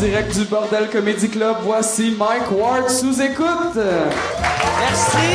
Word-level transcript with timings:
direct 0.00 0.34
du 0.34 0.46
Bordel 0.46 0.88
Comedy 0.88 1.28
Club, 1.28 1.58
voici 1.60 2.16
Mike 2.18 2.50
Ward 2.52 2.88
sous 2.88 3.20
écoute. 3.20 3.76
Merci. 3.76 5.26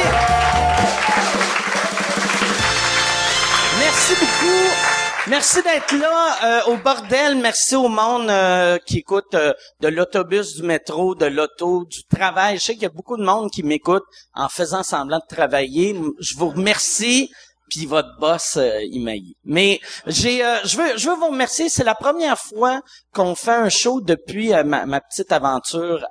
Merci 3.79 4.13
beaucoup. 4.19 5.27
Merci 5.27 5.61
d'être 5.61 5.95
là 5.95 6.37
euh, 6.43 6.71
au 6.71 6.77
bordel. 6.77 7.37
Merci 7.37 7.75
au 7.75 7.89
monde 7.89 8.27
euh, 8.29 8.79
qui 8.87 8.99
écoute 8.99 9.35
euh, 9.35 9.53
de 9.81 9.87
l'autobus, 9.87 10.55
du 10.55 10.63
métro, 10.63 11.13
de 11.13 11.27
l'auto, 11.27 11.85
du 11.85 12.03
travail. 12.05 12.57
Je 12.57 12.63
sais 12.63 12.73
qu'il 12.73 12.83
y 12.83 12.87
a 12.87 12.89
beaucoup 12.89 13.17
de 13.17 13.23
monde 13.23 13.51
qui 13.51 13.61
m'écoute 13.61 14.03
en 14.33 14.49
faisant 14.49 14.81
semblant 14.81 15.19
de 15.19 15.35
travailler. 15.35 15.95
Je 16.19 16.35
vous 16.37 16.49
remercie. 16.49 17.29
Votre 17.85 18.17
boss, 18.19 18.57
m'a 18.57 19.11
Mais 19.43 19.81
j'ai, 20.07 20.37
je 20.63 20.77
veux, 20.77 20.97
je 20.97 21.09
veux 21.09 21.15
vous 21.15 21.27
remercier. 21.27 21.67
C'est 21.67 21.83
la 21.83 21.95
première 21.95 22.39
fois 22.39 22.81
qu'on 23.13 23.35
fait 23.35 23.51
un 23.51 23.69
show 23.69 24.01
depuis 24.01 24.51
ma, 24.63 24.85
ma, 24.85 25.01
petite 25.01 25.31
aventure 25.31 26.05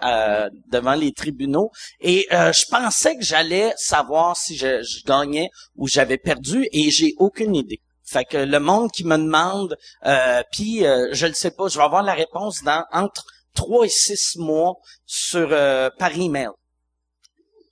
devant 0.70 0.94
les 0.94 1.12
tribunaux. 1.12 1.70
Et 2.00 2.26
je 2.30 2.64
pensais 2.68 3.16
que 3.16 3.24
j'allais 3.24 3.72
savoir 3.76 4.36
si 4.36 4.56
je, 4.56 4.82
je 4.82 5.04
gagnais 5.04 5.48
ou 5.76 5.88
j'avais 5.88 6.18
perdu, 6.18 6.66
et 6.72 6.90
j'ai 6.90 7.14
aucune 7.18 7.54
idée. 7.54 7.80
Fait 8.04 8.24
que 8.24 8.36
le 8.36 8.60
monde 8.60 8.90
qui 8.90 9.04
me 9.04 9.16
demande, 9.16 9.76
euh, 10.04 10.42
puis 10.52 10.86
euh, 10.86 11.08
je 11.12 11.26
le 11.26 11.32
sais 11.32 11.50
pas, 11.50 11.68
je 11.68 11.78
vais 11.78 11.84
avoir 11.84 12.02
la 12.02 12.12
réponse 12.12 12.62
dans 12.62 12.84
entre 12.92 13.24
trois 13.54 13.86
et 13.86 13.88
six 13.88 14.36
mois 14.36 14.74
sur 15.06 15.48
euh, 15.50 15.88
par 15.98 16.12
email. 16.16 16.50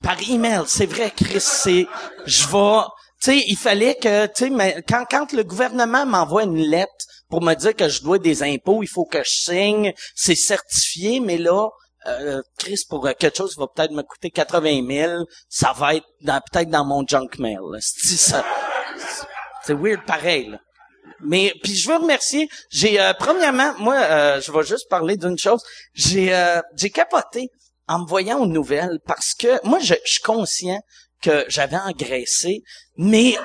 Par 0.03 0.17
email, 0.29 0.63
c'est 0.67 0.87
vrai, 0.87 1.13
Chris, 1.15 1.41
c'est, 1.41 1.87
je 2.25 2.49
vais, 2.49 2.83
sais, 3.31 3.45
il 3.49 3.57
fallait 3.57 3.95
que, 3.95 4.27
tu 4.27 4.49
sais, 4.49 4.83
quand 4.89 5.05
quand 5.11 5.33
le 5.33 5.45
gouvernement 5.45 6.07
m'envoie 6.07 6.45
une 6.45 6.59
lettre 6.59 7.07
pour 7.29 7.43
me 7.43 7.55
dire 7.55 7.75
que 7.75 7.89
je 7.89 8.03
dois 8.03 8.19
des 8.19 8.43
impôts, 8.43 8.83
il 8.83 8.89
faut 8.89 9.05
que 9.05 9.23
je 9.23 9.31
signe, 9.31 9.93
c'est 10.15 10.35
certifié, 10.35 11.21
mais 11.21 11.39
là, 11.39 11.69
euh, 12.07 12.43
Chris, 12.59 12.83
pour 12.89 13.09
quelque 13.17 13.37
chose 13.37 13.55
qui 13.55 13.61
va 13.61 13.67
peut-être 13.75 13.93
me 13.93 14.03
coûter 14.03 14.31
80 14.31 14.87
000, 14.89 15.25
ça 15.49 15.73
va 15.73 15.95
être 15.95 16.07
peut-être 16.19 16.69
dans 16.69 16.85
mon 16.85 17.07
junk 17.07 17.29
mail. 17.39 17.61
C'est 17.81 19.75
weird 19.75 20.05
pareil. 20.05 20.49
Là. 20.51 20.59
Mais 21.23 21.55
puis 21.63 21.75
je 21.75 21.89
veux 21.89 21.97
remercier. 21.97 22.49
J'ai 22.71 23.01
euh, 23.01 23.13
premièrement, 23.19 23.75
moi, 23.79 23.97
euh, 23.97 24.41
je 24.41 24.51
vais 24.51 24.65
juste 24.65 24.89
parler 24.89 25.17
d'une 25.17 25.39
chose. 25.39 25.63
J'ai 25.95 26.35
euh, 26.35 26.61
j'ai 26.77 26.91
capoté 26.91 27.49
en 27.89 28.01
me 28.01 28.07
voyant 28.07 28.41
aux 28.41 28.47
nouvelles 28.47 28.99
parce 29.07 29.35
que 29.35 29.65
moi, 29.67 29.79
je, 29.79 29.95
suis 30.05 30.23
conscient 30.23 30.81
que 31.23 31.45
j'avais 31.49 31.77
engraissé, 31.77 32.63
mais 32.97 33.37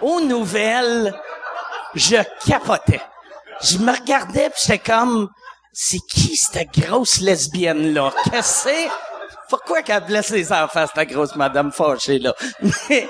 aux 0.00 0.20
nouvelles, 0.20 1.14
je 1.94 2.16
capotais. 2.46 3.00
Je 3.62 3.78
me 3.78 3.92
regardais 3.92 4.50
puis 4.50 4.60
j'étais 4.66 4.78
comme, 4.78 5.30
c'est 5.72 6.00
qui 6.10 6.36
cette 6.36 6.72
grosse 6.78 7.20
lesbienne 7.20 7.92
là 7.92 8.12
Qu'est-ce 8.24 8.64
que 8.64 8.70
c'est? 8.70 8.88
Pourquoi 9.48 9.82
qu'elle 9.82 10.04
blesse 10.04 10.30
les 10.30 10.52
enfants, 10.52 10.86
cette 10.92 11.08
grosse 11.08 11.36
madame 11.36 11.70
fâchée, 11.70 12.18
là? 12.18 12.34
Mais, 12.60 13.08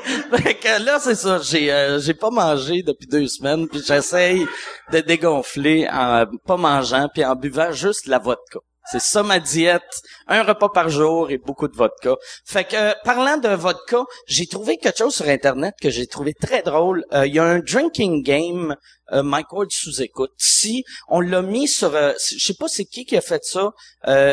que 0.54 0.84
là, 0.84 0.98
c'est 1.00 1.14
ça, 1.14 1.38
j'ai, 1.38 1.72
euh, 1.72 1.98
j'ai 1.98 2.12
pas 2.12 2.28
mangé 2.30 2.82
depuis 2.82 3.06
deux 3.06 3.26
semaines, 3.26 3.66
puis 3.68 3.80
j'essaye 3.86 4.46
de 4.92 5.00
dégonfler 5.00 5.88
en 5.90 6.26
pas 6.46 6.58
mangeant, 6.58 7.08
puis 7.12 7.24
en 7.24 7.34
buvant 7.36 7.72
juste 7.72 8.06
la 8.06 8.18
vodka. 8.18 8.58
C'est 8.90 9.00
ça 9.00 9.24
ma 9.24 9.40
diète, 9.40 10.02
un 10.28 10.44
repas 10.44 10.68
par 10.68 10.88
jour 10.88 11.30
et 11.32 11.38
beaucoup 11.38 11.66
de 11.66 11.74
vodka. 11.74 12.14
Fait 12.44 12.64
que 12.64 12.76
euh, 12.76 12.94
parlant 13.02 13.36
de 13.36 13.48
vodka, 13.48 14.04
j'ai 14.28 14.46
trouvé 14.46 14.76
quelque 14.76 14.98
chose 14.98 15.16
sur 15.16 15.26
internet 15.26 15.74
que 15.82 15.90
j'ai 15.90 16.06
trouvé 16.06 16.34
très 16.34 16.62
drôle. 16.62 17.04
Euh, 17.12 17.26
il 17.26 17.34
y 17.34 17.40
a 17.40 17.44
un 17.44 17.58
drinking 17.58 18.22
game 18.22 18.76
euh, 19.12 19.24
sous 19.70 20.02
écoute. 20.02 20.30
Si 20.38 20.84
on 21.08 21.20
l'a 21.20 21.42
mis 21.42 21.66
sur, 21.66 21.96
euh, 21.96 22.12
je 22.30 22.38
sais 22.38 22.54
pas 22.54 22.68
c'est 22.68 22.84
qui 22.84 23.04
qui 23.04 23.16
a 23.16 23.20
fait 23.20 23.42
ça. 23.42 23.72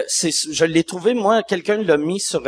c'est, 0.07 0.31
je 0.31 0.65
l'ai 0.65 0.83
trouvé 0.83 1.15
moi, 1.15 1.41
quelqu'un 1.41 1.81
l'a 1.81 1.97
mis 1.97 2.19
sur 2.19 2.43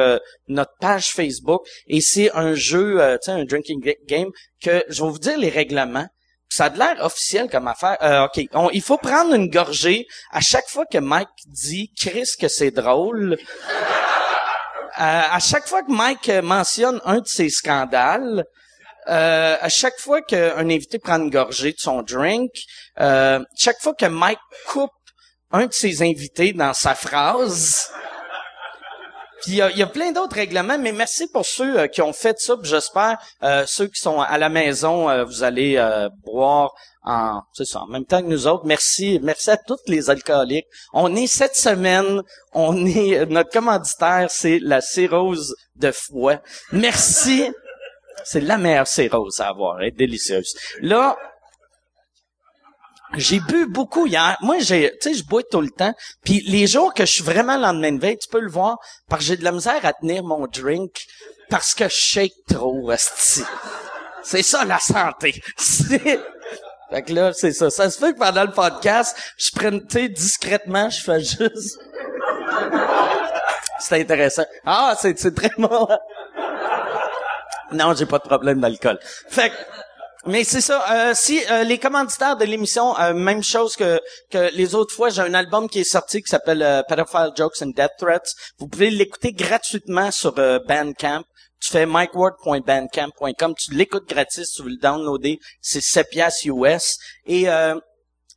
notre 0.47 0.73
page 0.79 1.11
Facebook 1.11 1.61
et 1.87 2.01
c'est 2.01 2.31
un 2.33 2.53
jeu, 2.53 2.99
tu 3.21 3.25
sais, 3.25 3.31
un 3.31 3.45
drinking 3.45 3.81
game 4.07 4.29
que 4.61 4.83
je 4.89 5.03
vais 5.03 5.09
vous 5.09 5.19
dire 5.19 5.39
les 5.39 5.49
règlements 5.49 6.07
ça 6.49 6.65
a 6.65 6.69
l'air 6.69 7.03
officiel 7.03 7.49
comme 7.49 7.67
affaire. 7.67 7.97
Euh, 8.01 8.25
OK, 8.25 8.71
il 8.73 8.81
faut 8.81 8.97
prendre 8.97 9.33
une 9.33 9.49
gorgée 9.49 10.07
à 10.31 10.41
chaque 10.41 10.67
fois 10.69 10.85
que 10.85 10.97
Mike 10.97 11.29
dit 11.47 11.91
Chris 11.97 12.29
que 12.39 12.47
c'est 12.47 12.71
drôle. 12.71 13.37
Euh, 14.97 15.21
à 15.31 15.39
chaque 15.39 15.67
fois 15.67 15.83
que 15.83 15.91
Mike 15.91 16.29
mentionne 16.43 17.01
un 17.03 17.19
de 17.19 17.27
ses 17.27 17.49
scandales, 17.49 18.45
euh, 19.07 19.57
à 19.59 19.69
chaque 19.69 19.99
fois 19.99 20.21
qu'un 20.21 20.69
invité 20.69 20.97
prend 20.97 21.17
une 21.17 21.29
gorgée 21.29 21.73
de 21.73 21.79
son 21.79 22.01
drink, 22.01 22.51
euh, 22.99 23.43
chaque 23.55 23.79
fois 23.81 23.93
que 23.93 24.05
Mike 24.05 24.39
coupe 24.67 24.91
un 25.51 25.67
de 25.67 25.73
ses 25.73 26.01
invités 26.01 26.53
dans 26.53 26.73
sa 26.73 26.95
phrase, 26.95 27.89
puis 29.45 29.57
il 29.57 29.77
y, 29.77 29.83
a, 29.83 29.87
plein 29.87 30.11
d'autres 30.11 30.37
règlements, 30.37 30.79
mais 30.79 30.91
merci 30.91 31.27
pour 31.27 31.45
ceux 31.45 31.81
euh, 31.81 31.87
qui 31.87 32.01
ont 32.01 32.13
fait 32.13 32.39
ça. 32.39 32.55
J'espère 32.63 33.19
euh, 33.43 33.63
ceux 33.67 33.85
qui 33.85 34.01
sont 34.01 34.19
à 34.19 34.39
la 34.39 34.49
maison, 34.49 35.07
euh, 35.07 35.23
vous 35.23 35.43
allez 35.43 35.79
boire 36.23 36.73
en 37.03 37.41
ça, 37.53 37.81
en 37.81 37.85
même 37.85 38.05
temps 38.05 38.23
que 38.23 38.27
nous 38.27 38.47
autres. 38.47 38.65
Merci, 38.65 39.19
merci 39.21 39.51
à 39.51 39.57
tous 39.57 39.77
les 39.85 40.09
alcooliques. 40.09 40.65
On 40.93 41.15
est 41.15 41.27
cette 41.27 41.55
semaine, 41.55 42.23
on 42.53 42.87
est 42.87 43.27
notre 43.27 43.51
commanditaire, 43.51 44.31
c'est 44.31 44.57
la 44.57 44.81
cirrhose 44.81 45.55
de 45.75 45.91
foie. 45.91 46.41
Merci. 46.71 47.51
C'est 48.23 48.41
la 48.41 48.57
meilleure 48.57 48.87
cirrhose 48.87 49.39
à 49.41 49.49
avoir, 49.49 49.79
elle 49.79 49.89
est 49.89 49.91
délicieuse. 49.91 50.55
Là, 50.81 51.15
j'ai 53.17 53.39
bu 53.39 53.67
beaucoup 53.67 54.05
hier. 54.05 54.37
Moi, 54.41 54.59
j'ai, 54.59 54.91
tu 55.01 55.09
sais, 55.09 55.15
je 55.15 55.25
bois 55.25 55.43
tout 55.43 55.61
le 55.61 55.69
temps. 55.69 55.93
Puis 56.23 56.41
les 56.47 56.67
jours 56.67 56.93
que 56.93 57.05
je 57.05 57.11
suis 57.11 57.23
vraiment 57.23 57.57
lendemain 57.57 57.91
de 57.91 57.99
veille, 57.99 58.17
tu 58.17 58.27
peux 58.29 58.39
le 58.39 58.49
voir, 58.49 58.77
parce 59.09 59.21
que 59.21 59.27
j'ai 59.27 59.37
de 59.37 59.43
la 59.43 59.51
misère 59.51 59.83
à 59.83 59.93
tenir 59.93 60.23
mon 60.23 60.47
drink 60.47 61.05
parce 61.49 61.73
que 61.73 61.85
je 61.85 61.95
shake 61.95 62.33
trop, 62.49 62.91
C'est 64.23 64.43
ça 64.43 64.65
la 64.65 64.79
santé. 64.79 65.41
Fait 66.91 67.01
que 67.01 67.13
là, 67.13 67.33
c'est 67.33 67.51
ça. 67.51 67.69
Ça 67.69 67.89
se 67.89 67.97
fait 67.97 68.13
que 68.13 68.19
pendant 68.19 68.43
le 68.43 68.51
podcast, 68.51 69.17
je 69.37 69.49
prenne, 69.51 69.85
tu 69.87 69.99
sais, 69.99 70.07
discrètement, 70.07 70.89
je 70.89 71.01
fais 71.01 71.19
juste... 71.19 71.79
c'est 73.79 74.01
intéressant. 74.01 74.45
Ah, 74.65 74.95
c'est, 74.99 75.17
c'est 75.17 75.33
très 75.33 75.49
bon. 75.57 75.87
Non, 77.71 77.93
j'ai 77.95 78.05
pas 78.05 78.19
de 78.19 78.23
problème 78.23 78.61
d'alcool. 78.61 78.99
Fait 79.01 79.49
que, 79.49 79.55
mais 80.25 80.43
c'est 80.43 80.61
ça. 80.61 80.83
Euh, 80.91 81.13
si 81.13 81.41
euh, 81.49 81.63
les 81.63 81.77
commanditaires 81.77 82.37
de 82.37 82.45
l'émission, 82.45 82.97
euh, 82.99 83.13
même 83.13 83.43
chose 83.43 83.75
que 83.75 84.01
que 84.31 84.51
les 84.55 84.75
autres 84.75 84.93
fois, 84.93 85.09
j'ai 85.09 85.21
un 85.21 85.33
album 85.33 85.69
qui 85.69 85.79
est 85.79 85.83
sorti 85.83 86.21
qui 86.21 86.29
s'appelle 86.29 86.83
Pedophile 86.87 87.31
Jokes 87.35 87.61
and 87.61 87.73
Death 87.75 87.91
Threats. 87.97 88.33
Vous 88.57 88.67
pouvez 88.67 88.89
l'écouter 88.89 89.31
gratuitement 89.33 90.11
sur 90.11 90.33
Bandcamp. 90.33 91.23
Tu 91.61 91.71
fais 91.71 91.85
mikeward.bandcamp.com, 91.85 93.55
tu 93.57 93.73
l'écoutes 93.73 94.07
gratis, 94.07 94.51
tu 94.51 94.63
veux 94.63 94.69
le 94.69 94.77
downloader, 94.77 95.39
c'est 95.61 95.81
7 95.81 96.09
piastres 96.09 96.47
US. 96.47 96.97
Et 97.25 97.47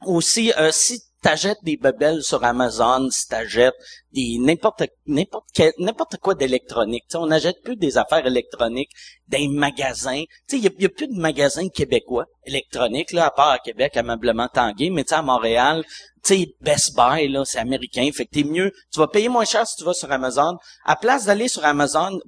aussi, 0.06 0.52
si 0.70 1.02
t'achètes 1.22 1.62
des 1.62 1.76
bebelles 1.76 2.22
sur 2.22 2.44
Amazon, 2.44 3.08
si 3.10 3.26
t'achètes 3.28 3.74
des 4.12 4.38
n'importe 4.38 4.84
n'importe 5.06 5.46
n'importe 5.78 6.16
quoi 6.18 6.34
d'électronique, 6.34 7.04
on 7.14 7.26
n'achète 7.26 7.62
plus 7.62 7.76
des 7.76 7.98
affaires 7.98 8.26
électroniques 8.26 8.90
des 9.28 9.48
magasins. 9.48 10.22
Tu 10.48 10.56
sais, 10.56 10.58
il 10.58 10.82
y, 10.82 10.86
a 10.86 10.88
plus 10.88 11.08
de 11.08 11.20
magasins 11.20 11.68
québécois 11.68 12.26
électroniques 12.44 13.12
là 13.12 13.26
à 13.26 13.30
part 13.30 13.50
à 13.50 13.58
Québec, 13.58 13.96
ameublement 13.96 14.48
Tanguay, 14.48 14.90
mais 14.90 15.04
tu 15.04 15.14
à 15.14 15.22
Montréal, 15.22 15.84
tu 16.24 16.34
sais 16.34 16.54
Best 16.60 16.96
Buy 16.96 17.28
là, 17.28 17.44
c'est 17.44 17.58
américain, 17.58 18.08
fait 18.12 18.26
que 18.26 18.30
t'es 18.30 18.44
mieux, 18.44 18.72
tu 18.92 19.00
vas 19.00 19.08
payer 19.08 19.28
moins 19.28 19.44
cher 19.44 19.66
si 19.66 19.76
tu 19.76 19.84
vas 19.84 19.94
sur 19.94 20.10
Amazon. 20.10 20.56
À 20.84 20.96
place 20.96 21.26
d'aller 21.26 21.48
sur 21.48 21.64
Amazon, 21.64 22.18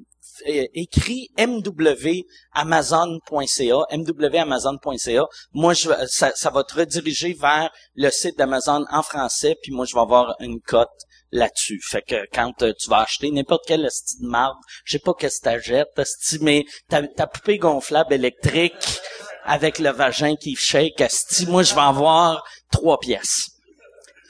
écrit 0.47 1.31
mwamazon.ca, 1.39 3.87
mwamazon.ca. 3.93 5.27
Moi, 5.53 5.75
je, 5.75 5.91
ça, 6.07 6.33
ça 6.34 6.51
va 6.51 6.65
te 6.65 6.75
rediriger 6.75 7.34
vers 7.34 7.71
le 7.95 8.10
site 8.10 8.37
d'Amazon 8.39 8.84
en 8.91 9.03
français, 9.03 9.57
puis 9.63 9.72
moi, 9.72 9.84
je 9.87 9.95
vais 9.95 10.01
avoir 10.01 10.34
une 10.41 10.60
cote 10.60 10.89
là-dessus. 11.33 11.81
Fait 11.83 12.03
que 12.03 12.27
quand 12.33 12.63
euh, 12.63 12.72
tu 12.78 12.91
vas 12.91 13.01
acheter 13.01 13.31
n'importe 13.31 13.66
quelle 13.66 13.89
style 13.91 14.22
de 14.22 14.28
marde, 14.28 14.57
je 14.84 14.92
sais 14.92 14.98
pas 14.98 15.15
qu'est-ce 15.15 15.41
que 15.41 16.39
mais 16.42 16.65
ta, 16.89 17.27
poupée 17.27 17.59
gonflable 17.59 18.15
électrique 18.15 19.01
avec 19.45 19.78
le 19.78 19.91
vagin 19.91 20.37
qui 20.37 20.54
shake, 20.54 21.01
asti, 21.01 21.47
moi, 21.47 21.63
je 21.63 21.75
vais 21.75 21.81
avoir 21.81 22.45
trois 22.71 22.98
pièces. 22.98 23.51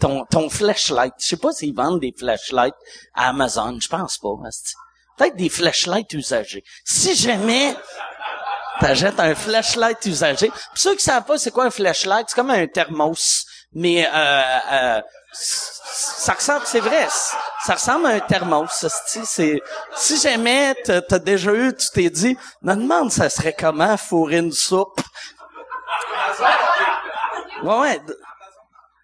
Ton, 0.00 0.24
ton 0.30 0.48
flashlight. 0.48 1.12
Je 1.18 1.26
sais 1.26 1.36
pas 1.36 1.52
s'ils 1.52 1.74
vendent 1.74 2.00
des 2.00 2.14
flashlights 2.16 2.74
à 3.14 3.28
Amazon. 3.28 3.78
Je 3.80 3.88
pense 3.88 4.18
pas, 4.18 4.34
peut-être 5.20 5.36
des 5.36 5.50
flashlights 5.50 6.12
usagés. 6.14 6.64
Si 6.84 7.14
jamais 7.14 7.76
t'achètes 8.80 9.20
un 9.20 9.34
flashlight 9.34 9.98
usagé, 10.06 10.48
pour 10.48 10.58
ceux 10.76 10.94
qui 10.94 11.02
savent 11.02 11.24
pas 11.24 11.36
c'est 11.36 11.50
quoi 11.50 11.64
un 11.66 11.70
flashlight, 11.70 12.26
c'est 12.28 12.34
comme 12.34 12.50
un 12.50 12.66
thermos, 12.66 13.44
mais 13.74 14.08
euh, 14.12 14.42
euh, 14.72 15.02
ça 15.32 16.32
ressemble, 16.32 16.62
c'est 16.64 16.80
vrai, 16.80 17.06
ça 17.66 17.74
ressemble 17.74 18.06
à 18.06 18.10
un 18.10 18.20
thermos. 18.20 18.86
C'est, 19.26 19.60
si 19.94 20.16
jamais 20.18 20.74
t'as, 20.84 21.02
as 21.10 21.18
déjà 21.18 21.52
eu, 21.52 21.74
tu 21.76 21.88
t'es 21.92 22.08
dit, 22.08 22.36
me 22.62 22.74
demande 22.74 23.12
ça 23.12 23.28
serait 23.28 23.54
comment 23.56 23.96
fourrer 23.98 24.38
une 24.38 24.52
soupe. 24.52 25.00
Ouais, 27.62 27.78
ouais. 27.78 28.00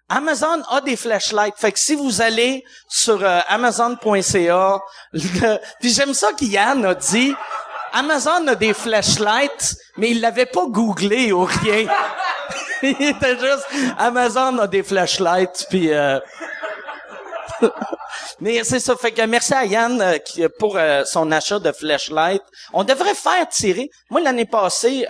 Amazon 0.09 0.61
a 0.69 0.81
des 0.81 0.95
flashlights. 0.95 1.55
Fait 1.57 1.71
que 1.71 1.79
si 1.79 1.95
vous 1.95 2.21
allez 2.21 2.63
sur 2.87 3.23
euh, 3.23 3.39
amazon.ca, 3.47 4.79
puis 5.79 5.89
j'aime 5.89 6.13
ça 6.13 6.31
qu'Yann 6.33 6.85
a 6.85 6.95
dit, 6.95 7.33
Amazon 7.93 8.47
a 8.47 8.55
des 8.55 8.73
flashlights, 8.73 9.75
mais 9.97 10.11
il 10.11 10.21
l'avait 10.21 10.45
pas 10.45 10.65
googlé 10.67 11.31
ou 11.31 11.43
rien. 11.43 11.87
il 12.83 13.09
était 13.09 13.37
juste, 13.37 13.67
Amazon 13.97 14.59
a 14.59 14.67
des 14.67 14.83
flashlights, 14.83 15.67
puis... 15.69 15.93
euh, 15.93 16.19
mais 18.39 18.63
c'est 18.63 18.79
ça. 18.79 18.95
Fait 18.95 19.11
que 19.11 19.21
merci 19.23 19.53
à 19.53 19.65
Yann 19.65 19.99
euh, 20.01 20.47
pour 20.59 20.77
euh, 20.77 21.03
son 21.05 21.31
achat 21.31 21.59
de 21.59 21.71
flashlight. 21.71 22.43
On 22.73 22.83
devrait 22.83 23.15
faire 23.15 23.47
tirer. 23.49 23.89
Moi, 24.09 24.21
l'année 24.21 24.45
passée, 24.45 25.05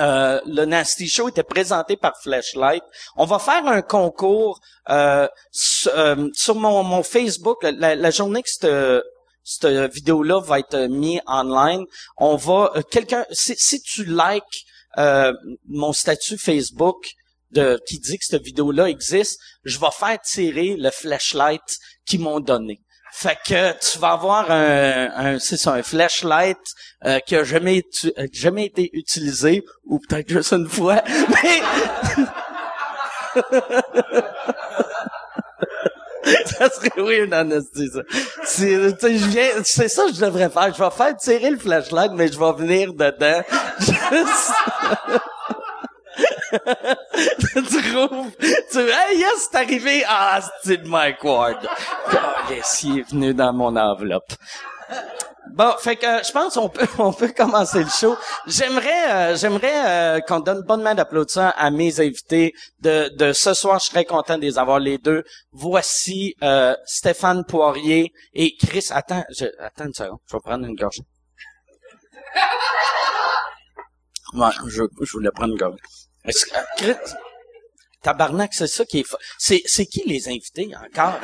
euh, 0.00 0.40
le 0.46 0.64
Nasty 0.64 1.08
Show 1.08 1.28
était 1.28 1.42
présenté 1.42 1.96
par 1.96 2.16
Flashlight. 2.22 2.82
On 3.16 3.24
va 3.24 3.38
faire 3.38 3.66
un 3.66 3.82
concours 3.82 4.60
euh, 4.90 5.26
sur, 5.50 5.92
euh, 5.96 6.28
sur 6.34 6.54
mon, 6.54 7.02
Facebook. 7.02 7.62
La, 7.62 8.10
journée 8.10 8.42
que 8.42 9.02
cette, 9.42 9.92
vidéo-là 9.92 10.40
va 10.40 10.60
être 10.60 10.86
mise 10.86 11.20
online, 11.26 11.84
on 12.16 12.36
va... 12.36 12.72
quelqu'un... 12.90 13.24
Si, 13.30 13.80
tu 13.82 14.04
likes 14.04 14.64
mon 15.68 15.92
statut 15.92 16.38
Facebook 16.38 17.14
qui 17.86 17.98
dit 17.98 18.18
que 18.18 18.24
cette 18.24 18.42
vidéo-là 18.42 18.88
existe, 18.88 19.40
je 19.64 19.78
vais 19.78 19.90
faire 19.92 20.20
tirer 20.20 20.76
le 20.76 20.90
flashlight 20.90 21.78
qu'ils 22.06 22.20
m'ont 22.20 22.40
donné. 22.40 22.80
Fait 23.12 23.38
que 23.46 23.72
tu 23.78 23.98
vas 23.98 24.12
avoir 24.12 24.50
un, 24.50 25.08
un 25.16 25.38
c'est 25.38 25.56
ça, 25.56 25.74
un 25.74 25.82
flashlight 25.82 26.58
euh, 27.04 27.18
qui 27.20 27.36
a 27.36 27.44
jamais, 27.44 27.78
utu- 27.78 28.12
euh, 28.18 28.26
jamais 28.32 28.66
été 28.66 28.90
utilisé, 28.92 29.64
ou 29.84 29.98
peut-être 29.98 30.28
juste 30.28 30.52
une 30.52 30.68
fois, 30.68 31.02
mais... 31.42 31.62
ça 36.46 36.68
serait 36.70 36.90
weird 36.96 37.32
en 37.32 37.50
esti, 37.50 37.88
ça. 37.92 38.00
C'est, 38.44 38.98
tu 38.98 39.18
je 39.18 39.26
viens, 39.26 39.48
c'est 39.64 39.88
ça 39.88 40.06
que 40.06 40.14
je 40.14 40.20
devrais 40.20 40.50
faire. 40.50 40.72
Je 40.74 40.82
vais 40.82 40.90
faire 40.90 41.16
tirer 41.16 41.50
le 41.50 41.58
flashlight, 41.58 42.12
mais 42.12 42.28
je 42.28 42.38
vais 42.38 42.52
venir 42.52 42.92
dedans. 42.92 43.42
Juste... 43.80 44.52
tu 47.38 47.62
trouves, 47.62 48.30
tu 48.40 48.78
hey, 48.78 49.18
yes, 49.18 49.48
c'est 49.50 49.58
arrivé, 49.58 50.04
ah, 50.06 50.40
c'est 50.64 50.84
Mike 50.86 51.22
Ward. 51.24 51.68
Oh, 52.12 52.16
yes, 52.50 52.82
il 52.84 53.00
est 53.00 53.10
venu 53.10 53.34
dans 53.34 53.52
mon 53.52 53.76
enveloppe. 53.76 54.32
Bon, 55.54 55.72
fait 55.78 55.96
que 55.96 56.06
euh, 56.06 56.22
je 56.22 56.30
pense 56.30 56.54
qu'on 56.54 56.68
peut 56.68 56.86
on 56.98 57.12
peut 57.12 57.32
commencer 57.36 57.82
le 57.82 57.88
show. 57.88 58.16
J'aimerais 58.46 59.32
euh, 59.32 59.36
j'aimerais 59.36 60.18
euh, 60.18 60.20
qu'on 60.20 60.40
donne 60.40 60.62
bonne 60.62 60.82
main 60.82 60.94
d'applaudissement 60.94 61.52
à 61.56 61.70
mes 61.70 62.00
invités 62.00 62.54
de 62.80 63.10
de 63.16 63.32
ce 63.32 63.54
soir. 63.54 63.78
Je 63.80 63.86
serais 63.86 64.04
content 64.04 64.36
de 64.36 64.42
les 64.42 64.58
avoir 64.58 64.78
les 64.78 64.98
deux. 64.98 65.24
Voici 65.52 66.34
euh, 66.42 66.76
Stéphane 66.84 67.44
Poirier 67.44 68.12
et 68.34 68.56
Chris. 68.56 68.86
Attends, 68.90 69.24
je, 69.36 69.46
attends 69.58 69.86
une 69.86 69.94
seconde. 69.94 70.18
Je 70.26 70.36
vais 70.36 70.40
prendre 70.44 70.66
une 70.66 70.76
gorgée. 70.76 71.02
Ouais, 74.34 74.50
je, 74.66 74.82
je 75.02 75.12
voulais 75.12 75.30
prendre 75.30 75.52
une 75.52 75.58
gorgée. 75.58 75.78
Euh, 76.82 76.94
Tabarnak, 78.02 78.54
c'est 78.54 78.66
ça 78.68 78.84
qui 78.84 79.00
est 79.00 79.04
C'est, 79.38 79.62
c'est 79.66 79.86
qui 79.86 80.02
les 80.06 80.28
invités 80.28 80.70
encore? 80.76 81.18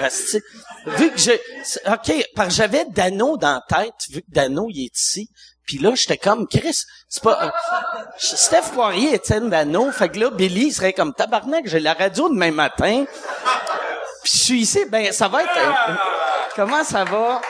Vu 0.86 1.10
que 1.12 1.18
j'ai, 1.18 1.40
OK, 1.86 2.26
parce 2.34 2.48
que 2.48 2.54
j'avais 2.54 2.84
Dano 2.86 3.36
dans 3.36 3.62
la 3.68 3.84
tête, 3.84 3.94
vu 4.10 4.22
que 4.22 4.30
Dano, 4.30 4.66
il 4.70 4.86
est 4.86 4.96
ici. 4.98 5.28
Puis 5.66 5.78
là, 5.78 5.94
j'étais 5.94 6.18
comme, 6.18 6.46
Chris, 6.46 6.82
c'est 7.08 7.22
pas... 7.22 7.44
euh, 7.44 7.50
Steph 8.18 8.72
Poirier, 8.74 9.14
Étienne 9.14 9.48
Dano. 9.48 9.90
Fait 9.92 10.08
que 10.10 10.18
là, 10.18 10.30
Billy 10.30 10.72
serait 10.72 10.92
comme, 10.92 11.14
tabarnak, 11.14 11.66
j'ai 11.66 11.80
la 11.80 11.94
radio 11.94 12.28
demain 12.28 12.50
matin. 12.50 13.04
Puis 14.24 14.32
je 14.34 14.38
suis 14.38 14.60
ici, 14.60 14.84
ben, 14.86 15.12
ça 15.12 15.28
va 15.28 15.42
être... 15.42 15.56
euh, 15.56 15.94
comment 16.56 16.84
ça 16.84 17.04
va? 17.04 17.40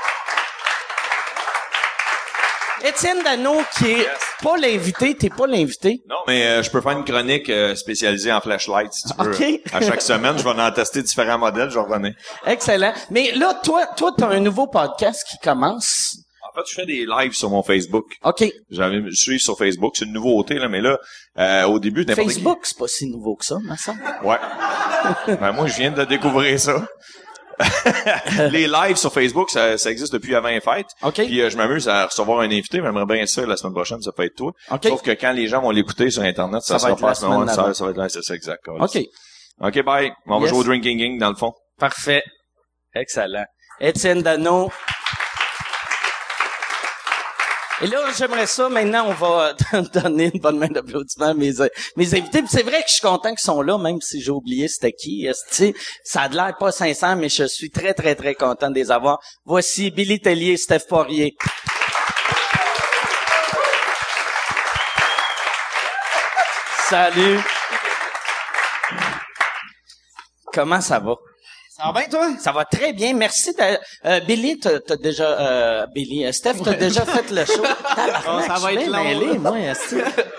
Étienne 2.85 3.23
Dano, 3.25 3.55
qui 3.79 3.91
est 3.93 4.07
pas 4.43 4.57
l'invité, 4.59 5.15
t'es 5.17 5.31
pas 5.31 5.47
l'invité. 5.47 6.03
Non, 6.09 6.17
mais 6.27 6.45
euh, 6.45 6.63
je 6.63 6.71
peux 6.71 6.81
faire 6.83 6.93
une 6.93 7.05
chronique 7.05 7.49
euh, 7.49 7.75
spécialisée 7.75 8.31
en 8.31 8.41
flashlight, 8.43 8.93
si 8.93 9.09
tu 9.09 9.15
veux. 9.19 9.33
Ok. 9.33 9.61
À 9.73 9.81
chaque 9.81 10.03
semaine, 10.03 10.37
je 10.37 10.45
vais 10.45 10.51
en 10.51 10.71
tester 10.71 11.03
différents 11.03 11.39
modèles, 11.39 11.71
je 11.71 11.79
revenir. 11.79 12.13
Excellent. 12.47 12.93
Mais 13.11 13.33
là, 13.33 13.55
toi, 13.65 13.87
toi, 13.97 14.13
t'as 14.17 14.29
un 14.29 14.41
nouveau 14.41 14.67
podcast 14.67 15.25
qui 15.31 15.39
commence. 15.39 16.17
En 16.43 16.55
fait, 16.55 16.67
je 16.69 16.75
fais 16.75 16.87
des 16.87 17.07
lives 17.07 17.33
sur 17.33 17.49
mon 17.51 17.63
Facebook. 17.63 18.05
OK. 18.23 18.45
J'avais 18.71 19.01
je 19.09 19.15
suis 19.17 19.41
sur 19.41 19.57
Facebook, 19.57 19.95
c'est 19.97 20.05
une 20.05 20.13
nouveauté, 20.13 20.55
là, 20.57 20.69
mais 20.69 20.83
là, 20.83 20.99
euh, 21.39 21.65
au 21.65 21.79
début, 21.79 22.05
n'importe 22.05 22.29
qui- 22.29 22.35
Facebook, 22.35 22.59
c'est 22.65 22.79
pas 22.79 22.87
si 22.87 23.07
nouveau 23.09 23.35
que 23.37 23.45
ça, 23.47 23.57
me 23.63 23.75
semble. 23.77 24.01
Ouais. 24.23 24.37
ben, 25.41 25.53
moi, 25.53 25.67
je 25.69 25.75
viens 25.77 25.91
de 25.91 26.05
découvrir 26.05 26.61
ça. 26.61 26.87
les 28.51 28.67
lives 28.67 28.97
sur 28.97 29.13
Facebook, 29.13 29.51
ça, 29.51 29.79
ça 29.79 29.91
existe 29.91 30.13
depuis 30.13 30.35
avant 30.35 30.49
les 30.49 30.61
fêtes. 30.61 30.89
OK. 31.03 31.15
Puis 31.15 31.41
euh, 31.41 31.51
je 31.51 31.57
m'amuse 31.57 31.89
à 31.89 32.07
recevoir 32.07 32.41
un 32.41 32.47
invité. 32.51 32.81
J'aimerais 32.83 33.07
bien 33.07 33.27
ça 33.27 33.47
la 33.47 33.57
semaine 33.57 33.75
prochaine, 33.75 34.01
ça 34.03 34.13
peut 34.13 34.25
être 34.25 34.37
toi. 34.37 34.53
OK. 34.71 34.85
Sauf 34.85 35.03
que 35.03 35.11
quand 35.13 35.33
les 35.33 35.49
gens 35.49 35.61
vont 35.61 35.71
l'écouter 35.71 36.11
sur 36.11 36.23
Internet, 36.23 36.63
ça, 36.63 36.79
Ça 36.79 36.89
va 36.89 36.97
sera 36.97 37.09
pas 37.09 37.15
semaine. 37.15 37.49
Ça, 37.49 37.75
ça 37.75 37.85
va 37.85 37.91
être 37.91 37.97
là, 37.97 38.09
c'est 38.09 38.23
ça, 38.23 38.35
exact. 38.35 38.67
OK. 38.69 38.99
OK, 39.61 39.85
bye. 39.85 40.13
On 40.27 40.41
va 40.41 40.49
jouer 40.49 40.59
au 40.59 40.65
Drinking 40.65 40.99
Gang, 40.99 41.19
dans 41.19 41.31
le 41.31 41.37
fond. 41.37 41.53
Parfait. 41.79 42.23
Excellent. 42.95 43.45
Étienne 43.81 44.23
Dano. 44.23 44.71
Et 47.81 47.89
là, 47.89 47.99
j'aimerais 48.17 48.47
ça, 48.47 48.69
maintenant, 48.69 49.09
on 49.09 49.13
va 49.15 49.55
euh, 49.75 49.83
donner 49.95 50.31
une 50.33 50.41
bonne 50.41 50.59
main 50.59 50.69
d'applaudissement 50.69 51.27
à 51.27 51.35
mes, 51.35 51.61
euh, 51.61 51.69
mes 51.97 52.15
invités. 52.15 52.43
C'est 52.49 52.63
vrai 52.63 52.83
que 52.83 52.89
je 52.89 52.95
suis 52.95 53.03
content 53.03 53.31
qu'ils 53.31 53.41
sont 53.41 53.63
là, 53.63 53.77
même 53.79 54.01
si 54.01 54.21
j'ai 54.21 54.31
oublié 54.31 54.69
c'était 54.69 54.93
qui. 54.93 55.29
Ça 56.05 56.23
a 56.23 56.29
l'air 56.29 56.57
pas 56.57 56.71
sincère, 56.71 57.17
mais 57.17 57.29
je 57.29 57.45
suis 57.45 57.71
très, 57.71 57.93
très, 57.93 58.15
très 58.15 58.35
content 58.35 58.71
de 58.71 58.77
les 58.77 58.93
avoir. 58.93 59.19
Voici 59.45 59.91
Billy 59.91 60.21
Tellier, 60.21 60.57
Steph 60.57 60.87
Poirier. 60.89 61.37
Salut. 66.89 67.41
Comment 70.53 70.81
ça 70.81 71.01
va? 71.01 71.17
Ça 71.77 71.91
va 71.91 72.01
bien, 72.01 72.09
toi? 72.09 72.37
Ça 72.39 72.53
va 72.53 72.65
très 72.65 72.93
bien. 72.93 73.15
Merci. 73.15 73.51
Euh, 74.05 74.21
Billy, 74.21 74.59
t'as 74.61 74.79
t'as 74.79 74.97
déjà... 74.97 75.41
Euh, 75.41 75.87
Billy, 75.93 76.25
euh, 76.25 76.31
Steph, 76.31 76.55
t'as 76.63 76.75
déjà 76.75 77.05
fait 77.05 77.31
le 77.33 77.45
show. 77.45 77.65
Oh, 78.29 78.41
ça 78.47 78.55
va 78.61 78.73
être 78.73 78.87
long, 78.87 79.03
mêlé, 79.05 79.39
moi. 79.39 79.57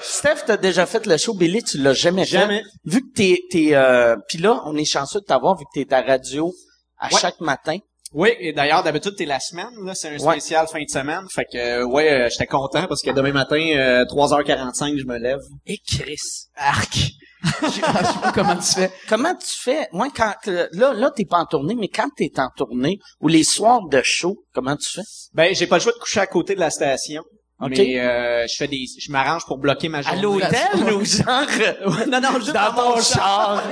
Steph, 0.01 0.45
t'as 0.45 0.55
déjà 0.57 0.85
fait 0.85 1.05
le 1.05 1.17
show. 1.17 1.33
Billy, 1.33 1.61
tu 1.61 1.77
l'as 1.79 1.93
jamais, 1.93 2.23
Jamais. 2.25 2.59
fait. 2.63 2.69
Vu 2.85 3.01
que 3.01 3.13
t'es... 3.13 3.39
t'es 3.51 3.69
euh, 3.75 4.15
Puis 4.29 4.37
là, 4.37 4.61
on 4.65 4.77
est 4.77 4.85
chanceux 4.85 5.19
de 5.19 5.25
t'avoir 5.25 5.57
vu 5.57 5.65
que 5.65 5.77
t'es 5.83 5.93
à 5.93 6.01
radio 6.01 6.53
à 6.99 7.07
Ouais. 7.13 7.19
chaque 7.19 7.41
matin. 7.41 7.77
Oui, 8.13 8.29
et 8.39 8.53
d'ailleurs, 8.53 8.81
d'habitude, 8.83 9.15
t'es 9.17 9.25
la 9.25 9.41
semaine, 9.41 9.67
là, 9.83 9.93
c'est 9.93 10.07
un 10.07 10.17
Ouais. 10.19 10.35
spécial 10.39 10.67
fin 10.67 10.81
de 10.81 10.89
semaine. 10.89 11.25
Fait 11.29 11.43
que, 11.51 11.57
euh, 11.57 11.85
ouais, 11.85 12.09
euh, 12.11 12.29
j'étais 12.31 12.45
content 12.47 12.87
parce 12.87 13.01
que 13.01 13.11
demain 13.11 13.33
matin, 13.33 13.57
euh, 13.75 14.05
3h45, 14.05 14.97
je 14.97 15.03
me 15.05 15.17
lève. 15.17 15.41
Et 15.65 15.79
Chris. 15.85 16.15
Arc! 16.55 16.97
Je 17.63 17.67
sais 17.69 17.81
pas 17.81 18.31
comment 18.33 18.55
tu 18.55 18.73
fais. 18.73 18.91
Comment 19.07 19.35
tu 19.35 19.53
fais? 19.61 19.87
Moi, 19.91 20.07
quand... 20.15 20.33
euh, 20.47 20.67
Là, 20.71 20.93
là 20.93 21.11
t'es 21.15 21.25
pas 21.25 21.37
en 21.37 21.45
tournée, 21.45 21.75
mais 21.75 21.87
quand 21.89 22.09
t'es 22.17 22.31
en 22.37 22.49
tournée, 22.55 22.97
ou 23.21 23.27
les 23.27 23.43
soirs 23.43 23.81
de 23.89 24.01
show, 24.03 24.43
comment 24.53 24.75
tu 24.75 24.89
fais? 24.91 25.01
Ben, 25.33 25.53
j'ai 25.55 25.67
pas 25.67 25.75
le 25.77 25.81
choix 25.81 25.91
de 25.93 25.97
coucher 25.99 26.19
à 26.21 26.27
côté 26.27 26.55
de 26.55 26.59
la 26.59 26.69
station. 26.71 27.21
OK. 27.61 27.69
Mais 27.69 27.99
euh, 27.99 28.45
je 28.49 28.55
fais 28.57 28.67
des, 28.67 28.83
je 28.99 29.11
m'arrange 29.11 29.45
pour 29.45 29.57
bloquer 29.59 29.87
ma 29.89 29.99
À 29.99 30.01
journée. 30.01 30.21
l'hôtel 30.21 30.93
ou 30.93 31.05
genre... 31.05 31.45
euh, 31.61 32.05
non, 32.07 32.19
non, 32.19 32.39
juste 32.39 32.51
dans 32.53 32.73
ton 32.73 33.01
char. 33.01 33.63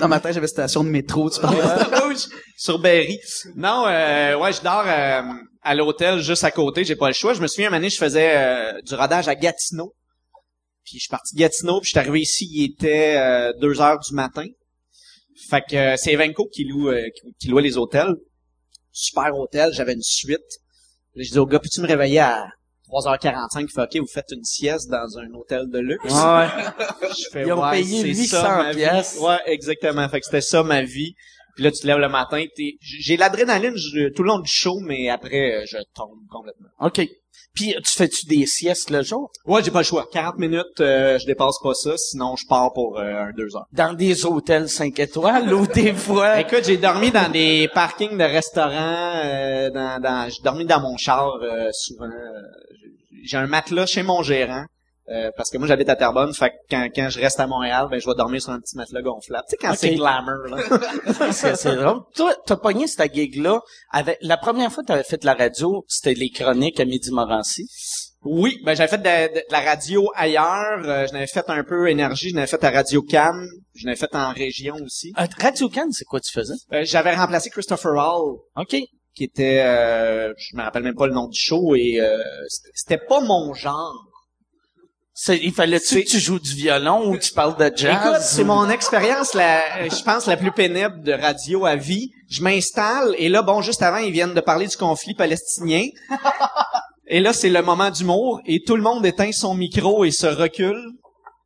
Un 0.00 0.08
matin, 0.08 0.32
j'avais 0.32 0.46
station 0.48 0.82
de 0.82 0.88
métro, 0.88 1.30
tu 1.30 1.40
parles. 1.40 1.56
Rouge, 2.02 2.26
sur 2.56 2.78
Berry. 2.80 3.18
Non, 3.54 3.84
euh, 3.86 4.36
ouais, 4.36 4.52
je 4.52 4.62
dors 4.62 4.84
euh, 4.86 5.22
à 5.62 5.74
l'hôtel 5.74 6.18
juste 6.20 6.42
à 6.44 6.50
côté, 6.50 6.84
j'ai 6.84 6.96
pas 6.96 7.06
le 7.08 7.14
choix. 7.14 7.34
Je 7.34 7.40
me 7.40 7.46
souviens, 7.46 7.70
un 7.70 7.74
année, 7.74 7.90
je 7.90 7.98
faisais 7.98 8.32
euh, 8.36 8.72
du 8.82 8.94
rodage 8.94 9.28
à 9.28 9.34
Gatineau. 9.36 9.92
Puis 10.84 10.94
je 10.98 11.00
suis 11.00 11.08
parti 11.08 11.34
de 11.34 11.40
Gatineau, 11.40 11.80
puis 11.80 11.86
je 11.86 11.90
suis 11.90 11.98
arrivé 11.98 12.20
ici, 12.20 12.46
il 12.52 12.64
était 12.72 13.16
euh, 13.16 13.52
2 13.60 13.80
heures 13.80 13.98
du 13.98 14.14
matin. 14.14 14.46
Fait 15.50 15.62
que 15.68 15.76
euh, 15.76 15.96
c'est 15.96 16.12
Evenco 16.12 16.46
qui 16.52 16.64
loue 16.64 16.88
euh, 16.90 17.02
qui, 17.14 17.34
qui 17.40 17.48
louait 17.48 17.62
les 17.62 17.76
hôtels. 17.76 18.14
Super 18.92 19.34
hôtel, 19.36 19.72
j'avais 19.72 19.94
une 19.94 20.02
suite. 20.02 20.38
Là, 21.14 21.24
je 21.24 21.30
dis 21.32 21.38
au 21.38 21.46
gars, 21.46 21.58
peux-tu 21.58 21.80
me 21.80 21.86
réveiller 21.86 22.20
à 22.20 22.46
3h45? 22.88 23.62
Il 23.62 23.68
fait, 23.68 23.82
OK, 23.82 23.96
vous 23.96 24.06
faites 24.12 24.30
une 24.30 24.44
sieste 24.44 24.88
dans 24.90 25.18
un 25.18 25.32
hôtel 25.34 25.68
de 25.70 25.78
luxe. 25.78 26.04
Ouais. 26.04 26.10
Je 27.18 27.28
fais, 27.32 27.42
Ils 27.46 27.52
ont 27.52 27.62
ouais, 27.62 27.70
payé 27.72 28.00
c'est 28.02 28.08
800 28.08 28.36
ça, 28.42 28.56
ma 28.62 28.70
vie. 28.72 28.78
piastres. 28.78 29.22
Ouais, 29.22 29.38
exactement. 29.46 30.08
Fait 30.08 30.20
que 30.20 30.26
c'était 30.26 30.40
ça 30.40 30.62
ma 30.62 30.82
vie. 30.82 31.14
Puis 31.56 31.64
là, 31.64 31.70
tu 31.70 31.80
te 31.82 31.86
lèves 31.86 31.98
le 31.98 32.08
matin, 32.08 32.44
t'es- 32.56 32.76
j'ai 32.80 33.16
l'adrénaline 33.16 33.74
tout 34.14 34.22
le 34.22 34.28
long 34.28 34.40
du 34.40 34.50
show, 34.50 34.78
mais 34.80 35.08
après, 35.08 35.62
euh, 35.62 35.64
je 35.66 35.78
tombe 35.94 36.18
complètement. 36.28 36.68
OK. 36.80 37.00
Puis, 37.54 37.74
tu 37.84 37.92
fais-tu 37.92 38.26
des 38.26 38.46
siestes 38.46 38.90
le 38.90 39.02
jour? 39.02 39.30
Ouais, 39.46 39.62
j'ai 39.62 39.70
pas 39.70 39.78
le 39.80 39.84
choix. 39.84 40.08
40 40.12 40.38
minutes, 40.38 40.80
euh, 40.80 41.18
je 41.18 41.26
dépasse 41.26 41.56
pas 41.62 41.74
ça, 41.74 41.96
sinon 41.96 42.34
je 42.36 42.46
pars 42.48 42.72
pour 42.72 42.98
euh, 42.98 43.02
un 43.28 43.30
deux 43.32 43.54
heures. 43.54 43.66
Dans 43.72 43.92
des 43.94 44.26
hôtels 44.26 44.68
5 44.68 44.98
étoiles 44.98 45.52
ou 45.54 45.66
des 45.66 45.92
fois... 45.94 46.40
Écoute, 46.40 46.64
j'ai 46.64 46.76
dormi 46.78 47.10
dans 47.12 47.30
des 47.30 47.68
parkings 47.72 48.18
de 48.18 48.24
restaurants, 48.24 49.12
euh, 49.24 49.70
dans, 49.70 50.00
dans, 50.02 50.28
j'ai 50.28 50.42
dormi 50.42 50.64
dans 50.64 50.80
mon 50.80 50.96
char 50.96 51.28
euh, 51.42 51.68
souvent. 51.72 52.06
euh, 52.06 52.40
j'ai 53.22 53.36
un 53.36 53.46
matelas 53.46 53.86
chez 53.86 54.02
mon 54.02 54.22
gérant. 54.22 54.64
Euh, 55.10 55.30
parce 55.36 55.50
que 55.50 55.58
moi 55.58 55.66
j'habite 55.68 55.88
à 55.90 55.96
Terrebonne, 55.96 56.32
fait 56.32 56.50
que 56.50 56.54
quand, 56.70 56.88
quand 56.94 57.08
je 57.10 57.20
reste 57.20 57.38
à 57.38 57.46
Montréal, 57.46 57.88
ben 57.90 58.00
je 58.00 58.06
vais 58.08 58.14
dormir 58.14 58.40
sur 58.40 58.52
un 58.52 58.60
petit 58.60 58.74
matelas 58.76 59.02
gonflable. 59.02 59.44
Tu 59.48 59.50
sais 59.50 59.56
quand 59.58 59.74
c'est 59.74 59.94
glamour 59.96 60.46
là. 60.48 61.32
c'est, 61.32 61.76
drôle. 61.76 62.00
Toi, 62.14 62.34
t'as 62.46 62.56
pogné 62.56 62.86
cette 62.86 63.12
gig-là 63.14 63.60
avec, 63.90 64.16
la 64.22 64.38
première 64.38 64.72
fois 64.72 64.82
que 64.82 64.88
t'avais 64.88 65.02
fait 65.02 65.18
de 65.18 65.26
la 65.26 65.34
radio, 65.34 65.84
c'était 65.88 66.14
les 66.14 66.30
chroniques 66.30 66.80
à 66.80 66.86
Midi 66.86 67.10
Morancy. 67.10 67.68
Oui, 68.22 68.56
ben 68.64 68.74
j'avais 68.74 68.88
fait 68.88 68.96
de, 68.96 69.34
de- 69.34 69.40
de 69.40 69.52
la 69.52 69.60
radio 69.60 70.10
ailleurs, 70.14 70.80
euh, 70.84 71.06
je 71.06 71.12
n'avais 71.12 71.26
fait 71.26 71.44
un 71.48 71.62
peu 71.62 71.90
énergie, 71.90 72.30
je 72.30 72.34
n'avais 72.36 72.46
fait 72.46 72.64
à 72.64 72.70
Radio 72.70 73.02
Cam, 73.02 73.46
je 73.74 73.84
n'avais 73.84 73.98
fait 73.98 74.14
en 74.16 74.32
région 74.32 74.76
aussi. 74.82 75.12
Euh, 75.18 75.26
Radio 75.38 75.68
Can, 75.68 75.88
c'est 75.90 76.06
quoi 76.06 76.20
tu 76.20 76.32
faisais? 76.32 76.54
Euh, 76.72 76.80
j'avais 76.84 77.14
remplacé 77.14 77.50
Christopher 77.50 77.92
Hall 77.92 78.38
OK. 78.56 78.76
qui 79.14 79.24
était 79.24 79.60
euh, 79.62 80.32
je 80.38 80.56
me 80.56 80.62
rappelle 80.62 80.84
même 80.84 80.94
pas 80.94 81.06
le 81.06 81.12
nom 81.12 81.28
du 81.28 81.38
show 81.38 81.74
et 81.74 82.00
euh, 82.00 82.16
c'était 82.72 82.96
pas 83.06 83.20
mon 83.20 83.52
genre. 83.52 83.92
Il 85.28 85.52
fallait-tu 85.52 86.02
que 86.02 86.08
tu 86.10 86.18
joues 86.18 86.40
du 86.40 86.54
violon 86.54 87.08
ou 87.08 87.16
tu 87.18 87.32
parles 87.32 87.56
de 87.56 87.70
jazz? 87.76 87.96
Écoute, 88.04 88.20
c'est 88.20 88.42
ou- 88.42 88.46
mon 88.46 88.68
expérience, 88.68 89.32
la, 89.34 89.60
je 89.88 90.02
pense, 90.02 90.26
la 90.26 90.36
plus 90.36 90.50
pénible 90.50 91.02
de 91.02 91.12
radio 91.12 91.66
à 91.66 91.76
vie. 91.76 92.10
Je 92.28 92.42
m'installe 92.42 93.14
et 93.18 93.28
là, 93.28 93.42
bon, 93.42 93.62
juste 93.62 93.82
avant, 93.82 93.98
ils 93.98 94.10
viennent 94.12 94.34
de 94.34 94.40
parler 94.40 94.66
du 94.66 94.76
conflit 94.76 95.14
palestinien. 95.14 95.86
Et 97.06 97.20
là, 97.20 97.32
c'est 97.32 97.50
le 97.50 97.62
moment 97.62 97.90
d'humour 97.90 98.40
et 98.46 98.62
tout 98.66 98.76
le 98.76 98.82
monde 98.82 99.04
éteint 99.06 99.30
son 99.30 99.54
micro 99.54 100.04
et 100.04 100.10
se 100.10 100.26
recule. 100.26 100.82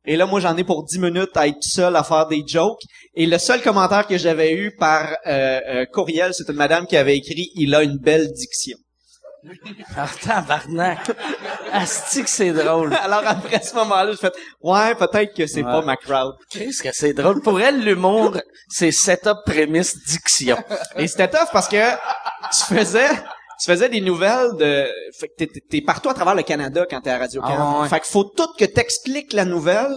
Et 0.05 0.15
là, 0.15 0.25
moi, 0.25 0.39
j'en 0.39 0.55
ai 0.57 0.63
pour 0.63 0.85
10 0.85 0.97
minutes 0.97 1.35
à 1.35 1.47
être 1.47 1.61
seul 1.61 1.95
à 1.95 2.03
faire 2.03 2.25
des 2.27 2.43
jokes. 2.47 2.81
Et 3.13 3.27
le 3.27 3.37
seul 3.37 3.61
commentaire 3.61 4.07
que 4.07 4.17
j'avais 4.17 4.53
eu 4.53 4.75
par 4.75 5.11
euh, 5.27 5.59
euh, 5.67 5.85
courriel, 5.85 6.33
c'est 6.33 6.47
une 6.49 6.55
madame 6.55 6.87
qui 6.87 6.97
avait 6.97 7.17
écrit 7.17 7.51
«Il 7.55 7.75
a 7.75 7.83
une 7.83 7.97
belle 7.97 8.31
diction 8.31 8.77
Ah, 9.95 10.07
tabarnak. 10.21 11.11
Asti 11.71 12.23
que 12.23 12.29
c'est». 12.29 12.51
drôle. 12.53 12.93
Alors 13.01 13.23
après 13.25 13.61
ce 13.61 13.73
moment-là, 13.75 14.11
j'ai 14.11 14.17
fait 14.17 14.33
«Ouais, 14.61 14.95
peut-être 14.95 15.35
que 15.35 15.47
c'est 15.47 15.63
Ouais. 15.63 15.71
pas 15.71 15.81
ma 15.81 15.95
crowd». 15.97 16.35
Qu'est-ce 16.49 16.83
que 16.83 16.89
c'est 16.91 17.13
drôle? 17.13 17.41
Pour 17.41 17.59
elle, 17.61 17.83
l'humour, 17.83 18.37
c'est 18.67 18.91
setup, 18.91 19.37
prémisse, 19.45 19.97
diction. 20.05 20.57
Et 20.95 21.07
c'était 21.07 21.29
tough 21.29 21.49
parce 21.51 21.67
que 21.67 21.91
tu 22.51 22.75
faisais 22.75 23.09
tu 23.61 23.69
faisais 23.69 23.89
des 23.89 23.99
nouvelles 23.99 24.55
de 24.57 24.87
fait 25.19 25.27
que 25.27 25.43
t'es, 25.43 25.81
partout 25.81 26.09
à 26.09 26.13
travers 26.13 26.33
le 26.33 26.43
Canada 26.43 26.85
quand 26.89 27.01
t'es 27.01 27.09
à 27.09 27.17
Radio 27.17 27.41
Canada. 27.41 27.61
Ah 27.61 27.81
ouais. 27.81 27.89
Fait 27.89 27.99
qu'il 27.99 28.09
faut 28.11 28.23
tout 28.23 28.47
que 28.57 28.63
t'expliques 28.63 29.33
la 29.33 29.43
nouvelle 29.43 29.93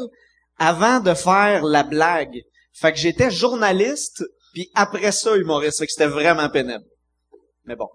avant 0.58 0.98
de 0.98 1.14
faire 1.14 1.62
la 1.64 1.84
blague. 1.84 2.40
Fait 2.74 2.90
que 2.92 2.98
j'étais 2.98 3.30
journaliste 3.30 4.24
puis 4.52 4.68
après 4.74 5.12
ça 5.12 5.36
humoriste. 5.36 5.78
Fait 5.78 5.86
que 5.86 5.92
c'était 5.92 6.08
vraiment 6.10 6.48
pénible. 6.48 6.82
Mais 7.64 7.76
bon. 7.76 7.88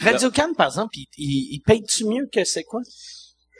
Radio 0.00 0.30
Can, 0.30 0.52
par 0.54 0.66
exemple, 0.68 0.94
il, 0.96 1.06
il, 1.16 1.54
il 1.54 1.60
paye-tu 1.60 2.04
mieux 2.06 2.28
que 2.32 2.44
c'est 2.44 2.64
quoi? 2.64 2.80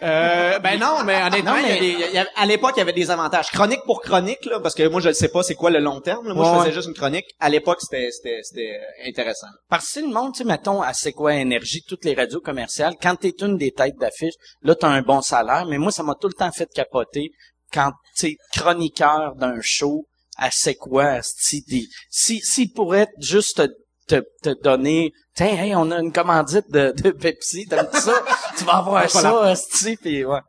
Euh, 0.00 0.60
ben 0.60 0.78
non, 0.78 1.02
mais 1.04 1.20
honnêtement, 1.24 1.56
Non, 1.56 1.60
mais- 1.60 1.76
il 1.78 1.84
y 1.84 1.94
a 1.94 1.98
des- 1.98 2.04
il 2.10 2.14
y 2.14 2.18
a- 2.18 2.28
à 2.36 2.46
l'époque, 2.46 2.74
il 2.76 2.78
y 2.78 2.82
avait 2.82 2.92
des 2.92 3.10
avantages. 3.10 3.48
Chronique 3.50 3.80
pour 3.84 4.00
chronique, 4.00 4.44
là, 4.44 4.60
parce 4.60 4.76
que 4.76 4.86
moi, 4.86 5.00
je 5.00 5.08
ne 5.08 5.12
sais 5.12 5.26
pas 5.28 5.42
c'est 5.42 5.56
quoi 5.56 5.70
le 5.70 5.80
long 5.80 6.00
terme. 6.00 6.28
là. 6.28 6.34
Moi, 6.34 6.48
Ouais, 6.48 6.54
je 6.58 6.62
faisais 6.66 6.72
juste 6.76 6.86
une 6.86 6.94
chronique. 6.94 7.24
À 7.40 7.48
l'époque, 7.48 7.78
c'était, 7.80 8.08
c'était, 8.12 8.38
c'était 8.44 8.76
euh, 8.78 9.08
intéressant. 9.08 9.48
Parce 9.68 9.86
que 9.86 9.90
si 9.94 10.00
le 10.02 10.06
monde, 10.08 10.34
tu 10.34 10.38
sais, 10.38 10.44
mettons, 10.44 10.82
à 10.82 10.94
C'est 10.94 11.10
quoi 11.12 11.34
énergie, 11.34 11.82
toutes 11.82 12.04
les 12.04 12.14
radios 12.14 12.40
commerciales, 12.40 12.94
quand 13.02 13.16
t'es 13.16 13.34
une 13.40 13.56
des 13.56 13.72
têtes 13.72 13.96
d'affiche, 13.98 14.34
là, 14.62 14.76
t'as 14.76 14.86
un 14.88 15.02
bon 15.02 15.20
salaire, 15.20 15.66
mais 15.66 15.78
moi, 15.78 15.90
ça 15.90 16.04
m'a 16.04 16.14
tout 16.14 16.28
le 16.28 16.34
temps 16.34 16.52
fait 16.52 16.68
capoter 16.72 17.32
quand 17.72 17.90
t'es 18.16 18.36
chroniqueur 18.52 19.34
d'un 19.34 19.56
show 19.62 20.06
à 20.36 20.52
C'est 20.52 20.76
quoi, 20.76 21.18
des- 21.66 21.88
si, 22.08 22.38
s'ils 22.44 22.72
pourraient 22.72 23.08
juste 23.18 23.60
te, 24.08 24.22
te, 24.42 24.62
donner, 24.62 25.12
tiens, 25.34 25.46
hey, 25.62 25.74
on 25.74 25.90
a 25.90 26.00
une 26.00 26.12
commandite 26.12 26.70
de, 26.70 26.92
de 27.02 27.10
Pepsi, 27.10 27.66
t'aimes 27.66 27.88
ça? 27.92 28.24
tu 28.58 28.64
vas 28.64 28.78
avoir 28.78 29.08
ça, 29.10 29.42
asti, 29.44 29.96
pis 29.96 30.24
ouais. 30.24 30.40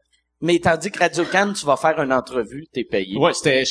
Mais 0.41 0.57
tandis 0.59 0.89
que 0.89 0.99
Radio 0.99 1.25
Cannes, 1.25 1.53
tu 1.53 1.65
vas 1.65 1.75
faire 1.75 1.99
une 2.01 2.13
entrevue, 2.13 2.65
t'es 2.73 2.85
payé. 2.85 3.17
Ouais, 3.17 3.33
c'était, 3.33 3.63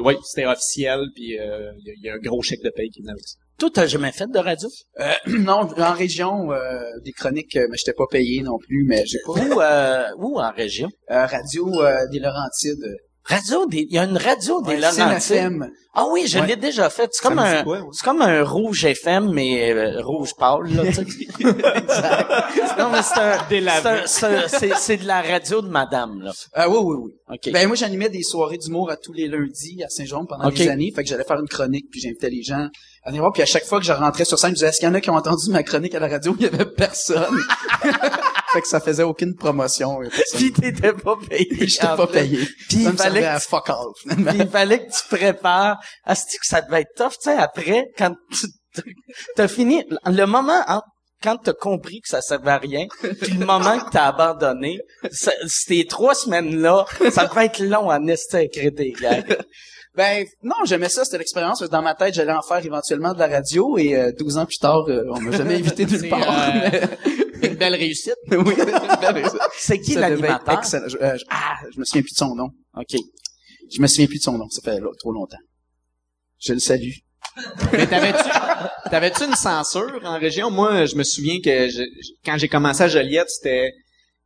ouais, 0.00 0.16
c'était 0.24 0.46
officiel, 0.46 1.00
puis 1.14 1.38
euh, 1.38 1.72
il 1.78 1.86
y, 1.86 1.90
a- 1.90 1.94
il 1.96 2.04
y 2.04 2.08
a 2.08 2.14
un 2.14 2.18
gros 2.18 2.40
chèque 2.40 2.62
de 2.62 2.70
paye 2.70 2.88
qui 2.90 3.00
venait 3.00 3.12
avec 3.12 3.26
ça. 3.26 3.36
Toi, 3.58 3.70
t'as 3.72 3.86
jamais 3.86 4.10
fait 4.12 4.28
de 4.30 4.38
radio? 4.38 4.68
Euh, 5.00 5.12
non, 5.26 5.68
en 5.76 5.92
région, 5.92 6.52
euh, 6.52 6.80
des 7.04 7.12
chroniques, 7.12 7.56
euh, 7.56 7.66
mais 7.70 7.76
j'étais 7.76 7.92
pas 7.92 8.06
payé 8.10 8.42
non 8.42 8.58
plus, 8.58 8.84
mais 8.86 9.04
j'ai 9.06 9.18
pas. 9.26 9.32
Où, 9.32 9.60
euh, 9.60 10.04
où 10.18 10.40
en 10.40 10.52
région? 10.52 10.88
Euh, 11.10 11.26
radio 11.26 11.68
euh, 11.82 11.96
des 12.12 12.18
Laurentides. 12.20 12.84
Radio 13.26 13.66
des, 13.66 13.86
il 13.88 13.94
y 13.94 13.98
a 13.98 14.04
une 14.04 14.18
radio 14.18 14.60
des 14.60 14.72
Ouais, 14.74 14.76
Laurentides. 14.80 15.70
Ah 15.94 16.04
oui, 16.10 16.26
je 16.26 16.38
Ouais. 16.40 16.46
l'ai 16.48 16.56
déjà 16.56 16.90
fait. 16.90 17.08
C'est 17.12 17.22
comme 17.22 17.38
un, 17.38 17.64
ouais? 17.64 17.78
c'est 17.92 18.04
comme 18.04 18.20
un 18.20 18.42
rouge 18.42 18.84
FM, 18.84 19.30
mais 19.32 19.72
euh, 19.72 20.02
rouge 20.02 20.32
pâle, 20.36 20.64
là, 20.74 20.92
sais. 20.92 21.04
non, 22.78 22.90
mais 22.90 23.00
c'est 23.02 23.20
un, 23.20 24.06
c'est 24.48 24.74
c'est 24.76 24.96
de 24.98 25.06
la 25.06 25.22
radio 25.22 25.62
de 25.62 25.68
madame, 25.68 26.20
là. 26.20 26.32
Euh, 26.58 26.66
oui, 26.68 26.78
oui, 26.82 26.96
oui. 27.04 27.12
OK. 27.34 27.52
Ben 27.52 27.66
moi 27.66 27.76
j'animais 27.76 28.10
des 28.10 28.22
soirées 28.22 28.58
d'humour 28.58 28.90
à 28.90 28.96
tous 28.96 29.12
les 29.12 29.28
lundis 29.28 29.82
à 29.84 29.88
Saint-Jean 29.88 30.26
pendant 30.26 30.50
des 30.50 30.68
années, 30.68 30.92
fait 30.94 31.02
que 31.04 31.08
j'allais 31.08 31.24
faire 31.24 31.40
une 31.40 31.48
chronique 31.48 31.86
puis 31.90 32.00
j'invitais 32.00 32.28
les 32.28 32.42
gens 32.42 32.68
à 33.04 33.08
venir 33.08 33.22
voir 33.22 33.32
puis 33.32 33.42
à 33.42 33.46
chaque 33.46 33.64
fois 33.64 33.78
que 33.80 33.86
je 33.86 33.92
rentrais 33.92 34.24
sur 34.26 34.38
scène, 34.38 34.50
je 34.50 34.56
disais 34.56 34.66
est-ce 34.68 34.80
qu'il 34.80 34.88
y 34.88 34.90
en 34.90 34.94
a 34.94 35.00
qui 35.00 35.08
ont 35.10 35.14
entendu 35.16 35.50
ma 35.50 35.62
chronique 35.62 35.94
à 35.94 36.00
la 36.00 36.08
radio, 36.08 36.34
il 36.38 36.42
y 36.42 36.46
avait 36.46 36.66
personne. 36.66 37.38
fait 38.54 38.60
que 38.62 38.68
ça 38.68 38.80
faisait 38.80 39.02
aucune 39.02 39.34
promotion 39.34 39.98
personne. 39.98 40.38
Puis 40.38 40.52
t'étais 40.52 40.92
pas 40.94 41.16
payé. 41.28 41.48
J'étais 41.66 41.86
pas 41.86 42.06
payé. 42.06 42.38
Puis 42.68 42.84
il 42.84 42.92
fallait 42.92 43.24
à 43.26 43.36
que 43.36 43.42
tu- 43.42 43.48
fuck 43.48 43.68
all 43.68 43.76
finalement. 44.00 44.30
Puis 44.30 44.40
il 44.40 44.48
fallait 44.48 44.86
que 44.86 44.90
tu 44.92 45.08
prépares. 45.16 45.78
Ah, 46.04 46.14
que 46.14 46.46
ça 46.46 46.62
devait 46.62 46.80
être 46.82 46.94
tough, 46.96 47.12
tu 47.22 47.30
sais, 47.30 47.36
après, 47.36 47.84
quand 47.98 48.14
tu 48.32 48.46
t'as 49.36 49.48
fini, 49.48 49.84
le 50.06 50.24
moment 50.24 50.62
entre 50.66 50.86
quand 51.22 51.36
t'as 51.38 51.52
compris 51.54 52.00
que 52.00 52.08
ça 52.08 52.20
servait 52.20 52.50
à 52.50 52.58
rien, 52.58 52.86
puis 53.22 53.32
le 53.32 53.46
moment 53.46 53.78
que 53.78 53.90
t'as 53.90 54.06
abandonné, 54.08 54.78
ça- 55.10 55.32
ces 55.46 55.84
trois 55.86 56.14
semaines-là, 56.14 56.84
ça 57.10 57.26
devait 57.26 57.46
être 57.46 57.60
long 57.60 57.88
à 57.90 57.98
ester 58.00 58.36
à 58.36 58.42
écrire 58.42 58.70
tes 58.76 58.90
gags. 58.92 59.38
Ben 59.96 60.26
non, 60.42 60.56
j'aimais 60.64 60.88
ça, 60.88 61.04
c'était 61.04 61.18
l'expérience. 61.18 61.60
parce 61.60 61.70
que 61.70 61.72
Dans 61.74 61.80
ma 61.82 61.94
tête, 61.94 62.14
j'allais 62.14 62.32
en 62.32 62.42
faire 62.42 62.62
éventuellement 62.66 63.14
de 63.14 63.18
la 63.20 63.28
radio 63.28 63.78
et 63.78 63.94
euh, 63.96 64.10
12 64.18 64.38
ans 64.38 64.44
plus 64.44 64.58
tard, 64.58 64.84
euh, 64.88 65.04
on 65.12 65.20
m'a 65.20 65.30
jamais 65.30 65.54
invité 65.54 65.86
nulle 65.86 66.08
part. 66.10 66.20
euh, 66.20 66.80
Une 67.42 67.54
belle 67.54 67.74
réussite. 67.74 68.14
oui, 68.30 68.36
une 68.38 69.00
belle 69.00 69.14
raison. 69.14 69.38
C'est 69.56 69.80
qui 69.80 69.94
l'animateur? 69.94 70.58
excellent. 70.58 70.88
Je, 70.88 70.96
euh, 70.98 71.16
je- 71.16 71.24
ah, 71.30 71.56
je 71.72 71.78
me 71.78 71.84
souviens 71.84 72.02
plus 72.02 72.12
de 72.12 72.16
son 72.18 72.34
nom. 72.34 72.48
OK. 72.76 72.96
Je 73.74 73.80
me 73.80 73.86
souviens 73.86 74.06
plus 74.06 74.18
de 74.18 74.22
son 74.22 74.38
nom. 74.38 74.48
Ça 74.50 74.60
fait 74.62 74.80
là, 74.80 74.88
trop 74.98 75.12
longtemps. 75.12 75.38
Je 76.40 76.52
le 76.52 76.58
salue. 76.60 76.92
Mais 77.72 77.86
t'avais-tu, 77.86 78.28
t'avais-tu 78.90 79.24
une 79.24 79.34
censure 79.34 80.00
en 80.04 80.18
région? 80.18 80.50
Moi, 80.50 80.84
je 80.86 80.94
me 80.96 81.02
souviens 81.04 81.40
que 81.42 81.68
je- 81.68 81.82
quand 82.24 82.36
j'ai 82.38 82.48
commencé 82.48 82.82
à 82.82 82.88
Joliette, 82.88 83.28
c'était, 83.30 83.72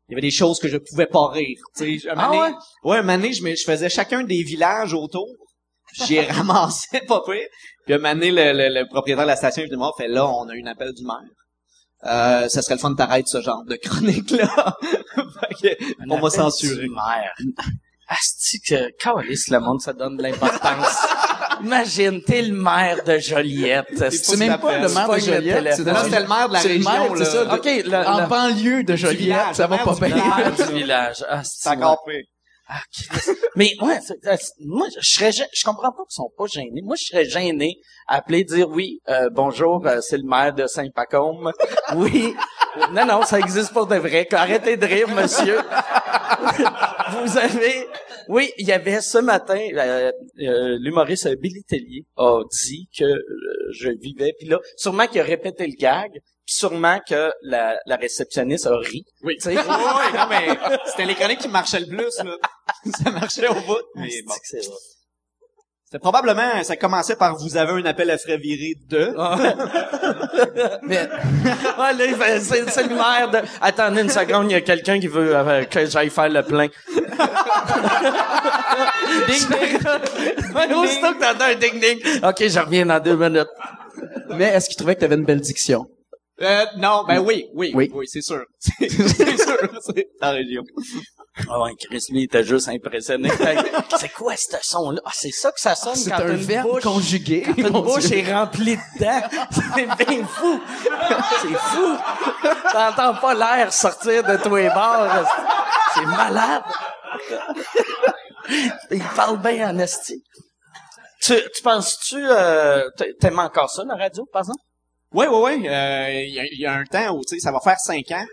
il 0.08 0.12
y 0.12 0.14
avait 0.14 0.20
des 0.22 0.30
choses 0.32 0.58
que 0.58 0.68
je 0.68 0.76
pouvais 0.76 1.06
pas 1.06 1.28
rire. 1.28 1.58
Tu 1.76 2.00
sais, 2.00 2.08
un 2.10 2.14
Ah 2.16 2.28
moment 2.28 2.42
ouais? 2.42 2.52
ouais, 2.84 2.96
un 2.98 3.02
moment 3.02 3.16
donné, 3.16 3.32
je, 3.32 3.42
faisais 3.64 3.88
chacun 3.88 4.24
des 4.24 4.42
villages 4.42 4.92
autour. 4.94 5.28
J'y 6.06 6.20
ramassais 6.26 7.00
pas 7.06 7.22
pire. 7.24 7.46
Puis 7.86 7.94
un 7.94 7.98
moment 7.98 8.14
donné, 8.14 8.30
le, 8.30 8.52
le- 8.52 8.80
le 8.80 8.88
propriétaire 8.88 9.24
de 9.24 9.28
la 9.28 9.36
station 9.36 9.62
venu 9.62 9.76
me 9.76 9.86
fait 9.96 10.08
là, 10.08 10.26
on 10.28 10.46
a 10.48 10.54
eu 10.54 10.62
un 10.62 10.70
appel 10.70 10.92
du 10.92 11.04
maire. 11.04 11.30
Euh, 12.06 12.48
ça 12.48 12.62
serait 12.62 12.74
le 12.76 12.80
fun 12.80 12.90
de 12.90 12.96
t'arrêter 12.96 13.28
ce 13.28 13.40
genre 13.42 13.64
de 13.64 13.74
chronique-là. 13.76 14.76
Fait 15.60 15.76
que, 15.76 15.84
on 16.08 16.20
va 16.20 16.30
censurer. 16.30 16.86
Asti 18.10 18.60
que, 18.60 18.90
calice, 18.96 19.48
le 19.50 19.60
monde, 19.60 19.82
ça 19.82 19.92
donne 19.92 20.16
de 20.16 20.22
l'importance. 20.22 20.96
Imagine, 21.62 22.22
t'es 22.22 22.40
le 22.40 22.54
maire 22.54 23.02
de 23.04 23.18
Joliette. 23.18 23.86
C'est 24.12 24.36
même 24.38 24.58
pas 24.58 24.78
le 24.78 24.88
maire 24.88 25.08
de 25.10 25.18
Joliette. 25.18 25.74
c'est 25.74 25.84
le 25.84 26.28
maire 26.28 26.48
de 26.48 26.52
la 26.54 26.60
région, 26.60 27.14
là. 27.14 27.24
c'est 27.24 27.30
ça, 27.32 27.44
de- 27.44 27.54
OK, 27.54 27.64
le, 27.84 27.94
en 28.06 28.26
banlieue 28.28 28.84
de 28.84 28.96
Joliette, 28.96 29.18
village, 29.20 29.56
ça 29.56 29.66
va 29.66 29.78
pas 29.78 29.94
maire 30.00 30.52
du 30.54 30.62
village. 30.74 31.22
Asti, 31.28 31.58
C'est 31.62 31.68
ouais. 31.70 31.76
encore 31.76 32.04
pire. 32.06 32.22
Ah. 32.70 32.80
Mais 33.56 33.72
ouais, 33.80 33.98
c'est- 34.06 34.18
c'est- 34.22 34.52
moi 34.60 34.86
je 34.94 35.00
serais 35.08 35.32
je 35.32 35.64
comprends 35.64 35.90
pas 35.90 36.02
qu'ils 36.06 36.16
sont 36.16 36.30
pas 36.36 36.44
gênés. 36.46 36.82
Moi 36.84 36.96
je 37.00 37.04
serais 37.06 37.24
gêné 37.24 37.76
appeler 38.08 38.42
dire 38.42 38.68
oui, 38.68 39.00
euh, 39.08 39.28
bonjour, 39.30 39.86
euh, 39.86 40.00
c'est 40.00 40.16
le 40.16 40.26
maire 40.26 40.54
de 40.54 40.66
Saint-Pacôme. 40.66 41.52
Oui. 41.96 42.34
Non 42.92 43.06
non, 43.06 43.22
ça 43.22 43.38
existe 43.40 43.72
pour 43.72 43.86
de 43.86 43.96
vrai. 43.96 44.28
Arrêtez 44.30 44.76
de 44.76 44.84
rire 44.84 45.08
monsieur. 45.08 45.56
Vous 47.22 47.38
avez 47.38 47.88
Oui, 48.28 48.52
il 48.58 48.68
y 48.68 48.72
avait 48.72 49.00
ce 49.00 49.18
matin 49.18 49.58
euh, 49.72 50.12
euh, 50.42 50.76
l'humoriste 50.78 51.28
Billy 51.40 51.64
Tellier 51.64 52.04
a 52.16 52.42
dit 52.66 52.88
que 52.96 53.04
euh, 53.04 53.22
je 53.72 53.88
vivais 53.88 54.34
puis 54.38 54.48
là 54.48 54.58
sûrement 54.76 55.06
qu'il 55.06 55.20
a 55.20 55.24
répété 55.24 55.66
le 55.66 55.76
gag, 55.78 56.10
puis 56.12 56.54
sûrement 56.54 56.98
que 57.08 57.32
la, 57.42 57.78
la 57.86 57.96
réceptionniste 57.96 58.66
a 58.66 58.76
ri. 58.76 59.04
Oui. 59.22 59.36
Sais. 59.38 59.56
Oui, 59.56 59.62
oui, 59.66 60.16
non, 60.18 60.26
mais 60.28 60.58
c'était 60.86 61.06
les 61.06 61.14
chroniques 61.14 61.40
qui 61.40 61.48
marchaient 61.48 61.80
le 61.80 61.86
plus, 61.86 62.18
là. 62.18 62.36
Ça 63.02 63.10
marchait 63.10 63.48
au 63.48 63.54
bout. 63.54 63.82
Mais 63.96 64.22
bon. 64.26 64.34
C'était 65.90 66.00
probablement, 66.00 66.62
ça 66.64 66.76
commençait 66.76 67.16
par 67.16 67.34
vous 67.38 67.56
avez 67.56 67.72
un 67.72 67.84
appel 67.86 68.10
à 68.10 68.18
frais 68.18 68.36
viré 68.36 68.74
de. 68.90 69.06
Mais 70.86 71.08
Ouais, 71.78 72.40
c'est, 72.40 72.68
c'est 72.68 72.82
le 72.82 72.94
maire 72.94 73.30
de... 73.32 73.38
Attendez 73.62 74.02
une 74.02 74.10
seconde, 74.10 74.50
il 74.50 74.52
y 74.52 74.56
a 74.56 74.60
quelqu'un 74.60 75.00
qui 75.00 75.06
veut 75.06 75.34
euh, 75.34 75.64
que 75.64 75.86
j'aille 75.86 76.10
faire 76.10 76.28
le 76.28 76.42
plein. 76.42 76.66
ding, 79.28 79.48
ding. 79.48 79.78
Ouais, 80.54 80.74
aussitôt 80.74 81.14
que 81.14 81.20
t'entends 81.20 81.44
un 81.46 81.54
ding, 81.54 81.80
ding. 81.80 81.98
OK, 82.22 82.36
je 82.46 82.60
reviens 82.60 82.84
dans 82.84 83.00
deux 83.00 83.16
minutes. 83.16 83.48
mais 84.36 84.44
est-ce 84.44 84.68
qu'il 84.68 84.76
trouvait 84.76 84.94
que 84.94 85.00
tu 85.00 85.06
avais 85.06 85.14
une 85.16 85.24
belle 85.24 85.40
diction? 85.40 85.86
Euh, 86.42 86.66
non, 86.76 87.04
ben 87.08 87.20
oui, 87.20 87.46
oui, 87.54 87.72
oui, 87.74 87.90
Oui. 87.94 88.06
c'est 88.06 88.20
sûr. 88.20 88.44
C'est 88.58 88.88
c'est 88.90 89.36
sûr, 89.38 89.56
c'est 89.80 90.06
la 90.20 90.32
région. 90.32 90.64
Ah 91.50 91.60
ouais, 91.60 91.72
Chris, 91.78 92.04
lui, 92.10 92.20
il 92.20 92.24
était 92.24 92.44
juste 92.44 92.68
impressionné. 92.68 93.30
c'est 93.98 94.08
quoi 94.12 94.34
ce 94.36 94.56
son-là? 94.60 95.00
Ah, 95.04 95.10
c'est 95.14 95.30
ça 95.30 95.52
que 95.52 95.60
ça 95.60 95.74
sonne 95.74 95.94
C'est 95.94 96.10
quand 96.10 96.20
un 96.20 96.28
une 96.30 96.36
verbe 96.36 96.68
bouche... 96.70 96.82
conjugué. 96.82 97.42
Quand 97.46 97.54
une 97.56 97.68
bouche 97.70 98.04
Dieu. 98.06 98.18
est 98.18 98.32
remplie 98.34 98.76
de 98.76 98.98
dents. 99.04 99.22
C'est 99.50 100.06
bien 100.06 100.26
fou. 100.26 100.60
C'est 101.42 101.54
fou. 101.54 101.96
T'entends 102.72 103.14
pas 103.14 103.34
l'air 103.34 103.72
sortir 103.72 104.24
de 104.24 104.36
tous 104.36 104.56
les 104.56 104.68
bords. 104.68 105.08
C'est 105.94 106.04
malade. 106.06 106.62
Il 108.90 109.02
parle 109.16 109.40
bien 109.40 109.70
en 109.70 109.78
esti. 109.78 110.22
Tu, 111.20 111.34
tu 111.54 111.62
penses-tu, 111.62 112.16
euh, 112.18 112.88
t'a- 112.96 113.12
t'aimes 113.20 113.38
encore 113.40 113.70
ça, 113.70 113.82
la 113.84 113.96
radio, 113.96 114.24
par 114.32 114.42
exemple? 114.42 114.62
Oui, 115.12 115.26
oui, 115.28 115.40
oui. 115.58 115.68
Euh, 115.68 116.10
Il 116.22 116.32
y, 116.34 116.40
a- 116.40 116.44
il 116.44 116.60
y 116.60 116.66
a 116.66 116.72
un 116.74 116.84
temps 116.84 117.10
où, 117.16 117.22
tu 117.24 117.34
sais, 117.34 117.40
ça 117.40 117.50
va 117.52 117.60
faire 117.60 117.78
cinq 117.78 118.10
ans. 118.12 118.24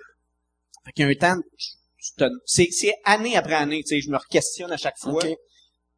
Fait 0.86 0.92
qu'il 0.92 1.06
y 1.06 1.08
a 1.08 1.12
un 1.12 1.16
temps, 1.36 1.40
c'est, 2.46 2.68
c'est 2.72 2.94
année 3.04 3.36
après 3.36 3.56
année, 3.56 3.84
tu 3.84 3.96
sais, 3.96 4.02
je 4.02 4.10
me 4.10 4.18
questionne 4.30 4.72
à 4.72 4.78
chaque 4.78 4.98
fois. 4.98 5.24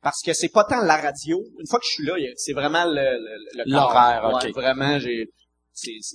Parce 0.01 0.21
que 0.23 0.33
c'est 0.33 0.49
pas 0.49 0.63
tant 0.63 0.81
la 0.83 0.97
radio. 0.97 1.43
Une 1.59 1.67
fois 1.67 1.79
que 1.79 1.85
je 1.85 1.93
suis 1.95 2.05
là, 2.05 2.13
c'est 2.35 2.53
vraiment 2.53 2.85
le, 2.85 2.93
le, 2.93 3.37
le 3.57 3.63
L'horaire, 3.71 4.21
corps. 4.21 4.35
ok. 4.35 4.43
Ouais, 4.43 4.51
vraiment, 4.51 4.99
j'ai, 4.99 5.27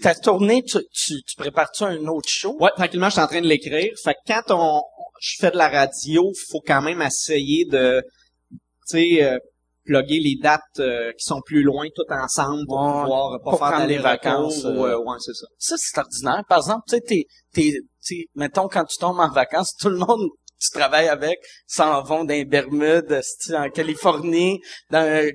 Ta 0.03 0.15
tournée, 0.15 0.63
tu, 0.65 0.79
tu, 0.93 1.23
tu 1.23 1.37
prépares-tu 1.37 1.85
un 1.85 2.05
autre 2.07 2.29
show? 2.29 2.57
Ouais, 2.59 2.71
tranquillement, 2.77 3.09
je 3.09 3.13
suis 3.13 3.21
en 3.21 3.27
train 3.29 3.41
de 3.41 3.47
l'écrire. 3.47 3.93
Fait 4.03 4.15
que 4.15 4.19
quand 4.27 4.43
on, 4.51 4.83
je 5.21 5.37
fais 5.39 5.51
de 5.51 5.57
la 5.57 5.69
radio, 5.69 6.33
faut 6.51 6.61
quand 6.67 6.83
même 6.83 7.01
essayer 7.03 7.65
de, 7.67 8.03
tu 8.51 8.59
sais, 8.87 9.23
euh, 9.23 9.39
plugger 9.85 10.21
les 10.21 10.37
dates 10.41 10.61
euh, 10.79 11.13
qui 11.13 11.25
sont 11.25 11.41
plus 11.45 11.63
loin 11.63 11.87
tout 11.95 12.05
ensemble 12.11 12.65
pour 12.67 12.77
Ouais, 12.77 13.03
pouvoir 13.03 13.41
pas 13.43 13.51
pour 13.51 13.59
faire 13.59 13.79
d'aller 13.79 13.99
vacances. 13.99 14.65
Ou, 14.65 14.69
euh, 14.69 14.93
euh, 14.93 14.99
ouais, 14.99 15.17
c'est 15.21 15.35
ça. 15.35 15.47
Ça, 15.59 15.75
c'est 15.79 15.99
ordinaire. 15.99 16.43
Par 16.49 16.59
exemple, 16.59 16.83
tu 16.89 16.97
sais, 16.97 17.01
t'es, 17.01 17.27
t'es, 17.53 18.25
mettons, 18.35 18.69
quand 18.69 18.85
tu 18.85 18.99
tombes 18.99 19.21
en 19.21 19.31
vacances, 19.31 19.75
tout 19.79 19.89
le 19.89 19.99
monde 19.99 20.29
tu 20.63 20.71
travailles 20.71 21.09
avec 21.09 21.39
s'en 21.67 22.03
vont 22.03 22.25
dans 22.25 22.33
les 22.35 22.45
Bermudes, 22.45 23.21
en 23.53 23.69
Californie. 23.71 24.61
Dans, 24.91 25.33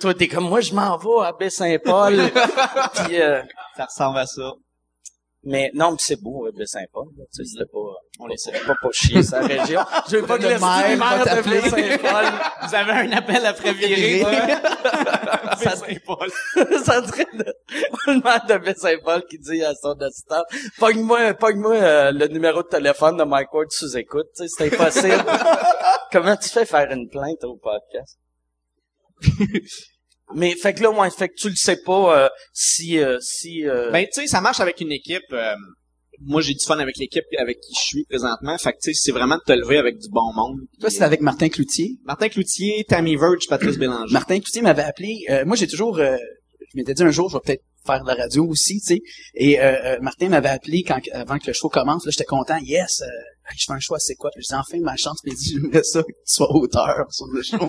toi, 0.00 0.14
t'es 0.14 0.28
comme, 0.28 0.48
moi, 0.48 0.60
je 0.60 0.74
m'en 0.74 0.96
vais 0.96 1.26
à 1.26 1.32
Baie-Saint-Paul. 1.32 2.14
Puis, 2.94 3.20
euh, 3.20 3.42
Ça 3.76 3.84
ressemble 3.84 4.18
à 4.18 4.26
ça. 4.26 4.52
Mais 5.44 5.70
non, 5.74 5.90
mais 5.92 5.96
c'est 5.98 6.20
beau, 6.22 6.46
euh, 6.46 6.52
Baie-Saint-Paul. 6.56 7.08
là. 7.18 7.24
Tu 7.34 7.44
sais, 7.44 7.50
c'était 7.50 7.70
pas, 7.70 7.78
On 8.20 8.26
les 8.26 8.36
sait. 8.36 8.52
pas 8.66 8.74
pour 8.80 8.92
chier 8.92 9.22
sa 9.22 9.40
région. 9.40 9.80
Je 10.10 10.16
veux 10.18 10.26
pas 10.26 10.38
que 10.38 10.42
Le 10.44 10.48
maire 10.50 10.96
maire 10.98 11.24
de. 11.24 11.48
Baie-Saint-Paul 11.50 12.24
Vous 12.68 12.74
avez 12.74 12.92
un 12.92 13.12
appel 13.12 13.44
après 13.46 13.72
virer. 13.72 14.20
Ça- 15.62 15.76
Saint-Paul. 15.76 16.30
ça 16.84 17.06
serait 17.06 17.26
de, 17.34 17.44
le 18.06 18.22
maire 18.22 18.44
de 18.48 18.56
Baie-Saint-Paul 18.58 19.24
qui 19.28 19.38
dit 19.38 19.62
à 19.64 19.74
son 19.74 19.92
assistant, 20.00 20.42
pogne-moi, 20.78 21.34
pogne-moi 21.34 21.74
euh, 21.74 22.12
le 22.12 22.26
numéro 22.28 22.62
de 22.62 22.68
téléphone 22.68 23.16
de 23.16 23.24
Mike 23.24 23.52
Ward 23.52 23.70
sous 23.70 23.96
écoute, 23.96 24.26
tu 24.36 24.46
sais, 24.46 24.68
c'est 24.70 24.74
impossible. 24.74 25.24
Comment 26.12 26.36
tu 26.36 26.48
fais 26.48 26.66
faire 26.66 26.90
une 26.90 27.08
plainte 27.08 27.42
au 27.44 27.56
podcast? 27.56 28.18
Mais, 30.34 30.54
fait 30.54 30.74
que 30.74 30.82
là, 30.82 30.90
ouais, 30.90 31.10
fait 31.10 31.28
que 31.28 31.34
tu 31.34 31.48
le 31.48 31.56
sais 31.56 31.76
pas, 31.84 32.24
euh, 32.24 32.28
si, 32.52 32.98
euh, 32.98 33.18
si, 33.20 33.66
euh, 33.68 33.90
Ben, 33.90 34.04
tu 34.06 34.20
sais, 34.20 34.26
ça 34.26 34.40
marche 34.40 34.60
avec 34.60 34.80
une 34.80 34.92
équipe. 34.92 35.22
euh, 35.32 35.54
moi, 36.24 36.40
j'ai 36.40 36.52
du 36.54 36.64
fun 36.64 36.78
avec 36.78 36.96
l'équipe 36.98 37.24
avec 37.38 37.58
qui 37.58 37.72
je 37.74 37.84
suis 37.84 38.04
présentement. 38.04 38.56
Fait 38.58 38.72
que, 38.72 38.78
tu 38.82 38.92
sais, 38.92 39.00
c'est 39.02 39.12
vraiment 39.12 39.36
de 39.36 39.42
te 39.44 39.52
lever 39.52 39.78
avec 39.78 39.98
du 39.98 40.08
bon 40.10 40.32
monde. 40.34 40.60
Toi, 40.80 40.90
c'est 40.90 41.02
avec 41.02 41.20
Martin 41.20 41.48
Cloutier. 41.48 41.98
Martin 42.04 42.28
Cloutier, 42.28 42.84
Tammy 42.88 43.16
Verge, 43.16 43.46
Patrice 43.48 43.76
Bélanger. 43.78 44.12
Martin 44.12 44.38
Cloutier 44.38 44.62
m'avait 44.62 44.82
appelé. 44.82 45.24
euh, 45.30 45.44
moi, 45.44 45.56
j'ai 45.56 45.66
toujours... 45.66 45.98
euh, 45.98 46.16
je 46.70 46.76
m'étais 46.78 46.94
dit 46.94 47.02
un 47.02 47.10
jour, 47.10 47.28
je 47.28 47.36
vais 47.36 47.40
peut-être 47.44 47.62
faire 47.86 48.02
de 48.02 48.08
la 48.08 48.14
radio 48.14 48.46
aussi, 48.46 48.80
tu 48.80 48.94
sais. 48.96 49.02
Et 49.34 49.60
euh, 49.60 49.72
euh, 49.84 49.98
Martin 50.00 50.28
m'avait 50.28 50.48
appelé 50.48 50.82
quand 50.82 50.98
avant 51.12 51.38
que 51.38 51.46
le 51.48 51.52
show 51.52 51.68
commence. 51.68 52.04
Là, 52.04 52.10
j'étais 52.12 52.24
content. 52.24 52.56
Yes, 52.62 53.02
euh, 53.02 53.06
je 53.56 53.64
fais 53.66 53.72
un 53.72 53.80
choix, 53.80 53.98
c'est 53.98 54.14
quoi? 54.14 54.30
Puis 54.34 54.44
je 54.44 54.48
dis 54.54 54.58
enfin 54.58 54.78
ma 54.80 54.96
chance. 54.96 55.18
Puis 55.22 55.32
il 55.32 55.38
dit, 55.38 55.50
j'aimerais 55.60 55.82
ça 55.82 56.02
que 56.02 56.08
tu 56.12 56.14
sois 56.26 56.50
auteur 56.54 57.06
sur 57.10 57.26
le 57.32 57.42
show. 57.42 57.58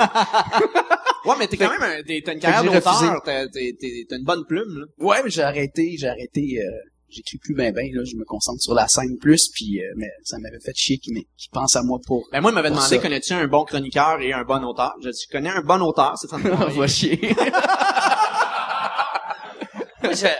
Ouais, 1.25 1.35
mais 1.39 1.47
t'es 1.47 1.55
quand 1.55 1.69
même 1.71 1.81
un, 1.81 2.01
t'as 2.03 2.33
une 2.33 2.39
carrière 2.41 2.65
d'auteur, 2.65 3.21
t'as, 3.23 3.47
t'es- 3.47 3.73
t'es- 3.79 4.05
t'as 4.09 4.17
une 4.17 4.25
bonne 4.25 4.43
plume, 4.45 4.77
là. 4.77 4.85
ouais, 5.05 5.23
mais 5.23 5.29
j'ai 5.29 5.41
arrêté, 5.41 5.95
j'ai 5.97 6.07
arrêté. 6.09 6.59
Euh, 6.59 6.69
J'écris 7.07 7.37
plus 7.37 7.53
ben 7.55 7.71
ben, 7.71 7.87
là, 7.93 8.01
je 8.03 8.15
me 8.17 8.25
concentre 8.25 8.59
sur 8.61 8.73
la 8.73 8.87
scène 8.89 9.17
plus, 9.21 9.47
puis 9.53 9.79
euh, 9.81 9.93
mais 9.95 10.07
ça 10.23 10.37
m'avait 10.39 10.59
fait 10.59 10.73
chier 10.75 10.97
qu'il 10.97 11.13
m'ait- 11.13 11.27
qu'il 11.37 11.49
pense 11.51 11.75
à 11.77 11.83
moi 11.83 11.99
pour... 12.07 12.27
Ben, 12.33 12.41
moi, 12.41 12.51
il 12.51 12.55
m'avait 12.55 12.71
demandé, 12.71 12.87
ça. 12.87 12.97
connais-tu 12.97 13.31
un 13.33 13.47
bon 13.47 13.63
chroniqueur 13.65 14.19
et 14.19 14.33
un 14.33 14.43
bon 14.43 14.61
auteur? 14.65 14.95
J'ai 15.01 15.11
dit, 15.11 15.19
je 15.25 15.31
connais 15.31 15.49
un 15.51 15.61
bon 15.61 15.79
auteur, 15.81 16.15
c'est 16.17 16.27
On 16.33 16.37
va 16.39 16.87
chier. 16.87 17.21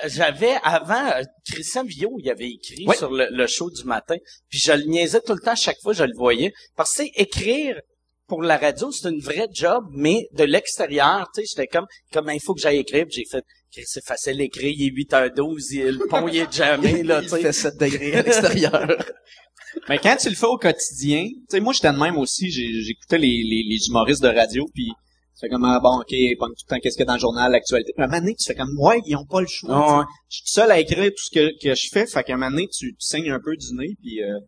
J'avais 0.08 0.56
avant 0.64 1.08
euh, 1.12 1.24
Christian 1.50 1.84
Villot, 1.84 2.16
il 2.20 2.30
avait 2.30 2.50
écrit 2.52 2.86
Oui. 2.88 2.96
sur 2.98 3.12
le, 3.12 3.28
le 3.32 3.48
show 3.48 3.70
du 3.70 3.84
matin, 3.86 4.16
puis 4.50 4.60
je 4.60 4.72
le 4.74 4.84
niaisais 4.84 5.22
tout 5.22 5.34
le 5.34 5.40
temps 5.40 5.56
chaque 5.56 5.80
fois 5.82 5.94
je 5.94 6.04
le 6.04 6.14
voyais 6.16 6.54
parce 6.76 6.96
que 6.96 7.04
tu 7.04 7.08
sais, 7.08 7.12
écrire 7.16 7.80
pour 8.28 8.42
la 8.42 8.58
radio, 8.58 8.92
c'est 8.92 9.10
une 9.10 9.20
vraie 9.20 9.48
job, 9.52 9.84
mais 9.92 10.28
de 10.34 10.44
l'extérieur, 10.46 11.30
tu 11.36 11.42
sais, 11.42 11.48
j'étais 11.50 11.68
comme 11.68 11.86
comme 12.12 12.30
il 12.34 12.42
faut 12.42 12.54
que 12.54 12.62
j'aille 12.62 12.78
écrire, 12.80 13.06
puis 13.06 13.18
j'ai 13.18 13.26
fait 13.30 13.44
c'est 13.86 14.06
facile 14.06 14.38
d'écrire, 14.38 14.72
il 14.76 14.88
est 14.88 14.92
8h12, 14.92 15.68
il- 15.72 15.86
le 15.98 16.08
pont 16.08 16.28
il 16.28 16.38
est 16.38 16.52
jamais 16.54 17.04
là, 17.04 17.20
tu 17.22 17.26
Il 17.26 17.30
sais. 17.30 17.42
fait 17.42 17.54
7 17.54 17.78
degrés 17.80 18.16
à 18.16 18.22
l'extérieur. 18.22 18.88
Mais 19.90 19.98
quand 19.98 20.16
tu 20.18 20.30
le 20.30 20.36
fais 20.36 20.46
au 20.46 20.58
quotidien, 20.58 21.26
tu 21.26 21.34
sais, 21.50 21.60
moi, 21.60 21.74
j'étais 21.74 21.92
de 21.92 21.98
même 21.98 22.16
aussi, 22.20 22.52
j'écoutais 22.52 23.18
les, 23.18 23.28
les, 23.28 23.64
les 23.68 23.88
humoristes 23.88 24.22
de 24.22 24.28
radio, 24.28 24.68
puis 24.72 24.92
tu 25.36 25.40
fais 25.42 25.50
comme, 25.50 25.66
ah, 25.66 25.80
bon, 25.82 25.98
ok, 26.00 26.14
pas 26.40 26.46
tout 26.48 26.54
le 26.66 26.70
temps, 26.70 26.80
qu'est-ce 26.82 26.96
qu'il 26.96 27.02
y 27.02 27.04
a 27.04 27.06
dans 27.08 27.14
le 27.16 27.20
journal, 27.20 27.52
l'actualité. 27.52 27.94
Un 27.98 28.08
moment 28.08 28.20
donné, 28.20 28.36
tu 28.36 28.46
fais 28.46 28.56
comme, 28.56 28.70
ouais, 28.80 29.02
ils 29.06 29.16
ont 29.16 29.26
pas 29.26 29.42
le 29.42 29.48
choix. 29.48 29.98
Ouais. 29.98 30.04
sais. 30.04 30.08
Je 30.30 30.36
suis 30.38 30.48
seul 30.48 30.72
à 30.72 30.80
écrire 30.80 31.10
tout 31.10 31.24
ce 31.24 31.30
que, 31.32 31.52
que 31.62 31.76
je 31.76 31.88
fais, 31.92 32.06
fait 32.06 32.24
qu'à 32.24 32.34
un 32.34 32.38
moment 32.38 32.52
donné, 32.52 32.68
tu, 32.68 32.92
tu 32.94 32.96
saignes 33.06 33.32
un 33.32 33.40
peu 33.44 33.56
du 33.56 33.74
nez, 33.76 33.96
puis 34.02 34.22
euh, 34.24 34.40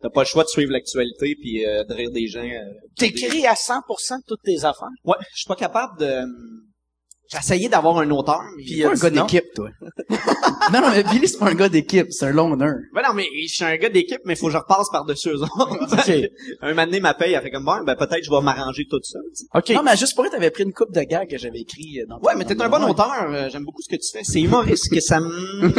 t'as 0.00 0.10
pas 0.10 0.20
le 0.22 0.26
choix 0.26 0.44
de 0.44 0.48
suivre 0.48 0.72
l'actualité, 0.72 1.34
puis 1.40 1.64
euh, 1.66 1.84
de 1.84 1.94
rire 1.94 2.10
des 2.10 2.26
gens. 2.26 2.44
euh, 2.44 2.60
T'écris 2.96 3.46
à 3.46 3.54
100% 3.54 4.18
de 4.18 4.22
toutes 4.26 4.42
tes 4.42 4.58
affaires? 4.64 4.88
Ouais, 5.04 5.16
je 5.32 5.38
suis 5.40 5.48
pas 5.48 5.56
capable 5.56 5.98
de... 5.98 6.20
J'ai 7.30 7.38
essayé 7.38 7.68
d'avoir 7.70 7.98
un 7.98 8.10
auteur, 8.10 8.42
mais... 8.56 8.62
Puis, 8.64 8.84
un 8.84 8.92
gars 8.92 9.10
d'équipe, 9.10 9.44
toi. 9.54 9.70
non, 10.72 10.80
non, 10.82 10.90
mais 10.90 11.02
Billy, 11.04 11.26
c'est 11.26 11.38
pas 11.38 11.48
un 11.50 11.54
gars 11.54 11.68
d'équipe, 11.70 12.06
c'est 12.10 12.26
un 12.26 12.32
loner. 12.32 12.66
Ben 12.94 13.02
non, 13.02 13.14
mais 13.14 13.26
je 13.42 13.52
suis 13.54 13.64
un 13.64 13.76
gars 13.76 13.88
d'équipe, 13.88 14.20
mais 14.26 14.34
il 14.34 14.36
faut 14.36 14.46
que 14.46 14.52
je 14.52 14.58
repasse 14.58 14.88
par-dessus 14.92 15.30
eux 15.30 15.42
autres. 15.42 15.56
OK. 15.92 16.30
un 16.60 16.68
moment 16.68 16.84
donné, 16.84 17.00
ma 17.00 17.14
paye, 17.14 17.32
elle 17.32 17.42
fait 17.42 17.50
comme, 17.50 17.64
bon, 17.64 17.82
ben 17.84 17.96
peut-être 17.96 18.22
je 18.22 18.30
vais 18.30 18.40
m'arranger 18.42 18.84
tout 18.88 19.00
sais. 19.02 19.18
OK. 19.54 19.70
Non, 19.70 19.82
mais 19.82 19.96
juste 19.96 20.14
pour 20.14 20.26
être, 20.26 20.32
t'avais 20.32 20.50
pris 20.50 20.64
une 20.64 20.72
coupe 20.74 20.92
de 20.92 21.00
gars 21.00 21.24
que 21.26 21.38
j'avais 21.38 21.60
écrit 21.60 22.00
euh, 22.00 22.06
dans 22.06 22.18
Ouais, 22.20 22.34
mais 22.36 22.44
t'es 22.44 22.60
un 22.60 22.68
bon 22.68 22.82
auteur. 22.90 23.12
euh, 23.30 23.48
J'aime 23.50 23.64
beaucoup 23.64 23.80
ce 23.82 23.88
que 23.88 24.00
tu 24.00 24.10
fais. 24.12 24.22
C'est 24.22 24.40
humoriste 24.42 24.92
que 24.92 25.00
ça 25.00 25.20
me... 25.20 25.70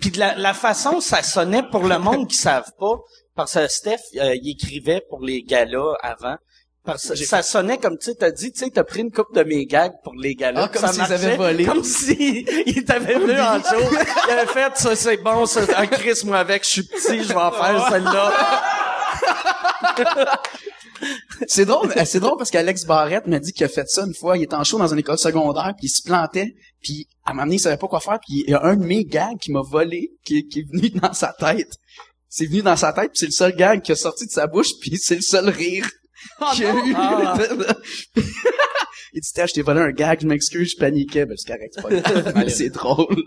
Puis 0.00 0.10
de 0.10 0.18
la, 0.18 0.36
la 0.36 0.54
façon 0.54 1.00
ça 1.00 1.22
sonnait 1.22 1.64
pour 1.70 1.84
le 1.88 1.98
monde 1.98 2.28
qui 2.28 2.36
savent 2.36 2.70
pas, 2.78 3.00
parce 3.34 3.54
que 3.54 3.66
Steph, 3.68 3.98
euh, 4.16 4.34
il 4.40 4.50
écrivait 4.50 5.02
pour 5.08 5.20
les 5.24 5.42
galas 5.42 5.94
avant. 6.02 6.36
Parce 6.84 7.08
que 7.10 7.16
ça 7.16 7.42
sonnait 7.42 7.78
comme 7.78 7.96
tu 7.96 8.06
sais, 8.06 8.16
t'as 8.16 8.32
dit, 8.32 8.50
tu 8.50 8.58
sais, 8.58 8.70
t'as 8.70 8.82
pris 8.82 9.02
une 9.02 9.12
coupe 9.12 9.32
de 9.34 9.44
mes 9.44 9.66
gags 9.66 9.92
pour 10.02 10.14
les 10.14 10.34
galas. 10.34 10.64
Ah, 10.64 10.68
comme 10.68 10.82
ça 10.82 10.92
s'ils 10.92 11.12
avaient 11.12 11.36
volé. 11.36 11.64
Comme 11.64 11.84
si 11.84 12.44
il 12.66 12.84
t'avait 12.84 13.18
vu 13.18 13.40
en 13.40 13.62
show. 13.62 13.88
Il 14.26 14.32
avait 14.32 14.46
fait, 14.46 14.76
ça 14.76 14.96
c'est 14.96 15.16
bon, 15.18 15.46
ça, 15.46 15.60
un 15.76 15.86
Chris, 15.86 16.22
moi 16.24 16.38
avec, 16.38 16.64
je 16.64 16.68
suis 16.68 16.82
petit, 16.82 17.22
je 17.22 17.28
vais 17.28 17.34
en 17.36 17.52
faire 17.52 17.88
celle-là. 17.88 18.32
C'est 21.48 21.64
drôle, 21.64 21.92
euh, 21.96 22.04
c'est 22.04 22.20
drôle 22.20 22.36
parce 22.38 22.50
qu'Alex 22.50 22.84
Barrette 22.84 23.26
m'a 23.26 23.40
dit 23.40 23.52
qu'il 23.52 23.64
a 23.64 23.68
fait 23.68 23.88
ça 23.88 24.04
une 24.06 24.14
fois. 24.14 24.36
Il 24.36 24.44
était 24.44 24.54
en 24.54 24.62
show 24.62 24.78
dans 24.78 24.86
une 24.86 25.00
école 25.00 25.18
secondaire, 25.18 25.74
puis 25.76 25.86
il 25.86 25.90
se 25.90 26.02
plantait, 26.02 26.54
puis 26.80 27.08
à 27.24 27.30
un 27.30 27.34
moment 27.34 27.44
donné, 27.46 27.56
il 27.56 27.58
savait 27.58 27.76
pas 27.76 27.88
quoi 27.88 28.00
faire, 28.00 28.20
puis 28.20 28.44
il 28.46 28.50
y 28.50 28.54
a 28.54 28.62
un 28.62 28.76
de 28.76 28.84
mes 28.84 29.04
gags 29.04 29.38
qui 29.40 29.50
m'a 29.50 29.62
volé, 29.62 30.12
qui, 30.24 30.46
qui 30.46 30.60
est 30.60 30.68
venu 30.70 30.90
dans 31.02 31.12
sa 31.12 31.32
tête. 31.32 31.76
C'est 32.28 32.46
venu 32.46 32.62
dans 32.62 32.76
sa 32.76 32.92
tête, 32.92 33.10
puis 33.10 33.18
c'est 33.18 33.26
le 33.26 33.32
seul 33.32 33.56
gag 33.56 33.82
qui 33.82 33.92
a 33.92 33.96
sorti 33.96 34.26
de 34.26 34.30
sa 34.30 34.46
bouche, 34.46 34.78
puis 34.80 34.96
c'est 34.96 35.16
le 35.16 35.22
seul 35.22 35.48
rire 35.48 35.88
qu'il 36.54 36.64
y 36.64 36.66
a 36.66 36.74
eu. 36.74 36.94
Ah. 36.96 37.36
il 39.14 39.20
dit, 39.20 39.30
je 39.36 39.52
t'ai 39.52 39.62
volé 39.62 39.80
un 39.80 39.90
gag, 39.90 40.20
je 40.20 40.26
m'excuse, 40.26 40.72
je 40.72 40.76
paniquais. 40.76 41.26
Ben, 41.26 41.36
c'est 41.36 41.52
correct, 41.52 41.72
c'est 41.74 41.82
pas 41.82 41.90
grave, 42.22 42.32
mais 42.36 42.48
c'est 42.48 42.70
drôle. 42.70 43.22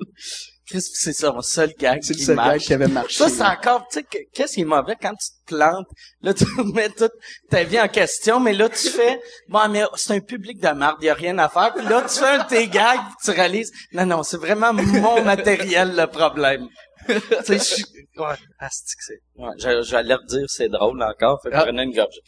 Chris, 0.68 0.82
c'est 0.82 1.14
ça, 1.14 1.32
mon 1.32 1.42
seul 1.44 1.74
gag 1.78 2.00
C'est 2.02 2.18
le 2.18 2.24
seul 2.24 2.38
gag 2.38 2.60
qui 2.60 2.74
avait 2.74 2.88
marché. 2.88 3.16
Ça, 3.18 3.30
c'est 3.30 3.44
encore, 3.44 3.88
tu 3.92 4.00
sais, 4.00 4.04
que- 4.04 4.18
qu'est-ce 4.34 4.56
qui 4.56 4.62
est 4.62 4.66
mauvais 4.66 4.96
quand 5.00 5.12
tu 5.14 5.28
te 5.46 5.54
plantes? 5.56 5.86
Là, 6.22 6.34
tu 6.34 6.44
remets 6.58 6.90
toute 6.90 7.12
ta 7.52 7.64
vie 7.64 7.80
en 7.80 7.88
question, 7.88 8.40
mais 8.40 8.54
là, 8.54 8.68
tu 8.70 8.90
fais, 8.90 9.20
bon, 9.48 9.70
mais 9.70 9.84
c'est 9.96 10.14
un 10.16 10.20
public 10.22 10.60
de 10.60 10.70
merde, 10.70 10.96
y 11.04 11.10
a 11.10 11.14
rien 11.14 11.38
à 11.38 11.50
faire. 11.50 11.72
Puis 11.76 11.86
là, 11.86 12.02
tu 12.10 12.18
fais 12.18 12.26
un 12.26 12.44
de 12.44 12.48
tes 12.50 12.68
gags, 12.68 13.00
tu 13.24 13.30
réalises, 13.30 13.72
non, 13.94 14.08
non, 14.08 14.24
c'est 14.24 14.38
vraiment 14.38 14.74
mon 14.74 15.24
matériel, 15.24 15.96
le 15.96 16.08
problème. 16.08 16.68
tu 17.08 17.14
sais, 17.44 17.58
je 17.60 17.64
suis, 17.64 17.86
ouais, 18.18 18.34
asti 18.58 18.96
que 18.96 19.04
c'est, 19.04 19.20
ouais, 19.36 19.50
je- 19.60 19.84
j'allais 19.88 20.16
redire, 20.16 20.46
c'est 20.48 20.70
drôle 20.70 21.00
encore, 21.04 21.40
fait 21.44 21.52
que 21.52 21.56
Ah. 21.58 21.64
prenais 21.66 21.84
une 21.84 21.94
gorgée. 21.94 22.22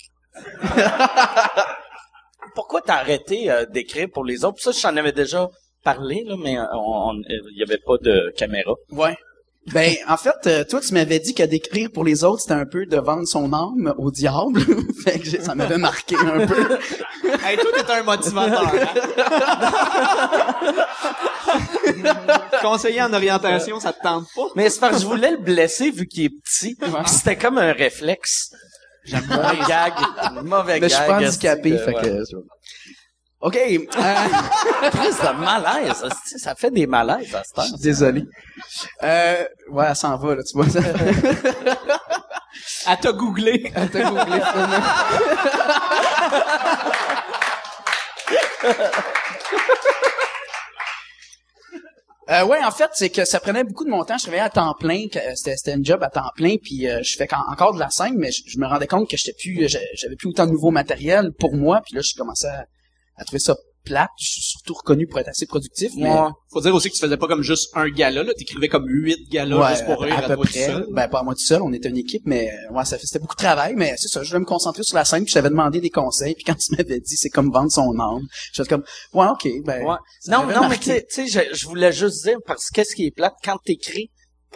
Pourquoi 2.55 2.81
t'as 2.81 2.95
arrêté 2.95 3.51
euh, 3.51 3.65
d'écrire 3.65 4.07
pour 4.13 4.25
les 4.25 4.43
autres? 4.45 4.61
Ça, 4.61 4.71
je 4.71 4.81
t'en 4.81 4.95
avais 4.97 5.11
déjà 5.11 5.47
parlé, 5.83 6.23
là, 6.25 6.35
mais 6.37 6.53
il 6.53 7.57
y 7.57 7.63
avait 7.63 7.77
pas 7.85 7.97
de 8.01 8.33
caméra. 8.37 8.73
Ouais. 8.91 9.15
Ben, 9.73 9.93
en 10.07 10.15
fait, 10.15 10.47
euh, 10.47 10.63
toi, 10.63 10.79
tu 10.79 10.93
m'avais 10.93 11.19
dit 11.19 11.33
que 11.33 11.43
d'écrire 11.43 11.89
pour 11.93 12.05
les 12.05 12.23
autres, 12.23 12.39
c'était 12.41 12.53
un 12.53 12.65
peu 12.65 12.85
de 12.85 12.97
vendre 12.97 13.27
son 13.27 13.51
âme 13.51 13.93
au 13.97 14.11
diable. 14.11 14.61
fait 15.03 15.19
que 15.19 15.25
j'ai- 15.25 15.41
ça 15.41 15.55
m'avait 15.55 15.77
marqué 15.77 16.15
un 16.15 16.47
peu. 16.47 16.79
hey, 17.45 17.57
toi, 17.57 17.71
t'es 17.85 17.91
un 17.91 18.03
motivateur. 18.03 18.63
Hein? 18.65 18.87
Conseiller 22.61 23.01
en 23.01 23.11
orientation, 23.13 23.79
ça 23.79 23.91
te 23.93 24.01
tente 24.01 24.25
pas? 24.35 24.47
Mais 24.55 24.69
c'est 24.69 24.79
parce 24.79 24.95
que 24.95 25.01
je 25.01 25.05
voulais 25.07 25.31
le 25.31 25.37
blesser 25.37 25.91
vu 25.91 26.07
qu'il 26.07 26.23
est 26.25 26.29
petit. 26.29 26.77
C'était 27.05 27.35
comme 27.37 27.57
un 27.57 27.73
réflexe. 27.73 28.51
J'aime 29.07 29.25
moins 29.27 29.67
gag. 29.67 29.93
Mauvais 30.43 30.79
Mais 30.79 30.89
je 30.89 30.93
suis 30.95 31.03
gag. 31.03 31.07
pas 31.07 31.17
handicapé, 31.17 31.77
fait 31.77 31.93
que... 31.93 32.23
OK, 33.39 33.55
euh, 33.55 33.77
de 33.77 35.39
malaise. 35.39 36.03
Ça 36.37 36.55
fait 36.55 36.71
des 36.71 36.87
malaises 36.87 37.35
à 37.35 37.43
cette 37.43 37.57
heure. 37.57 37.65
je 37.65 37.69
suis 37.69 37.81
désolé. 37.83 38.25
Euh, 39.03 39.45
ouais, 39.69 39.85
elle 39.89 39.95
s'en 39.95 40.17
va, 40.17 40.35
là, 40.35 40.41
tu 40.43 40.57
vois. 40.57 40.65
Elle 42.87 42.97
t'a 42.97 43.11
googlé. 43.11 43.71
Elle 43.75 43.89
t'a 43.91 44.03
googlé, 44.09 44.41
finalement. 44.41 44.83
Euh, 52.29 52.45
ouais, 52.45 52.61
en 52.63 52.71
fait, 52.71 52.89
c'est 52.93 53.09
que 53.09 53.23
ça 53.23 53.39
prenait 53.39 53.63
beaucoup 53.63 53.85
de 53.85 53.89
mon 53.89 54.03
temps. 54.03 54.17
Je 54.17 54.23
travaillais 54.23 54.43
à 54.43 54.49
temps 54.49 54.73
plein, 54.77 55.05
euh, 55.15 55.31
c'était, 55.35 55.71
un 55.71 55.81
job 55.81 56.03
à 56.03 56.09
temps 56.09 56.29
plein, 56.35 56.57
puis 56.61 56.87
euh, 56.89 56.99
je 57.01 57.15
fais 57.15 57.27
encore 57.49 57.73
de 57.73 57.79
la 57.79 57.89
scène, 57.89 58.15
mais 58.17 58.31
je, 58.31 58.59
me 58.59 58.65
rendais 58.67 58.87
compte 58.87 59.09
que 59.09 59.15
j'étais 59.15 59.37
plus, 59.39 59.63
euh, 59.63 59.67
j'a- 59.69 59.79
j'avais 59.93 60.15
plus 60.17 60.27
autant 60.29 60.45
de 60.45 60.51
nouveaux 60.51 60.71
matériel 60.71 61.31
pour 61.31 61.55
moi, 61.55 61.81
puis 61.85 61.95
là, 61.95 62.01
je 62.03 62.13
commençais 62.15 62.47
à, 62.47 62.65
à 63.15 63.23
trouver 63.23 63.39
ça 63.39 63.55
plate. 63.87 64.09
Je 64.19 64.29
suis 64.29 64.41
surtout 64.41 64.73
reconnu 64.73 65.07
pour 65.07 65.19
être 65.19 65.29
assez 65.29 65.45
productif, 65.45 65.91
mais 65.95 66.09
Ouais. 66.11 66.29
Faut 66.51 66.61
dire 66.61 66.73
aussi 66.73 66.89
que 66.89 66.95
tu 66.95 67.01
faisais 67.01 67.17
pas 67.17 67.27
comme 67.27 67.41
juste 67.43 67.69
un 67.75 67.89
gala, 67.89 68.23
là. 68.23 68.33
T'écrivais 68.33 68.67
comme 68.67 68.85
huit 68.87 69.29
galas 69.29 69.57
Ouais, 69.57 69.69
juste 69.71 69.85
pour 69.85 70.01
rire 70.01 70.15
à, 70.15 70.19
à, 70.19 70.21
peu 70.27 70.35
toi 70.35 70.45
tout 70.45 70.51
près. 70.51 70.65
seul. 70.65 70.87
Ben 70.91 71.07
pas 71.07 71.19
à 71.19 71.23
moi 71.23 71.33
tout 71.35 71.45
seul, 71.45 71.61
on 71.61 71.71
était 71.73 71.89
une 71.89 71.97
équipe, 71.97 72.23
mais 72.25 72.51
ouais, 72.71 72.85
ça 72.85 72.97
c'était 72.99 73.19
beaucoup 73.19 73.35
de 73.35 73.41
travail, 73.41 73.73
mais 73.75 73.93
c'est 73.97 74.07
ça. 74.07 74.23
Je 74.23 74.29
voulais 74.29 74.39
me 74.41 74.45
concentrer 74.45 74.83
sur 74.83 74.95
la 74.95 75.05
scène, 75.05 75.23
puis 75.23 75.29
je 75.29 75.33
t'avais 75.35 75.49
demandé 75.49 75.79
des 75.81 75.89
conseils, 75.89 76.33
puis 76.35 76.43
quand 76.43 76.55
tu 76.55 76.75
m'avais 76.75 76.99
dit 76.99 77.15
c'est 77.17 77.29
comme 77.29 77.51
vendre 77.51 77.71
son 77.71 77.97
âme, 77.99 78.27
je 78.53 78.63
comme 78.63 78.83
ouais 79.13 79.27
ok, 79.27 79.47
ben 79.65 79.83
Ouais. 79.83 79.95
Non, 80.27 80.43
non, 80.43 80.47
mais 80.47 80.67
marqué. 80.69 80.77
tu 80.79 80.89
sais, 80.91 81.05
tu 81.25 81.27
sais, 81.29 81.45
je, 81.51 81.55
je 81.55 81.67
voulais 81.67 81.91
juste 81.91 82.23
dire, 82.23 82.37
parce 82.45 82.69
que 82.69 82.75
qu'est-ce 82.75 82.95
qui 82.95 83.05
est 83.05 83.11
plate, 83.11 83.35
quand 83.43 83.57
t'écris 83.63 84.09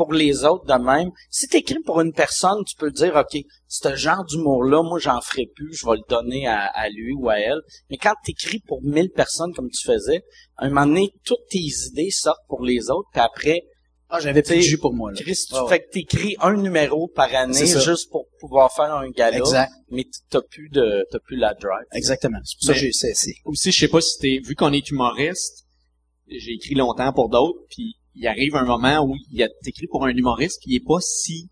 pour 0.06 0.14
les 0.14 0.44
autres 0.46 0.66
de 0.66 0.74
même, 0.84 1.10
si 1.30 1.48
t'écris 1.48 1.80
pour 1.86 2.02
une 2.02 2.14
personne, 2.14 2.64
tu 2.68 2.76
peux 2.76 2.92
dire, 2.92 3.16
OK, 3.16 3.42
ce 3.68 3.96
genre 3.96 4.26
d'humour-là, 4.26 4.82
moi, 4.84 5.00
j'en 5.00 5.22
ferai 5.22 5.48
plus, 5.56 5.74
je 5.74 5.86
vais 5.86 5.98
le 5.98 6.04
donner 6.10 6.48
à, 6.48 6.66
à 6.66 6.90
lui 6.90 7.14
ou 7.14 7.30
à 7.30 7.40
elle. 7.40 7.62
Mais 7.90 7.98
quand 7.98 8.14
t'écris 8.26 8.62
pour 8.68 8.82
mille 8.84 9.10
personnes, 9.12 9.54
comme 9.54 9.70
tu 9.70 9.86
faisais, 9.86 10.24
à 10.58 10.66
un 10.66 10.70
moment 10.70 10.86
donné, 10.88 11.10
toutes 11.26 11.46
tes 11.50 11.60
idées 11.60 12.10
sortent 12.12 12.46
pour 12.48 12.64
les 12.64 12.90
autres, 12.90 13.10
puis 13.12 13.22
après, 13.22 13.62
Ah, 14.10 14.20
j'avais 14.20 14.42
plus 14.42 14.58
de 14.58 14.62
jus 14.62 14.78
pour 14.78 14.94
moi 14.94 15.12
là. 15.12 15.18
Chris, 15.22 15.38
tu 15.48 15.54
Ouais, 15.56 15.62
ouais. 15.62 15.70
fais 15.70 15.80
que 15.84 15.90
t'écris 15.92 16.36
un 16.42 16.56
numéro 16.58 17.08
par 17.08 17.34
année 17.34 17.66
juste 17.66 18.10
pour 18.12 18.26
pouvoir 18.42 18.70
faire 18.74 18.94
un 18.94 19.10
gala, 19.10 19.38
Exact, 19.38 19.72
mais 19.90 20.06
t'as 20.30 20.42
plus 20.42 20.70
de, 20.70 21.06
t'as 21.12 21.20
plus 21.20 21.38
la 21.38 21.54
drive. 21.54 21.86
exactement. 21.94 22.40
C'est 22.44 22.58
pour 22.58 22.66
ça 22.68 22.74
que 22.74 22.80
j'ai 22.80 22.92
c'est 22.92 23.14
c'est 23.14 23.36
Aussi, 23.46 23.72
je 23.72 23.80
sais 23.80 23.88
pas 23.88 24.02
si 24.02 24.18
t'es, 24.20 24.40
vu 24.46 24.56
qu'on 24.56 24.74
est 24.74 24.90
humoriste, 24.90 25.66
j'ai 26.28 26.52
écrit 26.54 26.76
longtemps 26.76 27.14
pour 27.14 27.30
d'autres, 27.30 27.60
puis 27.70 27.96
il 28.15 28.28
arrive 28.28 28.56
un 28.56 28.65
moment 28.65 29.06
où 29.06 29.15
il 29.32 29.41
a 29.43 29.47
t'écrit 29.63 29.88
pour 29.88 30.06
un 30.06 30.10
humoriste, 30.10 30.60
il 30.65 30.76
est 30.76 30.86
pas 30.86 31.00
si, 31.00 31.50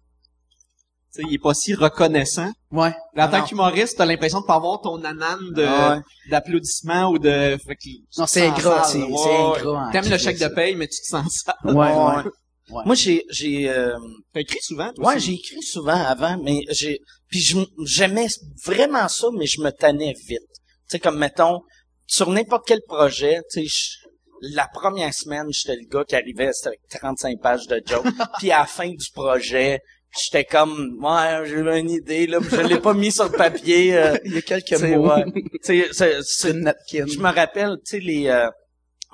tu 1.13 1.21
sais, 1.21 1.23
il 1.27 1.33
est 1.33 1.39
pas 1.39 1.53
si 1.53 1.73
reconnaissant. 1.73 2.51
ouais. 2.71 2.93
Là, 3.15 3.25
en 3.25 3.27
Ah 3.27 3.27
tant 3.29 3.37
non. 3.39 3.45
qu'humoriste, 3.45 3.97
t'as 3.97 4.05
l'impression 4.05 4.41
de 4.41 4.45
pas 4.45 4.55
avoir 4.55 4.79
ton 4.81 5.03
anane 5.03 5.53
de, 5.53 5.63
Ah 5.63 5.95
ouais. 5.95 6.01
d'applaudissements 6.29 7.09
ou 7.11 7.17
de, 7.19 7.57
fait 7.65 7.75
que 7.75 7.89
Non, 8.19 8.27
c'est 8.27 8.49
sale, 8.49 8.85
c'est 8.85 8.97
ouais, 9.03 9.17
c'est 9.17 9.29
ouais. 9.29 9.59
ingrat. 9.59 9.87
en 9.87 9.91
T'aimes 9.91 10.09
le 10.09 10.17
chèque 10.17 10.35
de 10.35 10.39
ça. 10.41 10.49
paye, 10.51 10.75
mais 10.75 10.87
tu 10.87 10.99
te 11.01 11.07
sens 11.07 11.43
sale. 11.45 11.55
Ouais, 11.75 11.95
ouais. 11.95 12.23
Ouais. 12.71 12.83
Moi, 12.85 12.93
j'ai, 12.93 13.23
j'ai, 13.31 13.67
euh, 13.67 13.97
T'as 14.31 14.41
écrit 14.41 14.59
souvent, 14.61 14.93
toi 14.93 15.07
Ouais, 15.07 15.15
aussi? 15.15 15.25
j'ai 15.25 15.33
écrit 15.33 15.63
souvent 15.63 15.95
avant, 16.05 16.37
mais 16.43 16.61
j'ai 16.69 16.99
puis 17.27 17.39
j'aimais 17.85 18.27
vraiment 18.63 19.07
ça, 19.07 19.27
mais 19.35 19.47
je 19.47 19.59
me 19.61 19.71
tannais 19.71 20.13
vite. 20.27 20.39
Tu 20.39 20.57
sais 20.87 20.99
comme 20.99 21.17
mettons 21.17 21.61
sur 22.05 22.29
n'importe 22.29 22.67
quel 22.67 22.81
projet, 22.87 23.39
tu 23.51 23.67
sais 23.67 24.07
la 24.41 24.67
première 24.67 25.13
semaine, 25.13 25.47
j'étais 25.51 25.75
le 25.75 25.87
gars 25.87 26.03
qui 26.03 26.15
arrivait 26.15 26.51
c'était 26.53 26.69
avec 26.69 26.81
35 26.89 27.39
pages 27.41 27.67
de 27.67 27.81
jokes, 27.85 28.05
puis 28.39 28.51
à 28.51 28.59
la 28.59 28.65
fin 28.65 28.89
du 28.89 29.11
projet, 29.13 29.79
j'étais 30.17 30.45
comme 30.45 30.97
ouais, 31.03 31.41
j'ai 31.45 31.55
eu 31.55 31.67
une 31.77 31.89
idée 31.89 32.27
là, 32.27 32.39
je 32.41 32.61
l'ai 32.61 32.79
pas 32.79 32.93
mis 32.93 33.11
sur 33.11 33.25
le 33.25 33.31
papier. 33.37 33.95
euh, 33.97 34.17
Il 34.25 34.33
y 34.33 34.37
a 34.37 34.41
quelques 34.41 34.81
mots. 34.81 35.09
ouais. 35.09 35.25
Tu 35.63 35.83
sais, 35.93 36.17
c'est- 36.23 36.51
une 36.51 36.61
napkin. 36.61 37.05
je 37.07 37.19
me 37.19 37.31
rappelle, 37.33 37.75
tu 37.85 37.97
sais, 37.97 37.99
les, 37.99 38.27
euh, 38.27 38.49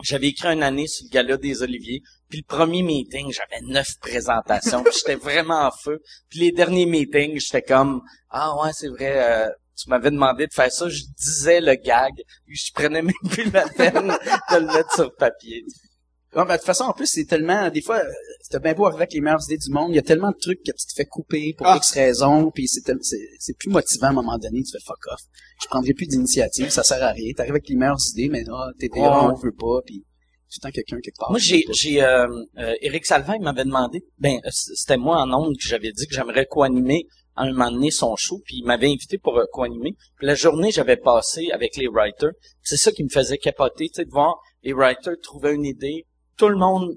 j'avais 0.04 0.28
écrit 0.28 0.50
une 0.50 0.64
année 0.64 0.88
sur 0.88 1.06
le 1.06 1.14
gala 1.14 1.38
des 1.38 1.62
Oliviers. 1.64 2.02
Puis 2.30 2.40
le 2.40 2.46
premier 2.56 2.82
meeting, 2.84 3.32
j'avais 3.32 3.62
neuf 3.64 3.88
présentations. 4.02 4.84
j'étais 4.94 5.16
vraiment 5.16 5.68
en 5.68 5.72
feu. 5.72 6.00
Puis 6.30 6.40
les 6.40 6.52
derniers 6.52 6.86
meetings, 6.86 7.40
j'étais 7.40 7.62
comme, 7.62 8.02
ah 8.30 8.54
ouais, 8.62 8.72
c'est 8.74 8.90
vrai, 8.90 9.14
euh, 9.16 9.50
tu 9.76 9.90
m'avais 9.90 10.12
demandé 10.12 10.48
de 10.48 10.54
faire 10.54 10.72
ça. 10.72 10.88
Je 10.90 11.02
disais 11.18 11.62
le 11.62 11.76
gag. 11.76 12.14
Puis 12.46 12.56
je 12.58 12.72
prenais 12.74 13.02
même 13.02 13.14
plus 13.30 13.50
la 13.52 13.68
peine 13.68 14.08
de 14.52 14.58
le 14.58 14.66
mettre 14.74 14.94
sur 14.96 15.14
papier. 15.16 15.64
Ouais, 16.36 16.44
ben, 16.44 16.54
de 16.54 16.58
toute 16.58 16.66
façon, 16.66 16.84
en 16.84 16.92
plus, 16.92 17.08
c'est 17.08 17.24
tellement, 17.24 17.70
des 17.70 17.82
fois, 17.82 17.98
euh, 18.00 18.12
c'était 18.42 18.60
bien 18.60 18.74
beau 18.74 18.86
arriver 18.88 19.04
avec 19.04 19.14
les 19.14 19.22
meilleures 19.22 19.42
idées 19.46 19.58
du 19.58 19.70
monde. 19.72 19.92
Il 19.92 19.96
y 19.96 20.00
a 20.00 20.02
tellement 20.02 20.32
de 20.32 20.38
trucs 20.38 20.60
que 20.64 20.72
tu 20.72 20.86
te 20.86 20.94
fais 20.94 21.06
couper 21.06 21.54
pour 21.58 21.66
Ah. 21.66 21.78
X 21.78 21.92
raisons, 21.92 22.52
puis 22.52 22.68
c'est, 22.68 22.82
tel- 22.82 22.98
c'est, 23.02 23.26
c'est 23.40 23.58
plus 23.58 23.70
motivant 23.70 24.08
à 24.08 24.10
un 24.10 24.14
moment 24.14 24.38
donné. 24.38 24.62
Tu 24.64 24.72
fais 24.72 24.84
fuck 24.86 24.98
off. 25.14 25.22
Je 25.62 25.68
prendrai 25.68 25.94
plus 25.94 26.08
d'initiative, 26.08 26.70
ça 26.72 26.84
sert 26.84 27.02
à 27.02 27.12
rien. 27.12 27.32
T'arrives 27.34 27.54
avec 27.54 27.70
les 27.70 27.78
meilleures 27.78 27.96
idées, 28.14 28.28
mais 28.28 28.44
ah, 28.52 28.68
t'étais 28.78 29.00
Ouais. 29.00 29.06
là, 29.06 29.30
on 29.32 29.36
veut 29.36 29.54
pas, 29.58 29.80
puis 29.86 30.00
tout 30.00 30.60
le 30.62 30.68
temps 30.68 30.72
quelqu'un 30.74 31.00
quelque 31.02 31.18
part. 31.18 31.30
Moi, 31.32 31.40
j'ai, 31.40 31.64
j'ai, 31.74 32.04
euh, 32.04 32.28
euh, 32.58 32.74
Éric 32.82 33.06
Salvin 33.06 33.36
il 33.36 33.42
m'avait 33.42 33.64
demandé, 33.64 34.04
ben, 34.20 34.36
euh, 34.46 34.50
c'était 34.52 34.98
moi 34.98 35.22
en 35.22 35.32
ondes 35.34 35.56
que 35.56 35.66
j'avais 35.68 35.94
dit 35.94 36.06
que 36.06 36.14
j'aimerais 36.16 36.46
co-animer 36.48 37.08
à 37.36 37.44
un 37.44 37.52
moment 37.52 37.72
donné 37.72 37.92
son 37.92 38.16
show, 38.16 38.42
puis 38.46 38.58
il 38.58 38.66
m'avait 38.66 38.88
invité 38.88 39.18
pour 39.18 39.38
euh, 39.38 39.46
co-animer. 39.52 39.96
Puis 40.18 40.28
la 40.28 40.36
journée, 40.36 40.72
j'avais 40.72 40.98
passé 40.98 41.50
avec 41.52 41.76
les 41.78 41.88
writers. 41.88 42.32
C'est 42.62 42.78
ça 42.78 42.92
qui 42.92 43.04
me 43.04 43.10
faisait 43.10 43.38
capoter, 43.38 43.88
tu 43.90 43.96
sais, 43.96 44.06
de 44.06 44.12
voir 44.12 44.36
les 44.64 44.74
writers 44.74 45.16
trouver 45.22 45.52
une 45.54 45.66
idée. 45.66 46.06
Tout 46.38 46.50
le 46.50 46.58
monde 46.58 46.90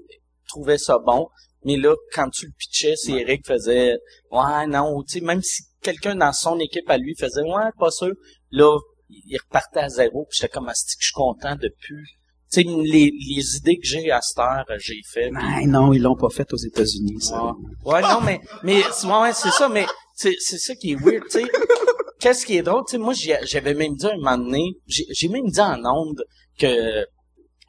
trouvait 0.47 0.77
ça 0.77 0.97
bon, 0.99 1.27
mais 1.65 1.77
là, 1.77 1.93
quand 2.13 2.29
tu 2.29 2.45
le 2.47 2.51
pitchais, 2.57 2.95
c'est 2.95 3.11
Eric 3.13 3.45
faisait, 3.45 3.97
ouais, 4.31 4.67
non, 4.67 5.03
tu 5.03 5.19
sais, 5.19 5.25
même 5.25 5.41
si 5.41 5.63
quelqu'un 5.81 6.15
dans 6.15 6.33
son 6.33 6.57
équipe 6.59 6.89
à 6.89 6.97
lui 6.97 7.15
faisait, 7.15 7.41
ouais, 7.41 7.69
pas 7.77 7.91
sûr, 7.91 8.13
là, 8.51 8.77
il 9.09 9.37
repartait 9.37 9.79
à 9.81 9.89
zéro, 9.89 10.25
puis 10.29 10.37
j'étais 10.39 10.51
comme, 10.53 10.69
asti 10.69 10.95
que 10.95 11.01
je 11.03 11.07
suis 11.07 11.13
content 11.13 11.55
de 11.55 11.69
plus 11.81 12.15
tu 12.51 12.61
sais, 12.61 12.67
les, 12.67 13.11
les 13.11 13.57
idées 13.57 13.77
que 13.77 13.85
j'ai 13.85 14.09
à 14.09 14.21
cette 14.21 14.39
heure, 14.39 14.65
j'ai 14.79 15.01
fait. 15.07 15.29
puis- 15.29 15.33
Ben 15.61 15.69
non, 15.69 15.93
ils 15.93 16.01
l'ont 16.01 16.15
pas 16.15 16.29
fait 16.31 16.51
aux 16.51 16.57
États-Unis, 16.57 17.21
ça. 17.21 17.43
Ouais, 17.45 17.51
Ouais, 17.85 18.01
non, 18.01 18.21
mais, 18.21 18.41
mais, 18.63 18.77
ouais, 18.83 19.33
c'est 19.33 19.51
ça, 19.51 19.69
mais 19.69 19.85
c'est, 20.21 20.35
c'est 20.39 20.57
ça 20.57 20.75
qui 20.75 20.91
est 20.91 20.95
weird, 20.95 21.23
tu 21.29 21.39
sais. 21.39 21.45
Qu'est-ce 22.19 22.45
qui 22.45 22.57
est 22.57 22.61
drôle, 22.63 22.83
tu 22.87 22.91
sais, 22.91 22.97
moi, 22.97 23.13
j'avais 23.43 23.73
même 23.73 23.95
dit 23.95 24.05
un 24.05 24.17
moment 24.17 24.37
donné, 24.37 24.73
j'ai, 24.87 25.05
j'ai 25.11 25.29
même 25.29 25.47
dit 25.47 25.61
en 25.61 25.79
onde 25.85 26.21
que, 26.59 27.05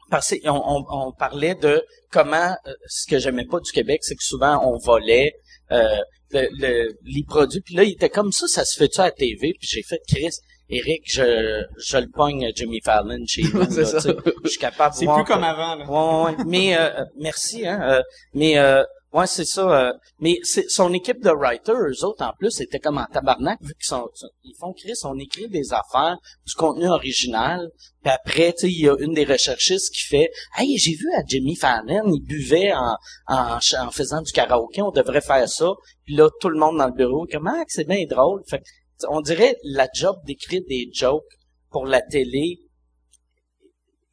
parce 0.09 0.33
qu'on 0.43 0.49
on, 0.51 0.83
on 0.89 1.11
parlait 1.13 1.55
de 1.55 1.81
comment, 2.11 2.53
euh, 2.67 2.73
ce 2.87 3.07
que 3.09 3.17
j'aimais 3.17 3.45
pas 3.45 3.59
du 3.61 3.71
Québec, 3.71 3.99
c'est 4.03 4.15
que 4.15 4.23
souvent 4.23 4.61
on 4.69 4.77
volait, 4.77 5.31
euh, 5.71 5.97
le, 6.31 6.47
le- 6.59 6.93
les 7.05 7.23
produits, 7.25 7.61
puis 7.61 7.75
là, 7.75 7.83
il 7.85 7.93
était 7.93 8.09
comme 8.09 8.33
ça, 8.33 8.45
ça 8.47 8.65
se 8.65 8.77
fait-tu 8.77 8.99
à 8.99 9.05
la 9.05 9.11
TV, 9.11 9.53
puis 9.57 9.67
j'ai 9.69 9.83
fait, 9.83 9.99
Chris, 10.07 10.31
Eric, 10.69 11.01
je, 11.05 11.63
je 11.77 11.97
le 11.97 12.07
pogne 12.13 12.49
Jimmy 12.55 12.81
Fallon 12.83 13.23
chez 13.27 13.43
nous, 13.43 13.63
C'est 13.69 13.81
là, 13.93 13.99
ça. 14.01 14.13
je 14.43 14.49
suis 14.49 14.59
capable 14.59 14.93
de 14.95 14.99
C'est 14.99 15.05
plus 15.05 15.23
que- 15.23 15.27
comme 15.27 15.43
avant, 15.45 15.75
là. 15.75 15.85
Ouais, 15.85 16.31
ouais, 16.33 16.37
ouais. 16.37 16.43
Mais 16.45 16.75
euh, 16.77 16.89
euh, 16.99 17.05
merci, 17.17 17.65
hein. 17.65 17.79
euh, 17.83 18.01
mais 18.33 18.57
euh, 18.57 18.83
ouais, 19.13 19.27
c'est 19.27 19.45
ça. 19.45 19.69
euh, 19.69 19.93
mais 20.19 20.39
son 20.43 20.93
équipe 20.93 21.21
de 21.21 21.29
writers, 21.29 21.75
eux 21.75 22.05
autres 22.05 22.23
en 22.23 22.33
plus, 22.37 22.51
c'était 22.51 22.79
comme 22.79 22.97
en 22.97 23.05
tabarnak 23.05 23.59
vu 23.61 23.73
qu'ils 23.75 23.85
sont, 23.85 24.09
ils 24.43 24.55
font 24.59 24.73
créer, 24.73 24.93
on 25.03 25.17
écrit 25.19 25.47
des 25.47 25.73
affaires, 25.73 26.17
du 26.45 26.53
contenu 26.55 26.87
original. 26.87 27.69
Puis 28.03 28.11
après, 28.11 28.53
tu 28.53 28.61
sais, 28.61 28.71
il 28.71 28.81
y 28.81 28.89
a 28.89 28.95
une 28.99 29.13
des 29.13 29.25
recherchistes 29.25 29.93
qui 29.93 30.03
fait, 30.03 30.31
hey, 30.57 30.77
j'ai 30.77 30.95
vu 30.95 31.07
à 31.17 31.23
Jimmy 31.25 31.55
Fallon, 31.55 32.11
il 32.13 32.23
buvait 32.23 32.73
en, 32.73 32.95
en 33.27 33.57
en 33.79 33.91
faisant 33.91 34.21
du 34.21 34.31
karaoké, 34.31 34.81
on 34.81 34.91
devrait 34.91 35.21
faire 35.21 35.47
ça. 35.47 35.71
Puis 36.05 36.15
là, 36.15 36.29
tout 36.39 36.49
le 36.49 36.59
monde 36.59 36.77
dans 36.77 36.87
le 36.87 36.93
bureau, 36.93 37.27
comment 37.31 37.53
ah, 37.55 37.63
c'est 37.67 37.87
bien 37.87 38.05
drôle. 38.05 38.43
Fait 38.47 38.63
on 39.09 39.21
dirait 39.21 39.57
la 39.63 39.87
job 39.93 40.17
d'écrire 40.25 40.61
des 40.67 40.89
jokes 40.93 41.23
pour 41.71 41.85
la 41.85 42.01
télé 42.01 42.59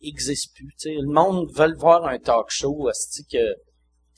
existe 0.02 0.54
plus. 0.54 0.74
tu 0.78 0.90
sais. 0.90 0.94
Le 0.94 1.12
monde 1.12 1.50
veut 1.54 1.74
voir 1.76 2.06
un 2.06 2.18
talk 2.18 2.46
show, 2.50 2.88
que 3.30 3.38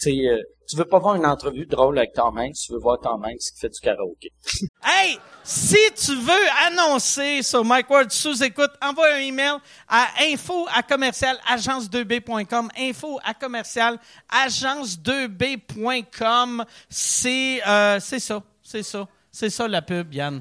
tu 0.01 0.29
euh, 0.29 0.41
tu 0.71 0.77
veux 0.77 0.85
pas 0.85 1.01
voir 1.01 1.17
une 1.17 1.27
entrevue 1.27 1.67
drôle 1.67 1.99
avec 1.99 2.13
Tom 2.13 2.39
Hanks, 2.39 2.55
tu 2.55 2.73
veux 2.73 2.79
voir 2.79 3.01
Tom 3.01 3.25
Hanks 3.25 3.39
qui 3.39 3.59
fait 3.59 3.69
du 3.69 3.81
karaoké. 3.81 4.31
Hey, 4.85 5.19
si 5.43 5.77
tu 5.97 6.15
veux 6.15 6.47
annoncer 6.65 7.43
sur 7.43 7.65
Mike 7.65 7.91
Ward 7.91 8.09
sous 8.11 8.41
écoute, 8.43 8.71
envoie 8.81 9.13
un 9.15 9.19
email 9.19 9.57
à 9.89 10.07
info 10.23 10.67
à 10.73 10.83
commercial 10.83 11.37
agence2b.com. 11.53 12.71
Info 12.79 13.21
à 13.25 13.35
commercial 13.35 13.99
agence2b.com. 14.33 16.65
C'est 16.89 17.61
euh, 17.67 17.99
c'est 18.01 18.21
ça, 18.21 18.41
c'est 18.63 18.85
ça, 18.85 19.09
c'est 19.31 19.51
ça 19.51 19.67
la 19.67 19.83
pub, 19.83 20.15
Yann. 20.15 20.41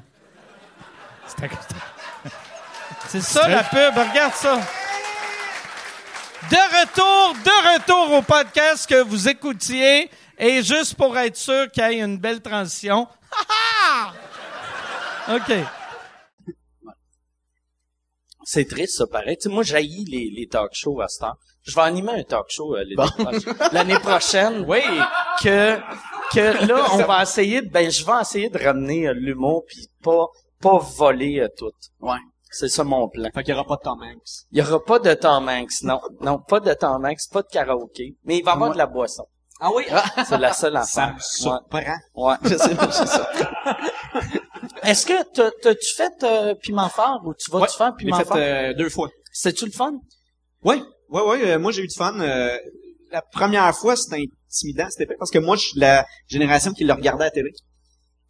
C'est 3.08 3.20
ça 3.20 3.48
la 3.48 3.64
pub, 3.64 3.96
regarde 3.96 4.34
ça. 4.34 4.60
De 6.48 6.80
retour, 6.80 7.34
de 7.44 7.74
retour 7.74 8.18
au 8.18 8.22
podcast 8.22 8.88
que 8.88 9.02
vous 9.02 9.28
écoutiez. 9.28 10.10
Et 10.38 10.62
juste 10.62 10.94
pour 10.94 11.16
être 11.18 11.36
sûr 11.36 11.70
qu'il 11.70 11.82
y 11.82 11.86
ait 11.86 12.00
une 12.00 12.18
belle 12.18 12.40
transition. 12.40 13.06
Ha, 13.30 14.12
ha! 15.28 15.36
OK. 15.36 15.52
C'est 18.44 18.66
triste, 18.66 18.96
ça, 18.96 19.06
pareil. 19.06 19.36
Tu 19.36 19.42
sais, 19.42 19.48
moi, 19.54 19.62
j'haïs 19.62 20.04
les, 20.06 20.30
les 20.30 20.46
talk 20.48 20.70
shows 20.72 21.00
à 21.02 21.08
ce 21.08 21.20
temps. 21.20 21.34
Je 21.62 21.74
vais 21.74 21.82
animer 21.82 22.12
un 22.12 22.22
talk 22.22 22.46
show 22.48 22.74
euh, 22.74 22.84
l'année 22.84 22.96
prochaine. 22.96 23.54
L'année 23.72 23.98
prochaine, 24.02 24.64
oui, 24.66 24.80
que 25.42 25.78
que 26.32 26.66
là, 26.66 26.86
on 26.92 27.04
va 27.04 27.22
essayer 27.22 27.60
de, 27.60 27.68
ben, 27.68 27.90
je 27.90 28.04
vais 28.04 28.20
essayer 28.20 28.48
de 28.48 28.58
ramener 28.58 29.08
euh, 29.08 29.12
l'humour 29.12 29.64
puis 29.66 29.88
pas, 30.02 30.26
pas 30.60 30.78
voler 30.78 31.40
euh, 31.40 31.48
tout. 31.56 31.72
Ouais. 32.00 32.18
C'est 32.50 32.68
ça 32.68 32.82
mon 32.84 33.08
plan. 33.08 33.28
Fait 33.34 33.42
qu'il 33.44 33.54
y 33.54 33.56
aura 33.56 33.64
pas 33.66 33.76
de 33.76 33.82
Tom 33.82 34.02
Hanks. 34.02 34.44
Il 34.50 34.58
y 34.58 34.62
aura 34.62 34.84
pas 34.84 34.98
de 34.98 35.14
Tom 35.14 35.48
Hanks, 35.48 35.82
non. 35.82 36.00
Non, 36.20 36.38
pas 36.38 36.60
de 36.60 36.74
Tom 36.74 37.04
Hanks, 37.04 37.20
pas 37.32 37.42
de 37.42 37.48
karaoké. 37.48 38.16
Mais 38.24 38.38
il 38.38 38.44
va 38.44 38.50
y 38.52 38.54
avoir 38.54 38.68
Moi- 38.70 38.74
de 38.74 38.78
la 38.78 38.86
boisson. 38.86 39.24
Ah 39.60 39.68
oui? 39.74 39.84
C'est 40.26 40.38
la 40.38 40.52
seule 40.52 40.72
Ça 40.84 41.04
affaire. 41.04 41.14
me 41.14 41.20
surprend. 41.20 41.96
Ouais. 42.14 42.34
Je 42.44 42.56
sais 42.56 42.74
pas, 42.74 42.90
c'est 42.90 43.06
ça. 43.06 43.30
Est-ce 44.82 45.06
que 45.06 45.22
t'as- 45.34 45.50
t'as-tu 45.62 45.94
fait 45.94 46.22
euh, 46.24 46.54
piment 46.54 46.88
fort 46.88 47.20
ou 47.24 47.34
tu 47.34 47.50
vas-tu 47.50 47.62
Ouais, 47.64 47.68
faire 47.76 47.92
Je 47.98 48.04
piment 48.04 48.18
fait 48.18 48.24
fort? 48.24 48.36
euh, 48.38 48.74
deux 48.74 48.88
fois. 48.88 49.08
C'est-tu 49.32 49.66
le 49.66 49.70
fun? 49.72 49.92
Oui, 50.64 50.82
oui, 51.10 51.20
oui. 51.26 51.38
euh, 51.44 51.58
moi, 51.58 51.72
j'ai 51.72 51.82
eu 51.82 51.86
du 51.86 51.94
fun. 51.96 52.18
euh, 52.20 52.56
la 53.12 53.22
première 53.22 53.74
fois, 53.74 53.96
c'était 53.96 54.22
intimidant, 54.48 54.86
c'était 54.90 55.14
parce 55.18 55.30
que 55.30 55.38
moi, 55.38 55.56
je 55.56 55.62
suis 55.68 55.78
la 55.80 56.06
génération 56.28 56.72
qui 56.72 56.84
le 56.84 56.92
regardait 56.92 57.24
à 57.24 57.26
la 57.26 57.30
télé. 57.30 57.50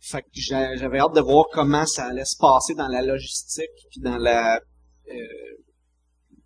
Fait 0.02 0.22
que 0.22 0.28
j'a- 0.34 0.76
j'avais 0.76 0.98
hâte 0.98 1.14
de 1.14 1.20
voir 1.20 1.44
comment 1.52 1.84
ça 1.86 2.04
allait 2.06 2.24
se 2.24 2.36
passer 2.38 2.74
dans 2.74 2.88
la 2.88 3.02
logistique, 3.02 3.68
puis 3.90 4.00
dans 4.00 4.16
la... 4.16 4.56
euh, 4.56 5.14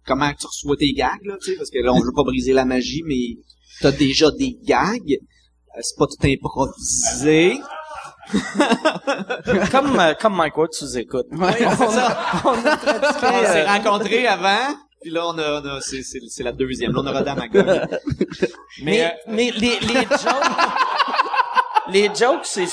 comment 0.06 0.30
tu 0.32 0.46
reçois 0.46 0.76
tes 0.76 0.92
gags, 0.92 1.24
là, 1.24 1.36
tu 1.42 1.52
sais, 1.52 1.56
parce 1.56 1.70
que 1.70 1.78
là, 1.78 1.92
on 1.92 2.00
veut 2.00 2.12
pas 2.14 2.24
briser 2.24 2.52
la 2.52 2.64
magie, 2.64 3.02
mais 3.06 3.40
t'as 3.80 3.92
déjà 3.92 4.30
des 4.32 4.56
gags. 4.64 5.00
euh, 5.12 5.80
C'est 5.80 5.96
pas 5.96 6.06
tout 6.06 6.26
improvisé. 6.26 7.58
comme, 9.70 9.98
euh, 10.00 10.14
comme 10.14 10.34
Mike 10.36 10.56
Ward 10.56 10.72
sous 10.72 10.96
écoute. 10.98 11.26
Ouais. 11.32 11.66
on, 11.66 11.90
s'est 11.90 13.60
euh, 13.60 13.66
rencontrés 13.66 14.26
avant, 14.26 14.74
puis 15.02 15.10
là, 15.10 15.26
on 15.28 15.38
a... 15.38 15.60
on 15.62 15.64
a- 15.66 15.80
c'est, 15.80 16.02
c'est, 16.02 16.18
c'est 16.28 16.42
la 16.42 16.52
deuxième. 16.52 16.92
Là, 16.92 17.00
on 17.02 17.06
a 17.06 17.12
rodé 17.18 17.30
à 17.30 17.34
Magog. 17.34 17.66
Mais, 18.82 19.04
euh, 19.04 19.08
mais 19.28 19.50
les, 19.52 19.78
les 19.80 20.00
jokes, 20.02 20.50
les 21.90 22.10
jokes, 22.14 22.44
c'est, 22.44 22.66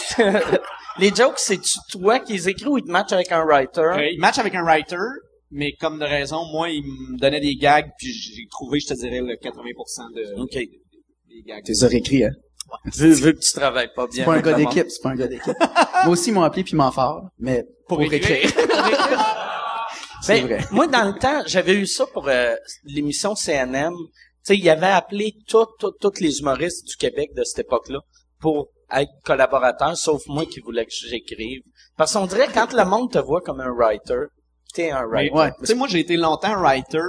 les 1.02 1.14
jokes, 1.14 1.38
c'est 1.40 1.60
toi 1.92 2.20
qui 2.20 2.34
les 2.34 2.50
écris 2.50 2.68
ou 2.68 2.78
ils 2.78 2.84
te 2.84 2.92
matchent 2.92 3.12
avec 3.12 3.32
un 3.32 3.44
writer? 3.44 3.82
Euh, 3.82 4.10
il 4.12 4.20
match 4.20 4.38
avec 4.38 4.56
un 4.56 4.64
writer, 4.64 4.96
mais 5.50 5.74
comme 5.74 6.00
de 6.00 6.06
raison, 6.06 6.46
moi, 6.52 6.70
il 6.70 6.84
me 6.84 7.18
donnait 7.18 7.42
des 7.42 7.56
gags, 7.56 7.90
puis 7.98 8.14
j'ai 8.14 8.48
trouvé, 8.50 8.80
je 8.80 8.88
te 8.88 8.94
dirais, 8.94 9.20
le 9.20 9.36
80% 9.36 10.16
de, 10.16 10.42
OK. 10.42 10.54
des 10.54 11.44
gags. 11.46 11.64
T'es 11.66 11.86
réécrit, 11.86 12.24
hein? 12.24 12.32
Vu, 12.86 13.14
vu 13.14 13.34
que 13.34 13.40
tu 13.40 13.52
travailles 13.52 13.92
pas 13.94 14.08
bien. 14.08 14.24
C'est 14.24 14.26
pas 14.26 14.36
un 14.36 14.42
gars 14.42 14.54
d'équipe, 14.54 14.90
c'est 14.90 15.02
pas 15.02 15.10
un 15.10 15.16
gars 15.16 15.28
d'équipe. 15.28 15.58
Moi 16.06 16.14
aussi, 16.14 16.30
ils 16.30 16.34
m'ont 16.34 16.44
appelé 16.44 16.64
Piment 16.64 16.92
Fort, 16.92 17.26
mais 17.38 17.66
pour, 17.88 18.02
écrire. 18.02 18.50
C'est 20.22 20.42
Ben, 20.42 20.46
vrai. 20.46 20.66
Moi, 20.72 20.88
dans 20.88 21.04
le 21.04 21.18
temps, 21.20 21.42
j'avais 21.48 21.74
eu 21.74 21.88
ça 21.88 22.06
pour 22.06 22.30
euh, 22.30 22.56
l'émission 22.86 23.36
CNM. 23.36 23.94
Tu 23.94 24.08
sais, 24.44 24.58
il 24.58 24.70
avait 24.70 24.86
appelé 24.86 25.34
tous 25.48 25.66
tous 25.80 25.92
tous 26.00 26.20
les 26.20 26.40
humoristes 26.40 26.88
du 26.88 26.96
Québec 26.96 27.32
de 27.36 27.44
cette 27.44 27.66
époque-là 27.66 28.00
pour 28.40 28.70
être 28.94 29.12
collaborateurs, 29.24 29.98
sauf 29.98 30.22
moi 30.28 30.46
qui 30.46 30.60
voulais 30.60 30.86
que 30.86 30.92
j'écrive. 30.92 31.62
Parce 31.98 32.14
qu'on 32.14 32.26
dirait, 32.26 32.48
quand 32.54 32.74
le 32.74 32.86
monde 32.86 33.12
te 33.12 33.20
voit 33.20 33.42
comme 33.42 33.60
un 33.62 33.72
writer, 33.72 34.26
t'es 34.74 34.92
un 34.92 35.08
Mais, 35.08 35.30
writer. 35.30 35.36
Ouais. 35.36 35.52
Tu 35.60 35.66
sais, 35.66 35.76
moi, 35.76 35.88
j'ai 35.88 36.00
été 36.00 36.18
longtemps 36.18 36.60
writer, 36.60 37.00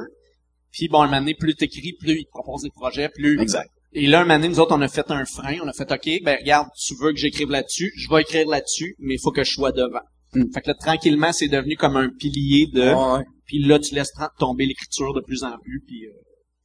puis 0.70 0.88
bon, 0.88 1.02
un 1.02 1.06
moment 1.06 1.20
donné, 1.20 1.34
plus 1.34 1.54
t'écris, 1.54 1.94
plus 1.98 2.20
ils 2.20 2.24
te 2.24 2.30
proposent 2.30 2.62
des 2.62 2.70
projets, 2.70 3.08
plus... 3.08 3.40
Exact. 3.40 3.70
Et 3.94 4.06
là, 4.06 4.20
un 4.20 4.22
moment 4.24 4.36
donné, 4.36 4.48
nous 4.48 4.60
autres, 4.60 4.74
on 4.74 4.80
a 4.80 4.88
fait 4.88 5.10
un 5.10 5.24
frein, 5.26 5.58
on 5.62 5.68
a 5.68 5.72
fait, 5.72 5.90
OK, 5.92 6.22
ben 6.24 6.38
regarde, 6.40 6.68
tu 6.78 6.94
veux 6.94 7.12
que 7.12 7.18
j'écrive 7.18 7.50
là-dessus, 7.50 7.92
je 7.96 8.08
vais 8.08 8.22
écrire 8.22 8.48
là-dessus, 8.48 8.96
mais 8.98 9.14
il 9.14 9.20
faut 9.20 9.32
que 9.32 9.44
je 9.44 9.52
sois 9.52 9.72
devant. 9.72 10.00
Mm. 10.32 10.50
Fait 10.54 10.62
que 10.62 10.68
là, 10.68 10.74
tranquillement, 10.74 11.32
c'est 11.32 11.48
devenu 11.48 11.76
comme 11.76 11.96
un 11.96 12.08
pilier 12.08 12.68
de... 12.72 12.94
Ouais. 12.94 13.24
Puis 13.44 13.58
là, 13.58 13.78
tu 13.78 13.94
laisses 13.94 14.12
tomber 14.38 14.64
l'écriture 14.64 15.12
de 15.12 15.20
plus 15.20 15.44
en 15.44 15.58
plus, 15.58 15.82
puis... 15.86 16.06
euh, 16.06 16.12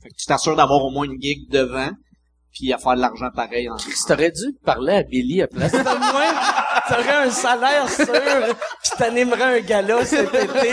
fait 0.01 0.09
que 0.09 0.15
tu 0.15 0.25
t'assures 0.25 0.55
d'avoir 0.55 0.85
au 0.85 0.91
moins 0.91 1.05
une 1.05 1.19
gig 1.19 1.49
devant, 1.49 1.89
puis 2.53 2.73
à 2.73 2.77
faire 2.77 2.95
de 2.95 3.01
l'argent 3.01 3.29
pareil 3.35 3.69
en 3.69 3.75
Tu 3.75 3.89
t'aurais 4.07 4.31
dû 4.31 4.53
parler 4.65 4.93
à 4.93 5.03
Billy 5.03 5.41
à 5.41 5.47
place 5.47 5.71
de 5.71 5.77
moi. 5.77 6.23
T'aurais 6.87 7.27
un 7.27 7.29
salaire 7.29 7.89
sûr, 7.89 8.55
pis 8.83 8.89
t'animerais 8.97 9.59
un 9.59 9.59
gala 9.59 10.05
cet 10.05 10.33
été. 10.33 10.71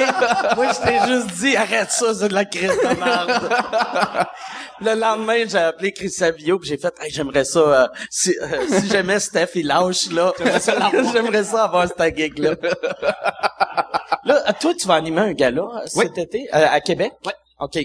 Moi, 0.56 0.66
je 0.72 0.86
t'ai 0.86 1.12
juste 1.12 1.26
dit, 1.38 1.56
arrête 1.56 1.90
ça, 1.90 2.14
c'est 2.14 2.28
de 2.28 2.34
la 2.34 2.44
crise 2.44 2.68
de 2.70 3.00
merde. 3.00 4.26
Le 4.80 4.94
lendemain, 4.94 5.44
j'ai 5.46 5.58
appelé 5.58 5.92
Chris 5.92 6.10
Savio 6.10 6.58
pis 6.58 6.68
j'ai 6.68 6.78
fait, 6.78 6.94
hey, 7.00 7.10
j'aimerais 7.10 7.44
ça, 7.44 7.58
euh, 7.58 7.86
si, 8.10 8.36
euh, 8.40 8.66
si 8.68 8.88
jamais 8.88 9.18
Steph, 9.20 9.50
il 9.54 9.66
lâche, 9.66 10.10
là, 10.10 10.32
j'aimerais 11.12 11.44
ça 11.44 11.64
avoir 11.64 11.88
cette 11.88 12.16
gig-là. 12.16 12.54
Là, 14.24 14.52
toi, 14.54 14.72
tu 14.74 14.86
vas 14.86 14.94
animer 14.94 15.20
un 15.20 15.32
gala 15.32 15.62
euh, 15.62 15.86
cet 15.86 16.16
été, 16.18 16.48
euh, 16.54 16.66
à 16.70 16.80
Québec? 16.80 17.12
Ouais. 17.26 17.32
OK. 17.60 17.78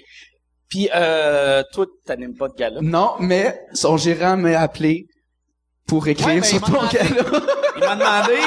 Puis, 0.70 0.90
euh, 0.94 1.64
toi, 1.74 1.88
t'animes 2.06 2.36
pas 2.36 2.48
de 2.48 2.54
gala? 2.54 2.80
Non, 2.82 3.14
mais 3.20 3.60
son 3.74 3.98
gérant 3.98 4.38
m'a 4.38 4.60
appelé 4.60 5.08
pour 5.88 6.08
écrire 6.08 6.28
Ouais, 6.28 6.44
sur 6.44 6.62
ton 6.62 6.86
gala. 6.88 7.24
Il 7.76 7.80
m'a 7.80 7.96
demandé, 7.96 8.40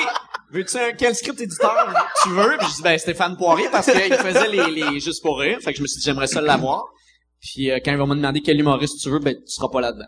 veux-tu 0.53 0.77
un, 0.77 0.93
quel 0.93 1.15
script 1.17 1.41
éditeur 1.41 1.93
tu 2.23 2.29
veux? 2.31 2.57
Puis 2.59 2.69
je 2.71 2.77
dis, 2.77 2.83
ben, 2.83 2.97
Stéphane 2.99 3.37
Poirier, 3.37 3.69
parce 3.73 3.91
qu'il 3.91 4.15
faisait 4.15 4.49
les, 4.49 4.71
les 4.71 5.01
Juste 5.01 5.23
pour 5.23 5.39
rire. 5.41 5.59
Fait 5.63 5.73
que 5.73 5.79
je 5.79 5.83
me 5.83 5.89
suis 5.89 5.99
dit, 5.99 6.05
j'aimerais 6.05 6.29
ça 6.29 6.41
l'avoir. 6.41 6.85
Puis 7.41 7.71
euh, 7.71 7.81
quand 7.85 7.91
il 7.91 7.99
va 7.99 8.07
me 8.07 8.15
demander 8.15 8.41
quel 8.41 8.59
humoriste 8.61 9.01
tu 9.03 9.11
veux, 9.11 9.19
ben, 9.19 9.35
tu 9.35 9.51
seras 9.53 9.69
pas 9.69 9.81
là-dedans. 9.81 10.07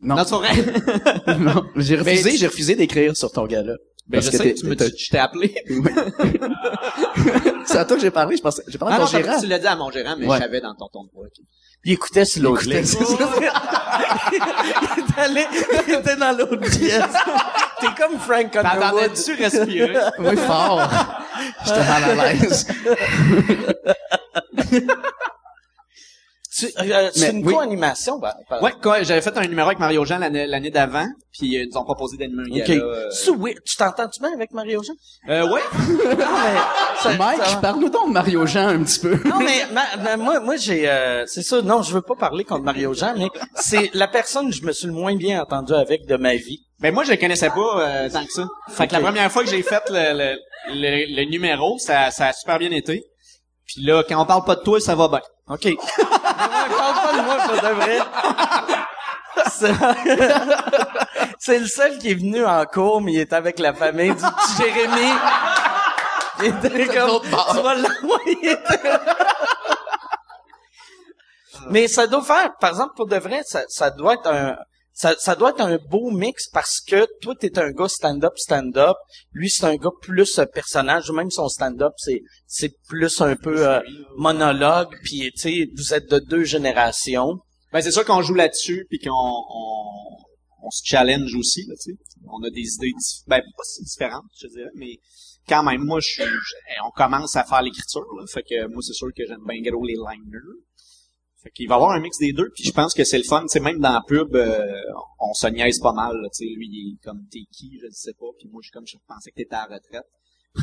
Non. 0.00 0.16
Non, 0.16 0.24
c'est 0.24 0.34
vrai. 0.34 1.36
non, 1.38 1.66
j'ai 1.76 1.96
refusé, 1.96 2.30
Ben, 2.30 2.38
j'ai 2.38 2.46
refusé 2.46 2.74
d'écrire 2.74 3.14
sur 3.16 3.30
ton 3.30 3.46
gala. 3.46 3.74
Ben, 4.06 4.18
Parce 4.20 4.26
je 4.26 4.30
que 4.32 4.36
sais 4.36 4.52
que 4.54 4.60
tu 4.60 4.66
me 4.66 4.76
je 4.76 5.08
t'ai 5.10 5.18
appelé. 5.18 5.54
C'est 7.64 7.78
à 7.78 7.84
toi 7.86 7.96
que 7.96 8.02
j'ai 8.02 8.10
parlé, 8.10 8.36
je 8.36 8.42
pensais, 8.42 8.62
j'ai 8.68 8.76
parlé 8.76 8.94
Ah 8.98 9.02
à 9.02 9.06
ton 9.06 9.10
t'as- 9.10 9.22
gérant. 9.22 9.40
tu 9.40 9.46
l'as 9.46 9.58
dit 9.58 9.66
à 9.66 9.76
mon 9.76 9.90
gérant, 9.90 10.14
mais 10.18 10.26
Ouais. 10.26 10.36
je 10.36 10.42
savais 10.42 10.60
dans 10.60 10.74
ton 10.74 10.88
ton 10.88 11.04
de 11.04 11.10
voix. 11.14 11.26
Il 11.86 11.92
écoutait 11.92 12.24
sur 12.26 12.42
l'autre 12.42 12.64
ligne. 12.68 12.84
il, 14.32 14.38
est 14.38 15.18
allé- 15.18 15.46
il 15.88 15.94
était 15.94 16.16
dans 16.16 16.36
l'autre 16.36 16.56
pièce. 16.56 17.02
T'es 17.80 17.86
comme 17.98 18.18
Frank 18.18 18.54
Underwood. 18.54 18.80
T'entendais-tu 18.80 19.34
respirer? 19.42 19.96
Oui, 20.18 20.36
fort. 20.36 20.82
J'étais 21.64 21.84
mal 21.84 22.04
à 22.20 22.32
l'aise. 22.32 22.66
Tu, 26.72 26.92
euh, 26.92 27.10
c'est 27.14 27.32
Mais 27.32 27.38
une 27.40 27.46
oui. 27.46 27.52
co-animation, 27.54 28.18
ben, 28.18 28.32
par- 28.48 28.62
Ouais, 28.62 28.72
quoi, 28.82 29.02
j'avais 29.02 29.20
fait 29.20 29.36
un 29.36 29.46
numéro 29.46 29.68
avec 29.68 29.78
Mario 29.78 30.04
Jean 30.04 30.18
l'année, 30.18 30.46
l'année 30.46 30.70
d'avant, 30.70 31.06
puis 31.32 31.56
euh, 31.56 31.62
ils 31.64 31.68
nous 31.72 31.78
ont 31.78 31.84
proposé 31.84 32.16
d'animer 32.16 32.42
un 32.42 32.60
OK. 32.60 32.66
gala. 32.68 32.82
euh, 32.84 33.10
oui. 33.38 33.54
Tu 33.64 33.76
t'entends-tu 33.76 34.20
bien 34.20 34.32
avec 34.34 34.52
Mario 34.52 34.82
Jean? 34.82 34.94
euh, 35.28 35.48
ouais. 35.52 35.60
Non, 35.98 36.14
mais... 36.16 37.00
ça- 37.02 37.16
Mike, 37.16 37.42
ça 37.44 37.56
parle-nous 37.56 37.88
donc 37.90 38.08
de 38.08 38.12
Mario 38.12 38.46
Jean 38.46 38.68
un 38.68 38.82
petit 38.82 39.00
peu. 39.00 39.16
Non, 39.28 39.38
mais 39.40 39.66
ma- 39.72 39.96
ma- 40.02 40.16
moi, 40.16 40.40
moi 40.40 40.56
j'ai... 40.56 40.88
euh, 40.88 41.24
c'est 41.26 41.42
ça, 41.42 41.60
non, 41.62 41.82
je 41.82 41.92
veux 41.92 42.02
pas 42.02 42.14
parler 42.14 42.44
contre 42.44 42.62
Mario 42.64 42.94
Jean, 42.94 43.14
mais 43.16 43.28
c'est 43.56 43.90
la 43.94 44.08
personne 44.08 44.50
que 44.50 44.56
je 44.56 44.62
me 44.64 44.72
suis 44.72 44.86
le 44.86 44.92
moins 44.92 45.14
bien 45.16 45.40
entendu 45.42 45.72
avec 45.74 46.06
de 46.06 46.16
ma 46.16 46.34
vie. 46.36 46.60
Ben 46.80 46.92
moi 46.92 47.04
je 47.04 47.12
le 47.12 47.16
connaissais 47.16 47.48
pas 47.50 47.80
euh, 47.80 48.08
tant 48.10 48.24
que 48.24 48.32
ça. 48.32 48.46
Fait 48.68 48.86
que 48.86 48.92
la 48.92 49.00
première 49.00 49.30
fois 49.32 49.42
que 49.44 49.48
j'ai 49.50 49.62
fait 49.62 49.82
le, 49.90 50.12
le, 50.18 50.36
le, 50.74 51.16
le 51.16 51.30
numéro, 51.30 51.78
ça, 51.78 52.10
ça 52.10 52.26
a 52.28 52.32
super 52.32 52.58
bien 52.58 52.70
été. 52.72 53.04
Puis 53.66 53.82
là, 53.84 54.02
quand 54.08 54.20
on 54.20 54.26
parle 54.26 54.44
pas 54.44 54.54
de 54.56 54.62
toi, 54.62 54.80
ça 54.80 54.94
va 54.94 55.08
bien. 55.08 55.20
OK. 55.48 55.64
Moi, 55.66 55.76
parle 56.78 56.94
pas 56.94 57.12
de 57.12 57.20
moi, 57.22 57.36
pour 57.46 57.56
de 57.56 57.74
vrai. 57.74 57.98
C'est- 59.50 59.74
C'est 61.38 61.58
le 61.58 61.66
seul 61.66 61.98
qui 61.98 62.10
est 62.12 62.14
venu 62.14 62.44
en 62.44 62.64
cours, 62.66 63.00
mais 63.02 63.12
il 63.12 63.18
est 63.20 63.32
avec 63.32 63.58
la 63.58 63.74
famille 63.74 64.14
du 64.14 64.22
petit 64.22 64.56
Jérémy. 64.62 65.12
Il 66.40 66.46
était 66.46 66.86
comme, 66.86 67.20
tu 67.22 67.30
vas 67.62 67.74
l'envoyer. 67.74 68.56
mais 71.70 71.88
ça 71.88 72.06
doit 72.06 72.22
faire, 72.22 72.54
par 72.58 72.70
exemple, 72.70 72.94
pour 72.96 73.06
de 73.06 73.16
vrai, 73.16 73.42
ça, 73.44 73.62
ça 73.68 73.90
doit 73.90 74.14
être 74.14 74.26
un, 74.30 74.56
ça, 74.94 75.14
ça 75.18 75.34
doit 75.34 75.50
être 75.50 75.60
un 75.60 75.76
beau 75.76 76.10
mix 76.10 76.48
parce 76.48 76.80
que 76.80 77.06
toi, 77.20 77.34
t'es 77.38 77.58
un 77.58 77.72
gars 77.72 77.88
stand-up, 77.88 78.32
stand-up. 78.36 78.96
Lui, 79.32 79.50
c'est 79.50 79.66
un 79.66 79.74
gars 79.76 79.90
plus 80.00 80.38
euh, 80.38 80.46
personnage. 80.46 81.10
Même 81.10 81.30
son 81.30 81.48
stand-up, 81.48 81.92
c'est, 81.96 82.22
c'est 82.46 82.72
plus 82.88 83.20
un 83.20 83.34
peu 83.34 83.68
euh, 83.68 83.80
monologue. 84.16 84.96
Puis, 85.02 85.32
tu 85.34 85.40
sais, 85.40 85.68
vous 85.76 85.94
êtes 85.94 86.08
de 86.08 86.20
deux 86.20 86.44
générations. 86.44 87.40
Ben 87.72 87.80
c'est 87.82 87.90
sûr 87.90 88.04
qu'on 88.04 88.22
joue 88.22 88.34
là-dessus 88.34 88.86
puis 88.88 89.00
qu'on 89.00 89.10
on, 89.10 90.16
on 90.62 90.70
se 90.70 90.82
challenge 90.84 91.34
aussi 91.34 91.66
là, 91.66 91.74
tu 91.74 91.90
sais. 91.90 91.98
On 92.28 92.40
a 92.44 92.50
des 92.50 92.74
idées 92.74 92.92
ben 93.26 93.40
pas 93.40 93.64
si 93.64 93.82
différentes, 93.82 94.30
je 94.40 94.46
dirais, 94.46 94.70
mais 94.76 94.98
quand 95.48 95.64
même 95.64 95.84
moi 95.84 95.98
je 96.00 96.06
suis 96.06 96.22
on 96.86 96.90
commence 96.92 97.34
à 97.34 97.42
faire 97.42 97.62
l'écriture 97.62 98.06
là, 98.16 98.24
fait 98.32 98.44
que 98.44 98.68
moi 98.68 98.80
c'est 98.80 98.92
sûr 98.92 99.08
que 99.08 99.24
j'aime 99.26 99.44
bien 99.44 99.60
gros 99.60 99.84
les 99.84 99.94
liners. 99.94 100.62
Fait 101.44 101.50
qu'il 101.50 101.68
va 101.68 101.74
y 101.74 101.76
avoir 101.76 101.90
un 101.90 102.00
mix 102.00 102.16
des 102.18 102.32
deux, 102.32 102.50
puis 102.54 102.64
je 102.64 102.72
pense 102.72 102.94
que 102.94 103.04
c'est 103.04 103.18
le 103.18 103.24
fun, 103.24 103.42
tu 103.42 103.48
sais 103.48 103.60
même 103.60 103.78
dans 103.78 103.92
la 103.92 104.00
pub 104.06 104.34
euh, 104.34 104.66
on 105.20 105.34
se 105.34 105.46
niaise 105.48 105.78
pas 105.78 105.92
mal, 105.92 106.16
là, 106.16 106.28
tu 106.34 106.46
sais 106.46 106.54
lui 106.56 106.66
il 106.72 106.94
est 106.94 107.04
comme 107.04 107.20
t'es 107.30 107.40
qui, 107.52 107.78
je 107.82 107.86
ne 107.86 107.92
sais 107.92 108.14
pas, 108.14 108.26
puis 108.38 108.48
moi 108.48 108.62
je 108.62 108.68
suis 108.68 108.72
comme 108.72 108.86
je 108.86 108.96
pensais 109.06 109.30
que 109.30 109.36
t'étais 109.36 109.54
à 109.54 109.66
la 109.68 109.76
retraite. 109.76 110.06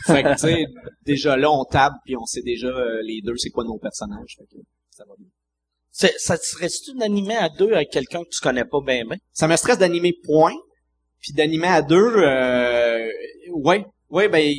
Fait 0.07 0.23
que 0.23 0.33
tu 0.33 0.39
sais 0.39 0.65
déjà 1.05 1.37
là 1.37 1.51
on 1.51 1.65
table 1.65 1.97
puis 2.03 2.17
on 2.17 2.25
sait 2.25 2.41
déjà 2.41 2.67
euh, 2.67 2.99
les 3.03 3.21
deux 3.21 3.37
c'est 3.37 3.51
quoi 3.51 3.63
nos 3.63 3.77
personnages, 3.77 4.35
fait 4.39 4.45
que 4.45 4.59
ça 4.89 5.03
va 5.07 5.13
bien. 5.19 5.27
C'est, 5.91 6.17
ça 6.17 6.35
te 6.35 6.43
serait-tu 6.43 6.97
d'animer 6.97 7.35
à 7.35 7.49
deux 7.49 7.73
avec 7.73 7.91
quelqu'un 7.91 8.23
que 8.23 8.29
tu 8.29 8.41
connais 8.41 8.65
pas 8.65 8.81
bien, 8.83 9.05
bien? 9.05 9.17
ça 9.33 9.47
me 9.47 9.55
stresse 9.57 9.77
d'animer 9.77 10.13
point, 10.23 10.55
puis 11.19 11.33
d'animer 11.33 11.67
à 11.67 11.83
deux, 11.83 12.15
euh, 12.17 13.07
ouais, 13.53 13.85
ouais, 14.09 14.29
ben 14.29 14.51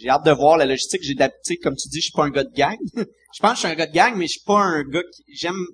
j'ai 0.00 0.08
hâte 0.08 0.24
de 0.24 0.32
voir 0.32 0.56
la 0.56 0.66
logistique. 0.66 1.02
J'ai 1.02 1.14
d'habitude, 1.14 1.58
comme 1.62 1.76
tu 1.76 1.88
dis, 1.88 1.98
je 1.98 2.04
suis 2.04 2.12
pas 2.12 2.24
un 2.24 2.30
gars 2.30 2.44
de 2.44 2.54
gang. 2.54 2.76
je 2.96 3.40
pense 3.40 3.50
que 3.50 3.56
je 3.56 3.60
suis 3.60 3.68
un 3.68 3.74
gars 3.74 3.86
de 3.86 3.92
gang, 3.92 4.14
mais 4.16 4.26
je 4.26 4.32
suis 4.32 4.44
pas 4.46 4.60
un 4.60 4.82
gars 4.82 5.02
qui 5.12 5.22
j'aime 5.34 5.64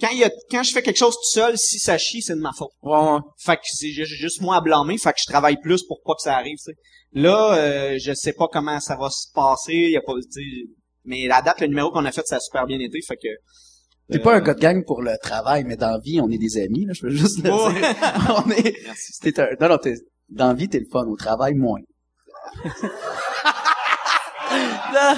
quand 0.00 0.08
il 0.12 0.18
y 0.18 0.24
a, 0.24 0.30
quand 0.50 0.62
je 0.62 0.72
fais 0.72 0.82
quelque 0.82 0.96
chose 0.96 1.14
tout 1.14 1.30
seul, 1.30 1.58
si 1.58 1.78
ça 1.78 1.98
chie, 1.98 2.22
c'est 2.22 2.34
de 2.34 2.40
ma 2.40 2.52
faute. 2.56 2.70
Ouais, 2.82 2.98
ouais. 2.98 3.18
Fait 3.38 3.56
que 3.56 3.62
c'est 3.64 3.90
ju- 3.90 4.06
juste 4.06 4.40
moi 4.40 4.56
à 4.56 4.60
blâmer, 4.62 4.96
fait 4.96 5.12
que 5.12 5.18
je 5.20 5.30
travaille 5.30 5.58
plus 5.60 5.82
pour 5.82 6.00
pas 6.02 6.14
que 6.14 6.22
ça 6.22 6.36
arrive. 6.36 6.56
Là, 7.12 7.54
euh, 7.54 7.98
je 8.00 8.14
sais 8.14 8.32
pas 8.32 8.46
comment 8.50 8.80
ça 8.80 8.96
va 8.96 9.10
se 9.10 9.30
passer, 9.34 9.74
y 9.74 9.96
a 9.96 10.00
pas, 10.00 10.14
mais 11.04 11.26
la 11.26 11.42
date, 11.42 11.60
le 11.60 11.66
numéro 11.66 11.90
qu'on 11.90 12.04
a 12.04 12.12
fait, 12.12 12.26
ça 12.26 12.36
a 12.36 12.40
super 12.40 12.66
bien 12.66 12.78
été, 12.78 13.00
fait 13.02 13.16
que... 13.16 13.28
T'es 14.10 14.18
pas 14.18 14.36
un 14.36 14.40
gars 14.40 14.54
de 14.54 14.60
gang 14.60 14.84
pour 14.84 15.02
le 15.02 15.16
travail, 15.22 15.64
mais 15.64 15.76
dans 15.76 15.90
la 15.90 15.98
vie, 15.98 16.20
on 16.20 16.30
est 16.30 16.38
des 16.38 16.56
amis, 16.60 16.84
là. 16.86 16.92
Je 16.94 17.06
veux 17.06 17.12
juste 17.12 17.38
le 17.44 17.50
dire. 17.50 18.42
on 18.44 18.50
est, 18.50 18.74
c'était 18.96 19.40
un, 19.40 19.48
non, 19.60 19.68
non, 19.68 19.78
t'es, 19.78 19.94
dans 20.30 20.48
la 20.48 20.54
vie, 20.54 20.68
t'es 20.68 20.80
le 20.80 20.86
fun. 20.90 21.06
Au 21.06 21.16
travail, 21.16 21.54
moins. 21.54 21.78
Ah, 24.52 25.14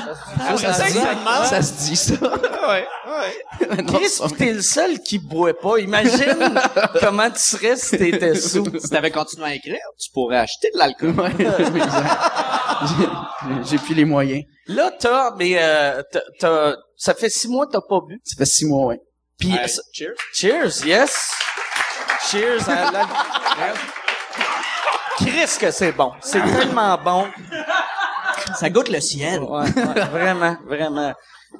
ça, 0.59 0.73
ça, 0.75 0.75
se 0.75 0.93
dit, 0.93 0.99
ça 0.99 1.15
demande. 1.15 1.45
ça 1.47 1.63
se 1.63 1.73
dit, 1.73 1.97
ça. 1.97 2.15
ouais, 2.69 2.87
ouais. 3.09 3.77
Non, 3.83 3.99
Chris, 3.99 4.19
t'es 4.37 4.53
le 4.53 4.61
seul 4.63 5.01
qui 5.01 5.19
boit 5.19 5.59
pas. 5.59 5.79
Imagine 5.79 6.61
comment 7.01 7.31
tu 7.31 7.39
serais 7.41 7.77
si 7.77 7.97
t'étais 7.97 8.35
sous. 8.35 8.67
Si 8.79 8.91
t'avais 8.91 9.11
continué 9.11 9.47
à 9.47 9.55
écrire, 9.55 9.79
tu 9.99 10.11
pourrais 10.13 10.37
acheter 10.39 10.69
de 10.75 10.79
l'alcool. 10.79 11.15
Ouais. 11.19 11.33
J'ai- 13.65 13.79
plus 13.79 13.95
les 13.95 14.05
moyens. 14.05 14.45
Là, 14.67 14.91
t'as, 14.99 15.35
mais 15.37 15.55
euh, 15.57 16.03
t'as, 16.39 16.75
ça 16.97 17.15
fait 17.15 17.31
six 17.31 17.49
mois 17.49 17.67
que 17.67 17.73
t'as 17.73 17.81
pas 17.81 18.01
bu. 18.07 18.21
Ça 18.25 18.37
fait 18.37 18.45
six 18.45 18.67
mois, 18.67 18.87
ouais. 18.89 19.01
Puis, 19.39 19.55
cheers. 19.93 20.15
cheers, 20.35 20.85
yes. 20.85 21.33
Cheers 22.31 22.69
à 22.69 22.91
la... 22.93 23.07
Chris 25.25 25.59
que 25.61 25.71
c'est 25.71 25.93
bon. 25.93 26.13
C'est 26.21 26.41
tellement 26.43 26.97
bon. 26.99 27.27
Ça 28.59 28.69
goûte 28.71 28.89
le 28.89 29.01
ciel. 29.01 29.41
Ouais, 29.41 29.61
ouais, 29.75 30.05
vraiment, 30.11 30.57
vraiment. 30.67 31.13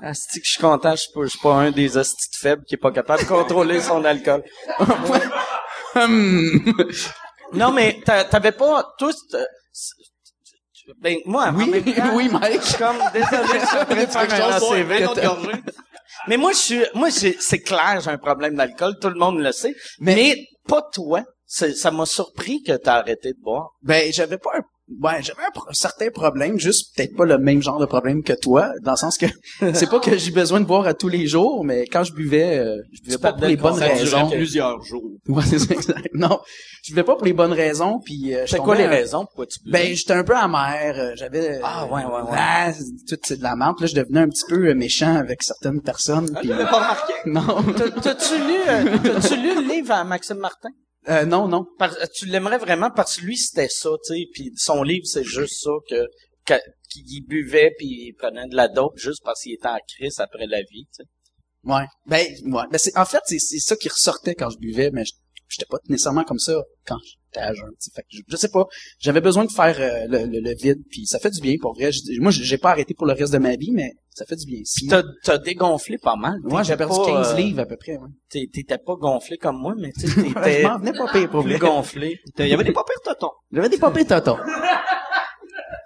Asti 0.03 0.41
que 0.41 0.47
je 0.47 0.51
suis 0.53 0.61
content, 0.61 0.93
je 0.93 1.03
suis 1.03 1.13
pas, 1.13 1.21
je 1.25 1.29
suis 1.29 1.39
pas 1.39 1.55
un 1.55 1.71
des 1.71 1.97
hosties 1.97 2.31
de 2.33 2.37
faibles 2.49 2.65
qui 2.67 2.75
est 2.77 2.79
pas 2.79 2.91
capable 2.93 3.23
de 3.23 3.29
contrôler 3.29 3.81
son 3.81 4.05
alcool. 4.05 4.43
Hum. 5.95 6.75
Non, 7.53 7.71
mais 7.71 8.01
t'a- 8.03 8.25
t'avais 8.25 8.53
pas 8.53 8.95
tous... 8.99 9.15
euh, 9.35 9.45
Ben, 11.03 11.19
moi, 11.27 11.53
Oui, 11.55 11.69
même 11.69 11.85
temps, 11.85 12.15
oui, 12.15 12.29
Mike. 12.31 12.63
je 12.63 12.67
suis 12.69 12.79
comme, 12.79 12.97
désolé, 13.13 13.61
je 13.61 13.67
suis 13.67 14.07
de 14.07 14.11
faire 14.11 15.33
un. 15.53 15.61
Mais 16.29 16.39
moi, 16.39 16.53
je 16.53 16.57
suis, 16.57 16.83
moi, 16.95 17.11
c'est 17.11 17.59
clair, 17.61 18.01
j'ai 18.03 18.11
un 18.11 18.17
problème 18.17 18.55
d'alcool, 18.57 18.95
tout 19.01 19.11
le 19.11 19.17
monde 19.19 19.39
le 19.41 19.53
sait. 19.53 19.75
Mais, 20.01 20.37
pas 20.67 20.81
toi. 20.95 21.23
Ça 21.75 21.91
m'a 21.91 22.07
surpris 22.07 22.63
que 22.63 22.73
t'as 22.73 22.95
arrêté 22.97 23.33
de 23.33 23.39
boire. 23.43 23.71
Ben, 23.83 24.11
j'avais 24.13 24.39
pas 24.39 24.51
un, 24.57 24.63
ouais, 25.03 25.23
j'avais 25.23 25.43
un, 25.47 25.51
pro- 25.53 25.67
certain 25.73 26.09
problème, 26.11 26.59
juste 26.59 26.97
peut-être 26.97 27.15
pas 27.15 27.27
le 27.27 27.37
même 27.37 27.61
genre 27.63 27.79
de 27.79 27.85
problème 27.85 28.23
que 28.23 28.33
toi, 28.33 28.73
dans 28.83 28.93
le 28.93 28.97
sens 28.97 29.19
que 29.19 29.27
c'est 29.75 29.91
pas 29.91 30.01
que 30.01 30.17
j'ai 30.17 30.31
besoin 30.31 30.61
de 30.61 30.65
boire 30.65 30.87
à 30.87 30.95
tous 30.95 31.09
les 31.09 31.27
jours, 31.27 31.63
mais 31.63 31.85
quand 31.87 32.05
je 32.05 32.15
buvais, 32.15 32.57
euh, 32.59 32.77
je 32.93 33.03
buvais 33.03 33.19
pas 33.19 33.33
pour 33.35 33.47
les 33.47 33.57
bonnes 33.59 33.79
raisons. 33.79 34.31
plusieurs 34.31 34.83
jours. 34.83 35.03
Ouais, 35.29 35.43
c'est 35.47 35.59
ça, 35.59 35.75
exact. 35.75 36.09
Non, 36.15 36.41
je 36.83 36.91
buvais 36.93 37.05
pas 37.05 37.15
pour 37.17 37.25
les 37.27 37.33
bonnes 37.35 37.53
raisons, 37.53 38.01
puis 38.05 38.35
euh, 38.35 38.45
C'est 38.49 38.59
quoi 38.59 38.75
les 38.75 38.85
un- 38.85 38.89
raisons 38.89 39.25
pourquoi 39.27 39.47
tu 39.47 39.61
buvais? 39.63 39.79
Ben, 39.89 39.95
j'étais 39.95 40.15
un 40.15 40.25
peu 40.25 40.35
amer, 40.35 40.95
euh, 40.99 41.13
j'avais... 41.17 41.61
Ah, 41.63 41.85
ouais, 41.87 42.05
ouais, 42.05 42.23
ouais. 42.23 42.37
Ah, 42.37 42.73
c'est- 42.73 42.85
tout 43.17 43.21
c'est 43.25 43.37
de 43.37 43.43
la 43.43 43.55
menthe, 43.57 43.81
là, 43.83 43.87
je 43.87 43.95
devenais 43.95 44.21
un 44.21 44.29
petit 44.29 44.45
peu 44.49 44.69
euh, 44.69 44.75
méchant 44.75 45.15
avec 45.17 45.43
certaines 45.43 45.81
personnes, 45.83 46.29
puis... 46.41 46.49
T'as 46.49 46.65
pas 46.67 46.77
remarqué? 46.77 47.13
non, 47.27 47.73
T'as- 47.75 47.91
T'as-tu 48.01 48.35
lu, 48.39 48.55
euh, 48.69 48.99
t'as-tu 49.21 49.37
lu 49.37 49.55
le 49.55 49.69
livre 49.75 49.93
à 49.93 50.03
Maxime 50.03 50.39
Martin? 50.39 50.71
Euh, 51.09 51.25
non, 51.25 51.49
non. 51.49 51.67
Par- 51.79 51.97
tu 52.15 52.27
l'aimerais 52.27 52.59
vraiment 52.59 52.91
parce 52.91 53.17
que 53.17 53.25
lui, 53.25 53.37
c'était 53.37 53.69
ça, 53.69 53.91
tu 54.07 54.15
sais, 54.15 54.27
puis 54.33 54.53
son 54.57 54.83
livre, 54.83 55.07
c'est 55.07 55.25
juste 55.25 55.63
ça, 55.63 55.71
que, 55.89 56.07
qu'il 56.91 57.25
buvait 57.27 57.73
puis 57.79 57.87
il 58.09 58.15
prenait 58.15 58.47
de 58.49 58.55
la 58.57 58.69
dope 58.69 58.97
juste 58.99 59.23
parce 59.25 59.43
qu'il 59.43 59.53
était 59.55 59.69
en 59.69 59.79
crise 59.97 60.21
après 60.21 60.47
la 60.47 60.61
vie, 60.63 60.87
tu 60.95 61.03
sais. 61.03 61.05
Ouais. 61.65 61.85
Ben, 62.07 62.27
ouais. 62.53 62.63
Ben, 62.71 62.79
c'est, 62.79 62.97
en 62.97 63.05
fait, 63.05 63.21
c'est, 63.27 63.39
c'est 63.39 63.61
ça 63.61 63.77
qui 63.77 63.89
ressortait 63.89 64.35
quand 64.35 64.51
je 64.51 64.59
buvais, 64.59 64.91
mais 64.93 65.05
je- 65.05 65.13
j'étais 65.53 65.67
pas 65.71 65.79
nécessairement 65.89 66.25
comme 66.25 66.39
ça 66.39 66.55
quand 66.87 66.97
j'étais 67.05 67.41
à 67.47 67.53
jeun. 67.55 67.71
Fait 67.95 68.03
que 68.03 68.09
je, 68.11 68.21
je 68.29 68.37
sais 68.37 68.49
pas. 68.49 68.67
J'avais 68.99 69.21
besoin 69.21 69.45
de 69.45 69.51
faire 69.53 69.77
euh, 69.81 70.07
le, 70.09 70.27
le, 70.27 70.41
le 70.41 70.55
vide, 70.55 70.79
puis 70.91 71.07
ça 71.07 71.19
fait 71.19 71.31
du 71.31 71.41
bien 71.41 71.55
pour 71.61 71.75
vrai. 71.75 71.93
Je- 71.93 72.21
moi, 72.21 72.31
j'ai 72.31 72.59
pas 72.59 72.71
arrêté 72.71 72.95
pour 72.95 73.07
le 73.07 73.13
reste 73.15 73.33
de 73.33 73.39
ma 73.39 73.57
vie, 73.57 73.71
mais 73.73 73.93
ça 74.11 74.25
fait 74.27 74.37
du 74.37 74.47
bien. 74.47 74.61
Si, 74.65 74.87
T'as, 74.87 75.03
t'as 75.25 75.39
dégonflé 75.39 75.97
pas 75.99 76.17
mal. 76.17 76.35
ouais, 76.45 76.63
j'ai 76.65 76.73
T'étais 76.73 76.77
perdu 76.87 76.97
pas, 77.01 77.07
15 77.23 77.33
euh, 77.33 77.37
livres 77.37 77.61
à 77.61 77.67
peu 77.67 77.77
près. 77.77 77.97
Ouais. 77.97 78.09
T'étais 78.53 78.79
pas 78.79 78.95
gonflé 78.97 79.37
comme 79.39 79.59
moi, 79.59 79.75
mais 79.79 79.93
tu 79.93 80.01
sais, 80.01 80.09
je 80.17 80.21
t'étais 80.35 80.63
m'en 80.63 80.79
venais 80.79 80.93
pas 80.93 81.11
pire 81.13 81.31
pour 81.31 81.43
vrai. 81.43 81.59
gonflé. 81.59 82.19
Il 82.39 82.47
y 82.49 82.53
avait 82.55 82.65
des 82.65 82.73
pas 82.73 82.85
pires 82.85 83.03
totons. 83.15 83.33
J'avais 83.53 83.69
des 83.69 83.79
papiers 83.79 84.05
tonton. 84.05 84.37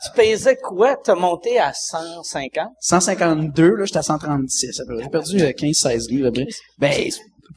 Tu 0.05 0.12
pesais 0.14 0.57
quoi? 0.57 0.96
T'as 0.96 1.14
monté 1.14 1.59
à 1.59 1.72
150? 1.72 2.68
152, 2.81 3.70
là, 3.76 3.85
j'étais 3.87 3.98
à 3.98 4.02
136. 4.02 4.81
à 4.81 4.85
peu 4.85 4.94
près. 4.94 5.05
J'ai 5.05 5.09
perdu 5.11 5.40
euh, 5.40 5.50
15-16 5.52 6.09
livres 6.11 6.29
à 6.29 6.31
peu 6.33 6.42
près. 6.42 6.52
Ben, 6.79 7.11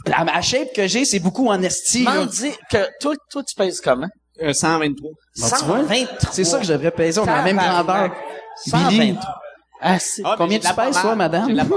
la, 0.06 0.24
la 0.24 0.42
shape 0.42 0.74
que 0.74 0.88
j'ai, 0.88 1.06
c'est 1.06 1.20
beaucoup 1.20 1.48
en 1.48 1.62
esti. 1.62 2.04
M'en 2.04 2.26
dis 2.26 2.52
que 2.72 2.88
toi, 3.00 3.16
toi, 3.30 3.44
tu 3.44 3.56
pèses 3.56 3.82
comment? 3.82 4.08
Euh, 4.42 4.54
123. 4.54 5.10
Bon, 5.10 5.16
tu 5.36 5.42
vois, 5.42 5.58
123. 5.58 6.32
C'est 6.32 6.44
ça 6.44 6.60
que 6.60 6.66
je 6.66 6.74
devrais 6.74 6.92
peser. 6.92 7.20
On 7.20 7.24
a 7.24 7.38
la 7.38 7.44
même 7.44 7.58
grandeur. 7.58 8.12
Billy. 8.66 9.14
123. 9.14 9.36
Ah, 9.82 10.00
c'est... 10.00 10.24
Combien 10.38 10.60
tu 10.60 10.74
pèses, 10.74 11.00
toi, 11.00 11.16
madame? 11.16 11.56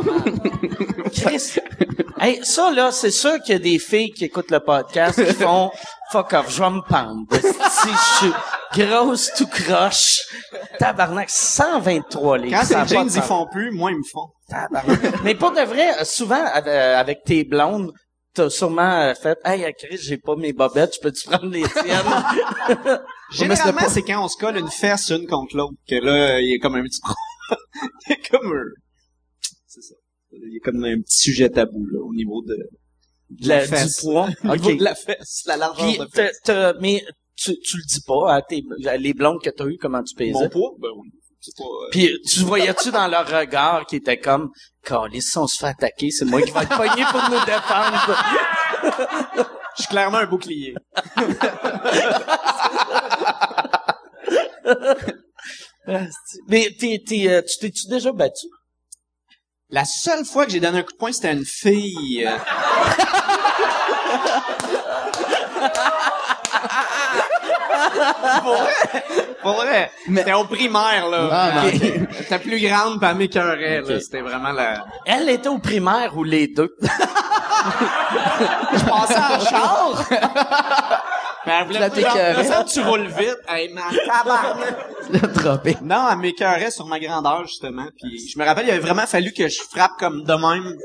Chris. 1.12 1.58
Hey, 2.20 2.40
ça, 2.44 2.70
là, 2.70 2.90
c'est 2.92 3.10
sûr 3.10 3.40
qu'il 3.42 3.54
y 3.54 3.56
a 3.56 3.58
des 3.58 3.78
filles 3.78 4.10
qui 4.12 4.24
écoutent 4.24 4.50
le 4.50 4.60
podcast 4.60 5.24
qui 5.24 5.34
font 5.34 5.70
fuck 6.12 6.32
off, 6.34 6.54
je 6.54 6.62
vais 6.62 6.70
me 6.70 6.82
pendre. 6.82 7.26
Si 7.32 7.88
je 7.88 8.16
suis 8.18 8.86
grosse 8.86 9.32
tout 9.34 9.46
croche. 9.46 10.20
Tabarnak, 10.78 11.30
123 11.30 12.38
livres. 12.38 12.60
Quand 12.60 12.74
pas 12.74 12.86
jeans, 12.86 13.08
ils 13.14 13.22
font 13.22 13.46
plus, 13.50 13.70
moi, 13.72 13.90
ils 13.90 13.98
me 13.98 14.04
font. 14.10 14.28
Tabarnak. 14.48 15.22
Mais 15.24 15.34
pour 15.34 15.52
de 15.52 15.62
vrai, 15.62 16.00
euh, 16.00 16.04
souvent, 16.04 16.44
euh, 16.66 17.00
avec 17.00 17.24
tes 17.24 17.44
blondes, 17.44 17.92
t'as 18.34 18.50
sûrement 18.50 19.00
euh, 19.02 19.14
fait, 19.14 19.38
hey, 19.44 19.64
euh, 19.64 19.70
Chris, 19.78 19.98
j'ai 20.00 20.18
pas 20.18 20.36
mes 20.36 20.52
bobettes, 20.52 20.94
je 20.96 21.00
peux-tu 21.00 21.28
prendre 21.28 21.46
les 21.50 21.62
tiennes? 21.62 22.98
Généralement, 23.32 23.88
c'est 23.88 24.02
quand 24.02 24.24
on 24.24 24.28
se 24.28 24.36
colle 24.36 24.58
une 24.58 24.68
fesse 24.70 25.10
une 25.10 25.26
contre 25.26 25.56
l'autre 25.56 25.74
que 25.88 25.94
là, 25.96 26.40
il 26.40 26.50
y 26.50 26.54
a 26.54 26.58
comme 26.58 26.74
un 26.74 26.82
petit 26.82 27.00
il 28.08 28.10
y 28.10 28.12
a 28.12 28.28
comme 28.30 28.52
un 28.52 28.64
c'est 29.66 29.82
ça. 29.82 29.94
Il 30.32 30.52
y 30.52 30.56
a 30.56 30.60
comme 30.64 30.84
un 30.84 31.00
petit 31.00 31.18
sujet 31.18 31.48
tabou 31.50 31.86
là 31.86 32.00
au 32.02 32.12
niveau 32.14 32.42
de, 32.42 32.56
De 33.30 33.48
la- 33.48 33.60
fesse. 33.66 33.96
du 34.00 34.06
poids. 34.10 34.28
au 34.44 34.56
niveau 34.56 34.74
de 34.76 34.84
la 34.84 34.94
fesse, 34.94 35.42
la 35.46 35.56
largeur 35.56 35.86
Puis, 35.86 35.98
de 35.98 36.06
fesse. 36.12 36.38
t'as- 36.44 36.74
mais 36.80 37.02
tu, 37.36 37.58
tu 37.60 37.76
le 37.76 37.82
dis 37.88 38.00
pas 38.06 38.34
à 38.34 38.42
tes, 38.42 38.62
à 38.86 38.96
les 38.96 39.14
blondes 39.14 39.40
que 39.42 39.50
t'as 39.50 39.66
eues, 39.66 39.78
comment 39.80 40.02
tu 40.02 40.14
pesais? 40.14 40.32
Mon 40.32 40.48
poids, 40.48 40.72
ben 40.78 40.88
oui. 40.96 41.10
Pas 41.56 41.64
euh, 41.64 41.88
Puis 41.90 42.20
tu 42.22 42.40
voyais-tu 42.40 42.90
dans 42.92 43.08
leur 43.08 43.26
regard 43.26 43.86
qui 43.86 43.96
était 43.96 44.18
comme 44.18 44.50
Calisse, 44.84 45.32
si 45.32 45.38
on 45.38 45.46
se 45.46 45.56
fait 45.58 45.66
attaquer, 45.66 46.10
c'est 46.10 46.24
moi 46.24 46.40
qui 46.42 46.50
vais 46.52 46.62
être 46.62 46.76
pogné 46.76 47.04
pour 47.10 47.22
nous 47.30 47.44
défendre. 47.44 48.16
je 49.76 49.82
suis 49.82 49.90
clairement 49.90 50.18
un 50.18 50.26
bouclier. 50.26 50.74
Mais 56.48 56.70
t'es, 56.78 57.02
t'es, 57.04 57.28
euh, 57.28 57.42
tu 57.42 57.58
t'es-tu 57.58 57.88
déjà 57.88 58.12
battu? 58.12 58.46
La 59.68 59.84
seule 59.84 60.24
fois 60.24 60.46
que 60.46 60.52
j'ai 60.52 60.60
donné 60.60 60.78
un 60.78 60.82
coup 60.82 60.92
de 60.92 60.96
poing, 60.96 61.12
c'était 61.12 61.28
à 61.28 61.32
une 61.32 61.44
fille. 61.44 62.24
euh, 62.26 62.38
Pour 68.42 68.54
vrai? 68.54 69.04
Pour 69.42 69.52
vrai. 69.54 69.90
C'était 70.14 70.32
au 70.32 70.44
primaire, 70.44 71.08
là. 71.08 71.28
Ah, 71.32 71.50
Ok. 71.66 71.74
ok. 71.74 71.80
Elle 71.82 72.08
était 72.22 72.38
plus 72.38 72.60
grande, 72.60 73.00
pis 73.00 73.06
elle 73.06 73.16
m'écœurait, 73.16 73.80
là. 73.82 74.00
C'était 74.00 74.20
vraiment 74.20 74.52
la... 74.52 74.84
Elle 75.06 75.28
était 75.28 75.48
au 75.48 75.58
primaire 75.58 76.16
ou 76.16 76.22
les 76.24 76.46
deux? 76.48 76.74
Je 76.80 78.84
passais 78.84 79.16
en 79.16 79.40
char. 79.40 80.04
Mais 81.46 81.52
elle 81.60 81.66
voulait 81.66 81.90
t'écœurais. 81.90 82.44
ça, 82.44 82.62
tu 82.64 82.80
roules 82.82 83.06
vite. 83.08 83.38
Hey, 83.48 83.72
ma 83.74 83.82
tabarnak. 84.06 85.82
Non, 85.82 86.06
elle 86.12 86.18
m'écœurait 86.18 86.70
sur 86.70 86.86
ma 86.86 87.00
grandeur, 87.00 87.44
justement. 87.46 87.86
Puis 88.00 88.28
je 88.32 88.38
me 88.38 88.44
rappelle, 88.44 88.66
il 88.66 88.70
avait 88.70 88.78
vraiment 88.80 89.06
fallu 89.06 89.32
que 89.32 89.48
je 89.48 89.60
frappe 89.70 89.92
comme 89.98 90.22
de 90.24 90.32
même. 90.34 90.76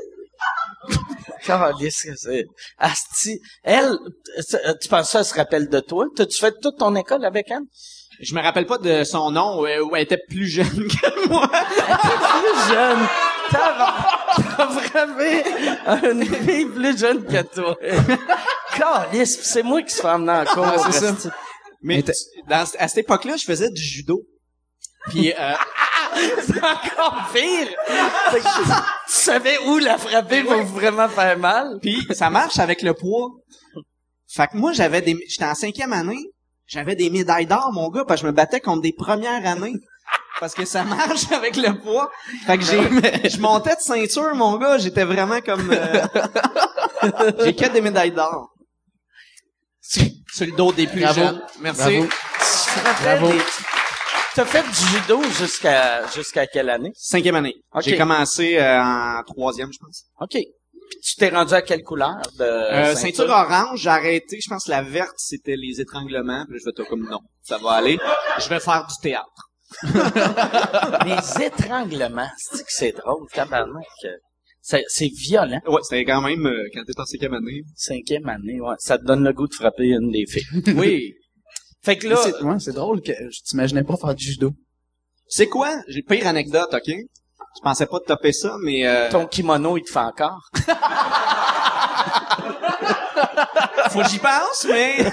Que 1.46 2.14
c'est. 2.16 2.44
Asti. 2.78 3.40
Elle, 3.62 3.92
tu 4.82 4.88
penses 4.88 5.10
ça, 5.12 5.20
elle 5.20 5.24
se 5.24 5.34
rappelle 5.34 5.68
de 5.68 5.80
toi? 5.80 6.04
T'as-tu 6.14 6.38
fait 6.38 6.52
toute 6.60 6.76
ton 6.78 6.94
école 6.94 7.24
avec 7.24 7.50
elle? 7.50 7.62
Je 8.20 8.34
me 8.34 8.42
rappelle 8.42 8.66
pas 8.66 8.76
de 8.78 9.04
son 9.04 9.30
nom, 9.30 9.64
euh, 9.64 9.80
où 9.80 9.96
elle 9.96 10.02
était 10.02 10.20
plus 10.28 10.46
jeune 10.46 10.66
que 10.88 11.28
moi. 11.28 11.48
Plus 11.48 12.74
jeune. 12.74 12.98
T'as 13.50 14.66
vraiment 14.66 16.10
une 16.10 16.24
fille 16.26 16.66
plus 16.66 16.98
jeune 16.98 17.24
que 17.24 17.42
toi. 17.54 17.76
Pis 19.10 19.26
c'est 19.26 19.62
moi 19.62 19.82
qui 19.82 19.94
se 19.94 20.02
fais 20.02 20.08
emmener 20.08 20.32
en 20.32 20.44
cours. 20.44 20.66
Ah, 20.66 20.90
c'est 20.90 21.00
ça. 21.00 21.14
Mais 21.82 21.96
Mais 21.96 22.02
t'as- 22.02 22.12
tu- 22.12 22.42
dans, 22.48 22.64
à 22.78 22.88
cette 22.88 22.98
époque-là, 22.98 23.36
je 23.36 23.44
faisais 23.44 23.70
du 23.70 23.80
judo. 23.82 24.22
Puis 25.08 25.32
euh, 25.32 25.52
C'est 26.46 26.58
encore 26.62 27.30
pire. 27.32 27.68
Fait 28.30 28.40
que 28.40 28.44
tu 28.44 28.70
savais 29.06 29.58
où 29.66 29.78
la 29.78 29.98
frapper 29.98 30.42
pour 30.42 30.62
vraiment 30.62 31.08
faire 31.08 31.38
mal. 31.38 31.78
Puis 31.82 32.06
ça 32.10 32.30
marche 32.30 32.58
avec 32.58 32.82
le 32.82 32.94
poids. 32.94 33.30
Fait 34.30 34.46
que 34.48 34.56
moi, 34.56 34.72
j'avais 34.72 35.00
des. 35.02 35.16
J'étais 35.28 35.44
en 35.44 35.54
cinquième 35.54 35.92
année, 35.92 36.22
j'avais 36.66 36.94
des 36.96 37.08
médailles 37.10 37.46
d'or, 37.46 37.70
mon 37.72 37.88
gars, 37.88 38.04
parce 38.06 38.20
que 38.20 38.26
je 38.26 38.30
me 38.30 38.36
battais 38.36 38.60
contre 38.60 38.82
des 38.82 38.92
premières 38.92 39.46
années. 39.46 39.74
parce 40.40 40.54
que 40.54 40.64
ça 40.64 40.84
marche 40.84 41.30
avec 41.32 41.56
le 41.56 41.78
poids. 41.78 42.10
Fait 42.46 42.58
que 42.58 42.64
j'ai, 42.64 42.80
je 43.30 43.40
montais 43.40 43.74
de 43.76 43.80
ceinture, 43.80 44.34
mon 44.34 44.56
gars. 44.58 44.78
J'étais 44.78 45.04
vraiment 45.04 45.40
comme, 45.40 45.70
euh, 45.72 46.02
j'ai 47.44 47.54
que 47.54 47.68
des 47.72 47.80
médailles 47.80 48.12
d'or. 48.12 48.50
Sur 49.80 50.46
le 50.46 50.52
dos 50.52 50.72
des 50.72 50.86
plus 50.86 51.00
Bravo. 51.00 51.20
jeunes. 51.20 51.42
Merci. 51.60 52.00
Bravo. 53.02 53.32
T'as 54.38 54.44
fait 54.44 54.62
du 54.62 54.98
judo 55.00 55.20
jusqu'à 55.36 56.06
jusqu'à 56.14 56.46
quelle 56.46 56.70
année? 56.70 56.92
Cinquième 56.94 57.34
année. 57.34 57.56
Ok. 57.74 57.82
J'ai 57.82 57.96
commencé 57.98 58.56
euh, 58.56 58.80
en 58.80 59.20
troisième, 59.26 59.72
je 59.72 59.78
pense. 59.80 60.04
OK. 60.20 60.30
Puis 60.30 61.00
tu 61.02 61.16
t'es 61.16 61.30
rendu 61.30 61.54
à 61.54 61.60
quelle 61.60 61.82
couleur 61.82 62.14
de 62.38 62.44
Euh, 62.44 62.94
ceinture? 62.94 63.24
orange, 63.28 63.80
j'ai 63.80 63.88
arrêté. 63.90 64.38
Je 64.40 64.48
pense 64.48 64.66
que 64.66 64.70
la 64.70 64.82
verte, 64.82 65.16
c'était 65.16 65.56
les 65.56 65.80
étranglements. 65.80 66.44
Puis 66.48 66.60
je 66.60 66.64
vais 66.66 66.70
être 66.70 66.88
comme 66.88 67.08
non, 67.10 67.18
ça 67.42 67.58
va 67.58 67.72
aller. 67.72 67.98
Je 68.38 68.48
vais 68.48 68.60
faire 68.60 68.86
du 68.86 68.94
théâtre. 69.02 69.50
Les 71.04 71.44
étranglements. 71.46 72.30
C'est 72.36 72.58
que 72.64 72.72
c'est 72.72 72.92
drôle, 72.92 73.26
tabarnak? 73.34 73.84
C'est, 74.60 74.84
c'est 74.86 75.08
violent. 75.08 75.60
Ouais, 75.66 75.80
c'était 75.82 76.04
quand 76.04 76.20
même 76.22 76.46
euh, 76.46 76.62
quand 76.72 76.84
t'es 76.86 77.00
en 77.00 77.04
cinquième 77.06 77.34
année. 77.34 77.62
Cinquième 77.74 78.28
année, 78.28 78.60
ouais. 78.60 78.76
Ça 78.78 78.98
te 78.98 79.04
donne 79.04 79.24
le 79.24 79.32
goût 79.32 79.48
de 79.48 79.54
frapper 79.54 79.88
une 79.88 80.12
des 80.12 80.26
filles. 80.26 80.74
Oui. 80.76 81.12
Fait 81.82 81.96
que 81.96 82.08
là, 82.08 82.16
c'est, 82.22 82.42
ouais, 82.42 82.58
c'est 82.58 82.72
drôle 82.72 83.00
que 83.02 83.12
je 83.12 83.42
t'imaginais 83.42 83.84
pas 83.84 83.96
faire 83.96 84.14
du 84.14 84.24
judo. 84.24 84.52
C'est 85.28 85.48
quoi? 85.48 85.74
J'ai 85.88 86.02
pire 86.02 86.26
anecdote, 86.26 86.72
ok? 86.72 86.86
Je 86.88 87.62
pensais 87.62 87.86
pas 87.86 87.98
de 87.98 88.04
topper 88.04 88.32
ça, 88.32 88.56
mais 88.62 88.86
euh, 88.86 89.10
ton 89.10 89.26
kimono, 89.26 89.76
il 89.76 89.82
te 89.82 89.90
fait 89.90 89.98
encore. 89.98 90.48
faut 93.90 94.00
que 94.00 94.08
j'y 94.08 94.18
pense, 94.18 94.66
mais 94.68 94.98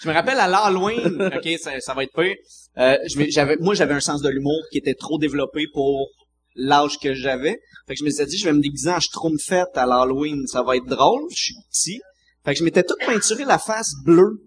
je 0.00 0.08
me 0.08 0.12
rappelle 0.12 0.38
à 0.38 0.48
l'Halloween, 0.48 1.30
ok, 1.34 1.48
ça, 1.58 1.80
ça 1.80 1.94
va 1.94 2.04
être 2.04 2.12
pire. 2.14 2.34
Euh, 2.78 2.96
j'avais, 3.30 3.56
moi, 3.58 3.74
j'avais 3.74 3.94
un 3.94 4.00
sens 4.00 4.22
de 4.22 4.28
l'humour 4.28 4.60
qui 4.70 4.78
était 4.78 4.94
trop 4.94 5.18
développé 5.18 5.66
pour 5.72 6.08
l'âge 6.54 6.98
que 6.98 7.14
j'avais. 7.14 7.58
Fait 7.86 7.94
que 7.94 8.00
je 8.00 8.04
me 8.04 8.10
suis 8.10 8.26
dit, 8.26 8.38
je 8.38 8.44
vais 8.44 8.52
me 8.52 8.60
déguiser 8.60 8.90
en 8.90 9.00
schtroumpfette 9.00 9.76
à 9.76 9.86
l'Halloween, 9.86 10.46
ça 10.46 10.62
va 10.62 10.76
être 10.76 10.86
drôle. 10.86 11.22
Je 11.30 11.36
suis 11.36 11.54
petit. 11.70 12.00
Fait 12.44 12.52
que 12.52 12.58
je 12.58 12.64
m'étais 12.64 12.82
tout 12.82 12.96
peinturé 13.04 13.44
la 13.44 13.58
face 13.58 13.92
bleue. 14.04 14.42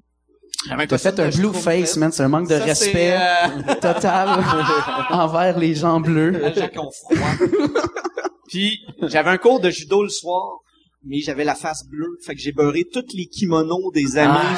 T'as 0.68 0.98
fait 0.98 1.20
un 1.20 1.30
blue 1.30 1.54
face, 1.54 1.96
man. 1.98 2.12
C'est 2.12 2.24
un 2.24 2.28
manque 2.28 2.50
de 2.50 2.58
Ça, 2.58 2.64
respect 2.64 3.14
euh, 3.14 3.74
total 3.82 4.44
envers 5.10 5.58
les 5.58 5.74
gens 5.74 6.00
bleus. 6.00 6.42
Puis 8.50 8.80
j'avais 9.04 9.30
un 9.30 9.38
cours 9.38 9.60
de 9.60 9.70
judo 9.70 10.04
le 10.04 10.10
soir, 10.10 10.60
mais 11.06 11.20
j'avais 11.22 11.46
la 11.46 11.56
face 11.56 11.86
bleue, 11.88 12.18
fait 12.26 12.36
que 12.36 12.42
j'ai 12.42 12.52
beurré 12.52 12.84
tous 12.92 13.06
les 13.14 13.28
kimonos 13.28 13.92
des 13.94 14.18
amis. 14.18 14.58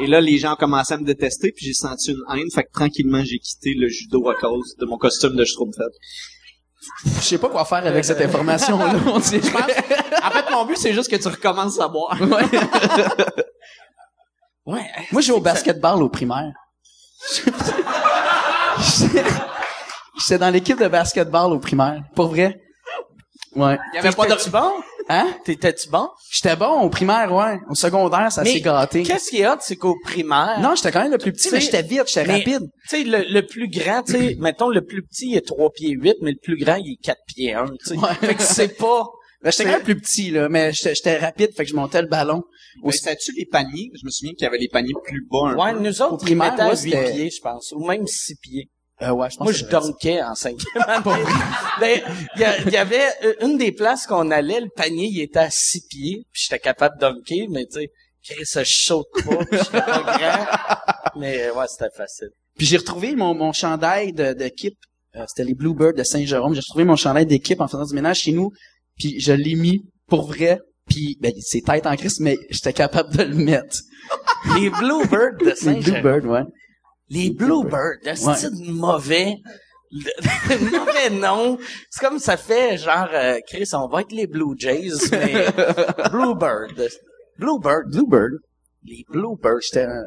Et 0.00 0.06
là, 0.06 0.20
les 0.20 0.38
gens 0.38 0.52
ont 0.52 0.56
commencé 0.56 0.94
à 0.94 0.98
me 0.98 1.04
détester, 1.04 1.50
puis 1.50 1.66
j'ai 1.66 1.72
senti 1.72 2.12
une 2.12 2.22
haine, 2.32 2.50
fait 2.54 2.62
que 2.62 2.70
tranquillement, 2.72 3.24
j'ai 3.24 3.38
quitté 3.38 3.74
le 3.74 3.88
judo 3.88 4.28
à 4.28 4.34
cause 4.34 4.76
de 4.78 4.86
mon 4.86 4.96
costume 4.96 5.34
de 5.34 5.44
Schtroumpfette. 5.44 5.86
Je 7.16 7.20
sais 7.20 7.38
pas 7.38 7.48
quoi 7.48 7.64
faire 7.64 7.84
avec 7.84 8.04
cette 8.04 8.20
information-là. 8.20 8.94
En 9.06 9.20
fait, 9.20 10.50
mon 10.52 10.64
but, 10.66 10.76
c'est 10.76 10.92
juste 10.92 11.10
que 11.10 11.16
tu 11.16 11.26
recommences 11.26 11.80
à 11.80 11.88
boire. 11.88 12.16
Ouais. 14.68 14.84
Moi, 15.12 15.22
j'ai 15.22 15.32
au 15.32 15.40
basketball 15.40 16.02
au 16.02 16.08
primaire. 16.10 16.52
J'étais- 20.18 20.38
dans 20.38 20.50
l'équipe 20.50 20.78
de 20.78 20.88
basketball 20.88 21.52
au 21.52 21.58
primaire. 21.58 22.02
Pour 22.14 22.28
vrai. 22.28 22.60
Ouais. 23.56 23.78
Il 23.92 23.96
y 23.96 23.98
avait 23.98 24.12
pas 24.12 24.26
de... 24.26 24.50
Bon? 24.50 24.70
Hein? 25.08 25.26
T'étais-tu 25.42 25.88
bon? 25.88 26.08
J'étais 26.30 26.54
bon 26.54 26.82
au 26.82 26.90
primaire, 26.90 27.32
ouais. 27.32 27.58
Au 27.70 27.74
secondaire, 27.74 28.30
ça 28.30 28.44
s'est 28.44 28.60
gâté. 28.60 29.04
Qu'est-ce 29.04 29.30
qui 29.30 29.40
est 29.40 29.48
hot, 29.48 29.56
c'est 29.60 29.76
qu'au 29.76 29.96
primaire... 30.04 30.60
Non, 30.60 30.74
j'étais 30.74 30.92
quand 30.92 31.00
même 31.02 31.12
le 31.12 31.18
plus 31.18 31.32
petit, 31.32 31.48
mais 31.50 31.60
j'étais 31.60 31.82
vite, 31.82 32.02
j'étais 32.08 32.30
rapide. 32.30 32.68
Tu 32.90 32.96
sais, 32.98 33.04
le, 33.04 33.24
le 33.32 33.46
plus 33.46 33.68
grand, 33.70 34.02
tu 34.02 34.12
sais, 34.12 34.36
mettons, 34.40 34.68
le 34.68 34.84
plus 34.84 35.02
petit, 35.02 35.30
il 35.30 35.36
est 35.38 35.46
3 35.46 35.70
pieds 35.70 35.92
8, 35.92 36.16
mais 36.20 36.32
le 36.32 36.38
plus 36.42 36.58
grand, 36.62 36.74
il 36.76 36.92
est 36.92 37.02
4 37.02 37.18
pieds 37.26 37.54
1, 37.54 37.64
tu 37.64 37.76
sais. 37.84 37.96
Ouais. 37.96 38.14
Fait 38.20 38.34
que 38.34 38.42
c'est 38.42 38.76
pas... 38.76 39.06
Ben, 39.42 39.50
j'étais 39.52 39.64
quand 39.64 39.70
même 39.70 39.82
plus 39.82 40.00
petit, 40.00 40.30
là, 40.30 40.48
mais 40.48 40.72
j'étais 40.72 40.94
j'étais 40.96 41.16
rapide, 41.18 41.50
fait 41.56 41.64
que 41.64 41.70
je 41.70 41.76
montais 41.76 42.02
le 42.02 42.08
ballon. 42.08 42.42
Mais 42.82 42.92
c'était-tu 42.92 43.32
les 43.32 43.46
paniers? 43.46 43.90
Je 43.94 44.04
me 44.04 44.10
souviens 44.10 44.32
qu'il 44.34 44.42
y 44.42 44.46
avait 44.46 44.58
les 44.58 44.68
paniers 44.68 44.92
plus 45.04 45.26
bas 45.30 45.50
un 45.50 45.56
Ouais, 45.56 45.72
peu. 45.74 45.80
nous 45.80 46.02
autres, 46.02 46.24
Au 46.24 46.26
ils 46.28 46.36
mettaient 46.36 46.62
à 46.62 46.68
ouais, 46.70 46.76
8 46.76 46.90
c'était- 46.90 47.12
pieds, 47.12 47.30
je 47.30 47.40
pense, 47.40 47.72
ou 47.76 47.86
même 47.86 48.06
6 48.06 48.36
pieds. 48.36 48.68
Euh, 49.00 49.10
ouais, 49.12 49.30
je 49.30 49.36
pense 49.36 49.44
Moi, 49.44 49.52
que 49.52 49.58
je 49.58 49.64
ça. 49.64 49.80
dunkais 49.80 50.22
en 50.22 50.34
cinquième 50.34 50.84
année. 50.88 51.04
Ben, 51.80 52.00
Il 52.34 52.72
y, 52.72 52.76
avait 52.76 53.06
une 53.40 53.56
des 53.56 53.70
places 53.70 54.08
qu'on 54.08 54.30
allait, 54.32 54.60
le 54.60 54.70
panier, 54.74 55.06
il 55.08 55.20
était 55.20 55.38
à 55.38 55.50
six 55.50 55.86
pieds, 55.86 56.24
puis 56.32 56.42
j'étais 56.42 56.58
capable 56.58 56.96
de 56.96 57.06
dunker, 57.06 57.46
mais 57.50 57.64
tu 57.66 57.78
sais, 57.80 57.90
Chris, 58.24 58.44
je 58.44 58.64
saute 58.64 59.06
pas, 59.24 59.36
puis 59.44 59.58
j'étais 59.58 59.80
pas 59.80 60.02
grand. 60.18 60.46
Mais 61.20 61.48
ouais, 61.50 61.64
c'était 61.68 61.94
facile. 61.96 62.28
Puis 62.56 62.66
j'ai 62.66 62.76
retrouvé 62.76 63.14
mon, 63.14 63.34
mon 63.34 63.52
chandail 63.52 64.12
de- 64.12 64.32
d'équipe. 64.32 64.76
Euh, 65.16 65.24
C'était 65.28 65.44
les 65.44 65.54
Bluebirds 65.54 65.94
de 65.94 66.02
Saint-Jérôme. 66.02 66.52
J'ai 66.54 66.60
retrouvé 66.60 66.84
mon 66.84 66.96
chandail 66.96 67.24
d'équipe 67.24 67.60
en 67.60 67.68
faisant 67.68 67.84
du 67.86 67.94
ménage 67.94 68.18
chez 68.20 68.32
nous. 68.32 68.50
Puis 68.98 69.20
je 69.20 69.32
l'ai 69.32 69.54
mis 69.54 69.82
pour 70.08 70.26
vrai. 70.26 70.60
Puis 70.88 71.18
ben, 71.20 71.32
c'est 71.40 71.60
tête 71.60 71.86
en 71.86 71.96
crise, 71.96 72.18
mais 72.20 72.36
j'étais 72.50 72.72
capable 72.72 73.14
de 73.16 73.22
le 73.24 73.34
mettre. 73.34 73.78
Les 74.56 74.70
Bluebirds 74.70 75.36
de 75.40 75.46
Les 75.50 75.54
Saint-Jean. 75.54 76.00
Bluebirds, 76.00 76.24
ouais. 76.30 76.42
Les 77.10 77.30
Bluebirds, 77.30 77.98
le 78.04 78.10
Ouais. 78.10 78.34
style 78.36 78.72
mauvais, 78.72 79.36
mauvais 79.92 81.10
nom. 81.10 81.58
C'est 81.90 82.00
comme 82.06 82.18
ça 82.18 82.36
fait 82.36 82.78
genre, 82.78 83.08
euh, 83.12 83.38
Chris, 83.46 83.68
on 83.74 83.88
va 83.88 84.00
être 84.02 84.12
les 84.12 84.26
Blue 84.26 84.54
Jays, 84.56 84.90
mais 85.12 85.46
Bluebird. 86.10 86.88
Bluebird. 87.38 87.90
Bluebird. 87.90 88.32
Les 88.84 89.04
Bluebirds. 89.10 89.60
J'étais 89.62 89.84
un, 89.84 90.04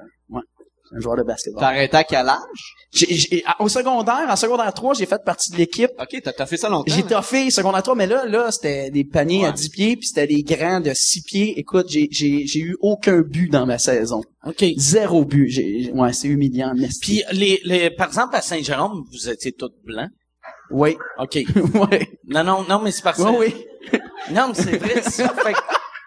un 0.94 1.00
joueur 1.00 1.16
de 1.18 1.24
basketball. 1.24 1.62
T'as 1.62 1.68
arrêté 1.68 1.98
à 1.98 2.04
quel 2.04 2.28
âge? 2.28 3.42
À- 3.46 3.62
au 3.62 3.70
secondaire, 3.70 4.26
en 4.30 4.36
secondaire 4.36 4.74
3, 4.74 4.94
j'ai 4.96 5.06
fait 5.06 5.24
partie 5.24 5.52
de 5.52 5.58
l'équipe. 5.58 5.92
Ok, 6.00 6.22
t'as, 6.22 6.46
fait 6.46 6.58
ça 6.58 6.70
longtemps. 6.70 6.94
J'ai 6.94 7.02
hein? 7.04 7.08
toffé 7.08 7.50
secondaire 7.50 7.84
3, 7.84 7.96
mais 7.96 8.08
là, 8.08 8.26
là, 8.26 8.52
c'était 8.52 8.92
des 8.92 9.04
paniers 9.06 9.46
à 9.46 9.50
Ouais. 9.50 9.54
10 9.54 9.70
pieds, 9.70 9.96
puis 9.96 10.08
c'était 10.08 10.28
des 10.28 10.44
grands 10.44 10.82
de 10.82 10.94
6 10.94 11.22
pieds. 11.24 11.60
Écoute, 11.60 11.88
j'ai, 11.90 12.08
j'ai, 12.12 12.46
j'ai 12.46 12.60
eu 12.60 12.76
aucun 12.82 13.22
but 13.22 13.50
dans 13.50 13.66
ma 13.66 13.78
saison. 13.78 14.22
OK. 14.46 14.66
Zéro 14.78 15.24
but. 15.24 15.48
J'ai, 15.48 15.92
ouais, 15.94 16.14
c'est 16.14 16.28
humiliant. 16.28 16.74
Puis, 17.02 17.24
les, 17.32 17.62
les, 17.64 17.90
par 17.92 18.08
exemple, 18.08 18.36
à 18.36 18.42
Saint-Jérôme, 18.42 19.04
vous 19.12 19.30
étiez 19.30 19.54
tous 19.54 19.72
blancs? 19.86 20.10
oui, 20.72 20.98
OK. 21.20 21.36
ouais, 21.92 22.08
Non, 22.28 22.44
non, 22.44 22.64
non, 22.68 22.82
mais 22.82 22.92
c'est 22.92 23.04
parce 23.04 23.18
que... 23.18 23.24
oui, 23.24 23.54
oui. 23.94 24.00
Non, 24.32 24.50
mais 24.50 24.54
c'est 24.54 24.78
vrai, 24.78 25.02
ça 25.02 25.30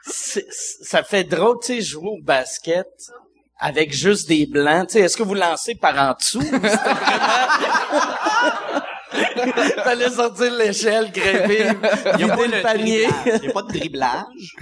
fait, 0.06 0.46
ça 0.82 1.02
fait 1.02 1.24
drôle, 1.24 1.56
tu 1.60 1.74
sais, 1.74 1.80
jouer 1.82 2.08
au 2.08 2.22
basket 2.22 2.86
avec 3.58 3.92
juste 3.92 4.28
des 4.28 4.46
blancs. 4.46 4.88
Tu 4.88 4.94
sais, 4.94 5.00
est-ce 5.00 5.16
que 5.16 5.22
vous 5.22 5.34
lancez 5.34 5.74
par 5.74 5.96
en 5.98 6.14
dessous? 6.14 6.42
Fallait 9.84 10.10
sortir 10.10 10.52
l'échelle, 10.54 11.12
y 11.14 11.20
a 11.20 11.32
pas 12.28 12.44
vider 12.46 12.56
le 12.56 12.62
panier. 12.62 13.08
Il 13.26 13.44
y 13.44 13.48
a 13.48 13.52
pas 13.52 13.62
de 13.62 13.68
driblage. 13.68 14.56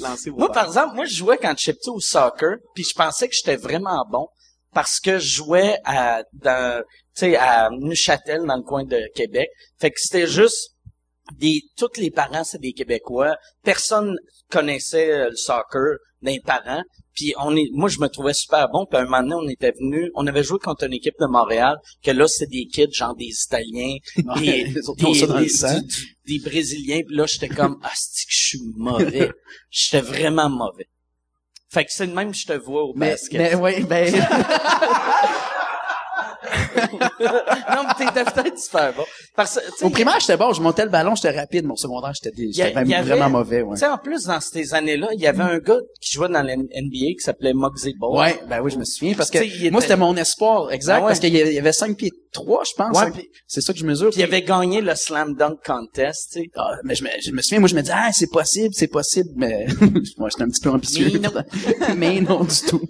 Lancer 0.00 0.30
vos 0.30 0.38
Moi, 0.38 0.52
par 0.52 0.66
exemple, 0.66 0.94
moi, 0.94 1.04
je 1.06 1.14
jouais 1.14 1.38
quand 1.38 1.54
j'étais 1.56 1.76
petit 1.76 1.90
au 1.90 2.00
soccer, 2.00 2.56
puis 2.74 2.84
je 2.84 2.94
pensais 2.94 3.28
que 3.28 3.34
j'étais 3.34 3.56
vraiment 3.56 4.04
bon 4.10 4.28
parce 4.72 5.00
que 5.00 5.18
je 5.18 5.36
jouais 5.36 5.78
à, 5.84 6.22
dans, 6.32 6.82
tu 7.14 7.20
sais, 7.20 7.36
à 7.36 7.70
Neuchâtel, 7.70 8.44
dans 8.46 8.56
le 8.56 8.62
coin 8.62 8.84
de 8.84 9.00
Québec. 9.14 9.48
Fait 9.80 9.90
que 9.90 9.98
c'était 9.98 10.26
juste 10.26 10.76
des, 11.36 11.62
tous 11.76 11.98
les 11.98 12.10
parents, 12.10 12.44
c'est 12.44 12.60
des 12.60 12.72
Québécois. 12.72 13.36
Personne 13.62 14.16
connaissait 14.50 15.10
euh, 15.12 15.30
le 15.30 15.36
soccer 15.36 15.98
des 16.22 16.40
parents. 16.40 16.82
Puis 17.14 17.34
on 17.38 17.54
est, 17.56 17.68
moi, 17.72 17.88
je 17.88 17.98
me 18.00 18.06
trouvais 18.08 18.32
super 18.34 18.68
bon. 18.68 18.86
Puis 18.86 18.98
un 18.98 19.04
moment 19.04 19.22
donné, 19.22 19.34
on 19.34 19.48
était 19.48 19.72
venu, 19.72 20.10
on 20.14 20.26
avait 20.26 20.42
joué 20.42 20.58
contre 20.58 20.84
une 20.86 20.92
équipe 20.94 21.14
de 21.20 21.26
Montréal, 21.26 21.76
que 22.02 22.10
là, 22.12 22.26
c'est 22.28 22.46
des 22.48 22.66
kids, 22.66 22.92
genre 22.92 23.14
des 23.16 23.26
Italiens, 23.44 23.96
des, 24.40 24.72
des- 26.26 26.38
Brésiliens. 26.40 27.00
Puis 27.06 27.16
là, 27.16 27.26
j'étais 27.26 27.48
comme, 27.48 27.78
ah, 27.82 27.90
c'est 27.94 28.26
que 28.26 28.32
je 28.32 28.46
suis 28.48 28.60
mauvais. 28.76 29.30
J'étais 29.70 30.00
vraiment 30.00 30.48
mauvais. 30.48 30.88
Fait 31.70 31.84
que 31.84 31.92
c'est 31.92 32.06
le 32.06 32.14
même 32.14 32.30
que 32.30 32.36
je 32.36 32.46
te 32.46 32.52
vois 32.54 32.82
au 32.84 32.94
Mais, 32.96 33.10
basket. 33.10 33.38
mais 33.40 33.54
oui, 33.54 33.82
ben, 33.84 34.10
non, 37.20 37.82
mais 37.86 37.94
t'étais 38.06 38.24
peut-être 38.24 38.58
super 38.58 38.92
bon. 38.94 39.04
Parce 39.36 39.58
au 39.82 39.90
primaire, 39.90 40.18
j'étais 40.20 40.36
bon, 40.36 40.52
je 40.52 40.60
montais 40.60 40.84
le 40.84 40.90
ballon, 40.90 41.14
j'étais 41.14 41.38
rapide. 41.38 41.64
Mon 41.64 41.76
secondaire, 41.76 42.12
j'étais, 42.14 42.72
vraiment, 42.72 43.30
mauvais, 43.30 43.62
ouais. 43.62 43.74
Tu 43.74 43.80
sais, 43.80 43.86
en 43.86 43.98
plus, 43.98 44.24
dans 44.24 44.40
ces 44.40 44.74
années-là, 44.74 45.08
il 45.14 45.20
y 45.20 45.26
avait 45.26 45.42
un 45.42 45.58
gars 45.58 45.78
qui 46.00 46.12
jouait 46.12 46.28
dans 46.28 46.42
la 46.42 46.56
NBA 46.56 46.66
qui 46.90 47.20
s'appelait 47.20 47.52
Muggsy 47.54 47.94
Bogues. 47.98 48.18
Ouais, 48.18 48.40
ben 48.48 48.60
oui, 48.60 48.70
je 48.70 48.78
me 48.78 48.84
souviens, 48.84 49.14
parce 49.14 49.30
que 49.30 49.38
moi, 49.38 49.46
était- 49.46 49.80
c'était 49.80 49.96
mon 49.96 50.16
espoir, 50.16 50.72
exact, 50.72 50.96
Ah 50.98 51.00
ouais. 51.02 51.06
parce 51.08 51.20
qu'il 51.20 51.34
y 51.34 51.40
avait- 51.40 51.50
il 51.50 51.54
y 51.54 51.58
avait 51.58 51.72
5 51.72 51.96
pieds 51.96 52.12
3, 52.32 52.62
je 52.64 52.72
pense. 52.76 52.96
Ouais, 53.00 53.30
c'est 53.46 53.60
ça 53.60 53.72
que 53.72 53.78
je 53.78 53.84
mesure. 53.86 54.10
Puis 54.10 54.20
il 54.20 54.24
avait 54.24 54.42
gagné 54.42 54.80
le 54.80 54.94
Slam 54.94 55.34
Dunk 55.34 55.58
Contest, 55.64 56.32
tu 56.32 56.40
sais. 56.40 56.50
Ah, 56.56 56.76
mais 56.84 56.94
je 56.94 57.04
me, 57.04 57.08
je 57.24 57.30
me 57.32 57.40
souviens, 57.42 57.60
moi, 57.60 57.68
je 57.68 57.74
me 57.74 57.80
disais, 57.80 57.94
ah, 57.96 58.10
c'est 58.12 58.30
possible, 58.30 58.74
c'est 58.74 58.88
possible, 58.88 59.30
mais 59.36 59.66
moi, 60.18 60.28
j'étais 60.30 60.42
un 60.42 60.48
petit 60.48 60.60
peu 60.60 60.70
ambitieux. 60.70 61.08
Mais 61.12 61.18
non. 61.18 61.30
mais 61.96 62.20
non, 62.20 62.44
du 62.44 62.60
tout. 62.68 62.82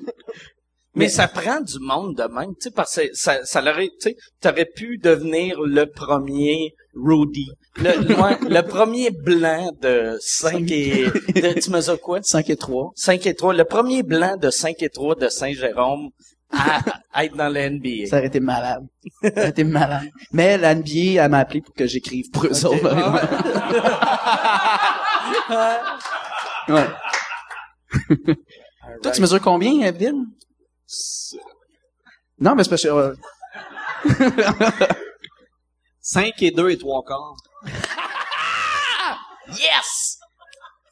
Mais, 0.94 1.04
Mais- 1.04 1.08
ça 1.10 1.28
prend 1.28 1.60
du 1.60 1.78
monde 1.80 2.16
de 2.16 2.22
même, 2.24 2.50
tu 2.54 2.62
sais, 2.62 2.70
parce 2.70 2.96
que 2.96 3.02
ça, 3.14 3.44
ça 3.44 3.60
l'aurait, 3.60 3.88
tu 4.00 4.10
sais, 4.10 4.16
t'aurais 4.40 4.64
pu 4.64 4.98
devenir 4.98 5.60
le 5.60 5.84
premier 5.86 6.74
Rudy. 6.94 7.46
Le, 7.76 7.90
ouais, 8.22 8.38
le 8.48 8.62
premier 8.62 9.10
blanc 9.10 9.70
de 9.80 10.16
5 10.20 10.68
et, 10.70 11.04
de, 11.06 11.60
tu 11.60 11.70
mesures 11.70 12.00
quoi? 12.00 12.20
5 12.22 12.48
et 12.50 12.56
3. 12.56 12.92
5 12.96 13.26
et 13.26 13.34
3. 13.34 13.54
Le 13.54 13.64
premier 13.64 14.02
blanc 14.02 14.36
de 14.36 14.50
5 14.50 14.82
et 14.82 14.88
3 14.88 15.14
de 15.14 15.28
Saint-Jérôme 15.28 16.08
à, 16.50 16.80
à 17.12 17.24
être 17.26 17.36
dans 17.36 17.48
la 17.50 17.68
NBA. 17.70 18.06
Ça 18.08 18.16
aurait 18.18 18.26
été 18.28 18.40
malade. 18.40 18.84
Ça 19.22 19.30
aurait 19.36 19.48
été 19.50 19.64
malade. 19.64 20.08
Mais 20.32 20.56
la 20.58 20.74
NBA, 20.74 21.22
elle 21.22 21.30
m'a 21.30 21.38
appelé 21.40 21.60
pour 21.60 21.74
que 21.74 21.86
j'écrive 21.86 22.30
pour 22.32 22.46
eux 22.46 22.64
autres. 22.66 22.82
ouais. 26.68 26.86
Toi, 29.02 29.12
tu 29.12 29.20
mesures 29.20 29.40
combien, 29.40 29.92
Bill? 29.92 30.14
Non, 32.40 32.54
mais 32.54 32.64
c'est 32.64 32.70
parce 32.70 32.82
que... 32.82 32.88
euh, 32.88 33.14
5 36.00 36.42
et 36.42 36.50
2 36.50 36.70
et 36.70 36.78
3 36.78 37.04
quarts. 37.04 37.34
Yes! 39.50 40.18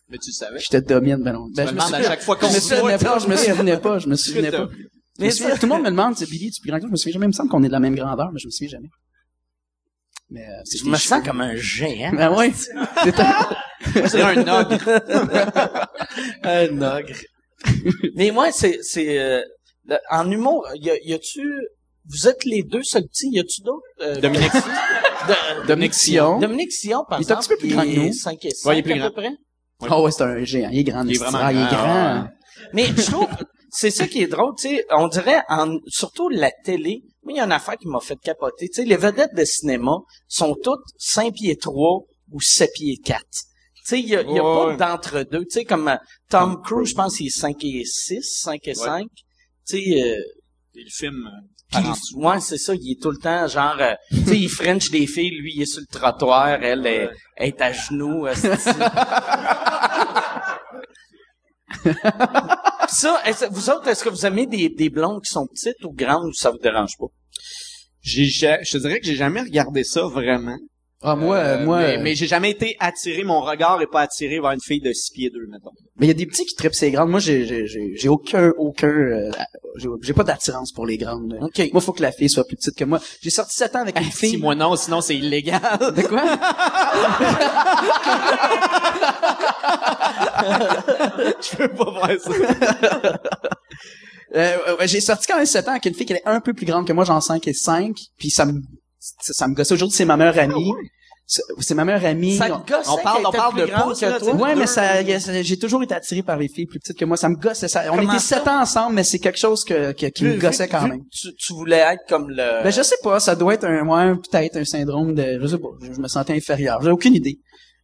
Mais 0.08 0.16
tu 0.16 0.30
le 0.30 0.32
savais. 0.32 0.58
je 0.58 0.68
te 0.68 0.76
domine, 0.78 1.16
ben 1.22 1.34
non. 1.34 1.48
Ben, 1.54 1.66
je 1.66 1.72
me 1.72 1.76
demandes 1.76 1.92
à 1.92 1.96
souviens- 1.98 2.08
chaque 2.10 2.22
fois 2.22 2.36
qu'on 2.36 2.48
je 2.48 2.54
me 2.54 2.60
souvenais 2.60 2.96
pas, 2.98 3.18
je 3.18 3.26
me 3.28 3.36
souvenais 3.36 3.76
pas, 3.78 3.98
je 3.98 4.08
me 4.08 4.16
souvenais 4.16 4.50
t'as 4.50 4.66
pas. 4.66 5.30
souviens- 5.30 5.56
tout 5.56 5.62
le 5.62 5.68
monde 5.68 5.82
me 5.82 5.90
demande, 5.90 6.16
c'est 6.16 6.24
Billy, 6.24 6.50
tu 6.50 6.60
es 6.60 6.62
plus 6.62 6.70
grand 6.70 6.78
que 6.78 6.82
toi, 6.84 6.88
je 6.88 6.92
me 6.92 6.96
souviens 6.96 7.12
jamais. 7.14 7.26
Il 7.26 7.28
me 7.28 7.32
semble 7.34 7.50
qu'on 7.50 7.62
est 7.64 7.66
de 7.66 7.72
la 7.72 7.80
même 7.80 7.94
grandeur, 7.94 8.30
mais 8.32 8.38
je 8.40 8.46
me 8.46 8.50
souviens 8.50 8.70
jamais. 8.78 8.88
Mais, 10.30 10.46
euh, 10.48 10.52
c'est 10.64 10.78
Je 10.78 10.86
me 10.86 10.96
sens 10.96 11.22
comme 11.22 11.40
un 11.42 11.54
géant. 11.56 12.12
Ben 12.14 12.32
ouais. 12.34 12.50
C'est 12.54 13.20
un- 13.20 14.08
C'est 14.08 14.22
un 14.22 14.38
ogre. 14.48 14.88
un 16.44 16.82
ogre. 16.98 17.14
Mais 18.14 18.30
moi, 18.30 18.52
c'est, 18.52 18.78
c'est, 18.82 19.18
euh, 19.18 19.42
le- 19.86 19.98
en 20.10 20.30
humour, 20.30 20.66
y, 20.74 20.90
a, 20.90 20.96
y 21.02 21.12
a-tu, 21.14 21.46
vous 22.08 22.28
êtes 22.28 22.44
les 22.44 22.62
deux 22.62 22.82
seuls 22.82 23.06
petits, 23.06 23.28
y 23.30 23.40
a-tu 23.40 23.62
d'autres? 23.62 23.82
euh, 24.00 24.20
Dominique. 24.20 24.52
de- 24.52 25.66
Dominique 25.66 25.94
Sion. 25.94 26.38
Dominique 26.38 26.72
Sion, 26.72 27.04
par 27.08 27.20
Il 27.20 27.26
est 27.26 27.32
un 27.32 27.38
exemple. 27.38 27.42
petit 27.42 27.48
peu 27.48 27.56
plus 27.56 27.68
grand 27.74 27.82
que 27.82 28.06
nous. 28.06 28.12
5 28.12 28.44
et 28.44 28.50
5 28.50 28.68
Ouais, 28.68 28.76
il 28.76 28.78
est 28.78 28.82
plus 28.82 28.92
à 28.92 28.96
grand. 28.98 29.08
peu 29.08 29.14
près. 29.14 29.30
Oh 29.90 30.02
ouais, 30.04 30.10
c'est 30.10 30.22
un 30.22 30.42
géant. 30.44 30.70
Il 30.72 30.78
est 30.78 30.84
grand. 30.84 31.04
Il 31.04 31.14
est 31.14 31.18
vraiment 31.18 31.38
Ah, 31.40 31.52
il 31.52 31.58
est 31.58 31.68
grand, 31.68 32.22
ouais. 32.22 32.28
Mais 32.72 32.86
je 32.86 33.10
trouve, 33.10 33.28
c'est 33.70 33.90
ça 33.90 34.06
qui 34.06 34.22
est 34.22 34.26
drôle, 34.26 34.54
tu 34.58 34.68
sais, 34.68 34.86
on 34.90 35.08
dirait, 35.08 35.42
en, 35.48 35.76
surtout 35.86 36.28
la 36.30 36.50
télé, 36.64 37.02
moi, 37.22 37.32
il 37.32 37.36
y 37.36 37.40
a 37.40 37.44
une 37.44 37.52
affaire 37.52 37.76
qui 37.76 37.86
m'a 37.88 38.00
fait 38.00 38.16
capoter. 38.16 38.68
Tu 38.68 38.74
sais, 38.82 38.84
les 38.84 38.96
vedettes 38.96 39.34
de 39.34 39.44
cinéma 39.44 39.98
sont 40.28 40.54
toutes 40.62 40.80
5 40.98 41.32
pieds 41.34 41.56
3 41.56 42.00
ou 42.32 42.40
7 42.40 42.70
pieds 42.74 42.96
4. 43.04 43.20
Tu 43.30 43.40
sais, 43.84 44.00
il 44.00 44.08
y 44.08 44.16
a, 44.16 44.22
y 44.22 44.38
a 44.38 44.42
Ouais. 44.66 44.76
pas 44.76 44.96
d'entre-deux. 44.96 45.40
Tu 45.44 45.50
sais, 45.50 45.64
comme 45.64 45.88
euh, 45.88 45.96
Tom 46.30 46.60
Cruise, 46.62 46.88
je 46.90 46.94
pense 46.94 47.16
qu'il 47.18 47.26
est 47.26 47.30
5 47.30 47.56
et 47.64 47.84
6, 47.84 48.22
5 48.22 48.60
et 48.68 48.74
5. 48.74 49.06
Tu 49.68 49.76
sais, 49.82 50.02
euh, 50.02 50.16
le 50.74 50.90
film, 50.90 51.26
euh, 51.26 51.80
ouais, 52.16 52.40
c'est 52.40 52.58
ça, 52.58 52.74
il 52.74 52.92
est 52.92 53.02
tout 53.02 53.10
le 53.10 53.18
temps, 53.18 53.46
genre, 53.48 53.76
euh, 53.80 53.94
tu 54.10 54.24
sais, 54.24 54.38
il 54.38 54.48
French 54.48 54.90
des 54.90 55.06
filles, 55.06 55.30
lui, 55.40 55.52
il 55.56 55.62
est 55.62 55.66
sur 55.66 55.80
le 55.80 55.86
trottoir, 55.98 56.62
elle 56.62 56.86
est, 56.86 57.08
elle 57.36 57.48
est 57.48 57.60
à 57.60 57.72
genoux. 57.72 58.26
ça, 62.88 63.20
vous 63.50 63.70
autres, 63.70 63.88
est-ce 63.88 64.04
que 64.04 64.08
vous 64.08 64.26
aimez 64.26 64.46
des, 64.46 64.68
des 64.68 64.90
blondes 64.90 65.22
qui 65.22 65.30
sont 65.32 65.46
petites 65.46 65.82
ou 65.84 65.92
grandes 65.92 66.26
ou 66.28 66.32
ça 66.32 66.50
vous 66.50 66.58
dérange 66.58 66.96
pas? 66.98 67.06
J'ai, 68.00 68.24
ja- 68.26 68.62
je 68.62 68.72
te 68.72 68.78
dirais 68.78 69.00
que 69.00 69.06
j'ai 69.06 69.16
jamais 69.16 69.40
regardé 69.40 69.82
ça 69.82 70.02
vraiment. 70.06 70.58
Ah, 71.08 71.14
moi, 71.14 71.36
Euh, 71.36 71.64
moi, 71.64 71.78
mais, 71.78 71.98
mais 71.98 72.14
j'ai 72.16 72.26
jamais 72.26 72.50
été 72.50 72.76
attiré, 72.80 73.22
mon 73.22 73.40
regard 73.40 73.80
est 73.80 73.86
pas 73.86 74.00
attiré 74.00 74.40
vers 74.40 74.50
une 74.50 74.60
fille 74.60 74.80
de 74.80 74.92
6 74.92 75.12
pieds 75.12 75.30
2, 75.30 75.38
mettons. 75.48 75.70
mais 75.98 76.06
il 76.06 76.08
y 76.08 76.10
a 76.10 76.14
des 76.14 76.26
petits 76.26 76.44
qui 76.44 76.56
trippent 76.56 76.74
ces 76.74 76.90
grandes. 76.90 77.10
Moi, 77.10 77.20
j'ai, 77.20 77.46
j'ai, 77.46 77.64
j'ai, 77.68 77.92
j'ai 77.96 78.08
aucun, 78.08 78.50
aucun, 78.58 78.88
euh, 78.88 79.30
j'ai, 80.02 80.12
pas 80.12 80.24
d'attirance 80.24 80.72
pour 80.72 80.84
les 80.84 80.98
grandes. 80.98 81.32
là. 81.32 81.38
OK. 81.46 81.62
Moi, 81.72 81.80
faut 81.80 81.92
que 81.92 82.02
la 82.02 82.10
fille 82.10 82.28
soit 82.28 82.44
plus 82.44 82.56
petite 82.56 82.76
que 82.76 82.84
moi. 82.84 82.98
J'ai 83.22 83.30
sorti 83.30 83.54
7 83.54 83.76
ans 83.76 83.82
avec 83.82 83.96
une 83.98 84.04
Si 84.10 84.30
fille. 84.30 84.36
moi 84.38 84.56
non, 84.56 84.74
sinon 84.74 85.00
c'est 85.00 85.14
illégal. 85.16 85.60
De 85.94 86.02
quoi? 86.02 86.22
je 91.40 91.56
peux 91.56 91.68
pas 91.68 92.08
faire 92.08 92.20
ça. 92.20 93.20
Euh, 94.34 94.56
j'ai 94.86 95.00
sorti 95.00 95.26
quand 95.26 95.36
même 95.36 95.46
7 95.46 95.68
ans 95.68 95.72
avec 95.72 95.86
une 95.86 95.94
fille 95.94 96.06
qui 96.06 96.12
était 96.12 96.22
un 96.26 96.40
peu 96.40 96.52
plus 96.52 96.66
grande 96.66 96.86
que 96.86 96.92
moi, 96.92 97.04
genre 97.04 97.22
5 97.22 97.46
et 97.46 97.54
5, 97.54 97.96
puis 98.18 98.30
ça 98.30 98.44
me, 98.44 98.60
ça, 98.98 99.32
ça 99.32 99.48
me 99.48 99.54
gossait. 99.54 99.74
Aujourd'hui, 99.74 99.96
c'est 99.96 100.04
ma 100.04 100.16
meilleure 100.16 100.38
amie. 100.38 100.72
C'est 100.72 100.90
c'est 101.26 101.74
ma 101.74 101.84
meilleure 101.84 102.04
amie. 102.04 102.36
Ça 102.36 102.46
te 102.46 102.72
gosse, 102.72 102.88
on 102.88 102.98
parle- 102.98 103.26
on 103.26 103.30
parle 103.32 103.60
de 103.60 103.64
là, 103.66 103.84
tu 103.88 103.94
sais. 103.96 104.32
Ouais, 104.32 104.54
mais 104.54 104.66
ça, 104.66 105.02
j'ai 105.42 105.58
toujours 105.58 105.82
été 105.82 105.92
attiré 105.94 106.22
par 106.22 106.36
les 106.36 106.48
filles 106.48 106.66
plus 106.66 106.78
petites 106.78 106.96
que 106.96 107.04
moi. 107.04 107.16
Ça 107.16 107.28
me 107.28 107.34
gosse. 107.36 107.66
Ça, 107.66 107.84
on 107.92 107.96
Comment 107.96 108.12
était 108.12 108.22
sept 108.22 108.46
ans 108.46 108.60
ensemble, 108.60 108.94
mais 108.94 109.02
c'est 109.04 109.18
quelque 109.18 109.38
chose 109.38 109.64
que, 109.64 109.92
que- 109.92 110.06
qui 110.06 110.24
me 110.24 110.36
gossait 110.38 110.68
quand 110.68 110.82
même. 110.86 111.00
que 111.00 111.08
Tu, 111.10 111.34
tu 111.34 111.52
voulais 111.52 111.78
être 111.78 112.02
comme 112.08 112.30
le... 112.30 112.62
Ben, 112.62 112.70
je 112.70 112.80
sais 112.82 112.96
pas. 113.02 113.18
Ça 113.18 113.34
doit 113.34 113.54
être 113.54 113.64
un, 113.64 113.86
ouais, 113.86 114.14
peut-être 114.30 114.56
un 114.56 114.64
syndrome 114.64 115.14
de, 115.14 115.38
je 115.42 115.46
sais 115.48 115.58
pas. 115.58 115.68
Je, 115.82 115.92
je 115.94 116.00
me 116.00 116.06
sentais 116.08 116.34
inférieur. 116.34 116.80
J'ai 116.82 116.90
aucune 116.90 117.14
idée. 117.14 117.38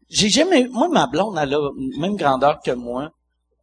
J'ai 0.09 0.29
jamais, 0.29 0.69
moi, 0.71 0.89
ma 0.89 1.07
blonde, 1.07 1.37
elle 1.41 1.55
a 1.55 1.71
même 1.99 2.15
grandeur 2.17 2.59
que 2.65 2.71
moi. 2.71 3.11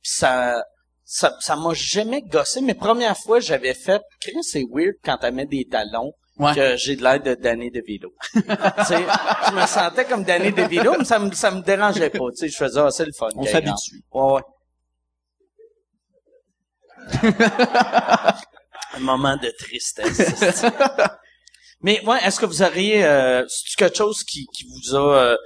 Pis 0.03 0.11
ça, 0.15 0.61
ça, 1.05 1.35
ça 1.39 1.55
m'a 1.55 1.73
jamais 1.73 2.21
gossé. 2.21 2.59
Mais 2.61 2.73
première 2.73 3.15
fois, 3.17 3.39
j'avais 3.39 3.73
fait, 3.73 4.01
c'est 4.41 4.63
weird 4.69 4.95
quand 5.05 5.17
elle 5.21 5.35
met 5.35 5.45
des 5.45 5.65
talons. 5.69 6.11
Ouais. 6.39 6.55
que 6.55 6.77
j'ai 6.77 6.95
de 6.95 7.03
l'air 7.03 7.21
de 7.21 7.35
Danny 7.35 7.69
DeVito. 7.69 8.13
je 8.33 9.53
me 9.53 9.65
sentais 9.67 10.05
comme 10.05 10.23
Danny 10.23 10.53
DeVito, 10.53 10.95
mais 10.97 11.03
ça 11.03 11.19
me, 11.19 11.31
ça 11.33 11.51
me 11.51 11.61
dérangeait 11.61 12.09
pas. 12.09 12.29
Tu 12.31 12.37
sais, 12.37 12.47
je 12.49 12.55
faisais, 12.55 12.79
ah, 12.79 12.89
c'est 12.91 13.05
le 13.05 13.11
fun. 13.11 13.27
On 13.35 13.45
s'habitue. 13.45 14.01
Ouais, 14.13 14.33
ouais. 14.33 14.41
Un 18.95 18.99
moment 18.99 19.35
de 19.35 19.53
tristesse. 19.57 20.63
Mais 21.81 22.05
ouais, 22.05 22.17
est-ce 22.25 22.39
que 22.39 22.45
vous 22.45 22.61
auriez 22.61 23.05
euh, 23.05 23.45
quelque 23.77 23.95
chose 23.95 24.23
qui, 24.23 24.45
qui 24.53 24.65
vous 24.65 24.95
a 24.95 25.17
euh, 25.17 25.37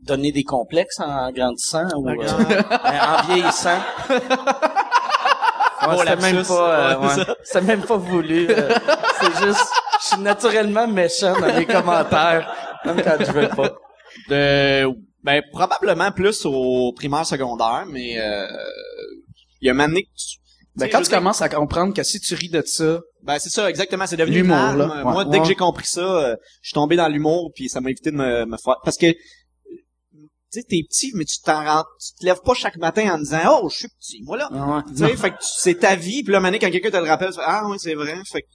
donné 0.00 0.32
des 0.32 0.42
complexes 0.42 1.00
en 1.00 1.30
grandissant 1.32 1.86
ou 1.96 2.08
euh, 2.08 2.62
en 2.70 3.22
vieillissant? 3.26 3.78
Ouais, 5.88 5.94
Oh, 5.96 5.98
c'était 5.98 6.16
même 6.32 6.44
pas 6.44 6.92
euh, 6.94 6.98
Ouais, 6.98 7.06
ouais. 7.06 7.24
c'était 7.44 7.60
même 7.66 7.82
pas 7.82 7.96
voulu. 7.96 8.46
euh, 8.50 8.68
c'est 9.20 9.46
juste 9.46 9.66
je 10.02 10.06
suis 10.08 10.20
naturellement 10.20 10.86
méchant 10.88 11.38
dans 11.38 11.56
les 11.56 11.66
commentaires 11.66 12.52
même 12.84 13.00
quand 13.02 13.16
je 13.20 13.30
veux 13.32 13.48
pas. 13.48 13.70
De, 14.28 14.86
ben, 15.22 15.40
probablement 15.52 16.10
plus 16.12 16.44
au 16.44 16.92
primaire 16.94 17.24
secondaire, 17.24 17.84
mais, 17.88 18.18
euh, 18.20 18.46
il 19.60 19.66
y 19.66 19.68
a 19.68 19.72
un 19.72 19.74
moment 19.74 19.88
donné 19.88 20.02
que 20.02 20.08
tu, 20.16 20.38
Ben, 20.76 20.88
quand 20.90 21.02
tu 21.02 21.10
commences 21.10 21.40
à 21.42 21.48
comprendre 21.48 21.94
que 21.94 22.02
si 22.02 22.18
tu 22.20 22.34
ris 22.34 22.48
de 22.48 22.62
ça, 22.66 22.98
Ben 23.22 23.38
c'est 23.38 23.50
ça 23.50 23.68
exactement, 23.70 24.06
c'est 24.06 24.16
devenu 24.16 24.38
L'humour, 24.38 24.56
une 24.56 24.62
arme. 24.62 24.78
là. 24.78 25.04
Moi 25.04 25.14
Ouais. 25.18 25.24
dès 25.30 25.38
que 25.38 25.42
Ouais. 25.42 25.48
j'ai 25.48 25.54
compris 25.54 25.86
ça, 25.86 26.00
euh, 26.00 26.36
je 26.62 26.68
suis 26.68 26.74
tombé 26.74 26.96
dans 26.96 27.08
l'humour 27.08 27.52
puis 27.54 27.68
ça 27.68 27.80
m'a 27.80 27.90
évité 27.90 28.10
de 28.10 28.16
me, 28.16 28.44
me 28.46 28.56
faire 28.56 28.76
parce 28.84 28.96
que 28.96 29.06
tu 30.52 30.60
sais 30.60 30.66
t'es 30.68 30.82
petit 30.88 31.12
mais 31.14 31.24
tu 31.24 31.40
t'en 31.40 31.64
rends 31.64 31.84
tu 32.00 32.14
te 32.20 32.26
lèves 32.26 32.40
pas 32.44 32.54
chaque 32.54 32.76
matin 32.76 33.14
en 33.14 33.18
disant 33.18 33.60
"Oh, 33.62 33.68
je 33.70 33.76
suis 33.78 33.88
petit, 33.88 34.22
moi 34.22 34.36
là." 34.36 34.82
Tu 34.88 34.96
sais 34.96 35.16
fait 35.16 35.30
que 35.30 35.36
c'est 35.40 35.78
ta 35.78 35.96
vie 35.96 36.22
puis 36.22 36.32
là 36.32 36.40
maintenant 36.40 36.58
quand 36.60 36.70
quelqu'un 36.70 36.90
te 36.90 36.96
le 36.96 37.08
rappelle, 37.08 37.30
tu 37.30 37.36
fais, 37.36 37.44
"Ah 37.44 37.66
ouais, 37.68 37.76
c'est 37.78 37.94
vrai." 37.94 38.16
Fait 38.30 38.42
que 38.42 38.48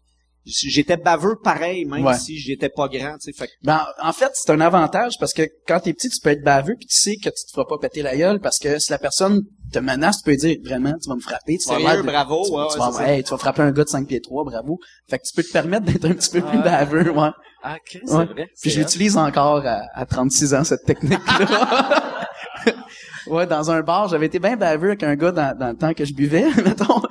j'étais 0.45 0.95
baveux 0.95 1.35
pareil 1.43 1.83
même 1.85 2.05
Ouais. 2.05 2.17
si 2.17 2.37
j'étais 2.39 2.69
pas 2.69 2.87
grand, 2.87 3.15
tu 3.17 3.31
sais 3.31 3.33
fait 3.33 3.47
que 3.47 3.51
Ben, 3.63 3.85
en 4.01 4.13
fait, 4.13 4.31
c'est 4.33 4.49
un 4.51 4.61
avantage 4.61 5.15
parce 5.19 5.33
que 5.33 5.41
quand 5.67 5.81
t'es 5.81 5.93
petit, 5.93 6.09
tu 6.09 6.19
peux 6.21 6.29
être 6.29 6.43
baveux 6.43 6.75
puis 6.77 6.87
tu 6.87 6.97
sais 6.97 7.15
que 7.17 7.29
tu 7.29 7.45
te 7.45 7.51
feras 7.53 7.65
pas 7.65 7.77
péter 7.79 8.01
la 8.01 8.15
gueule 8.15 8.39
parce 8.39 8.57
que 8.57 8.79
si 8.79 8.89
la 8.91 8.97
personne 8.99 9.41
te 9.72 9.80
menace, 9.80 10.18
tu 10.20 10.24
peux 10.32 10.36
dire 10.36 10.57
vraiment, 10.63 10.93
tu 11.01 11.09
vas 11.09 11.15
me 11.15 11.22
frapper, 11.22 11.57
tu 11.57 11.68
vas 11.70 11.78
Sérieux, 11.80 12.01
de- 12.01 12.07
bravo, 12.07 12.43
tu, 12.45 12.51
ouais, 12.51 12.65
tu 12.68 12.80
ouais, 12.80 12.86
vas, 12.86 12.91
ça. 12.91 13.09
hey, 13.13 13.24
tu 13.24 13.30
vas 13.32 13.38
frapper 13.38 13.61
un 13.63 13.72
gars 13.72 13.84
de 13.84 13.89
5 13.89 14.07
pieds 14.07 14.22
3, 14.22 14.43
bravo. 14.45 14.80
Fait 15.09 15.18
que 15.20 15.24
tu 15.24 15.34
peux 15.36 15.43
te 15.43 15.51
permettre 15.51 15.86
d'être 15.86 16.05
un 16.05 16.13
petit 16.13 16.30
peu 16.30 16.41
plus 16.41 16.57
baveux, 16.59 17.11
ouais. 17.11 17.30
Ah, 17.63 17.78
Chris, 17.86 17.99
c'est 18.05 18.13
Ouais. 18.13 18.26
vrai. 18.26 18.47
Puis 18.61 18.70
je 18.72 18.80
l'utilise 18.80 19.18
encore 19.18 19.65
à, 19.65 19.82
à 19.93 20.05
36 20.05 20.53
ans, 20.53 20.63
cette 20.63 20.86
technique-là. 20.86 22.13
ouais, 23.28 23.45
dans 23.47 23.72
un 23.72 23.82
bar, 23.82 24.07
j'avais 24.07 24.28
été 24.28 24.39
bien 24.39 24.55
baveux 24.55 24.89
avec 24.89 25.03
un 25.03 25.15
gars 25.15 25.32
dans, 25.32 25.57
dans 25.57 25.70
le 25.70 25.76
temps 25.76 25.93
que 25.93 26.05
je 26.05 26.13
buvais, 26.13 26.45
mettons. 26.63 27.01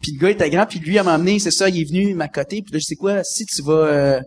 Puis 0.00 0.12
le 0.12 0.18
gars 0.20 0.30
était 0.30 0.50
grand, 0.50 0.66
puis 0.66 0.80
lui, 0.80 0.98
à 0.98 1.02
m'emmener, 1.02 1.38
c'est 1.38 1.50
ça, 1.50 1.68
il 1.68 1.80
est 1.80 1.84
venu 1.84 2.14
m'accoter, 2.14 2.62
puis 2.62 2.72
là, 2.72 2.78
je 2.78 2.84
sais 2.84 2.96
quoi, 2.96 3.22
si 3.24 3.46
tu 3.46 3.62
vas... 3.62 3.72
euh, 3.72 4.20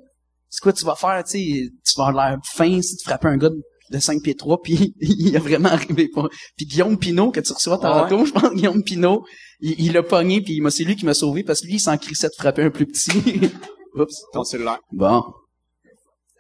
c'est 0.50 0.62
quoi 0.62 0.74
tu 0.74 0.86
vas 0.86 0.96
faire, 0.96 1.22
tu 1.26 1.32
sais, 1.32 1.70
tu 1.86 1.94
vas 1.98 2.08
avoir 2.08 2.30
l'air 2.30 2.40
fin 2.46 2.82
si 2.82 2.96
tu 2.96 3.04
frappes 3.04 3.26
un 3.26 3.38
gars 3.38 3.50
de, 3.50 3.62
de 3.92 4.00
5 4.00 4.22
pieds 4.22 4.36
3, 4.36 4.62
puis 4.62 4.96
il 5.00 5.36
a 5.36 5.40
vraiment 5.40 5.70
arrivé 5.70 6.10
pas. 6.10 6.28
Puis 6.58 6.66
Guillaume 6.66 6.98
Pinot, 6.98 7.32
que 7.32 7.40
tu 7.40 7.54
reçois 7.54 7.78
tantôt, 7.78 8.26
je 8.26 8.32
pense, 8.32 8.54
Guillaume 8.54 8.84
Pinot, 8.84 9.26
il 9.60 9.80
il 9.80 9.94
l'a 9.94 10.04
pogné, 10.04 10.42
puis 10.42 10.62
c'est 10.70 10.84
lui 10.84 10.96
qui 10.96 11.06
m'a 11.06 11.14
sauvé, 11.14 11.44
parce 11.44 11.62
que 11.62 11.68
lui, 11.68 11.76
il 11.76 11.80
s'en 11.80 11.98
crissait 11.98 12.28
de 12.28 12.36
frapper 12.38 12.64
un 12.64 12.72
plus 12.72 12.86
petit. 12.86 13.12
Oups. 13.96 14.24
ton 14.34 14.44
cellulaire. 14.44 14.80
Bon. 14.92 15.24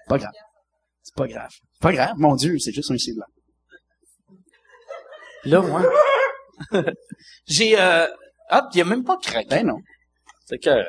Pas 0.07 0.17
grave. 0.17 0.31
C'est 1.03 1.15
pas 1.15 1.27
grave. 1.27 1.49
C'est 1.51 1.81
pas 1.81 1.93
grave. 1.93 2.13
Mon 2.17 2.35
Dieu, 2.35 2.57
c'est 2.59 2.73
juste 2.73 2.91
un 2.91 2.97
cellulaire. 2.97 3.27
Là, 5.45 5.61
moi. 5.61 5.83
J'ai 7.47 7.79
euh... 7.79 8.07
Ah, 8.49 8.67
il 8.73 8.81
a 8.81 8.85
même 8.85 9.03
pas 9.03 9.17
craqué. 9.17 9.47
Ben 9.49 9.65
non. 9.65 9.77
C'est 10.45 10.59
que. 10.59 10.85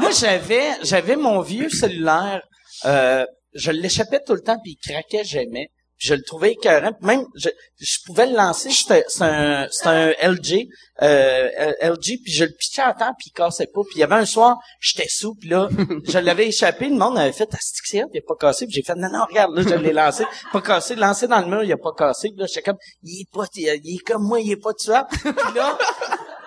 Moi, 0.00 0.10
j'avais, 0.10 0.72
j'avais 0.82 1.16
mon 1.16 1.40
vieux 1.40 1.70
cellulaire. 1.70 2.42
Euh, 2.84 3.24
je 3.56 3.70
l'échappais 3.70 4.20
tout 4.24 4.34
le 4.34 4.42
temps 4.42 4.58
puis 4.62 4.78
il 4.80 4.92
craquait 4.92 5.24
jamais. 5.24 5.70
Puis 5.98 6.08
je 6.08 6.14
le 6.14 6.22
trouvais 6.22 6.52
écœurant. 6.52 6.92
Puis 6.92 7.06
même, 7.06 7.24
je, 7.34 7.48
je 7.80 7.98
pouvais 8.04 8.26
le 8.26 8.36
lancer. 8.36 8.70
C'était, 8.70 9.04
c'est 9.08 9.22
un, 9.22 9.66
un 9.86 10.10
LG, 10.30 10.68
euh, 11.00 11.72
LG. 11.80 12.20
Puis 12.22 12.32
je 12.32 12.44
le 12.44 12.50
pitchais 12.50 12.82
à 12.82 12.92
terre 12.92 13.12
puis 13.18 13.30
il 13.30 13.32
cassait 13.32 13.66
pas. 13.66 13.80
Puis 13.82 13.96
il 13.96 14.00
y 14.00 14.02
avait 14.02 14.16
un 14.16 14.26
soir, 14.26 14.58
j'étais 14.78 15.08
sous. 15.08 15.34
Puis 15.36 15.48
là, 15.48 15.68
je 16.06 16.18
l'avais 16.18 16.48
échappé. 16.48 16.90
Le 16.90 16.96
monde 16.96 17.16
avait 17.16 17.32
fait 17.32 17.48
Astixia, 17.54 18.04
il 18.12 18.18
a 18.18 18.22
pas 18.26 18.36
cassé. 18.38 18.66
Puis 18.66 18.74
j'ai 18.74 18.82
fait 18.82 18.94
non 18.94 19.08
non 19.10 19.24
regarde 19.26 19.56
là, 19.56 19.62
je 19.62 19.74
l'ai 19.74 19.92
lancé, 19.92 20.24
pas 20.52 20.60
cassé, 20.60 20.96
lancé 20.96 21.26
dans 21.26 21.40
le 21.40 21.46
mur, 21.46 21.64
il 21.64 21.72
a 21.72 21.78
pas 21.78 21.92
cassé. 21.96 22.28
Puis 22.28 22.40
là, 22.40 22.46
j'étais 22.46 22.62
comme, 22.62 22.78
il 23.02 23.22
est 23.22 23.30
pas, 23.32 23.44
il 23.54 23.66
est 23.68 24.06
comme 24.06 24.22
moi, 24.22 24.38
il 24.40 24.52
est 24.52 24.56
pas 24.62 24.74
tuable. 24.74 25.08
Puis 25.10 25.54
là. 25.54 25.78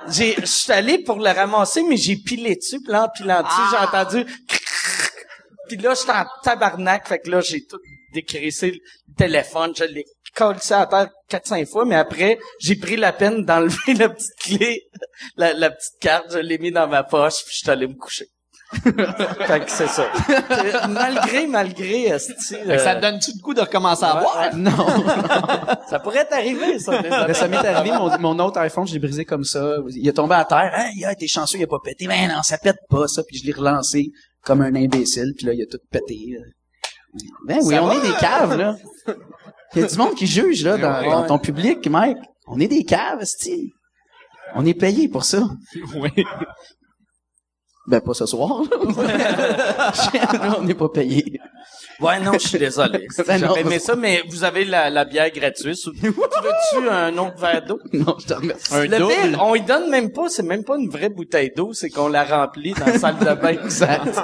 j'ai, 0.10 0.36
je 0.39 0.45
suis 0.45 0.72
allé 0.72 0.99
pour 1.03 1.18
le 1.18 1.30
ramasser, 1.30 1.84
mais 1.84 1.97
j'ai 1.97 2.16
pilé 2.16 2.55
dessus, 2.55 2.80
puis 2.82 2.91
là, 2.91 3.05
en 3.05 3.10
pilant 3.10 3.41
dessus, 3.43 3.62
j'ai 3.72 3.78
entendu 3.78 4.26
puis 5.70 5.78
là, 5.78 5.93
j'étais 5.93 6.11
en 6.11 6.26
tabarnak, 6.43 7.07
fait 7.07 7.20
que 7.20 7.30
là, 7.30 7.41
j'ai 7.41 7.65
tout 7.65 7.80
décrissé 8.13 8.72
le 8.72 9.15
téléphone, 9.15 9.72
je 9.78 9.84
l'ai 9.84 10.05
collé 10.36 10.59
à 10.72 10.86
terre 10.88 11.09
4-5 11.30 11.67
fois, 11.67 11.86
mais 11.86 11.95
après, 11.95 12.39
j'ai 12.59 12.76
pris 12.76 12.97
la 12.97 13.13
peine 13.13 13.45
d'enlever 13.45 13.93
la 13.97 14.09
petite 14.09 14.36
clé, 14.39 14.89
la, 15.38 15.53
la 15.53 15.70
petite 15.70 15.99
carte, 16.01 16.32
je 16.32 16.39
l'ai 16.39 16.57
mis 16.57 16.72
dans 16.72 16.88
ma 16.88 17.03
poche, 17.03 17.43
puis 17.45 17.53
je 17.53 17.59
suis 17.59 17.70
allé 17.70 17.88
me 17.88 17.93
coucher. 17.95 18.26
fait 18.84 19.65
que 19.65 19.72
c'est 19.72 19.88
ça. 19.88 20.05
Malgré, 20.89 21.47
malgré, 21.47 22.03
esti, 22.03 22.34
ça 22.39 22.55
euh, 22.55 22.95
te 22.95 23.01
donne-tu 23.01 23.32
le 23.36 23.41
coup 23.41 23.55
de 23.55 23.61
recommencer 23.61 24.03
à 24.03 24.20
boire? 24.20 24.55
Non. 24.55 24.86
ça 25.89 25.97
pourrait 25.97 26.26
t'arriver, 26.26 26.78
ça. 26.78 27.01
Mais 27.01 27.34
ça 27.34 27.47
m'est 27.47 27.57
arrivé, 27.57 27.97
mon, 27.97 28.15
mon 28.20 28.39
autre 28.45 28.59
iPhone, 28.59 28.86
je 28.86 28.93
l'ai 28.93 28.99
brisé 28.99 29.26
comme 29.26 29.43
ça. 29.43 29.78
Il 29.89 30.07
est 30.07 30.13
tombé 30.13 30.36
à 30.36 30.45
terre. 30.45 30.72
Hey, 30.76 30.99
yeah, 30.99 31.15
t'es 31.15 31.26
chanceux, 31.26 31.57
il 31.57 31.63
a 31.63 31.67
pas 31.67 31.80
pété. 31.84 32.05
Ben 32.05 32.28
non, 32.28 32.43
ça 32.43 32.59
pète 32.59 32.78
pas, 32.88 33.07
ça. 33.07 33.24
Puis 33.24 33.39
je 33.39 33.45
l'ai 33.47 33.53
relancé 33.53 34.11
comme 34.43 34.61
un 34.61 34.75
imbécile. 34.75 35.33
Puis 35.37 35.45
là, 35.45 35.53
il 35.53 35.61
a 35.61 35.65
tout 35.65 35.79
pété. 35.91 36.37
Ben 37.47 37.59
oui, 37.63 37.75
on 37.79 37.91
est 37.91 38.01
des 38.01 38.17
caves, 38.19 38.57
là. 38.57 38.75
Il 39.75 39.81
y 39.81 39.85
a 39.85 39.87
du 39.87 39.97
monde 39.97 40.15
qui 40.15 40.25
juge, 40.25 40.63
là, 40.63 40.77
dans, 40.77 41.03
dans 41.03 41.27
ton 41.27 41.37
public, 41.37 41.87
Mike. 41.87 42.17
On 42.47 42.59
est 42.59 42.67
des 42.67 42.83
caves, 42.83 43.23
style. 43.23 43.69
On 44.55 44.65
est 44.65 44.73
payé 44.73 45.07
pour 45.07 45.23
ça. 45.25 45.47
Oui. 45.95 46.09
Ben, 47.89 48.01
pas 48.01 48.13
ce 48.13 48.25
soir, 48.27 48.61
on 50.57 50.61
n'est 50.61 50.75
pas 50.75 50.89
payé. 50.89 51.39
Ouais, 51.99 52.19
non, 52.19 52.33
je 52.33 52.47
suis 52.47 52.59
désolé. 52.59 53.07
Ben. 53.27 53.37
J'aurais 53.39 53.61
aimé 53.61 53.79
ça, 53.79 53.95
mais 53.95 54.21
vous 54.29 54.43
avez 54.43 54.63
la, 54.63 54.91
la 54.91 55.05
bière 55.05 55.31
gratuite. 55.31 55.75
Tu 55.83 55.91
veux-tu 56.07 56.87
un 56.89 57.17
autre 57.17 57.37
verre 57.37 57.65
d'eau? 57.65 57.79
Non, 57.91 58.15
je 58.19 58.27
te 58.27 58.33
remercie. 58.35 58.73
Un 58.75 58.85
Le 58.85 58.97
double? 58.99 59.13
pire, 59.31 59.41
on 59.43 59.55
y 59.55 59.61
donne 59.61 59.89
même 59.89 60.11
pas, 60.11 60.29
c'est 60.29 60.43
même 60.43 60.63
pas 60.63 60.77
une 60.77 60.89
vraie 60.89 61.09
bouteille 61.09 61.51
d'eau, 61.55 61.73
c'est 61.73 61.89
qu'on 61.89 62.07
la 62.09 62.23
remplit 62.23 62.73
dans 62.73 62.85
la 62.85 62.99
salle 62.99 63.17
de 63.17 63.33
bain. 63.33 63.49
Exact. 63.63 64.15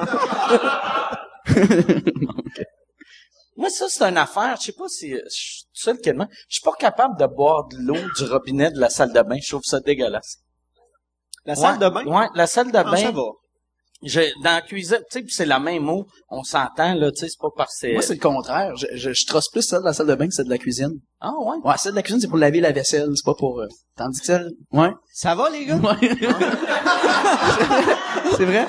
Moi, 3.57 3.69
ça, 3.69 3.85
c'est 3.89 4.03
une 4.03 4.17
affaire. 4.17 4.57
Je 4.59 4.65
sais 4.65 4.73
pas 4.73 4.87
si 4.87 5.11
je 5.11 5.17
suis 5.29 5.63
seul 5.73 5.99
tellement. 6.01 6.27
Je 6.49 6.55
suis 6.57 6.63
pas 6.63 6.73
capable 6.77 7.17
de 7.19 7.25
boire 7.25 7.67
de 7.69 7.77
l'eau 7.79 7.95
du 8.17 8.23
robinet 8.25 8.69
de 8.71 8.79
la 8.79 8.89
salle 8.89 9.13
de 9.13 9.21
bain. 9.21 9.37
Je 9.41 9.47
trouve 9.49 9.63
ça 9.63 9.79
dégueulasse. 9.79 10.39
La 11.45 11.55
salle 11.55 11.77
Ouais, 11.79 11.85
de 11.85 11.93
bain? 11.93 12.03
Ouais, 12.05 12.27
la 12.35 12.47
salle 12.47 12.71
de 12.71 12.77
Ah, 12.77 12.83
bain. 12.83 12.97
ça 12.97 13.11
va? 13.11 13.21
Je, 14.05 14.21
dans 14.43 14.51
la 14.55 14.61
cuisine, 14.61 14.99
tu 15.11 15.19
sais, 15.19 15.25
c'est 15.29 15.45
la 15.45 15.59
même 15.59 15.89
eau. 15.89 16.05
On 16.29 16.43
s'entend, 16.43 16.93
là, 16.93 17.11
tu 17.11 17.17
sais, 17.19 17.27
c'est 17.29 17.39
pas 17.41 17.49
par 17.55 17.69
ces... 17.69 17.93
Moi, 17.93 18.01
c'est 18.01 18.13
le 18.13 18.19
contraire. 18.19 18.75
Je, 18.75 18.85
je, 18.95 19.11
je 19.13 19.25
trosse 19.25 19.49
plus 19.49 19.61
celle 19.63 19.79
de 19.79 19.85
la 19.85 19.93
salle 19.93 20.07
de 20.07 20.15
bain 20.15 20.27
que 20.27 20.33
celle 20.33 20.45
de 20.45 20.49
la 20.51 20.57
cuisine. 20.57 20.91
Ah, 21.19 21.31
ouais? 21.39 21.57
Ouais, 21.63 21.73
celle 21.77 21.91
de 21.91 21.95
la 21.97 22.03
cuisine, 22.03 22.21
c'est 22.21 22.27
pour 22.27 22.37
laver 22.37 22.61
la 22.61 22.71
vaisselle, 22.71 23.09
c'est 23.15 23.25
pas 23.25 23.33
pour... 23.37 23.59
euh, 23.59 23.67
Tandis 23.97 24.19
que 24.19 24.25
celle... 24.25 24.51
Ouais. 24.71 24.91
Ça 25.13 25.35
va, 25.35 25.49
les 25.49 25.65
gars? 25.65 25.75
Ouais. 25.75 25.97
c'est 28.37 28.45
vrai? 28.45 28.67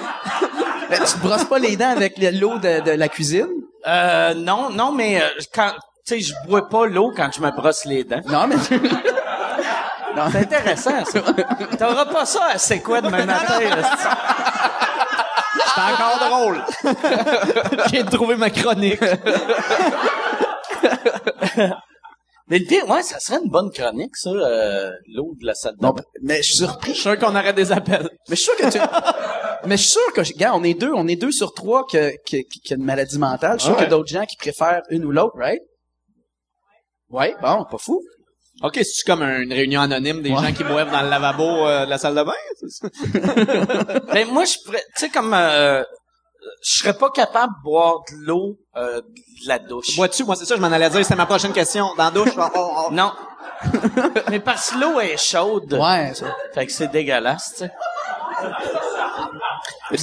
Mais 0.91 0.99
tu 0.99 1.05
te 1.15 1.19
brosses 1.27 1.45
pas 1.45 1.59
les 1.59 1.77
dents 1.77 1.91
avec 1.91 2.17
le- 2.19 2.31
l'eau 2.39 2.59
de, 2.59 2.81
de 2.85 2.91
la 2.93 3.09
cuisine? 3.09 3.49
Euh, 3.87 4.35
non, 4.35 4.71
non, 4.71 4.93
mais 4.93 5.21
euh, 5.21 5.27
quand, 5.55 5.73
tu 6.07 6.15
sais, 6.15 6.21
je 6.21 6.35
bois 6.49 6.69
pas 6.69 6.87
l'eau 6.87 7.13
quand 7.17 7.31
je 7.35 7.41
me 7.41 7.51
brosse 7.51 7.85
les 7.85 8.05
dents. 8.05 8.21
Non, 8.29 8.47
mais... 8.47 8.57
non, 10.17 10.25
C'est 10.31 10.39
intéressant, 10.39 11.05
ça. 11.05 11.21
T'auras 11.79 12.07
pas 12.07 12.25
ça 12.25 12.45
à 12.55 12.59
C'est 12.59 12.81
quoi 12.81 13.01
demain 13.01 13.25
matin, 13.27 13.61
là, 13.61 13.83
encore 15.79 16.19
drôle. 16.29 16.65
J'ai 17.93 18.05
trouvé 18.05 18.37
ma 18.37 18.51
chronique. 18.51 19.01
Mais 22.49 22.61
le 22.61 22.65
pire, 22.67 22.89
ouais, 22.89 23.03
ça 23.03 23.19
serait 23.19 23.41
une 23.43 23.51
bonne 23.51 23.73
chronique, 23.73 24.17
ça, 24.17 24.31
euh, 24.31 24.93
l'eau 25.13 25.35
de 25.41 25.45
la 25.45 25.55
salle 25.55 25.75
de 25.77 25.83
Non, 25.83 25.91
bain. 25.91 26.05
mais 26.23 26.37
je 26.37 26.43
suis 26.43 26.57
surpris. 26.59 26.91
Je 26.91 26.95
suis 26.95 27.03
sûr 27.03 27.19
qu'on 27.19 27.35
aurait 27.35 27.53
des 27.53 27.73
appels. 27.73 28.09
Mais 28.29 28.37
je 28.37 28.41
suis 28.41 28.45
sûr 28.45 28.57
que 28.57 28.71
tu... 28.73 28.79
mais 29.67 29.77
je 29.77 29.83
suis 29.83 29.91
sûr 29.99 30.13
que, 30.15 30.21
gars, 30.39 30.55
on 30.55 30.63
est 30.63 30.75
deux, 30.75 30.93
on 30.95 31.09
est 31.09 31.17
deux 31.17 31.33
sur 31.33 31.53
trois 31.55 31.85
que, 31.91 32.11
que, 32.25 32.37
qui 32.37 32.73
a 32.73 32.77
une 32.77 32.85
maladie 32.85 33.19
mentale. 33.19 33.59
Je 33.59 33.65
suis 33.65 33.67
sûr 33.67 33.73
Ouais. 33.73 33.79
qu'il 33.79 33.91
y 33.91 33.95
a 33.95 33.97
d'autres 33.99 34.09
gens 34.13 34.25
qui 34.27 34.37
préfèrent 34.37 34.83
une 34.91 35.05
ou 35.05 35.11
l'autre, 35.11 35.35
right? 35.37 35.61
Ouais, 37.11 37.35
bon, 37.43 37.65
pas 37.69 37.79
fou. 37.79 38.01
OK, 38.63 38.81
c'est 38.83 39.07
comme 39.07 39.23
une 39.23 39.53
réunion 39.53 39.83
anonyme 39.83 40.23
des 40.23 40.31
Ouais. 40.31 40.47
gens 40.47 40.53
qui 40.53 40.65
boivent 40.65 40.91
dans 40.91 41.03
le 41.03 41.11
lavabo 41.11 41.45
euh, 41.67 41.85
de 41.85 41.91
la 41.91 41.99
salle 41.99 42.15
de 42.15 42.23
bain? 42.23 42.33
c'est? 42.69 44.07
Ben, 44.13 44.29
moi, 44.33 44.45
je 44.45 44.55
tu 44.55 44.77
sais, 44.95 45.09
comme, 45.11 45.35
euh, 45.35 45.83
je 46.65 46.79
serais 46.79 46.97
pas 46.97 47.11
capable 47.11 47.53
de 47.59 47.63
boire 47.65 47.99
de 48.11 48.27
l'eau, 48.27 48.57
euh, 48.77 49.01
de 49.03 49.49
la 49.49 49.59
douche. 49.59 49.95
Bois-tu? 49.97 50.25
Moi, 50.25 50.37
c'est 50.37 50.47
ça, 50.47 50.57
je 50.57 50.61
m'en 50.61 50.73
allais 50.73 50.89
dire. 50.89 51.03
C'était 51.05 51.17
ma 51.17 51.27
prochaine 51.27 51.53
question. 51.53 51.87
Dans 51.99 52.05
la 52.05 52.11
douche, 52.11 52.31
oh. 52.55 52.89
Non. 52.93 53.13
Mais 54.31 54.41
parce 54.41 54.71
que 54.71 54.79
l'eau 54.79 55.01
est 55.01 55.17
chaude. 55.19 55.73
Ouais, 55.75 56.13
ça. 56.15 56.27
Fait 56.55 56.67
que 56.67 56.73
c'est 56.73 56.89
dégueulasse, 56.89 57.53
tu 57.59 57.65
sais. 57.65 57.71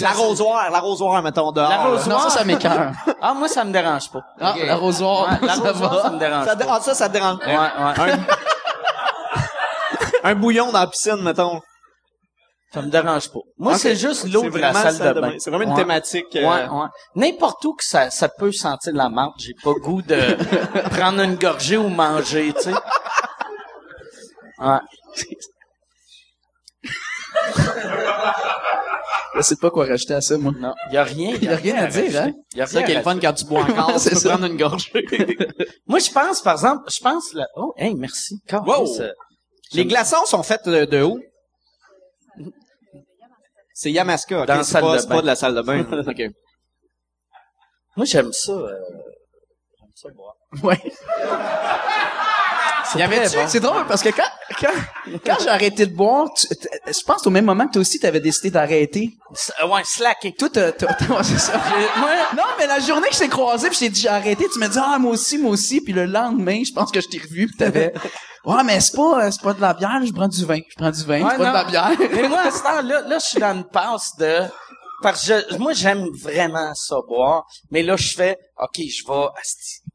L'arrosoir, 0.02 0.70
l'arrosoir, 0.72 1.22
mettons, 1.22 1.52
dehors. 1.52 1.70
L'arrosoir. 1.70 2.08
Non, 2.24 2.30
ça, 2.30 2.40
ça 2.40 2.44
m'écoeure. 2.46 2.92
Ah, 3.22 3.34
moi, 3.34 3.48
ça 3.48 3.64
me 3.66 3.72
dérange 3.72 4.10
pas. 4.12 4.22
Ah, 4.40 4.56
l'arrosoir, 4.66 5.28
Ouais, 5.30 5.40
ça 5.40 5.46
l'arrosoir, 5.56 5.96
ça 5.96 6.02
va. 6.04 6.10
me 6.12 6.20
dérange 6.20 6.46
Ça, 6.46 6.56
pas. 6.56 6.66
ah, 6.70 6.80
ça, 6.82 6.94
ça 6.96 7.08
te 7.10 7.14
dérange. 7.14 7.38
Ouais, 7.46 7.56
ouais. 7.56 8.12
Un... 10.24 10.30
Un 10.32 10.36
bouillon 10.36 10.72
dans 10.72 10.80
la 10.80 10.88
piscine, 10.88 11.22
mettons. 11.22 11.60
Ça 12.74 12.82
me 12.82 12.90
dérange 12.90 13.30
pas. 13.30 13.40
Moi, 13.58 13.78
c'est 13.78 13.96
juste 13.96 14.24
l'eau 14.32 14.50
de 14.50 14.58
la 14.58 14.72
vraiment 14.72 14.92
salle 14.92 15.14
de 15.16 15.20
bain. 15.22 15.34
C'est 15.38 15.50
vraiment 15.52 15.66
une 15.66 15.72
Ouais. 15.72 15.76
thématique. 15.82 16.36
euh, 16.38 16.42
Ouais, 16.50 16.68
ouais. 16.68 16.88
N'importe 17.16 17.64
où 17.66 17.74
que 17.76 17.84
ça, 17.84 18.10
ça 18.10 18.30
peut 18.30 18.52
sentir 18.54 18.94
la 18.96 19.10
marde, 19.10 19.34
j'ai 19.38 19.54
pas 19.64 19.74
goût 19.74 20.02
de 20.02 20.18
prendre 20.98 21.22
une 21.22 21.36
gorgée 21.36 21.78
ou 21.78 21.90
manger, 21.90 22.52
tu 22.56 22.62
sais. 22.64 22.74
Ouais. 24.60 24.80
Je 29.36 29.42
sais 29.42 29.56
pas 29.56 29.72
quoi 29.72 29.86
rajouter 29.86 30.14
à 30.14 30.22
ça, 30.22 30.38
moi. 30.38 30.52
Non, 30.60 30.74
y 30.92 30.98
a 30.98 31.04
rien. 31.04 31.36
Il 31.36 31.44
y 31.44 31.48
a 31.48 31.56
rien 31.56 31.76
à 31.78 31.88
dire, 31.88 32.22
hein? 32.22 32.32
Y 32.56 32.62
a 32.62 32.66
C'est 32.68 32.74
ça 32.74 32.78
rien 32.80 32.86
qui 32.88 32.92
est 32.94 32.98
le 32.98 33.02
fun 33.02 33.20
quand 33.20 33.34
tu 33.34 33.46
bois 33.46 33.64
encore. 33.70 33.94
tu 33.94 34.00
C'est 34.00 34.10
peux 34.12 34.16
ça. 34.18 34.30
prendre 34.30 34.46
une 34.46 34.58
gorgée. 34.58 34.92
Moi, 35.88 36.00
je 36.00 36.12
pense, 36.12 36.42
par 36.42 36.54
exemple, 36.54 36.84
je 36.92 37.00
pense, 37.00 37.34
là, 37.34 37.48
oh, 37.56 37.74
hey, 37.78 37.96
merci. 37.96 38.40
Wow. 38.52 39.02
euh, 39.02 39.12
Les 39.74 39.86
glaçons 39.86 40.24
sont 40.26 40.44
faits 40.44 40.66
de, 40.68 40.86
de 40.86 41.02
où? 41.02 41.20
C'est 43.74 43.92
Yamaska. 43.92 44.46
Dans 44.46 44.56
la 44.56 44.64
salle 44.64 44.82
pas, 44.84 44.98
de 44.98 45.02
bain. 45.08 45.16
pas 45.16 45.22
de 45.22 45.26
la 45.28 45.36
salle 45.36 45.56
de 45.56 45.62
bain. 45.62 45.82
OK. 46.08 46.22
Moi, 47.96 48.06
j'aime 48.06 48.32
ça, 48.34 48.52
euh, 48.52 48.80
j'aime 49.80 49.90
ça 49.96 50.10
boire. 50.16 50.36
Ouais. 50.64 50.80
Y 52.96 53.02
avait-tu- 53.02 53.38
C'est 53.48 53.60
drôle 53.60 53.86
parce 53.88 54.02
que 54.04 54.10
quand, 54.10 54.24
quand, 54.60 55.18
quand 55.26 55.38
j'ai 55.42 55.50
arrêté 55.50 55.86
de 55.86 55.94
boire, 55.96 56.28
tu- 56.36 56.48
je 56.88 57.04
pense 57.06 57.26
au 57.26 57.30
même 57.30 57.46
moment 57.46 57.66
que 57.68 57.74
toi 57.74 57.82
aussi 57.82 58.00
t'avais 58.00 58.20
décidé 58.20 58.52
d'arrêter. 58.52 59.10
Euh, 59.62 59.68
Ouais, 59.68 59.82
slacker. 59.86 60.34
Toi, 60.34 60.50
t'as, 60.50 60.72
c'est 61.24 61.40
ça. 61.40 61.54
Non, 62.36 62.44
mais 62.58 62.68
la 62.68 62.80
journée 62.80 63.08
que 63.08 63.14
je 63.16 63.20
t'ai 63.20 63.30
croisé 63.30 63.68
puis 63.70 63.76
je 63.76 63.80
t'ai 63.82 63.90
dit 63.90 64.02
j'ai 64.02 64.10
arrêté, 64.10 64.46
tu 64.52 64.60
m'as 64.60 64.68
dit 64.68 64.80
ah 64.82 64.98
moi 65.00 65.12
aussi, 65.14 65.38
moi 65.38 65.52
aussi, 65.52 65.82
puis 65.82 65.94
le 65.94 66.06
lendemain, 66.06 66.62
je 66.66 66.72
pense 66.74 66.92
que 66.92 67.02
je 67.02 67.08
t'ai 67.08 67.18
revu 67.20 67.48
puis 67.48 67.58
t'avais 67.58 67.94
ouais 68.46 68.64
mais 68.66 68.80
c'est 68.80 68.96
pas, 68.96 69.32
c'est 69.32 69.42
pas 69.42 69.54
de 69.54 69.62
la 69.62 69.74
bière, 69.74 70.02
je 70.06 70.12
prends 70.12 70.28
du 70.28 70.46
vin, 70.46 70.60
je 70.70 70.76
prends 70.76 70.92
du 70.92 71.04
vin, 71.04 71.22
Ouais, 71.24 71.30
c'est 71.32 71.38
pas 71.38 71.50
de 71.50 71.54
la 71.54 71.64
bière. 71.64 71.92
Mais 72.14 72.28
moi, 72.28 72.42
à 72.42 72.52
ce 72.52 72.62
temps-là, 72.64 73.02
là, 73.02 73.18
je 73.20 73.26
suis 73.26 73.40
dans 73.40 73.54
une 73.56 73.64
passe 73.66 74.16
de... 74.18 74.40
Parce 75.02 75.28
que 75.28 75.34
je- 75.52 75.58
moi, 75.58 75.74
j'aime 75.74 76.06
vraiment 76.22 76.74
ça 76.76 76.96
boire. 77.08 77.46
Mais 77.72 77.84
là, 77.84 77.98
je 77.98 78.14
fais, 78.16 78.38
OK, 78.58 78.78
je 78.78 79.06
vais... 79.06 79.28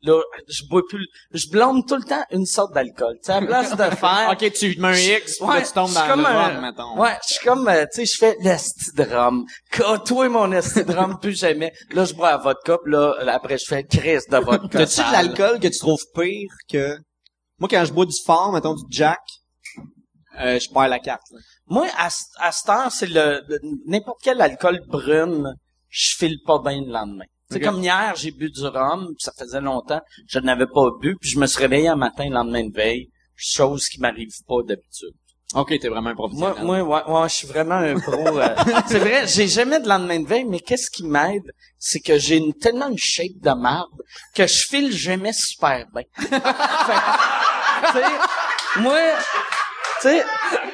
Là, 0.02 0.22
je 0.48 0.62
bois 0.70 0.82
plus... 0.88 1.04
Je 1.32 1.48
blâme 1.50 1.84
tout 1.84 1.96
le 1.96 2.04
temps 2.04 2.22
une 2.30 2.46
sorte 2.46 2.72
d'alcool. 2.72 3.14
Tu 3.16 3.26
sais, 3.26 3.32
à 3.32 3.40
la 3.40 3.46
place 3.46 3.70
de 3.76 3.82
faire... 3.96 4.30
OK, 4.32 4.52
tu 4.52 4.76
mets 4.80 4.88
un 4.88 5.16
X, 5.18 5.38
puis 5.38 5.46
là, 5.48 5.54
Ouais, 5.54 5.62
tu 5.64 5.72
tombes 5.72 5.92
dans 5.92 6.00
suis 6.00 6.08
le 6.08 6.14
comme 6.14 6.26
un- 6.26 6.48
rhum, 6.54 6.60
mettons. 6.62 7.00
Ouais, 7.00 7.16
je 7.28 7.34
suis 7.34 7.44
comme, 7.44 7.66
euh, 7.68 7.84
tu 7.92 8.06
sais, 8.06 8.06
je 8.06 8.18
fais 8.18 8.36
l'esti 8.40 8.92
de 8.96 9.02
rhum. 9.02 9.44
Toi, 10.06 10.28
mon 10.28 10.52
esti 10.52 10.84
de 10.84 10.92
rhum, 10.92 11.18
plus 11.18 11.36
jamais. 11.38 11.72
Là, 11.90 12.04
je 12.04 12.14
bois 12.14 12.30
la 12.30 12.36
vodka, 12.36 12.78
puis 12.84 12.92
là, 12.92 13.14
après, 13.28 13.58
je 13.58 13.64
fais 13.66 13.82
crise 13.84 14.26
de 14.28 14.36
vodka. 14.38 14.68
T'as-tu 14.78 15.00
de 15.00 15.12
l'alcool 15.12 15.58
que 15.58 15.68
tu 15.68 15.78
trouves 15.78 16.04
pire 16.14 16.48
que... 16.70 16.96
Moi, 17.58 17.68
quand 17.68 17.84
je 17.84 17.92
bois 17.92 18.06
du 18.06 18.16
fort, 18.24 18.52
mettons 18.52 18.74
du 18.74 18.84
Jack, 18.90 19.18
euh, 20.40 20.60
je 20.60 20.68
perds 20.72 20.88
la 20.88 21.00
carte. 21.00 21.22
là. 21.32 21.38
Moi, 21.66 21.86
à, 21.98 22.08
à 22.38 22.52
cette 22.52 22.68
heure, 22.68 22.92
c'est 22.92 23.08
le, 23.08 23.42
le- 23.48 23.58
n'importe 23.86 24.20
quel 24.22 24.40
alcool 24.40 24.80
brune, 24.86 25.52
je 25.88 26.14
file 26.16 26.36
pas 26.46 26.60
bien 26.60 26.80
le 26.82 26.92
lendemain. 26.92 27.24
C'est 27.50 27.60
comme 27.60 27.82
hier, 27.82 28.14
j'ai 28.16 28.30
bu 28.30 28.50
du 28.50 28.66
rhum, 28.66 29.06
puis 29.06 29.16
ça 29.24 29.32
faisait 29.38 29.60
longtemps, 29.60 30.00
je 30.28 30.38
n'avais 30.38 30.66
pas 30.66 30.90
bu, 31.00 31.16
puis 31.20 31.30
je 31.30 31.38
me 31.38 31.46
suis 31.46 31.60
réveillé 31.60 31.88
un 31.88 31.96
matin, 31.96 32.24
le 32.26 32.34
lendemain 32.34 32.64
de 32.66 32.74
veille, 32.74 33.08
chose 33.36 33.86
qui 33.88 34.00
m'arrive 34.00 34.28
pas 34.46 34.56
d'habitude. 34.66 35.14
OK, 35.54 35.68
t'es 35.80 35.88
vraiment 35.88 36.10
un 36.10 36.14
Moi, 36.14 36.28
professionnel. 36.28 36.64
moi, 36.64 36.82
ouais, 36.82 37.10
ouais, 37.20 37.28
je 37.30 37.34
suis 37.34 37.46
vraiment 37.46 37.76
un 37.76 37.98
pro. 37.98 38.38
euh, 38.38 38.54
c'est 38.86 38.98
vrai, 38.98 39.26
j'ai 39.26 39.48
jamais 39.48 39.80
de 39.80 39.88
lendemain 39.88 40.20
de 40.20 40.26
veille, 40.28 40.44
mais 40.44 40.60
qu'est-ce 40.60 40.90
qui 40.90 41.04
m'aide, 41.04 41.50
c'est 41.78 42.00
que 42.00 42.18
j'ai 42.18 42.36
une, 42.36 42.52
tellement 42.52 42.88
une 42.88 42.98
shape 42.98 43.40
de 43.40 43.58
marde 43.58 43.88
que 44.34 44.46
je 44.46 44.66
file 44.66 44.92
jamais 44.92 45.32
super 45.32 45.86
bien. 45.94 46.02
Fait 47.92 48.80
moi, 48.80 48.98
tu 50.00 50.08
sais, 50.08 50.24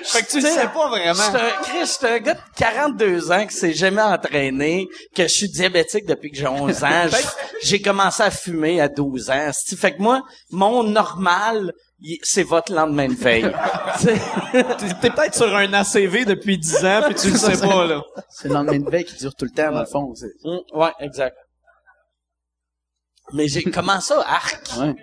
Fait 0.05 0.23
que 0.23 0.31
tu 0.31 0.41
le 0.41 0.49
sais, 0.49 0.69
pas 0.69 0.89
vraiment. 0.89 1.15
je 1.15 1.85
suis 1.87 2.07
un, 2.07 2.15
un 2.15 2.19
gars 2.19 2.35
de 2.35 2.41
42 2.57 3.33
ans 3.33 3.47
qui 3.47 3.55
s'est 3.57 3.73
jamais 3.73 4.03
entraîné, 4.03 4.87
que 5.15 5.23
je 5.25 5.29
suis 5.29 5.49
diabétique 5.49 6.07
depuis 6.07 6.31
que 6.31 6.37
j'ai 6.37 6.47
11 6.47 6.85
ans. 6.85 7.07
J'ai 7.63 7.81
commencé 7.81 8.23
à 8.23 8.31
fumer 8.31 8.81
à 8.81 8.89
12 8.89 9.31
ans. 9.31 9.51
c'ti. 9.53 9.77
Fait 9.77 9.95
que 9.95 10.03
moi, 10.03 10.23
mon 10.51 10.83
normal, 10.83 11.73
c'est 12.23 12.43
votre 12.43 12.73
lendemain 12.75 13.09
de 13.09 13.15
veille. 13.15 13.51
T'sais, 13.97 14.19
T'es 15.01 15.09
peut-être 15.11 15.35
sur 15.35 15.55
un 15.57 15.73
ACV 15.73 16.27
depuis 16.27 16.59
10 16.59 16.85
ans 16.85 17.01
puis 17.07 17.15
tu 17.15 17.31
le 17.31 17.39
sais 17.39 17.57
pas, 17.67 17.87
là. 17.87 18.03
C'est 18.29 18.49
le 18.49 18.55
lendemain 18.55 18.79
de 18.81 18.91
veille 18.91 19.05
qui 19.07 19.17
dure 19.17 19.35
tout 19.35 19.47
le 19.47 19.51
temps, 19.53 19.71
dans 19.73 19.81
le 19.81 19.87
fond. 19.87 20.15
c'est- 20.15 20.27
Hum, 20.45 20.61
ouais, 20.75 20.93
exact. 21.01 21.37
Mais 23.33 23.49
j'ai 23.49 23.63
comment 23.63 24.01
ça, 24.01 24.21
arc? 24.27 24.61
Ouais. 24.79 24.95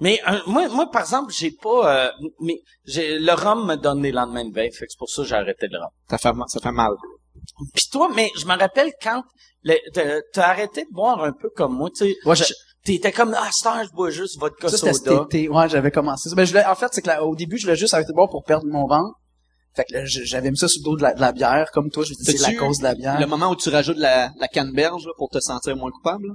Mais 0.00 0.20
euh, 0.28 0.38
moi, 0.46 0.68
moi, 0.68 0.90
par 0.90 1.02
exemple, 1.02 1.32
j'ai 1.32 1.50
pas. 1.50 2.06
euh, 2.06 2.10
mais 2.40 2.60
j'ai 2.86 3.18
le 3.18 3.32
rhum 3.32 3.66
me 3.66 3.76
donne 3.76 4.02
les 4.02 4.12
lendemains 4.12 4.44
de 4.48 4.54
veille, 4.54 4.72
fait 4.72 4.86
que 4.86 4.92
c'est 4.92 4.98
pour 4.98 5.10
ça 5.10 5.22
que 5.22 5.28
j'ai 5.28 5.34
arrêté 5.34 5.66
le 5.70 5.78
rhum. 5.78 5.90
Ça 6.08 6.18
fait, 6.18 6.32
mal- 6.32 6.48
ça 6.48 6.60
fait 6.60 6.72
mal. 6.72 6.92
Puis 7.74 7.86
toi, 7.92 8.10
mais 8.14 8.30
je 8.38 8.46
me 8.46 8.56
rappelle 8.58 8.92
quand 9.02 9.22
le- 9.62 9.76
t'as 9.92 10.20
t'as 10.32 10.48
arrêté 10.48 10.84
de 10.84 10.90
boire 10.92 11.22
un 11.22 11.32
peu 11.32 11.50
comme 11.50 11.74
moi, 11.76 11.90
tu 11.90 12.06
sais. 12.06 12.16
Ouais, 12.24 12.34
T'étais 12.82 13.12
comme 13.12 13.34
ah, 13.36 13.44
heure, 13.66 13.84
je 13.84 13.92
bois 13.92 14.08
juste 14.08 14.38
vodka 14.40 14.70
Ça, 14.70 14.78
c'était 14.78 14.94
soda. 14.94 15.10
cet 15.10 15.34
été. 15.34 15.48
Ouais, 15.50 15.68
j'avais 15.68 15.90
commencé 15.90 16.30
ça. 16.30 16.34
Ben, 16.34 16.46
je 16.46 16.52
voulais- 16.52 16.64
en 16.64 16.74
fait, 16.74 16.86
c'est 16.92 17.02
que 17.02 17.08
là, 17.08 17.22
au 17.22 17.36
début, 17.36 17.58
je 17.58 17.64
voulais 17.64 17.76
juste 17.76 17.92
arrêter 17.92 18.08
de 18.12 18.14
boire 18.16 18.30
pour 18.30 18.42
perdre 18.42 18.66
mon 18.66 18.86
ventre. 18.86 19.18
Fait 19.76 19.84
que 19.84 19.92
là, 19.92 20.00
j'avais 20.06 20.50
mis 20.50 20.56
ça 20.56 20.66
sur 20.66 20.80
le 20.80 20.84
dos 20.84 20.96
de 20.96 21.02
la, 21.02 21.12
de 21.12 21.20
la 21.20 21.32
bière, 21.32 21.70
comme 21.72 21.90
toi, 21.90 22.04
je 22.04 22.12
me 22.12 22.16
disais, 22.16 22.38
c'est 22.38 22.52
la 22.52 22.58
cause 22.58 22.78
de 22.78 22.84
la 22.84 22.94
bière. 22.94 23.20
Le 23.20 23.26
moment 23.26 23.50
où 23.50 23.56
tu 23.56 23.68
rajoutes 23.68 23.98
la, 23.98 24.30
la 24.40 24.48
canneberge 24.48 25.04
là, 25.04 25.12
pour 25.18 25.28
te 25.28 25.38
sentir 25.40 25.76
moins 25.76 25.90
coupable, 25.90 26.28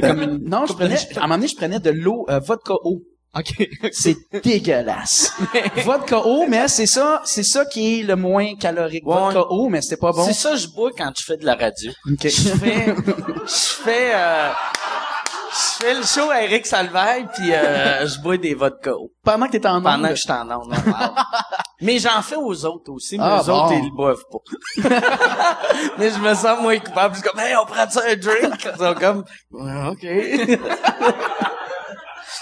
comme 0.00 0.22
une... 0.22 0.48
Non, 0.48 0.66
je 0.66 0.72
prenais, 0.72 0.96
à 0.96 1.18
un 1.18 1.22
moment 1.22 1.34
donné, 1.36 1.48
je 1.48 1.56
prenais 1.56 1.80
de 1.80 1.90
l'eau, 1.90 2.26
euh, 2.28 2.38
vodka 2.40 2.74
eau. 2.84 3.02
OK. 3.36 3.68
C'est 3.92 4.16
dégueulasse. 4.42 5.32
vodka 5.84 6.18
eau, 6.26 6.46
mais 6.48 6.66
c'est 6.66 6.86
ça, 6.86 7.22
c'est 7.24 7.44
ça 7.44 7.64
qui 7.64 8.00
est 8.00 8.02
le 8.02 8.16
moins 8.16 8.56
calorique. 8.56 9.06
Ouais. 9.06 9.14
Vodka 9.14 9.42
eau, 9.50 9.68
mais 9.68 9.80
c'était 9.82 9.96
pas 9.98 10.10
bon. 10.12 10.24
C'est 10.24 10.32
ça, 10.32 10.56
je 10.56 10.66
bois 10.68 10.90
quand 10.96 11.12
je 11.16 11.24
fais 11.24 11.36
de 11.36 11.44
la 11.46 11.54
radio. 11.54 11.92
Ok. 12.10 12.22
Je 12.24 12.28
fais, 12.30 12.86
je 12.86 13.82
fais, 13.84 14.10
euh, 14.14 14.50
je 15.52 15.84
fais 15.84 15.94
le 15.94 16.02
show 16.02 16.28
à 16.30 16.42
Eric 16.42 16.66
Salvaille, 16.66 17.28
puis 17.34 17.52
euh, 17.52 18.04
je 18.06 18.20
bois 18.20 18.36
des 18.36 18.54
vodka 18.54 18.92
Pendant 19.22 19.46
que 19.46 19.52
t'étais 19.52 19.68
en 19.68 19.80
pendant 19.80 19.98
onde. 20.04 20.08
que 20.08 20.14
je 20.16 20.22
suis 20.22 20.32
en 20.32 20.50
onde. 20.50 20.74
Mais 21.82 21.98
j'en 21.98 22.20
fais 22.22 22.36
aux 22.36 22.64
autres 22.66 22.92
aussi, 22.92 23.16
mais 23.16 23.24
Ah, 23.26 23.42
eux 23.44 23.50
autres, 23.50 23.72
ils 23.72 23.84
le 23.84 23.90
boivent 23.96 24.24
pas. 24.30 24.38
mais 25.98 26.10
je 26.10 26.18
me 26.18 26.34
sens 26.34 26.60
moins 26.60 26.78
coupable. 26.78 27.14
Je 27.14 27.20
suis 27.20 27.28
comme, 27.28 27.40
hey, 27.40 27.56
on 27.56 27.64
prend 27.64 27.88
ça 27.88 28.02
un 28.06 28.16
drink? 28.16 28.64
Ils 28.64 28.78
sont 28.78 28.94
comme, 28.94 29.24
OK. 29.90 30.04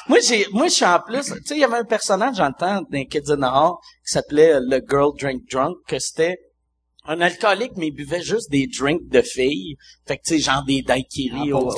moi, 0.08 0.18
j'ai, 0.26 0.46
moi, 0.52 0.66
je 0.66 0.72
suis 0.72 0.84
en 0.84 1.00
plus, 1.00 1.26
tu 1.26 1.32
sais, 1.44 1.54
il 1.54 1.60
y 1.60 1.64
avait 1.64 1.78
un 1.78 1.84
personnage, 1.84 2.36
j'entends, 2.36 2.82
dans 2.90 3.04
Kids 3.04 3.30
in 3.30 3.36
the 3.36 3.44
Hall, 3.52 3.74
qui 4.04 4.12
s'appelait 4.12 4.58
le 4.60 4.80
Girl 4.88 5.12
Drink 5.20 5.42
Drunk, 5.50 5.76
que 5.86 5.98
c'était 5.98 6.38
un 7.08 7.20
alcoolique, 7.20 7.72
mais 7.76 7.88
il 7.88 7.90
buvait 7.92 8.22
juste 8.22 8.50
des 8.50 8.66
drinks 8.68 9.08
de 9.08 9.22
filles. 9.22 9.76
Fait 10.06 10.16
que, 10.18 10.22
tu 10.26 10.34
sais, 10.34 10.40
genre 10.40 10.62
des 10.64 10.82
daiquiris. 10.82 11.52
au- 11.52 11.70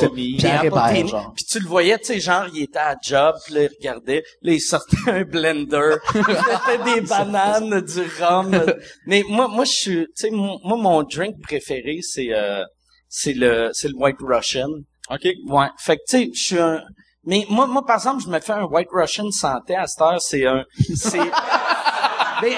Apple 0.56 0.68
au- 1.04 1.08
puis 1.34 1.44
tu 1.44 1.60
le 1.60 1.66
voyais, 1.68 1.98
tu 1.98 2.06
sais, 2.06 2.20
genre, 2.20 2.46
il 2.52 2.62
était 2.64 2.78
à 2.80 2.96
job, 3.02 3.36
puis 3.44 3.54
là, 3.54 3.62
il 3.62 3.68
regardait, 3.78 4.22
là, 4.42 4.52
il 4.52 4.60
sortait 4.60 4.96
un 5.06 5.22
blender, 5.22 5.94
il 6.14 6.20
mettait 6.20 6.84
des 7.00 7.00
bananes, 7.06 7.80
du 7.80 8.00
rhum. 8.22 8.74
Mais 9.06 9.24
moi, 9.28 9.48
moi, 9.48 9.64
je 9.64 9.72
suis, 9.72 10.00
tu 10.06 10.10
sais, 10.16 10.30
mon- 10.30 10.58
moi, 10.64 10.76
mon 10.76 11.02
drink 11.04 11.36
préféré, 11.42 12.00
c'est, 12.02 12.34
euh, 12.34 12.64
c'est 13.08 13.32
le, 13.34 13.70
c'est 13.72 13.88
le 13.88 13.94
White 13.96 14.16
Russian. 14.20 14.68
OK. 15.10 15.28
Ouais. 15.48 15.66
Fait 15.78 15.96
que, 15.96 16.02
tu 16.08 16.16
sais, 16.18 16.30
je 16.34 16.42
suis 16.42 16.58
un, 16.58 16.82
mais 17.24 17.46
moi, 17.48 17.66
moi, 17.66 17.84
par 17.86 17.96
exemple, 17.96 18.22
je 18.24 18.28
me 18.28 18.40
fais 18.40 18.52
un 18.52 18.64
White 18.64 18.88
Russian 18.92 19.30
santé 19.30 19.76
à 19.76 19.86
cette 19.86 20.00
heure, 20.02 20.20
c'est 20.20 20.46
un, 20.46 20.64
c'est, 20.96 21.18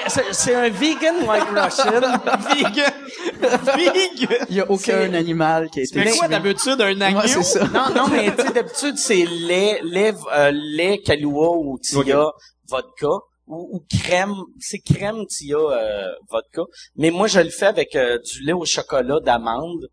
c'est, 0.07 0.33
c'est 0.33 0.55
un 0.55 0.69
vegan 0.69 1.15
White 1.27 1.43
Russian. 1.53 2.01
Vegan! 2.55 2.93
Vegan! 3.41 4.45
Il 4.49 4.55
y 4.55 4.61
a 4.61 4.69
aucun 4.71 4.79
C'est- 5.09 5.15
animal 5.15 5.69
qui 5.69 5.79
a 5.79 5.83
été 5.83 5.99
Mais 5.99 6.11
quoi 6.11 6.27
d'habitude, 6.27 6.79
un 6.81 7.01
agneau? 7.01 7.19
Ouais, 7.19 7.27
c'est 7.27 7.43
ça. 7.43 7.65
Non, 7.67 7.89
non, 7.95 8.07
mais 8.07 8.35
tu 8.35 8.41
sais, 8.43 8.53
d'habitude, 8.53 8.97
c'est 8.97 9.25
lait, 9.25 9.79
lait, 9.83 10.13
euh, 10.35 10.51
lait 10.53 10.99
Kahlua 10.99 11.49
ou 11.57 11.77
Tia 11.79 12.25
vodka 12.69 13.07
ou, 13.47 13.69
ou 13.77 13.85
crème, 13.89 14.35
c'est 14.59 14.79
crème 14.79 15.25
Tia 15.27 15.57
euh, 15.57 16.07
vodka. 16.29 16.61
Mais 16.95 17.09
moi, 17.11 17.27
je 17.27 17.39
le 17.39 17.49
fais 17.49 17.65
avec 17.67 17.95
euh, 17.95 18.17
du 18.19 18.43
lait 18.43 18.53
au 18.53 18.65
chocolat 18.65 19.19
d'amande, 19.19 19.87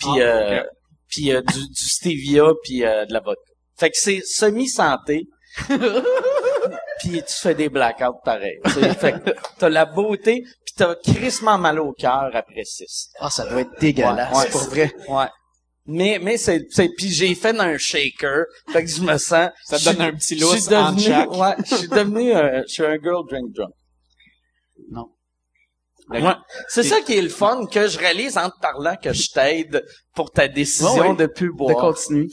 puis 0.00 0.10
Ah, 0.20 0.26
euh, 0.26 0.60
ok. 0.60 0.66
puis 1.08 1.32
euh, 1.32 1.40
du, 1.42 1.68
du 1.68 1.88
stevia, 1.88 2.44
puis 2.64 2.84
euh, 2.84 3.04
de 3.06 3.12
la 3.12 3.20
vodka. 3.20 3.40
Fait 3.78 3.90
que 3.90 3.96
c'est 3.98 4.22
semi-santé. 4.24 5.26
puis 7.00 7.22
tu 7.22 7.34
fais 7.34 7.54
des 7.54 7.68
blackouts 7.68 8.20
pareil. 8.24 8.58
fait 8.98 9.22
que 9.22 9.30
t'as 9.58 9.68
la 9.68 9.84
beauté, 9.86 10.42
puis 10.64 10.74
t'as 10.76 10.94
crissement 10.96 11.58
mal 11.58 11.78
au 11.80 11.92
cœur 11.92 12.30
après 12.34 12.64
six. 12.64 13.08
Ah, 13.18 13.30
ça 13.30 13.46
doit 13.48 13.60
être 13.62 13.78
dégueulasse, 13.80 14.32
Ouais, 14.36 14.44
ouais. 14.44 14.50
pour 14.50 14.62
vrai. 14.62 14.92
Ouais. 15.08 15.26
Mais, 15.88 16.18
mais 16.20 16.36
c'est, 16.36 16.66
c'est, 16.70 16.88
puis 16.96 17.10
j'ai 17.10 17.34
fait 17.36 17.56
un 17.60 17.78
shaker. 17.78 18.44
Fait 18.72 18.82
que 18.84 18.90
je 18.90 19.00
me 19.02 19.16
sens. 19.18 19.50
Ça 19.64 19.78
te 19.78 19.84
donne 19.84 20.00
un 20.00 20.12
petit 20.12 20.36
je 20.38 20.44
suis 20.44 20.56
lousse 20.56 20.72
en 20.72 20.92
devenu-. 20.92 21.38
Ouais, 21.38 21.54
je 21.70 21.74
suis 21.76 21.88
devenu, 21.88 22.34
euh, 22.34 22.62
je 22.66 22.72
suis 22.72 22.84
un 22.84 22.96
girl 23.00 23.22
drink 23.30 23.52
drunk. 23.54 23.70
Non. 24.90 25.06
Ouais. 26.08 26.20
C'est 26.68 26.84
ça 26.84 27.00
qui 27.00 27.14
est 27.14 27.22
le 27.22 27.28
fun 27.28 27.66
que 27.66 27.88
je 27.88 27.98
réalise 27.98 28.38
en 28.38 28.48
te 28.50 28.58
parlant 28.60 28.94
que 28.96 29.12
je 29.12 29.28
t'aide 29.32 29.84
pour 30.14 30.30
ta 30.30 30.46
décision 30.46 30.94
Ouais, 30.94 31.08
ouais. 31.10 31.16
de 31.16 31.26
plus 31.26 31.48
De 31.48 31.52
boire. 31.56 31.76
continuer. 31.76 32.28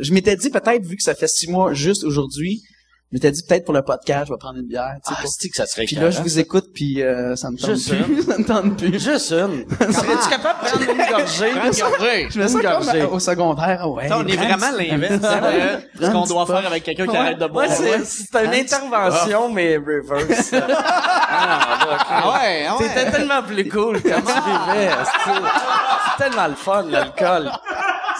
Je 0.00 0.12
m'étais 0.12 0.34
dit 0.36 0.48
peut-être, 0.50 0.84
vu 0.84 0.96
que 0.96 1.02
ça 1.02 1.14
fait 1.14 1.28
six 1.28 1.50
mois 1.50 1.74
juste 1.74 2.04
aujourd'hui, 2.04 2.62
je 3.10 3.16
m'étais 3.16 3.30
dit 3.30 3.42
peut-être 3.48 3.64
pour 3.64 3.72
le 3.74 3.80
podcast, 3.82 4.26
je 4.28 4.32
vais 4.34 4.38
prendre 4.38 4.58
une 4.58 4.66
bière, 4.66 4.92
tu 5.04 5.08
sais, 5.10 5.16
Ah, 5.18 5.22
pour- 5.22 5.30
c'est 5.30 5.48
que 5.48 5.56
ça 5.56 5.64
serait 5.66 5.86
Puis 5.86 5.96
là, 5.96 6.10
je 6.10 6.20
vous 6.20 6.38
écoute, 6.38 6.66
puis 6.74 7.02
euh, 7.02 7.36
ça 7.36 7.50
me 7.50 7.56
tente 7.56 7.70
Juste 7.70 7.88
plus. 7.94 8.22
ça 8.28 8.38
me 8.38 8.44
tente 8.44 8.76
plus. 8.76 8.92
Juste 9.02 9.32
une. 9.32 9.64
Serais-tu 9.80 10.28
capable 10.28 10.64
de 10.64 10.68
prendre 10.68 10.90
une 10.90 11.10
gorgée? 11.16 11.50
Prends 11.52 11.70
une 11.72 11.78
gorgée. 11.98 12.28
Je 12.30 12.38
me 12.38 12.46
sens 12.48 12.56
Une 12.56 12.62
comme 12.68 12.70
gorgée. 12.84 13.00
à- 13.00 13.08
au 13.08 13.18
secondaire. 13.18 13.78
ah 13.80 13.88
Ouais, 13.88 14.08
Ça, 14.08 14.18
on 14.18 14.26
est 14.26 14.36
vraiment 14.36 14.70
l'inverse. 14.76 15.20
euh, 15.24 15.78
Ce 16.00 16.10
qu'on 16.10 16.24
doit 16.24 16.46
faire 16.46 16.66
avec 16.66 16.84
quelqu'un 16.84 17.04
qui 17.06 17.10
Ouais. 17.12 17.16
arrête 17.18 17.38
de 17.38 17.46
boire. 17.46 17.66
Ouais, 17.66 18.00
c'est, 18.04 18.44
une 18.44 18.50
Hein? 18.50 18.60
intervention, 18.60 19.52
mais 19.52 19.76
reverse. 19.78 20.52
ah, 20.52 21.98
Ah 22.10 22.32
ouais, 22.32 22.66
ah 22.68 22.76
ouais. 22.76 22.88
C'était 22.88 23.10
tellement 23.10 23.42
plus 23.42 23.68
cool 23.68 24.02
quand 24.02 24.20
tu 24.20 24.72
vivais. 24.74 24.90
C'est 25.24 26.24
tellement 26.24 26.46
le 26.48 26.54
fun, 26.54 26.82
l'alcool. 26.90 27.50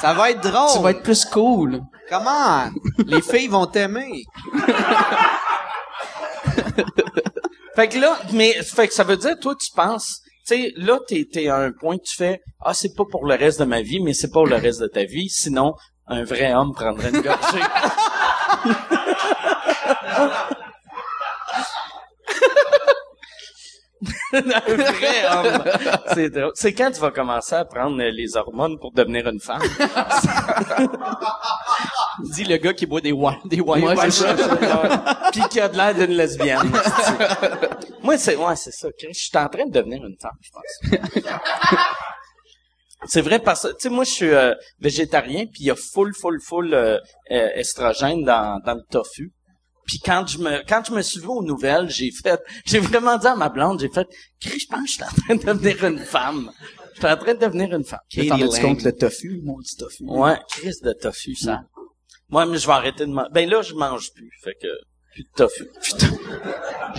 Ça 0.01 0.14
va 0.14 0.30
être 0.30 0.41
drôle. 0.41 0.70
Tu 0.74 0.82
vas 0.82 0.91
être 0.93 1.03
plus 1.03 1.24
cool. 1.26 1.80
Comment? 2.09 2.71
Les 3.07 3.23
filles 3.23 3.49
vont 3.49 3.67
t'aimer. 3.67 4.25
Fait 7.79 7.89
que 7.89 7.99
là, 7.99 8.19
mais 8.33 8.55
fait 8.55 8.89
que 8.89 8.95
ça 8.95 9.05
veut 9.05 9.17
dire, 9.17 9.39
toi, 9.41 9.55
tu 9.55 9.71
penses, 9.73 10.23
tu 10.49 10.57
sais, 10.57 10.73
là, 10.75 10.99
t'es, 11.07 11.29
t'es 11.33 11.47
à 11.47 11.59
un 11.59 11.71
point 11.71 11.97
tu 11.97 12.17
fais, 12.17 12.41
ah, 12.61 12.75
c'est 12.75 12.93
pas 12.97 13.05
pour 13.09 13.25
le 13.25 13.37
reste 13.37 13.61
de 13.61 13.67
ma 13.67 13.83
vie, 13.83 14.01
mais 14.01 14.15
c'est 14.15 14.33
pour 14.33 14.49
le 14.49 14.57
reste 14.57 14.81
de 14.81 14.89
ta 14.89 15.05
vie. 15.05 15.29
Sinon, 15.29 15.75
un 16.09 16.25
vrai 16.25 16.53
homme 16.53 16.73
prendrait 16.73 17.11
une 17.11 17.21
gorgée. 17.21 17.63
un 24.33 24.74
vrai 24.76 25.26
homme. 25.31 25.64
C'est 26.14 26.31
drôle. 26.31 26.53
C'est 26.55 26.72
quand 26.72 26.91
tu 26.91 27.01
vas 27.01 27.11
commencer 27.11 27.55
à 27.55 27.64
prendre 27.64 27.97
les 27.97 28.37
hormones 28.37 28.79
pour 28.79 28.93
devenir 28.93 29.26
une 29.29 29.41
femme? 29.41 29.62
Dis 32.35 32.45
le 32.45 32.57
gars 32.57 32.74
qui 32.74 32.87
boit 32.87 33.01
des 33.01 33.12
wine, 33.12 33.39
des 33.45 33.61
wine. 33.61 33.85
Ouais, 33.85 34.11
ça. 34.11 34.35
Puis 35.33 35.43
qui 35.51 35.61
a 35.61 35.68
de 35.68 35.76
l'air 35.76 35.95
d'une 35.95 36.16
lesbienne. 36.16 36.72
Moi, 38.03 38.18
c'est, 38.18 38.37
ouais, 38.37 38.57
c'est 38.57 38.72
ça. 38.72 38.89
Je 39.01 39.12
suis 39.12 39.39
en 39.39 39.49
train 39.49 39.66
de 39.66 39.72
devenir 39.72 40.05
une 40.05 40.16
femme, 40.20 40.37
je 40.41 40.51
pense. 40.51 41.01
C'est 43.07 43.20
vrai 43.20 43.39
parce 43.39 43.62
que, 43.62 43.68
tu 43.68 43.83
sais, 43.83 43.89
moi, 43.91 44.05
je 44.05 44.11
suis 44.11 44.31
euh, 44.31 44.55
végétarien, 44.81 45.47
puis 45.47 45.61
il 45.61 45.66
y 45.66 45.70
a 45.70 45.76
full, 45.76 46.12
full, 46.14 46.41
full 46.41 46.74
euh, 46.74 46.99
euh, 47.31 47.49
estrogène 47.55 48.24
dans, 48.24 48.61
dans 48.64 48.74
le 48.74 48.83
tofu. 48.91 49.33
Puis 49.89 49.99
quand 50.05 50.26
je 50.26 50.39
me 50.39 50.62
quand 50.68 50.82
je 50.86 50.93
me 50.93 51.01
suis 51.01 51.18
vu 51.18 51.28
aux 51.28 51.43
nouvelles, 51.43 51.89
j'ai 51.89 52.11
fait, 52.11 52.39
j'ai 52.66 52.78
vraiment 52.78 53.16
dit 53.16 53.26
à 53.26 53.34
ma 53.34 53.49
blonde, 53.49 53.80
j'ai 53.80 53.89
fait, 53.89 54.07
Chris, 54.39 54.61
je 54.61 54.66
pense 54.66 54.82
que 54.82 54.86
je 54.86 54.93
suis 54.93 55.03
en 55.03 55.39
train 55.39 55.55
de 55.55 55.61
devenir 55.61 55.84
une 55.84 55.99
femme. 55.99 56.53
Je 56.93 56.99
suis 56.99 57.07
en 57.07 57.16
train 57.16 57.34
de 57.34 57.39
devenir 57.39 57.74
une 57.74 57.84
femme. 57.84 58.01
T'en 58.14 58.34
as-tu 58.34 58.61
contre 58.61 58.84
le 58.84 58.93
tofu, 58.93 59.41
mon 59.43 59.57
petit 59.57 59.76
tofu? 59.76 60.05
Ouais, 60.05 60.36
Chris 60.51 60.74
de 60.82 60.93
tofu, 60.93 61.34
ça. 61.34 61.62
Moi, 62.28 62.45
mais 62.45 62.59
je 62.59 62.66
vais 62.66 62.72
arrêter 62.74 63.07
de 63.07 63.11
manger. 63.12 63.30
Ben 63.32 63.49
là, 63.49 63.62
je 63.62 63.72
mange 63.72 64.12
plus, 64.12 64.30
fait 64.45 64.57
que 64.61 64.68
plus 65.13 65.23
de 65.25 65.29
tofu. 65.37 65.65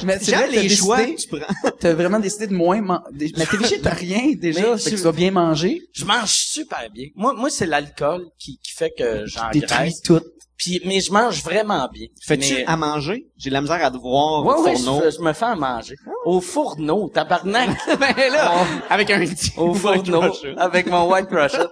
Mais 0.03 0.17
c'est 0.19 0.25
J'aime 0.31 0.39
vrai 0.39 0.49
que 0.49 0.55
t'as 0.55 0.61
les 0.61 0.69
choix 0.69 0.99
tu 1.05 1.27
prends. 1.27 1.71
T'as 1.79 1.93
vraiment 1.93 2.19
décidé 2.19 2.47
de 2.47 2.53
moins 2.53 2.81
manger. 2.81 3.31
Mais 3.37 3.45
t'es 3.45 3.57
végétarien, 3.57 4.33
déjà. 4.37 4.61
Mais 4.61 4.77
fait 4.77 4.91
que 4.91 4.95
tu 4.95 5.01
vas 5.01 5.11
bien 5.11 5.31
manger. 5.31 5.81
Je 5.93 6.05
mange 6.05 6.29
super 6.31 6.89
bien. 6.93 7.07
Moi, 7.15 7.33
moi, 7.33 7.49
c'est 7.49 7.65
l'alcool 7.65 8.25
qui, 8.37 8.59
qui 8.63 8.71
fait 8.73 8.91
que 8.97 9.23
Détruis 9.25 9.61
j'engraisse. 9.61 10.01
tout. 10.01 10.21
Puis, 10.57 10.81
mais 10.85 10.99
je 10.99 11.11
mange 11.13 11.41
vraiment 11.41 11.87
bien. 11.91 12.07
Fais-tu 12.21 12.53
Mais- 12.55 12.65
à 12.65 12.75
manger? 12.75 13.27
J'ai 13.37 13.49
de 13.49 13.53
la 13.53 13.61
misère 13.61 13.83
à 13.83 13.89
te 13.91 13.97
voir 13.97 14.45
Ouais, 14.45 14.55
au 14.55 14.63
ouais, 14.63 14.75
fourneau. 14.75 15.01
je, 15.05 15.11
je 15.15 15.21
me 15.21 15.31
fais 15.31 15.45
à 15.45 15.55
manger. 15.55 15.95
Au 16.25 16.41
fourneau, 16.41 17.09
tabarnak. 17.13 17.69
ben 17.99 18.13
là, 18.31 18.51
avec 18.89 19.09
un 19.09 19.25
petit 19.25 19.53
Au 19.55 19.73
fourneau, 19.73 20.33
avec 20.57 20.87
mon 20.87 21.09
White 21.09 21.29
Russian. 21.31 21.67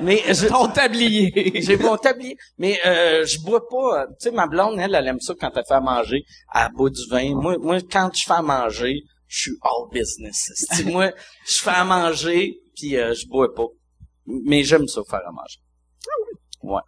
Mais 0.00 0.22
je, 0.34 0.46
Ton 0.48 0.68
tablier. 0.68 1.32
j'ai 1.62 1.76
mon 1.76 1.96
tablier. 1.96 2.36
Mais 2.58 2.78
euh, 2.86 3.24
je 3.26 3.38
bois 3.40 3.66
pas. 3.68 4.02
euh, 4.02 4.06
Tu 4.20 4.28
sais, 4.28 4.30
ma 4.30 4.46
blonde, 4.46 4.78
elle, 4.78 4.94
elle 4.94 5.06
aime 5.08 5.20
ça 5.20 5.34
quand 5.38 5.50
elle 5.54 5.64
fait 5.66 5.74
à 5.74 5.80
manger. 5.80 6.24
Elle 6.54 6.68
boit 6.74 6.90
du 6.90 7.02
vin. 7.10 7.34
Moi, 7.34 7.56
moi, 7.58 7.78
quand 7.90 8.10
je 8.14 8.24
fais 8.24 8.32
à 8.32 8.42
manger, 8.42 9.02
je 9.26 9.40
suis 9.42 9.56
all 9.62 9.88
business. 9.92 10.52
C'est- 10.54 10.84
moi, 10.92 11.10
je 11.46 11.56
fais 11.56 11.70
à 11.70 11.84
manger, 11.84 12.58
puis 12.76 12.96
euh, 12.96 13.14
je 13.14 13.26
bois 13.28 13.52
pas. 13.54 13.66
Mais 14.26 14.62
j'aime 14.64 14.86
ça 14.88 15.00
faire 15.08 15.20
à 15.26 15.32
manger. 15.32 15.58
Ouais. 16.62 16.80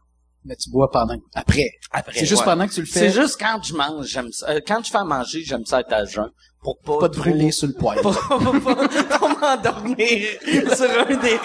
Mais 0.45 0.55
tu 0.57 0.71
bois 0.71 0.89
pendant, 0.91 1.17
après. 1.35 1.69
Après. 1.91 2.13
C'est 2.19 2.25
juste 2.27 2.41
ouais. 2.43 2.45
pendant 2.45 2.67
que 2.69 2.73
tu 2.73 2.81
le 2.81 2.87
fais? 2.87 3.01
C'est 3.11 3.11
juste 3.21 3.37
quand 3.39 3.61
je 3.65 3.75
mange, 3.75 4.07
j'aime 4.07 4.31
ça. 4.31 4.51
euh, 4.51 4.61
quand 4.67 4.81
je 4.85 4.91
fais 4.91 4.99
à 4.99 5.05
manger, 5.05 5.43
j'aime 5.43 5.65
ça 5.65 5.81
être 5.81 5.93
à 5.93 6.05
jeun. 6.05 6.31
Pour 6.67 6.79
pas, 6.81 6.99
pas 6.99 7.09
de 7.09 7.13
trop- 7.15 7.23
brûler 7.23 7.53
sur 7.53 7.69
le 7.69 7.75
poêle. 7.75 8.01
Pour, 8.03 8.13
pour, 8.21 8.39
pour- 8.61 9.29
m'endormir 9.41 10.29
sur 10.75 10.91
un 11.01 11.15
des 11.15 11.39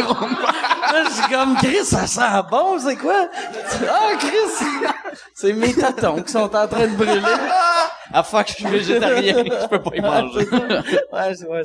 ronds. 0.00 0.28
Là, 0.92 1.04
je 1.04 1.10
suis 1.12 1.32
comme, 1.32 1.54
Chris, 1.56 1.84
ça 1.84 2.06
sent 2.08 2.42
bon, 2.50 2.76
c'est 2.80 2.96
quoi? 2.96 3.28
Ah, 3.88 4.10
Chris! 4.18 4.66
C'est 5.34 5.52
mes 5.52 5.72
tatons 5.72 6.20
qui 6.22 6.32
sont 6.32 6.52
en 6.54 6.66
train 6.66 6.88
de 6.88 6.96
brûler. 6.96 7.20
Ah 8.12 8.22
fuck, 8.24 8.48
je 8.48 8.54
suis 8.54 8.64
végétarien, 8.66 9.44
je 9.44 9.66
peux 9.68 9.82
pas 9.82 9.94
y 9.96 10.00
manger. 10.00 10.48
ouais, 10.50 11.34
c'est 11.36 11.46
vrai. 11.46 11.62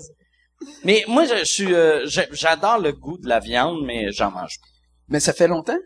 Mais 0.84 1.04
moi, 1.08 1.24
je, 1.26 1.38
je 1.40 1.44
suis, 1.46 1.74
euh, 1.74 2.06
j'adore 2.32 2.78
le 2.80 2.92
goût 2.92 3.18
de 3.18 3.28
la 3.28 3.40
viande, 3.40 3.80
mais 3.84 4.12
j'en 4.12 4.30
mange 4.30 4.60
pas. 4.62 4.68
Mais 5.08 5.20
ça 5.20 5.34
fait 5.34 5.48
longtemps? 5.48 5.78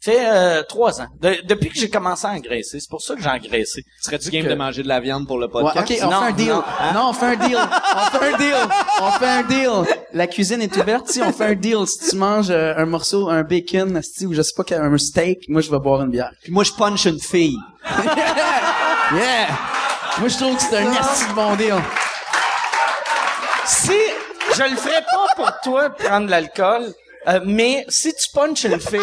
Fait 0.00 0.18
euh, 0.28 0.62
trois 0.62 1.00
ans. 1.00 1.06
De- 1.20 1.38
depuis 1.48 1.68
que 1.70 1.78
j'ai 1.78 1.90
commencé 1.90 2.26
à 2.26 2.30
engraisser. 2.30 2.78
C'est 2.80 2.88
pour 2.90 3.02
ça 3.02 3.14
que 3.14 3.22
j'ai 3.22 3.28
engraissé. 3.28 3.82
Serais-tu 4.00 4.30
game 4.30 4.44
que- 4.44 4.50
de 4.50 4.54
manger 4.54 4.82
de 4.82 4.88
la 4.88 5.00
viande 5.00 5.26
pour 5.26 5.38
le 5.38 5.46
Ouais, 5.46 5.52
podcast? 5.62 5.90
ok, 5.90 5.98
on 6.02 6.10
Non, 6.10 6.20
fait 6.20 6.26
un 6.26 6.32
deal. 6.32 6.48
non. 6.48 6.62
Non, 6.94 7.08
on 7.08 7.12
fait 7.12 7.26
un 7.26 7.36
deal. 7.36 7.58
On 7.58 8.18
fait 8.18 8.34
un 8.34 8.36
deal. 8.36 8.54
On 9.00 9.10
fait 9.12 9.26
un 9.26 9.42
deal. 9.42 9.96
La 10.12 10.26
cuisine 10.26 10.62
est 10.62 10.76
ouverte. 10.76 11.08
Si 11.08 11.20
on 11.22 11.32
fait 11.32 11.44
un 11.46 11.54
deal, 11.54 11.86
si 11.86 12.10
tu 12.10 12.16
manges 12.16 12.50
euh, 12.50 12.74
un 12.76 12.86
morceau, 12.86 13.28
un 13.28 13.42
bacon, 13.42 14.00
ou 14.22 14.32
je 14.34 14.42
sais 14.42 14.52
pas, 14.56 14.64
un 14.76 14.98
steak, 14.98 15.48
moi 15.48 15.60
je 15.60 15.70
vais 15.70 15.78
boire 15.78 16.02
une 16.02 16.10
bière. 16.10 16.30
Puis 16.42 16.52
moi, 16.52 16.62
je 16.64 16.72
punch 16.72 17.04
une 17.06 17.20
fille. 17.20 17.56
Yeah! 19.14 19.46
Moi 20.18 20.28
je 20.28 20.36
trouve 20.36 20.56
que 20.56 20.62
c'est 20.62 20.76
un 20.78 20.84
de 20.90 21.34
bon 21.34 21.54
deal. 21.56 21.74
Si 23.64 23.92
je 24.56 24.62
le 24.62 24.76
ferais 24.76 25.02
pas 25.02 25.26
pour 25.36 25.52
toi 25.62 25.90
prendre 25.90 26.28
l'alcool, 26.28 26.92
euh, 27.28 27.40
mais 27.44 27.84
si 27.88 28.14
tu 28.14 28.28
punches 28.32 28.64
une 28.64 28.80
fille, 28.80 29.00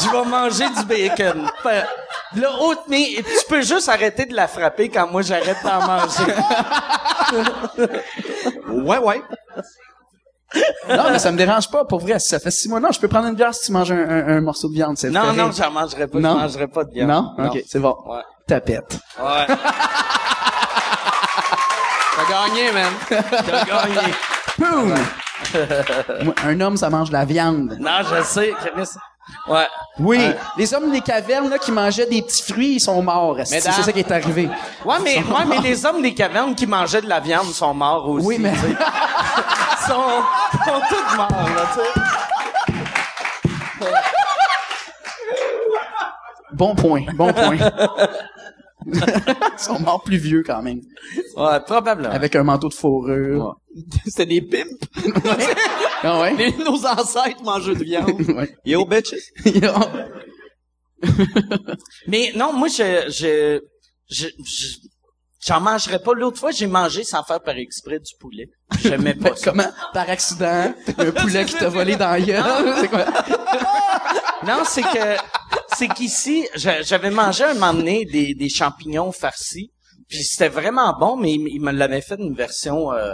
je 0.00 0.08
vais 0.10 0.24
manger 0.28 0.68
du 0.70 0.84
bacon. 0.84 1.48
Là, 2.36 2.50
autre, 2.60 2.82
mais 2.88 3.06
tu 3.16 3.44
peux 3.48 3.62
juste 3.62 3.88
arrêter 3.88 4.26
de 4.26 4.34
la 4.34 4.46
frapper 4.48 4.88
quand 4.88 5.06
moi 5.10 5.22
j'arrête 5.22 5.56
d'en 5.64 5.80
manger. 5.86 6.34
Ouais, 8.68 8.98
ouais. 8.98 9.22
Non, 10.88 11.10
mais 11.10 11.18
ça 11.18 11.30
me 11.30 11.36
dérange 11.36 11.70
pas, 11.70 11.84
pour 11.84 12.00
vrai. 12.00 12.18
Si 12.18 12.28
ça 12.28 12.38
fait 12.40 12.50
six 12.50 12.68
mois, 12.68 12.80
non, 12.80 12.90
je 12.90 12.98
peux 12.98 13.08
prendre 13.08 13.28
une 13.28 13.34
bière 13.34 13.54
si 13.54 13.66
tu 13.66 13.72
manges 13.72 13.92
un, 13.92 13.98
un- 13.98 14.28
un 14.38 14.40
morceau 14.40 14.68
de 14.68 14.74
viande. 14.74 14.96
C'est 14.96 15.10
Non, 15.10 15.32
non, 15.34 15.50
j'en 15.52 15.70
mangerai 15.70 16.06
pas. 16.06 16.18
Non? 16.18 16.34
Je 16.34 16.42
mangerai 16.42 16.68
pas 16.68 16.84
de 16.84 16.90
viande. 16.92 17.08
Non? 17.08 17.34
Ok, 17.46 17.62
c'est 17.68 17.78
bon. 17.78 17.94
Ouais. 18.06 18.22
Tapette. 18.46 18.98
Ouais. 19.20 19.46
T'as 22.16 22.28
gagné, 22.30 22.72
man. 22.72 22.92
T'as 23.08 23.64
gagné. 23.64 24.14
Boom! 24.58 24.94
Un 26.44 26.60
homme, 26.60 26.76
ça 26.76 26.90
mange 26.90 27.08
de 27.08 27.12
la 27.14 27.24
viande. 27.24 27.76
Non, 27.80 28.00
je 28.02 28.22
sais. 28.24 28.52
Ouais. 29.46 29.66
Oui. 29.98 30.18
Les 30.56 30.72
hommes 30.74 30.90
des 30.90 31.00
cavernes, 31.00 31.48
là, 31.50 31.58
qui 31.58 31.70
mangeaient 31.70 32.06
des 32.06 32.22
petits 32.22 32.42
fruits, 32.42 32.74
ils 32.74 32.80
sont 32.80 33.00
morts. 33.02 33.36
C'est 33.44 33.60
ça 33.60 33.92
qui 33.92 34.00
est 34.00 34.10
arrivé? 34.10 34.48
Ouais, 34.84 34.96
mais, 35.02 35.16
ouais, 35.18 35.44
mais 35.46 35.58
les 35.60 35.84
hommes 35.86 36.02
des 36.02 36.14
cavernes 36.14 36.54
qui 36.54 36.66
mangeaient 36.66 37.02
de 37.02 37.08
la 37.08 37.20
viande 37.20 37.46
sont 37.46 37.74
morts 37.74 38.08
aussi. 38.08 38.26
Oui, 38.26 38.38
mais-. 38.38 38.52
Ils 38.52 38.76
sont, 39.86 40.22
sont 40.64 40.80
tous 40.88 41.16
morts, 41.16 41.28
là, 41.30 41.62
tu 41.72 41.80
sais. 41.80 42.00
Bon 46.52 46.74
point, 46.74 47.02
bon 47.14 47.32
point. 47.32 47.56
Ils 49.58 49.64
sont 49.64 49.78
morts 49.80 50.02
plus 50.02 50.18
vieux 50.18 50.42
quand 50.46 50.62
même. 50.62 50.80
Ouais, 51.36 51.60
probablement. 51.66 52.10
Avec 52.14 52.36
un 52.36 52.44
manteau 52.44 52.68
de 52.68 52.74
fourrure. 52.74 53.56
C'était 54.06 54.26
des 54.40 54.42
pimps. 54.42 54.70
Ah 56.04 56.20
ouais? 56.20 56.32
Les- 56.36 56.52
nos 56.64 56.86
ancêtres 56.86 57.42
mangeaient 57.42 57.74
de 57.74 57.82
viande. 57.82 58.20
Ouais. 58.36 58.54
Yo, 58.64 58.84
bitches. 58.86 59.14
Mais 62.06 62.32
non, 62.36 62.52
moi, 62.52 62.68
je, 62.68 63.08
je, 63.08 63.60
je, 64.10 64.26
je- 64.44 64.76
j'en 65.44 65.60
mangerais 65.60 65.98
pas. 66.00 66.14
L'autre 66.14 66.38
fois, 66.38 66.50
j'ai 66.50 66.66
mangé 66.66 67.04
sans 67.04 67.22
faire 67.24 67.40
par 67.40 67.56
exprès 67.56 67.98
du 67.98 68.12
poulet. 68.20 68.48
J'aimais 68.82 69.14
pas 69.14 69.34
ça. 69.36 69.50
Comment? 69.50 69.68
Par 69.92 70.08
accident, 70.08 70.72
un 70.98 71.10
poulet 71.12 71.44
qui 71.44 71.54
t'a 71.54 71.68
volé 71.68 71.96
dans 71.96 72.10
la 72.10 72.20
gueule. 72.20 72.74
C'est 72.80 72.88
quoi? 72.88 73.04
Non, 74.48 74.62
c'est 74.64 74.82
que, 74.82 75.16
c'est 75.76 75.88
qu'ici, 75.88 76.48
j'a- 76.54 76.82
j'avais 76.82 77.10
mangé 77.10 77.44
un 77.44 77.54
moment 77.54 77.74
donné 77.74 78.04
des, 78.06 78.34
des 78.34 78.48
champignons 78.48 79.12
farcis. 79.12 79.70
Puis 80.08 80.24
c'était 80.24 80.48
vraiment 80.48 80.96
bon, 80.98 81.16
mais 81.16 81.34
il, 81.34 81.60
me 81.60 81.70
l'avait 81.70 82.00
fait 82.00 82.18
une 82.18 82.34
version 82.34 82.90
euh, 82.92 83.12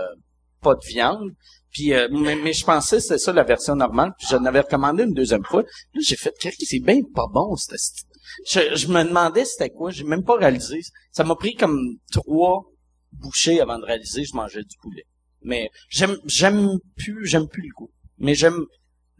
pas 0.62 0.74
de 0.74 0.86
viande. 0.86 1.30
Puis 1.72 1.92
euh, 1.92 2.06
mais, 2.12 2.36
mais 2.36 2.52
je 2.52 2.64
pensais 2.64 2.96
que 2.98 3.02
c'était 3.02 3.18
ça 3.18 3.32
la 3.32 3.42
version 3.42 3.74
normale. 3.74 4.12
Puis 4.16 4.28
j'en 4.30 4.44
avais 4.44 4.60
recommandé 4.60 5.02
une 5.02 5.12
deuxième 5.12 5.44
fois. 5.44 5.62
Là, 5.62 6.00
j'ai 6.00 6.16
fait 6.16 6.32
c'est 6.40 6.78
bien 6.78 7.00
pas 7.14 7.26
bon 7.32 7.56
c'était 7.56 7.76
je, 8.48 8.76
je 8.76 8.86
me 8.88 9.02
demandais 9.04 9.44
c'était 9.44 9.70
quoi, 9.70 9.90
j'ai 9.90 10.04
même 10.04 10.24
pas 10.24 10.36
réalisé. 10.36 10.80
Ça 11.12 11.24
m'a 11.24 11.34
pris 11.34 11.54
comme 11.54 11.96
trois 12.12 12.64
bouchées 13.12 13.60
avant 13.60 13.78
de 13.78 13.84
réaliser 13.84 14.22
que 14.22 14.28
je 14.28 14.36
mangeais 14.36 14.62
du 14.62 14.76
poulet. 14.80 15.04
Mais 15.42 15.68
j'aime 15.88 16.16
j'aime 16.26 16.78
plus 16.96 17.26
j'aime 17.26 17.48
plus 17.48 17.62
le 17.62 17.74
goût. 17.76 17.90
Mais 18.18 18.34
j'aime 18.36 18.64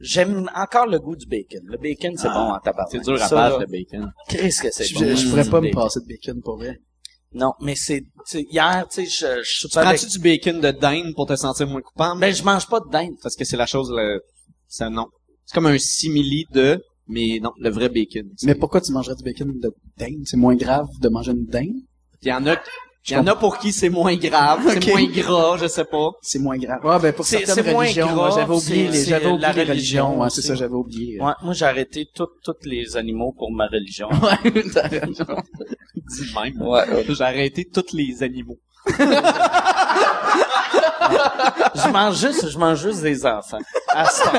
j'aime 0.05 0.51
encore 0.55 0.87
le 0.87 0.99
goût 0.99 1.17
du 1.17 1.27
bacon. 1.27 1.61
Le 1.65 1.79
bacon 1.79 2.17
c'est 2.17 2.29
bon 2.29 2.53
en 2.53 2.59
tabac. 2.61 2.87
C'est 2.91 3.01
dur 3.01 3.21
à 3.23 3.29
là, 3.35 3.59
le 3.59 3.67
bacon. 3.67 4.13
Christ 4.29 4.63
que 4.63 4.71
c'est 4.71 4.85
Je, 4.85 4.95
bon. 4.95 5.17
je 5.17 5.29
pourrais 5.29 5.51
pas 5.51 5.61
me 5.61 5.73
passer 5.73 6.01
de 6.01 6.07
bacon 6.07 6.41
pour 6.43 6.57
vrai. 6.59 6.79
Non, 7.33 7.53
mais 7.61 7.75
c'est 7.75 8.01
tu 8.01 8.07
sais, 8.27 8.47
hier, 8.49 8.87
tu 8.89 9.05
sais, 9.05 9.11
je, 9.11 9.43
je 9.43 9.79
avec... 9.79 9.99
prends-tu 9.99 10.13
du 10.13 10.19
bacon 10.21 10.61
de 10.61 10.71
dinde 10.71 11.15
pour 11.17 11.27
te 11.27 11.35
sentir 11.35 11.67
moins 11.67 11.81
coupable? 11.81 12.21
Ben, 12.21 12.33
je 12.33 12.45
mange 12.45 12.69
pas 12.69 12.79
de 12.79 12.89
dinde. 12.91 13.17
Parce 13.23 13.35
que 13.35 13.45
c'est 13.45 13.57
la 13.57 13.67
chose, 13.67 13.91
le... 13.91 14.21
ça 14.69 14.89
non. 14.89 15.09
C'est 15.45 15.55
comme 15.55 15.67
un 15.67 15.77
simili 15.79 16.45
de, 16.53 16.81
mais 17.09 17.41
non, 17.43 17.51
le 17.59 17.71
vrai 17.71 17.89
bacon. 17.89 18.31
Mais 18.45 18.55
pourquoi 18.55 18.81
tu 18.81 18.93
mangerais 18.93 19.17
du 19.17 19.25
bacon 19.25 19.53
de 19.59 19.75
dinde? 19.97 20.23
C'est 20.27 20.37
moins 20.37 20.55
grave 20.55 20.87
de 21.01 21.09
manger 21.09 21.33
une 21.33 21.45
dinde? 21.47 21.83
Il 22.23 22.29
y 22.29 22.33
en 22.33 22.47
a, 22.47 22.57
il 23.07 23.13
y 23.13 23.17
en 23.17 23.27
a 23.27 23.35
pour 23.37 23.59
qui 23.59 23.71
c'est 23.73 23.91
moins 23.91 24.17
grave, 24.17 24.61
c'est 24.67 24.87
moins 24.89 25.05
gras, 25.05 25.57
je 25.59 25.67
sais 25.67 25.85
pas. 25.85 26.11
C'est 26.23 26.39
moins 26.39 26.57
grave. 26.57 26.81
Ah, 26.85 26.99
ben, 26.99 27.13
pour 27.13 27.27
C'est- 27.27 27.45
certaines 27.45 27.65
c'est 27.65 27.73
moins 27.73 27.83
religions, 27.85 28.31
j'avais 28.35 28.55
oublié 28.55 28.89
les, 28.89 29.05
j'avais 29.05 29.27
oublié 29.27 29.41
la 29.47 29.53
les 29.53 29.65
religion 29.65 30.07
religions. 30.07 30.23
Ouais, 30.23 30.31
c'est 30.31 30.43
ça, 30.43 30.55
j'avais 30.55 30.75
oublié. 30.75 31.21
Ouais, 31.21 31.33
moi 31.43 31.53
j'ai 31.53 31.67
arrêté 31.67 32.09
tous 32.15 32.29
tous 32.43 32.55
les 32.65 32.97
animaux 32.97 33.35
pour 33.37 33.53
ma 33.53 33.67
religion. 33.67 34.09
Ouais, 34.23 34.63
t'as 34.73 34.89
raison. 34.89 35.27
Dis 35.95 36.33
même. 36.35 36.63
Ouais. 36.63 37.05
J'ai 37.09 37.23
arrêté 37.25 37.69
tous 37.73 37.93
les 37.95 38.23
animaux. 38.23 38.59
je 41.75 41.89
mange 41.91 42.19
juste, 42.19 42.49
je 42.51 42.59
mange 42.59 42.81
juste 42.83 43.03
des 43.03 43.27
enfants. 43.27 43.59
À 43.89 44.05
ce 44.07 44.23
temps. 44.25 44.31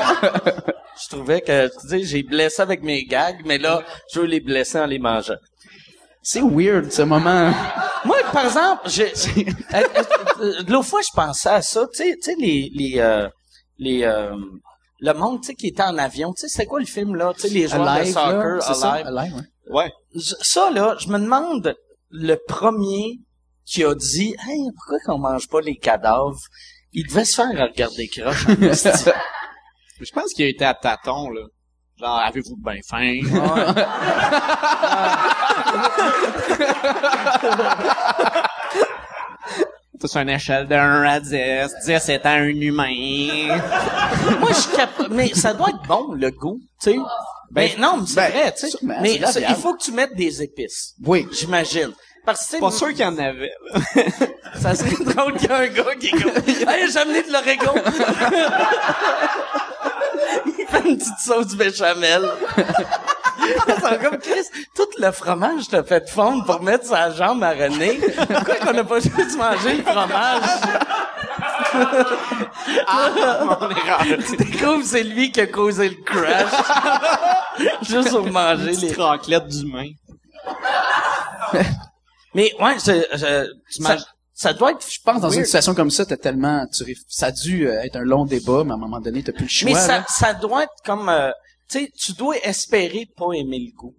Je 1.02 1.08
trouvais 1.14 1.40
que, 1.40 1.66
tu 1.80 1.88
sais, 1.88 2.02
j'ai 2.04 2.22
blessé 2.22 2.62
avec 2.62 2.82
mes 2.82 3.04
gags, 3.04 3.40
mais 3.44 3.58
là, 3.58 3.82
je 4.12 4.20
veux 4.20 4.26
les 4.26 4.40
blesser 4.40 4.78
en 4.80 4.86
les 4.86 4.98
mangeant. 4.98 5.34
C'est 6.28 6.42
weird, 6.42 6.90
ce 6.90 7.02
moment. 7.02 7.52
Moi, 8.04 8.16
par 8.32 8.46
exemple, 8.46 8.82
j'ai, 8.86 9.12
euh, 9.74 9.82
euh, 10.40 10.62
l'autre 10.66 10.88
fois, 10.88 11.00
je 11.00 11.14
pensais 11.14 11.48
à 11.50 11.62
ça, 11.62 11.86
tu 11.86 11.98
sais, 12.02 12.16
tu 12.16 12.22
sais, 12.22 12.34
les, 12.36 12.68
les, 12.74 12.98
euh, 12.98 13.28
les, 13.78 14.02
euh, 14.02 14.34
le 14.98 15.12
monde, 15.12 15.42
tu 15.42 15.46
sais, 15.46 15.54
qui 15.54 15.68
était 15.68 15.84
en 15.84 15.96
avion, 15.96 16.32
tu 16.32 16.40
sais, 16.40 16.48
c'était 16.48 16.66
quoi 16.66 16.80
le 16.80 16.86
film, 16.86 17.14
là, 17.14 17.32
tu 17.32 17.42
sais, 17.42 17.48
les 17.50 17.68
joueurs 17.68 17.84
de 17.84 17.88
Alive, 18.00 18.14
là, 18.16 18.30
soccer, 18.32 18.62
c'est 18.64 18.74
ça? 18.74 18.92
Alive. 18.94 19.06
Alive, 19.06 19.34
ouais. 19.36 19.72
Ouais. 19.84 19.92
Je- 20.16 20.34
ça, 20.42 20.68
là, 20.72 20.96
je 20.98 21.06
me 21.10 21.18
demande, 21.20 21.76
le 22.10 22.34
premier 22.48 23.20
qui 23.64 23.84
a 23.84 23.94
dit, 23.94 24.34
hey, 24.48 24.70
pourquoi 24.74 24.98
qu'on 25.06 25.18
mange 25.20 25.46
pas 25.46 25.60
les 25.60 25.76
cadavres? 25.76 26.40
Il 26.92 27.06
devait 27.06 27.24
se 27.24 27.36
faire 27.36 27.50
regarder 27.50 28.08
croche. 28.08 28.46
Je 30.00 30.10
pense 30.10 30.32
qu'il 30.32 30.44
a 30.44 30.48
été 30.48 30.64
à 30.64 30.74
tâton, 30.74 31.30
là. 31.30 31.42
Genre, 31.98 32.18
avez-vous 32.18 32.56
bien 32.56 32.80
faim? 32.86 33.20
C'est 39.98 40.08
sur 40.08 40.20
une 40.20 40.28
échelle 40.28 40.68
de 40.68 40.74
1 40.74 41.02
à 41.04 41.20
10. 41.20 41.74
10 41.86 42.08
étant 42.10 42.28
un 42.28 42.48
humain. 42.48 43.58
Moi, 44.40 44.50
je 44.50 44.54
suis 44.60 44.76
capable, 44.76 45.14
mais 45.14 45.28
ça 45.34 45.54
doit 45.54 45.70
être 45.70 45.82
bon, 45.88 46.12
le 46.12 46.30
goût, 46.30 46.60
tu 46.82 46.92
sais. 46.92 46.98
Ben, 47.50 47.70
non, 47.78 47.98
mais 47.98 48.06
c'est 48.06 48.14
ben, 48.16 48.30
vrai, 48.30 48.52
tu 48.52 48.68
sais. 48.68 48.78
Mais 48.82 49.14
il 49.14 49.54
faut 49.56 49.74
que 49.74 49.82
tu 49.82 49.92
mettes 49.92 50.14
des 50.14 50.42
épices. 50.42 50.94
Oui. 51.04 51.26
J'imagine. 51.32 51.92
Parce 52.26 52.48
que, 52.48 52.58
Pas 52.58 52.72
sûr 52.72 52.88
qu'il 52.88 52.98
y 53.00 53.04
en 53.04 53.16
avait. 53.16 53.52
là. 53.72 53.80
ça 54.60 54.74
serait 54.74 55.04
drôle 55.04 55.34
qu'il 55.34 55.48
y 55.48 55.52
ait 55.52 55.54
un 55.54 55.68
gars 55.68 55.94
qui 55.94 56.08
est 56.08 56.10
comme, 56.10 56.32
hey, 56.68 56.90
j'ai 56.90 56.98
amené 56.98 57.22
de 57.22 57.32
l'oregon. 57.32 57.72
fait 60.66 60.88
une 60.88 60.98
petite 60.98 61.18
sauce 61.24 61.54
béchamel. 61.54 62.22
Comme, 64.02 64.18
Chris, 64.18 64.46
tout 64.74 64.88
le 64.98 65.10
fromage 65.12 65.68
t'a 65.68 65.84
fait 65.84 66.08
fondre 66.10 66.44
pour 66.44 66.62
mettre 66.62 66.86
sa 66.86 67.10
jambe 67.12 67.42
à 67.44 67.50
René. 67.50 68.00
Pourquoi 68.28 68.54
qu'on 68.56 68.72
n'a 68.72 68.82
pas 68.84 68.98
juste 68.98 69.36
mangé 69.38 69.74
le 69.76 69.82
fromage? 69.84 70.42
On 72.88 73.70
est 73.70 73.90
rendu. 73.90 74.24
Tu 74.24 74.36
découvres, 74.36 74.84
c'est 74.84 75.02
lui 75.04 75.30
qui 75.30 75.40
a 75.40 75.46
causé 75.46 75.88
le 75.90 75.96
crash. 76.04 76.50
Juste 77.82 78.10
pour 78.10 78.26
manger 78.30 78.72
les... 78.72 78.88
Petite 78.88 78.96
raclette 78.98 79.46
d'humain. 79.48 79.88
Mais 82.34 82.52
ouais, 82.60 82.76
je, 82.84 82.92
je- 83.16 83.82
manges- 83.82 83.98
ça 83.98 84.04
doit 84.52 84.72
être... 84.72 84.86
Je 84.90 85.00
pense 85.02 85.20
dans 85.20 85.30
une 85.30 85.44
situation 85.44 85.74
comme 85.74 85.90
ça, 85.90 86.04
t'as 86.04 86.16
tellement, 86.16 86.66
tu, 86.66 86.96
ça 87.08 87.26
a 87.26 87.32
dû 87.32 87.68
euh, 87.68 87.82
être 87.82 87.96
un 87.96 88.04
long 88.04 88.26
débat, 88.26 88.64
mais 88.64 88.72
à 88.72 88.74
un 88.74 88.78
moment 88.78 89.00
donné, 89.00 89.22
t'as 89.22 89.32
plus 89.32 89.44
le 89.44 89.48
choix. 89.48 89.70
Mais 89.70 89.74
ça, 89.74 89.98
là. 89.98 90.06
ça 90.08 90.34
doit 90.34 90.64
être 90.64 90.74
comme... 90.84 91.08
euh, 91.08 91.30
tu 91.68 91.80
sais, 91.80 91.90
tu 91.98 92.12
dois 92.12 92.36
espérer 92.44 93.06
pas 93.16 93.32
aimer 93.32 93.58
le 93.58 93.74
goût. 93.74 93.96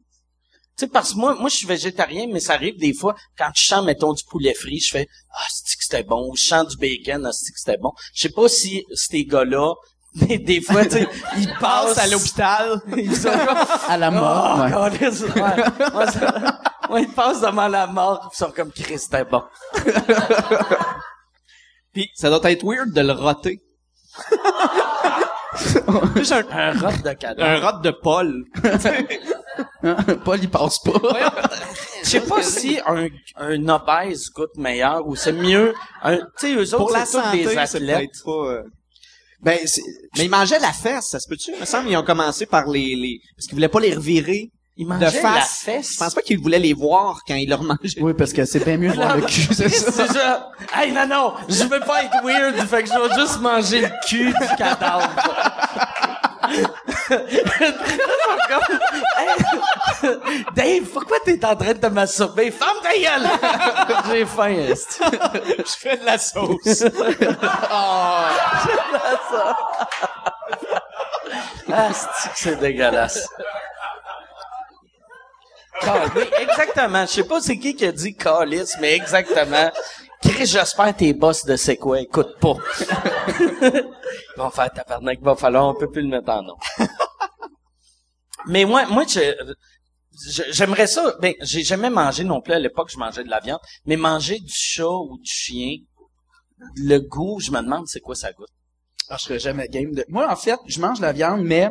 Tu 0.78 0.86
sais, 0.86 0.88
parce 0.88 1.14
que 1.14 1.18
moi, 1.18 1.36
moi, 1.40 1.50
je 1.50 1.56
suis 1.56 1.68
végétarien, 1.68 2.28
mais 2.32 2.40
ça 2.40 2.54
arrive 2.54 2.78
des 2.78 2.94
fois, 2.94 3.16
quand 3.36 3.50
je 3.56 3.66
sens, 3.66 3.84
mettons, 3.84 4.14
du 4.14 4.24
poulet 4.24 4.54
frit, 4.54 4.80
je 4.80 4.92
fais, 4.92 5.08
ah, 5.32 5.44
c'est 5.50 5.76
que 5.76 5.84
c'était 5.84 6.04
bon, 6.04 6.30
ou 6.30 6.36
je 6.36 6.46
sens 6.46 6.68
du 6.68 6.78
bacon, 6.78 7.26
ah, 7.26 7.32
c'est 7.34 7.52
que 7.52 7.60
c'était 7.60 7.78
bon? 7.78 7.92
Je 8.14 8.22
sais 8.22 8.30
pas 8.30 8.48
si 8.48 8.86
ces 8.94 9.26
gars-là, 9.26 9.74
mais 10.22 10.38
des 10.38 10.62
fois, 10.62 10.84
tu 10.86 10.92
sais, 10.92 11.08
ils 11.38 11.54
passent 11.60 11.98
à 11.98 12.08
l'hôpital. 12.08 12.82
Ils 12.96 13.16
sont 13.16 13.30
comme, 13.30 13.58
À 13.90 13.98
la 13.98 14.12
mort. 14.12 14.58
Oh, 14.60 14.62
ouais. 14.84 14.98
câlisse, 14.98 15.22
ouais. 15.24 15.90
Moi, 15.94 16.08
ça- 16.12 16.60
moi, 16.90 17.00
ils 17.02 17.10
passent 17.10 17.42
devant 17.42 17.68
la 17.68 17.86
mort, 17.88 18.30
ils 18.34 18.38
sont 18.38 18.52
comme 18.52 18.72
Christ, 18.72 19.10
c'était 19.12 19.26
bon. 19.26 19.44
Puis 21.94 22.10
ça 22.16 22.30
doit 22.30 22.52
être 22.52 22.64
weird 22.64 22.92
de 22.94 23.02
le 23.02 23.12
roter. 23.14 23.60
Juste 26.16 26.34
un, 26.34 26.44
Un 26.52 26.72
rot 26.80 26.92
de 27.04 27.14
cadavre. 27.14 27.50
un 27.50 27.60
rot 27.72 27.80
de 27.82 27.92
Paul. 27.92 28.44
Paul, 30.24 30.40
il 30.42 30.50
passe 30.50 30.80
pas. 30.80 30.92
Je 32.04 32.10
sais 32.10 32.22
pas 32.22 32.44
si 32.44 32.80
un, 32.86 33.08
un 33.38 33.68
obèse 33.70 34.30
goûte 34.30 34.56
meilleur 34.58 35.06
ou 35.08 35.16
c'est 35.16 35.32
mieux. 35.34 35.74
Un, 36.04 36.18
tu 36.18 36.24
sais, 36.38 36.54
eux 36.54 36.62
autres, 36.76 36.78
Pour 36.78 36.92
la 36.92 37.06
c'est 37.06 37.20
tous 37.22 37.32
des 37.32 37.58
athlètes. 37.58 38.12
pas... 38.24 38.32
euh, 38.32 38.64
Ben, 39.42 39.58
c'est, 39.66 39.82
Mais 40.18 40.26
ils 40.26 40.30
mangeaient 40.30 40.60
la 40.60 40.74
fesse, 40.74 41.10
ça 41.12 41.20
se 41.20 41.28
peut-tu? 41.28 41.52
Il 41.54 41.60
me 41.60 41.66
semble 41.66 41.88
qu'ils 41.88 41.98
ont 41.98 42.04
commencé 42.04 42.46
par 42.46 42.68
les... 42.68 42.96
les... 42.96 43.20
Parce 43.36 43.46
qu'ils 43.48 43.56
voulaient 43.56 43.70
pas 43.70 43.80
les 43.80 43.94
revirer 43.94 44.50
Ils 44.78 44.86
de 44.86 44.90
mangeaient 44.90 45.06
la 45.06 45.12
face. 45.12 45.60
fesse? 45.64 45.94
Je 45.94 45.98
pense 46.00 46.14
pas 46.16 46.22
qu'ils 46.22 46.40
voulaient 46.40 46.60
les 46.60 46.74
voir 46.74 47.20
quand 47.28 47.36
ils 47.36 47.48
leur 47.48 47.62
mangeaient. 47.64 48.02
oui, 48.02 48.14
parce 48.18 48.34
que 48.34 48.46
c'est 48.46 48.64
bien 48.66 48.78
mieux 48.78 48.90
de 48.90 48.96
voir 48.96 49.16
le 49.16 49.24
cul, 49.24 49.48
c'est 49.54 49.70
ça. 49.70 49.92
C'est 49.92 50.08
ça. 50.08 50.50
Hey, 50.76 50.92
non, 50.92 51.08
non, 51.08 51.34
je 51.48 51.64
veux 51.64 51.80
pas 51.82 52.04
être 52.04 52.24
weird, 52.24 52.56
fait 52.68 52.84
que 52.84 52.90
je 52.90 52.94
vais 53.10 53.22
juste 53.22 53.40
manger 53.42 53.82
le 53.82 53.90
cul 54.08 54.28
du 54.34 54.56
cadavre. 54.58 55.10
Hey, 57.10 57.42
Dave, 60.56 60.90
pourquoi 60.94 61.18
t'es 61.24 61.44
en 61.46 61.56
train 61.56 61.74
de 61.74 61.80
te 61.80 61.88
masturber? 61.88 62.52
Femme 62.52 62.78
ta 62.84 62.94
gueule! 62.98 63.28
J'ai 64.12 64.26
faim, 64.26 64.48
est 64.50 65.00
Je 65.58 65.74
fais 65.80 65.98
de 65.98 66.06
la 66.06 66.18
sauce. 66.18 66.84
Ah, 71.70 71.90
c'est 71.94 72.30
que 72.30 72.38
c'est 72.38 72.56
dégueulasse? 72.60 73.28
Cal- 75.82 76.10
oui, 76.16 76.24
exactement. 76.40 77.02
Je 77.06 77.12
sais 77.12 77.24
pas 77.24 77.40
c'est 77.42 77.58
qui 77.58 77.76
qui 77.76 77.86
a 77.86 77.92
dit 77.92 78.16
calice, 78.16 78.76
mais 78.80 78.96
exactement. 78.96 79.72
Chris, 80.22 80.48
j'espère 80.48 80.96
tes 80.96 81.14
boss 81.14 81.46
de 81.46 81.56
c'est 81.56 81.78
quoi, 81.78 82.00
écoute 82.02 82.40
pas. 82.40 82.56
Ils 83.40 83.84
vont 84.38 84.50
faire 84.50 84.72
tabarnak, 84.72 85.20
va 85.22 85.36
falloir, 85.36 85.68
on 85.68 85.74
peut 85.76 85.90
plus 85.90 86.02
le 86.02 86.08
mettre 86.10 86.32
en 86.32 86.42
nom. 86.42 86.56
Mais 88.48 88.66
moi, 88.66 88.86
moi, 88.88 89.06
j'aimerais 90.52 90.88
ça, 90.88 91.16
ben, 91.22 91.34
j'ai 91.42 91.64
jamais 91.64 91.90
mangé 91.90 92.24
non 92.24 92.42
plus 92.42 92.54
à 92.54 92.60
l'époque, 92.60 92.90
je 92.92 92.98
mangeais 92.98 93.24
de 93.24 93.30
la 93.30 93.40
viande, 93.40 93.60
mais 93.86 93.96
manger 93.96 94.40
du 94.40 94.54
chat 94.54 94.88
ou 94.88 95.18
du 95.18 95.30
chien, 95.30 95.78
le 96.76 97.00
goût, 97.00 97.40
je 97.40 97.52
me 97.52 97.62
demande 97.62 97.88
c'est 97.88 98.00
quoi 98.00 98.16
ça 98.16 98.32
goûte. 98.34 98.50
Ah, 99.10 99.18
je 99.18 99.24
serais 99.24 99.40
jamais 99.40 99.68
game 99.68 99.94
de... 99.94 100.04
Moi, 100.10 100.30
en 100.30 100.36
fait, 100.36 100.60
je 100.66 100.82
mange 100.82 100.98
de 100.98 101.04
la 101.04 101.14
viande, 101.14 101.42
mais 101.44 101.70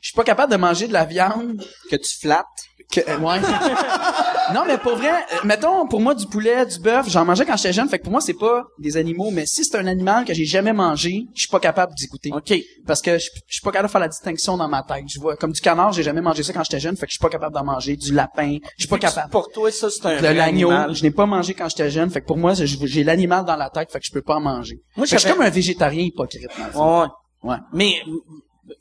je 0.00 0.08
suis 0.08 0.16
pas 0.16 0.24
capable 0.24 0.50
de 0.50 0.56
manger 0.56 0.88
de 0.88 0.92
la 0.92 1.04
viande 1.04 1.64
que 1.88 1.96
tu 1.96 2.18
flattes. 2.18 2.46
Que... 2.92 3.00
euh, 3.10 3.18
ouais. 3.18 3.40
non, 4.54 4.62
mais 4.66 4.78
pour 4.78 4.96
vrai, 4.96 5.10
euh, 5.10 5.36
mettons, 5.44 5.86
pour 5.86 6.00
moi, 6.00 6.14
du 6.14 6.26
poulet, 6.26 6.64
du 6.66 6.78
bœuf, 6.78 7.08
j'en 7.08 7.24
mangeais 7.24 7.44
quand 7.44 7.56
j'étais 7.56 7.72
jeune, 7.72 7.88
fait 7.88 7.98
que 7.98 8.04
pour 8.04 8.12
moi, 8.12 8.20
c'est 8.20 8.34
pas 8.34 8.64
des 8.78 8.96
animaux, 8.96 9.30
mais 9.32 9.46
si 9.46 9.64
c'est 9.64 9.76
un 9.76 9.86
animal 9.86 10.24
que 10.24 10.34
j'ai 10.34 10.44
jamais 10.44 10.72
mangé, 10.72 11.26
je 11.34 11.40
suis 11.40 11.48
pas 11.48 11.60
capable 11.60 11.94
d'y 11.94 12.06
goûter. 12.06 12.30
OK. 12.32 12.54
Parce 12.86 13.02
que 13.02 13.18
je, 13.18 13.30
suis 13.48 13.60
pas 13.62 13.70
capable 13.72 13.88
de 13.88 13.92
faire 13.92 14.00
la 14.00 14.08
distinction 14.08 14.56
dans 14.56 14.68
ma 14.68 14.82
tête. 14.82 15.04
Je 15.08 15.18
vois, 15.18 15.36
comme 15.36 15.52
du 15.52 15.60
canard, 15.60 15.92
j'ai 15.92 16.02
jamais 16.02 16.20
mangé 16.20 16.42
ça 16.42 16.52
quand 16.52 16.64
j'étais 16.64 16.80
jeune, 16.80 16.96
fait 16.96 17.06
que 17.06 17.12
je 17.12 17.16
suis 17.16 17.22
pas 17.22 17.30
capable 17.30 17.54
d'en 17.54 17.64
manger. 17.64 17.96
Du 17.96 18.12
lapin, 18.12 18.58
je 18.76 18.82
suis 18.82 18.88
pas 18.88 18.98
capable. 18.98 19.30
Pour 19.30 19.50
toi, 19.50 19.70
ça, 19.70 19.90
c'est 19.90 20.06
un 20.06 20.16
vrai 20.16 20.34
l'agneau, 20.34 20.70
je 20.92 21.02
n'ai 21.02 21.10
pas 21.10 21.26
mangé 21.26 21.54
quand 21.54 21.68
j'étais 21.68 21.90
jeune, 21.90 22.10
fait 22.10 22.20
que 22.20 22.26
pour 22.26 22.38
moi, 22.38 22.52
j'ai 22.54 23.04
l'animal 23.04 23.44
dans 23.44 23.56
la 23.56 23.70
tête, 23.70 23.90
fait 23.90 23.98
que 23.98 24.06
je 24.06 24.12
peux 24.12 24.22
pas 24.22 24.36
en 24.36 24.40
manger. 24.40 24.80
Moi, 24.96 25.06
je 25.06 25.16
suis 25.16 25.28
comme 25.30 25.42
un 25.42 25.50
végétarien 25.50 26.04
hypocrite. 26.04 26.48
dans 26.58 26.66
le 26.66 26.72
fond. 26.72 27.00
Ouais. 27.02 27.08
Ouais. 27.42 27.56
Mais, 27.72 27.94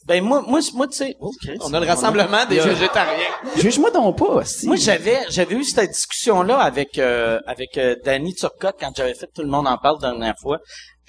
ben, 0.05 0.23
moi, 0.23 0.43
moi, 0.47 0.59
moi, 0.73 0.87
tu 0.87 0.97
sais, 0.97 1.15
Christ. 1.41 1.61
On 1.63 1.73
a 1.73 1.79
le 1.79 1.85
rassemblement 1.87 2.45
des 2.45 2.59
végétariens. 2.59 3.25
Juge-moi 3.57 3.91
donc 3.91 4.17
pas, 4.17 4.45
si. 4.45 4.67
Moi, 4.67 4.75
j'avais, 4.75 5.19
j'avais 5.29 5.55
eu 5.55 5.63
cette 5.63 5.89
discussion-là 5.91 6.57
avec, 6.59 6.97
euh, 6.99 7.39
avec 7.47 7.77
euh, 7.77 7.95
Danny 8.05 8.33
Turcotte 8.35 8.75
quand 8.79 8.91
j'avais 8.95 9.15
fait 9.15 9.27
Tout 9.33 9.41
le 9.41 9.47
monde 9.49 9.67
en 9.67 9.77
parle 9.77 9.97
la 10.01 10.09
dernière 10.11 10.35
fois. 10.39 10.59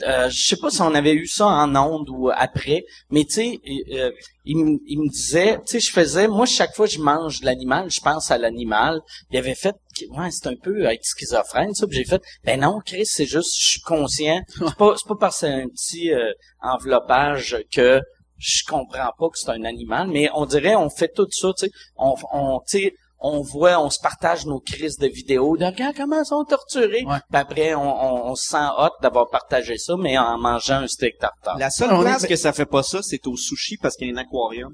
Euh, 0.09 0.29
je 0.31 0.47
sais 0.49 0.57
pas 0.57 0.71
si 0.71 0.81
on 0.81 0.95
avait 0.95 1.13
eu 1.13 1.27
ça 1.29 1.47
en 1.47 1.77
onde 1.77 2.09
ou 2.11 2.31
après, 2.35 2.83
mais 3.11 3.25
tu 3.25 3.35
sais, 3.35 3.59
euh, 3.93 4.11
il, 4.45 4.57
me- 4.57 4.79
il 4.89 4.99
me 4.99 5.09
disait, 5.09 5.59
tu 5.67 5.73
sais, 5.73 5.81
je 5.81 5.93
faisais, 5.93 6.27
moi, 6.27 6.45
chaque 6.47 6.75
fois 6.75 6.87
que 6.89 6.93
je 6.95 6.99
mange 6.99 7.41
de 7.41 7.47
l'animal, 7.47 7.89
je 7.91 8.01
pense 8.01 8.31
à 8.33 8.39
l'animal. 8.39 9.01
Il 9.31 9.39
avait 9.39 9.55
fait, 9.55 9.77
ouais, 10.17 10.31
c'est 10.31 10.49
un 10.49 10.57
peu 10.61 10.87
être 10.87 11.05
schizophrène, 11.05 11.75
ça. 11.75 11.87
Puis 11.87 11.99
j'ai 11.99 12.05
fait, 12.05 12.23
ben 12.43 12.59
non, 12.61 12.81
Chris, 12.85 13.05
c'est 13.07 13.27
juste, 13.27 13.55
je 13.61 13.69
suis 13.73 13.81
conscient. 13.83 14.41
C'est 14.59 14.75
pas, 14.77 14.95
c'est 14.97 15.07
pas 15.07 15.15
parce 15.21 15.41
que 15.41 15.47
c'est 15.47 15.53
un 15.53 15.69
petit 15.69 16.13
euh, 16.13 16.33
enveloppage 16.63 17.59
que 17.73 18.01
je 18.43 18.65
comprends 18.67 19.11
pas 19.19 19.29
que 19.31 19.39
c'est 19.39 19.51
un 19.51 19.65
animal, 19.65 20.09
mais 20.09 20.29
on 20.35 20.47
dirait, 20.47 20.75
on 20.75 20.91
fait 20.91 21.13
tout 21.15 21.27
ça, 21.31 21.53
tu 21.57 21.67
sais, 21.67 21.73
on, 21.97 22.15
on, 22.33 22.61
tu 22.69 22.79
sais, 22.81 22.95
on 23.25 23.41
voit, 23.41 23.81
on 23.81 23.89
se 23.89 24.01
partage 24.01 24.47
nos 24.47 24.59
crises 24.59 24.99
de 24.99 25.07
vidéos, 25.07 25.57
de 25.57 25.65
regarde 25.65 25.95
comment 25.97 26.21
ils 26.21 26.27
sont 26.27 26.45
torturés. 26.45 27.05
Ouais. 27.05 27.19
Puis 27.31 27.41
après, 27.41 27.75
on, 27.75 27.83
on, 27.83 28.31
on 28.33 28.35
se 28.35 28.47
sent 28.49 28.67
hot 28.77 28.91
d'avoir 29.01 29.31
partagé 29.31 29.79
ça, 29.79 29.95
mais 29.97 30.19
en 30.19 30.39
mangeant 30.39 30.79
un 30.83 30.89
steak 30.89 31.19
tartare. 31.19 31.57
La 31.57 31.71
seule 31.71 31.93
est- 31.93 32.01
place 32.01 32.27
que 32.27 32.35
ça 32.35 32.53
fait 32.53 32.67
pas 32.67 32.83
ça, 32.83 33.01
c'est 33.01 33.25
au 33.29 33.37
sushi 33.37 33.77
parce 33.77 33.95
qu'il 33.97 34.09
y 34.09 34.11
a 34.11 34.15
un 34.15 34.17
aquarium. 34.17 34.73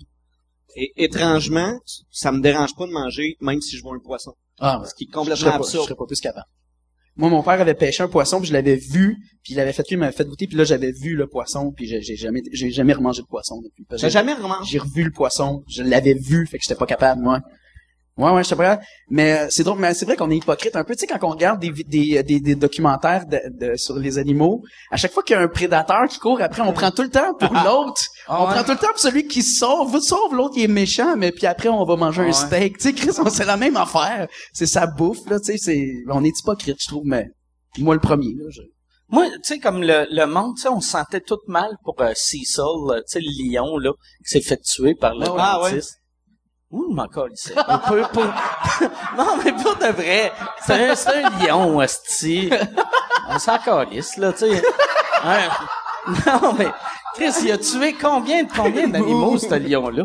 Et 0.77 0.93
étrangement, 0.97 1.79
ça 2.11 2.33
me 2.33 2.41
dérange 2.41 2.75
pas 2.75 2.87
de 2.87 2.93
manger, 2.93 3.37
même 3.41 3.61
si 3.61 3.77
je 3.77 3.83
vois 3.83 3.95
un 3.97 4.01
poisson. 4.01 4.33
Ah, 4.61 4.81
Ce 4.87 4.95
qui 4.95 5.05
est 5.05 5.07
je 5.09 5.13
complètement 5.13 5.37
serais 5.41 5.51
pas, 5.51 5.57
je 5.59 5.63
absurde. 5.65 5.85
serais 5.85 5.95
pas 5.97 6.07
plus 6.07 6.21
capable. 6.21 6.47
Moi, 7.19 7.29
mon 7.29 7.43
père 7.43 7.61
avait 7.61 7.75
pêché 7.75 8.03
un 8.03 8.09
poisson, 8.09 8.39
puis 8.39 8.49
je 8.49 8.53
l'avais 8.53 8.77
vu, 8.77 9.19
puis 9.43 9.53
il 9.53 9.57
l'avait 9.57 9.73
fait, 9.73 9.85
il 9.91 9.99
m'avait 9.99 10.13
fait 10.13 10.25
goûter, 10.25 10.47
puis 10.47 10.57
là, 10.57 10.65
j'avais 10.65 10.93
vu 10.93 11.17
le 11.17 11.27
poisson, 11.27 11.73
puis 11.73 11.87
j'ai 11.87 12.01
j'ai 12.01 12.15
jamais, 12.15 12.43
j'ai 12.53 12.71
jamais 12.71 12.93
remangé 12.93 13.23
de 13.23 13.27
poisson 13.27 13.61
depuis. 13.61 13.85
J'ai 13.97 14.09
jamais 14.09 14.35
vraiment... 14.35 14.63
J'ai 14.63 14.79
revu 14.79 15.03
le 15.03 15.11
poisson, 15.11 15.65
je 15.69 15.83
l'avais 15.83 16.15
vu, 16.15 16.47
fait 16.47 16.59
que 16.59 16.65
j'étais 16.65 16.79
pas 16.79 16.87
capable, 16.87 17.21
moi. 17.21 17.41
Ouais, 18.19 18.31
ouais, 18.33 18.43
pas 18.43 18.49
capable. 18.49 18.83
Mais 19.11 19.39
euh, 19.39 19.47
c'est 19.49 19.63
drôle, 19.63 19.79
mais 19.79 19.95
c'est 19.95 20.05
vrai 20.05 20.17
qu'on 20.17 20.31
est 20.31 20.37
hypocrite 20.37 20.75
un 20.75 20.83
peu. 20.85 20.95
Tu 20.97 21.01
sais, 21.01 21.07
quand 21.07 21.25
on 21.27 21.31
regarde 21.31 21.61
des, 21.61 21.71
des, 21.71 22.23
des, 22.25 22.41
des 22.41 22.55
documentaires 22.57 23.25
de, 23.27 23.39
de- 23.49 23.77
sur 23.77 23.95
les 23.97 24.19
animaux, 24.19 24.63
à 24.91 24.97
chaque 24.97 25.13
fois 25.13 25.23
qu'il 25.23 25.37
y 25.37 25.39
a 25.39 25.43
un 25.43 25.47
prédateur 25.49 26.09
qui 26.09 26.19
court 26.19 26.41
après, 26.43 26.63
on 26.63 26.73
prend 26.73 26.91
tout 26.91 27.03
le 27.03 27.11
temps 27.11 27.33
pour 27.39 27.53
l'autre. 27.65 28.03
Ah 28.27 28.43
on 28.43 28.47
ouais? 28.49 28.55
prend 28.55 28.65
tout 28.65 28.73
le 28.73 28.79
temps 28.79 28.89
pour 28.91 28.99
celui 28.99 29.27
qui 29.29 29.43
sauve. 29.43 29.91
Vous 29.93 30.01
sauve, 30.01 30.35
l'autre 30.35 30.55
qui 30.55 30.65
est 30.65 30.69
méchant, 30.69 31.17
mais 31.17 31.31
puis 31.33 31.47
après, 31.47 31.69
on 31.69 31.85
va 31.85 31.95
manger 31.97 32.23
un 32.23 32.27
Ouais. 32.27 32.33
steak. 32.33 32.79
Tu 32.79 32.89
sais, 32.89 32.93
Chris, 32.93 33.11
on- 33.19 33.31
c'est 33.31 33.45
la 33.47 33.57
même 33.57 33.77
affaire. 33.77 34.27
C'est 34.53 34.67
sa 34.67 34.87
bouffe, 34.89 35.29
là, 35.31 35.39
tu 35.39 35.53
sais, 35.53 35.59
c'est, 35.59 35.89
on 36.11 36.25
est 36.25 36.37
hypocrite, 36.41 36.77
je 36.81 36.89
trouve, 36.89 37.05
mais 37.07 37.29
moi 37.79 37.95
le 37.95 38.01
premier, 38.01 38.35
là. 38.37 38.47
je- 38.51 38.63
Moi, 39.11 39.27
tu 39.31 39.39
sais, 39.45 39.59
comme 39.61 39.81
le, 39.83 40.07
le 40.11 40.25
monde, 40.27 40.57
tu 40.57 40.63
sais, 40.63 40.69
on 40.69 40.81
se 40.81 40.91
sentait 40.91 41.21
tout 41.21 41.39
mal 41.47 41.71
pour 41.85 41.95
euh, 42.01 42.13
Cecil, 42.17 42.45
euh, 42.91 42.97
tu 42.99 43.03
sais, 43.07 43.21
le 43.23 43.53
lion, 43.55 43.79
là, 43.79 43.93
qui 44.27 44.31
s'est 44.33 44.41
fait 44.41 44.61
tuer 44.61 44.95
par 44.97 45.15
le 45.15 45.27
Ah 45.39 45.61
Ouh, 46.71 46.87
il 46.91 46.95
m'en 46.95 47.09
colle 47.09 47.33
ici. 47.33 47.53
On 47.67 47.79
peut 47.79 48.03
pas- 48.13 48.35
non, 49.17 49.37
mais 49.43 49.53
pour 49.53 49.77
de 49.77 49.87
vrai, 49.93 50.33
c'est 50.67 50.91
un, 50.91 50.95
c'est 50.95 51.25
un 51.25 51.31
lion, 51.39 51.79
hostie. 51.79 52.51
On 53.29 53.39
s'en 53.39 53.59
calisse, 53.59 54.17
là, 54.19 54.33
tu 54.33 54.41
sais. 54.41 54.63
Hein? 55.25 55.49
Non, 56.27 56.53
mais, 56.55 56.69
Chris, 57.15 57.33
il 57.43 57.53
a 57.53 57.59
tué 57.59 57.95
combien, 57.95 58.47
combien 58.47 58.89
d'animaux, 58.89 59.39
ce 59.39 59.55
lion-là? 59.55 60.05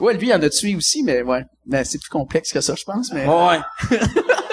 Ouais, 0.00 0.14
lui, 0.14 0.28
il 0.28 0.34
en 0.34 0.42
a 0.42 0.48
tué 0.50 0.74
aussi, 0.76 1.02
mais 1.02 1.22
ouais. 1.22 1.44
Mais 1.66 1.84
c'est 1.84 1.98
plus 1.98 2.08
complexe 2.10 2.52
que 2.52 2.60
ça, 2.60 2.74
je 2.76 2.84
pense, 2.84 3.12
mais. 3.12 3.26
Ouais. 3.26 3.60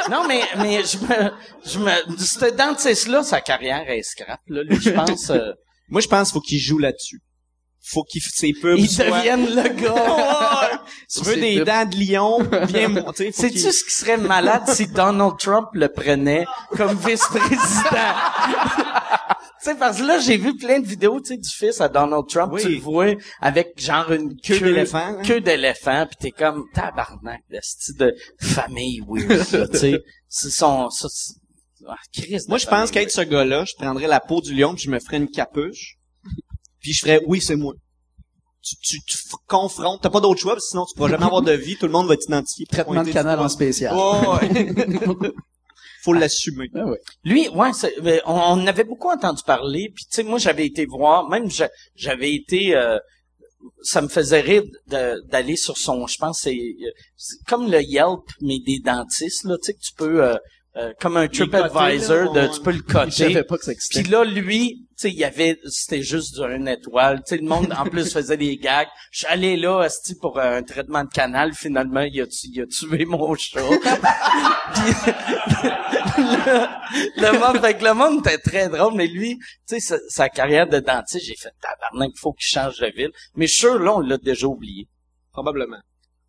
non, 0.10 0.26
mais, 0.28 0.42
mais 0.58 0.84
je 0.84 0.98
me, 1.00 1.32
je 1.66 1.80
me, 1.80 2.18
ce 2.18 2.52
dentiste-là, 2.56 3.24
sa 3.24 3.42
carrière 3.42 3.84
est 3.90 4.02
scrap, 4.04 4.40
là. 4.48 4.64
Lui, 4.64 4.80
je 4.80 4.90
pense, 4.92 5.30
euh, 5.30 5.54
Moi, 5.90 6.02
je 6.02 6.08
pense 6.08 6.30
qu'il 6.30 6.34
faut 6.34 6.42
qu'il 6.42 6.60
joue 6.60 6.78
là-dessus. 6.80 7.20
Faut 7.82 8.04
qu'il 8.04 8.22
ses 8.22 8.54
pubs 8.54 8.78
il 8.78 8.90
soient- 8.90 9.06
devienne 9.06 9.46
le 9.48 9.70
gars. 9.82 10.82
Tu 11.12 11.20
veux 11.24 11.34
C'est 11.34 11.40
des 11.40 11.64
dents 11.64 11.86
de 11.86 11.96
lion, 11.98 12.40
viens 12.68 12.88
monter. 12.90 13.32
Sais-tu 13.32 13.58
ce 13.72 13.84
qui 13.84 13.92
serait 13.92 14.18
malade 14.18 14.64
si 14.68 14.86
Donald 14.88 15.38
Trump 15.40 15.68
le 15.74 15.88
prenait 15.90 16.46
comme 16.76 16.96
vice-président? 16.98 17.50
tu 19.62 19.66
sais, 19.66 19.76
parce 19.76 19.98
que 20.00 20.04
là, 20.04 20.20
j'ai 20.20 20.38
vu 20.38 20.56
plein 20.56 20.80
de 20.80 20.86
vidéos, 20.86 21.20
tu 21.20 21.28
sais, 21.30 21.38
du 21.38 21.50
fils 21.50 21.82
à 21.82 21.90
Donald 21.90 22.26
Trump, 22.28 22.52
Oui. 22.54 22.62
tu 22.62 22.70
le 22.70 22.80
vois 22.80 23.14
avec 23.42 23.74
genre 23.80 24.12
une 24.12 24.36
queue, 24.40 24.60
d'éléphant, 24.60 24.98
hein? 25.00 25.22
queue 25.24 25.42
d'éléphant, 25.42 26.06
pis 26.08 26.16
t'es 26.18 26.32
comme 26.32 26.66
tabarnak, 26.74 27.42
de 27.52 27.60
style 27.62 27.96
de 27.98 28.16
famille 28.40 29.02
weird, 29.08 29.52
là, 29.52 29.68
tu 29.68 29.78
sais. 29.78 30.00
C'est 30.28 30.50
son, 30.52 30.90
ça, 30.90 31.08
c'est- 31.10 31.34
ah, 31.88 31.96
Christ 32.14 32.50
Moi, 32.50 32.58
je 32.58 32.68
pense 32.68 32.92
qu'être 32.92 33.12
ce 33.12 33.22
gars-là, 33.22 33.66
je 33.66 33.74
prendrais 33.78 34.08
la 34.08 34.20
peau 34.20 34.42
du 34.42 34.54
lion 34.54 34.76
puis 34.76 34.84
je 34.84 34.92
me 34.92 35.00
ferais 35.00 35.18
une 35.18 35.30
capuche. 35.30 35.96
Puis 36.82 36.94
je 36.94 37.00
ferais, 37.02 37.22
oui, 37.28 37.42
c'est 37.42 37.56
moi. 37.56 37.74
Tu, 38.62 38.76
tu, 38.82 39.00
tu 39.08 39.18
f- 39.18 39.36
confrontes, 39.48 40.02
t'as 40.02 40.10
pas 40.10 40.20
d'autre 40.20 40.40
choix, 40.42 40.54
parce 40.54 40.66
que 40.66 40.70
sinon 40.72 40.86
tu 40.86 40.94
pourras 40.96 41.10
jamais 41.10 41.26
avoir 41.26 41.42
de 41.42 41.54
vie, 41.54 41.78
tout 41.78 41.86
le 41.86 41.92
monde 41.94 42.08
va 42.08 42.18
t'identifier. 42.18 42.66
Traitement 42.66 43.04
de 43.04 43.12
canal 43.12 43.40
en 43.40 43.48
spécial. 43.50 43.96
Ouais. 43.96 44.74
Faut 46.04 46.14
l'assumer. 46.14 46.70
Ah 46.76 46.86
ouais. 46.86 46.98
Lui, 47.26 47.50
ouais, 47.50 47.72
on, 48.26 48.34
on 48.34 48.68
avait 48.68 48.86
beaucoup 48.86 49.10
entendu 49.10 49.42
parler. 49.46 49.92
Puis 49.94 50.06
tu 50.06 50.16
sais, 50.16 50.24
moi, 50.24 50.40
j'avais 50.40 50.66
été 50.66 50.86
voir, 50.86 51.30
même 51.30 51.50
j'a- 51.52 51.70
j'avais 51.96 52.34
été, 52.34 52.74
euh, 52.76 52.98
ça 53.82 54.02
me 54.02 54.08
faisait 54.08 54.40
rire 54.40 54.64
de- 54.88 55.22
d'aller 55.28 55.58
sur 55.58 55.78
son, 55.78 56.08
je 56.08 56.16
pense, 56.18 56.40
c'est 56.44 56.58
c'est 57.18 57.38
comme 57.48 57.70
le 57.70 57.82
Yelp, 57.82 58.22
mais 58.42 58.60
des 58.66 58.80
dentistes, 58.80 59.44
là, 59.44 59.56
tu 59.58 59.66
sais, 59.68 59.74
que 59.74 59.80
tu 59.82 59.94
peux, 59.98 60.24
euh, 60.24 60.36
euh, 60.78 60.94
comme 61.02 61.18
un 61.18 61.28
TripAdvisor, 61.28 62.32
de, 62.32 62.48
tu 62.48 62.62
peux 62.62 62.72
le 62.72 62.78
Je 62.88 62.94
coter. 62.94 63.12
savais 63.12 63.44
pas 63.44 63.58
que 63.58 63.66
ça 63.66 63.74
existait. 63.74 64.02
Puis 64.02 64.10
là, 64.12 64.24
lui, 64.24 64.88
sais, 65.02 65.10
il 65.12 65.18
y 65.18 65.24
avait, 65.24 65.60
c'était 65.70 66.02
juste 66.02 66.38
une 66.39 66.68
étoile. 66.68 67.20
Tu 67.26 67.36
sais, 67.36 67.38
le 67.41 67.47
monde, 67.47 67.74
en 67.78 67.86
plus, 67.86 68.12
faisait 68.12 68.38
des 68.38 68.58
gags. 68.58 68.88
Je 69.12 69.20
suis 69.20 69.28
allé 69.28 69.58
là, 69.58 69.80
asti, 69.82 70.16
pour 70.16 70.39
un 70.39 70.62
traitement 70.64 71.04
de 71.04 71.10
canal. 71.10 71.54
Finalement, 71.54 72.02
il 72.02 72.22
a, 72.22 72.28
tu- 72.28 72.47
il 72.54 72.62
a 72.62 72.66
tué 72.68 73.06
mon 73.06 73.34
chat. 73.36 73.62
Puis, 74.74 76.24
le, 76.24 77.22
le 77.32 77.39
monde, 77.39 77.60
fait 77.64 77.78
que 77.78 77.84
le 77.86 77.93
monde 77.93 78.20
était 78.26 78.38
très 78.38 78.70
drôle, 78.70 78.93
mais 78.95 79.08
lui, 79.08 79.38
tu 79.38 79.45
sais, 79.66 79.80
sa, 79.80 79.97
sa 80.10 80.30
carrière 80.30 80.68
de 80.68 80.80
dentiste, 80.80 81.26
j'ai 81.26 81.36
fait 81.36 81.52
tabarnak, 81.62 82.12
il 82.16 82.20
faut 82.20 82.34
qu'il 82.34 82.47
change 82.47 82.78
de 82.80 82.88
ville. 82.95 83.12
Mais 83.36 83.47
sûr, 83.47 83.80
là, 83.80 83.95
on 83.95 84.00
l'a 84.00 84.18
déjà 84.18 84.47
oublié. 84.47 84.88
Probablement. 85.32 85.80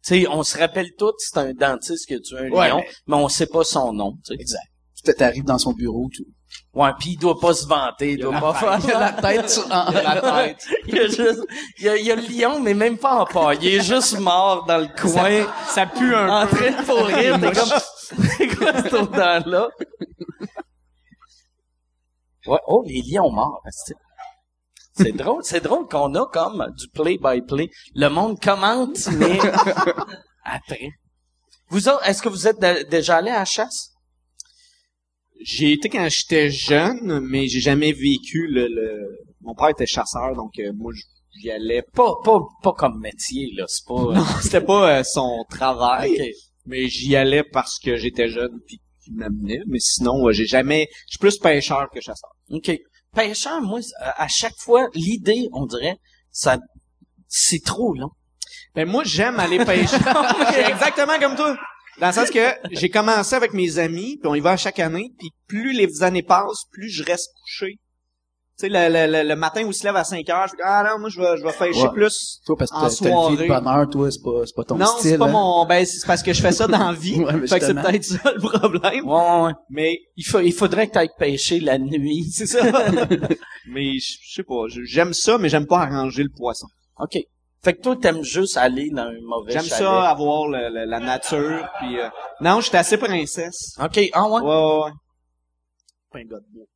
Tu 0.04 0.22
sais, 0.22 0.26
on 0.28 0.42
se 0.42 0.56
rappelle 0.58 0.90
tous, 0.98 1.12
c'est 1.18 1.38
un 1.38 1.52
dentiste 1.52 2.06
qui 2.06 2.14
a 2.14 2.20
tué 2.20 2.38
un 2.38 2.50
Ouais, 2.50 2.68
lion, 2.68 2.76
mais- 2.78 2.88
mais 3.06 3.16
on 3.16 3.28
sait 3.28 3.46
pas 3.46 3.64
son 3.64 3.92
nom, 3.92 4.12
tu 4.24 4.34
sais. 4.34 4.40
Exact. 4.40 4.64
Tu 5.04 5.12
t'arrives 5.14 5.44
dans 5.44 5.58
son 5.58 5.72
bureau, 5.72 6.08
tout. 6.14 6.24
Ouais, 6.72 6.90
puis 7.00 7.10
il 7.10 7.16
doit 7.18 7.38
pas 7.38 7.52
se 7.52 7.66
vanter, 7.66 8.12
il 8.12 8.18
doit 8.20 8.38
pas 8.38 8.54
faire... 8.54 8.78
Il 8.84 8.90
a 8.92 9.00
la 9.00 9.12
tête 9.12 9.50
sur, 9.50 9.64
en- 9.72 9.90
La 9.90 10.20
tête. 10.20 10.64
Il 10.86 10.94
y 10.94 10.98
a 11.00 11.06
juste, 11.08 11.40
il 11.78 11.84
y 11.84 11.88
a, 11.88 11.96
il 11.96 12.10
a 12.12 12.14
le 12.14 12.22
lion, 12.22 12.60
mais 12.60 12.74
même 12.74 12.96
pas 12.96 13.22
en 13.22 13.26
part. 13.26 13.54
Il 13.54 13.66
est 13.66 13.80
juste 13.82 14.18
mort 14.20 14.64
dans 14.66 14.78
le 14.78 14.86
coin, 14.86 15.46
Ça 15.66 15.86
pue 15.86 16.14
un 16.14 16.28
en 16.42 16.46
train 16.46 16.70
de 16.70 16.86
pourrir. 16.86 17.40
T'es 17.40 17.52
comme, 17.52 17.80
c'est 18.38 18.46
quoi 18.56 18.72
cette 18.82 18.92
odeur-là? 18.92 19.68
Ouais, 22.46 22.58
oh, 22.68 22.82
les 22.86 23.02
lions 23.02 23.30
morts, 23.30 23.62
c'est- 23.70 25.12
drôle, 25.12 25.42
c'est 25.44 25.60
drôle 25.60 25.88
qu'on 25.88 26.14
a 26.14 26.26
comme 26.26 26.66
du 26.76 26.88
play-by-play. 26.88 27.68
Le 27.94 28.08
monde 28.08 28.38
commente, 28.40 29.08
mais 29.18 29.38
après. 30.44 30.90
Vous 31.68 31.88
autres, 31.88 32.06
est-ce 32.08 32.22
que 32.22 32.28
vous 32.28 32.46
êtes 32.48 32.60
déjà 32.88 33.16
allé 33.16 33.30
à 33.30 33.40
la 33.40 33.44
chasse? 33.44 33.90
J'ai 35.42 35.72
été 35.72 35.88
quand 35.88 36.08
j'étais 36.10 36.50
jeune, 36.50 37.20
mais 37.20 37.48
j'ai 37.48 37.60
jamais 37.60 37.92
vécu 37.92 38.46
le, 38.46 38.68
le... 38.68 39.18
Mon 39.40 39.54
père 39.54 39.68
était 39.70 39.86
chasseur, 39.86 40.34
donc 40.34 40.58
euh, 40.58 40.72
moi 40.74 40.92
j'y 41.38 41.50
allais. 41.50 41.82
Pas, 41.94 42.12
pas, 42.24 42.38
pas 42.62 42.72
comme 42.72 43.00
métier, 43.00 43.50
là, 43.56 43.64
c'est 43.66 43.86
pas... 43.86 44.12
Non, 44.14 44.24
c'était 44.42 44.60
pas 44.60 44.98
euh, 44.98 45.02
son 45.02 45.44
travail, 45.48 46.12
Ok. 46.12 46.26
mais 46.66 46.88
j'y 46.88 47.16
allais 47.16 47.42
parce 47.42 47.78
que 47.78 47.96
j'étais 47.96 48.28
jeune 48.28 48.60
puis 48.66 48.80
qu'il 49.02 49.14
m'amenait. 49.14 49.62
Mais 49.66 49.78
sinon, 49.78 50.28
euh, 50.28 50.32
j'ai 50.32 50.46
jamais. 50.46 50.88
Je 51.06 51.12
suis 51.12 51.18
plus 51.18 51.38
pêcheur 51.38 51.88
que 51.92 52.00
chasseur. 52.00 52.30
OK. 52.50 52.70
Pêcheur, 53.14 53.60
moi, 53.62 53.80
à 53.98 54.24
à 54.24 54.28
chaque 54.28 54.56
fois, 54.58 54.88
l'idée, 54.94 55.48
on 55.52 55.66
dirait, 55.66 55.96
ça, 56.30 56.58
c'est 57.28 57.64
trop 57.64 57.94
long. 57.94 58.10
Ben 58.74 58.86
moi 58.88 59.02
j'aime 59.04 59.40
aller 59.40 59.64
pêcher. 59.64 59.96
Exactement 60.68 61.18
comme 61.18 61.34
toi. 61.34 61.56
Dans 62.00 62.06
le 62.08 62.12
sens 62.12 62.30
que 62.30 62.40
j'ai 62.70 62.88
commencé 62.88 63.34
avec 63.34 63.52
mes 63.52 63.78
amis, 63.78 64.18
puis 64.20 64.28
on 64.30 64.34
y 64.34 64.40
va 64.40 64.52
à 64.52 64.56
chaque 64.56 64.78
année, 64.78 65.12
puis 65.18 65.30
plus 65.46 65.72
les 65.72 66.02
années 66.02 66.22
passent, 66.22 66.64
plus 66.72 66.88
je 66.88 67.04
reste 67.04 67.30
couché. 67.44 67.76
Tu 68.58 68.66
sais, 68.66 68.68
le, 68.68 69.06
le, 69.22 69.26
le, 69.26 69.36
matin 69.36 69.64
où 69.64 69.68
il 69.70 69.74
se 69.74 69.84
lève 69.84 69.96
à 69.96 70.04
5 70.04 70.28
heures, 70.28 70.46
je 70.48 70.52
dis, 70.54 70.62
ah 70.62 70.84
non, 70.86 70.98
moi 71.00 71.08
je 71.08 71.18
vais, 71.18 71.36
je 71.38 71.42
vais 71.42 71.52
pêcher 71.52 71.80
Ouais. 71.82 71.92
plus. 71.94 72.40
Toi, 72.44 72.56
parce 72.58 72.70
que 72.70 72.76
En 72.76 72.80
t'as 72.80 72.88
une 72.88 72.90
vie 72.90 72.96
soirée. 73.38 73.48
de 73.48 73.48
bonheur, 73.64 73.88
toi, 73.88 74.10
c'est 74.10 74.22
pas, 74.22 74.42
c'est 74.44 74.54
pas 74.54 74.64
ton 74.64 74.76
non, 74.76 74.86
style. 74.98 75.10
c'est 75.12 75.18
pas 75.18 75.24
hein. 75.28 75.32
mon, 75.32 75.64
ben 75.66 75.86
c'est 75.86 76.06
parce 76.06 76.22
que 76.22 76.32
je 76.34 76.42
fais 76.42 76.52
ça 76.52 76.66
dans 76.66 76.90
la 76.90 76.92
vie. 76.92 77.18
Ouais, 77.24 77.32
mais 77.34 77.46
fait 77.46 77.58
que 77.58 77.64
c'est 77.64 77.74
peut-être 77.74 78.04
ça 78.04 78.32
le 78.34 78.38
problème. 78.40 79.06
Ouais, 79.08 79.14
ouais, 79.14 79.42
ouais. 79.46 79.52
Mais 79.70 79.98
Il, 80.16 80.24
faut, 80.26 80.40
il 80.40 80.52
faudrait 80.52 80.88
que 80.88 80.92
tu 80.92 80.98
ailles 80.98 81.08
pêcher 81.18 81.58
la 81.60 81.78
nuit. 81.78 82.30
c'est 82.32 82.44
ça. 82.46 82.62
mais 83.66 83.98
je 83.98 84.16
sais 84.34 84.42
pas, 84.42 84.64
j'aime 84.84 85.14
ça, 85.14 85.38
mais 85.38 85.48
j'aime 85.48 85.66
pas 85.66 85.80
arranger 85.80 86.22
le 86.22 86.30
poisson. 86.36 86.66
OK. 86.98 87.16
Fait 87.62 87.74
que 87.74 87.82
toi, 87.82 87.96
t'aimes 87.96 88.22
juste 88.22 88.56
aller 88.56 88.88
dans 88.90 89.02
un 89.02 89.20
mauvais 89.22 89.52
J'aime 89.52 89.64
chalet. 89.64 89.78
ça 89.84 90.08
avoir 90.10 90.48
le- 90.48 90.70
le- 90.70 90.84
la 90.86 90.98
nature, 91.00 91.68
puis 91.78 92.00
euh, 92.00 92.08
non, 92.40 92.60
j'étais 92.60 92.78
assez 92.78 92.96
princesse. 92.96 93.76
OK. 93.78 94.00
Ah 94.14 94.28
ouais? 94.28 94.40
Ouais, 94.40 94.48
ouais, 94.48 94.84
ouais. 94.84 94.90
Pas 96.10 96.18
un 96.20 96.24
gars 96.24 96.38
de 96.40 96.46
bois. 96.54 96.66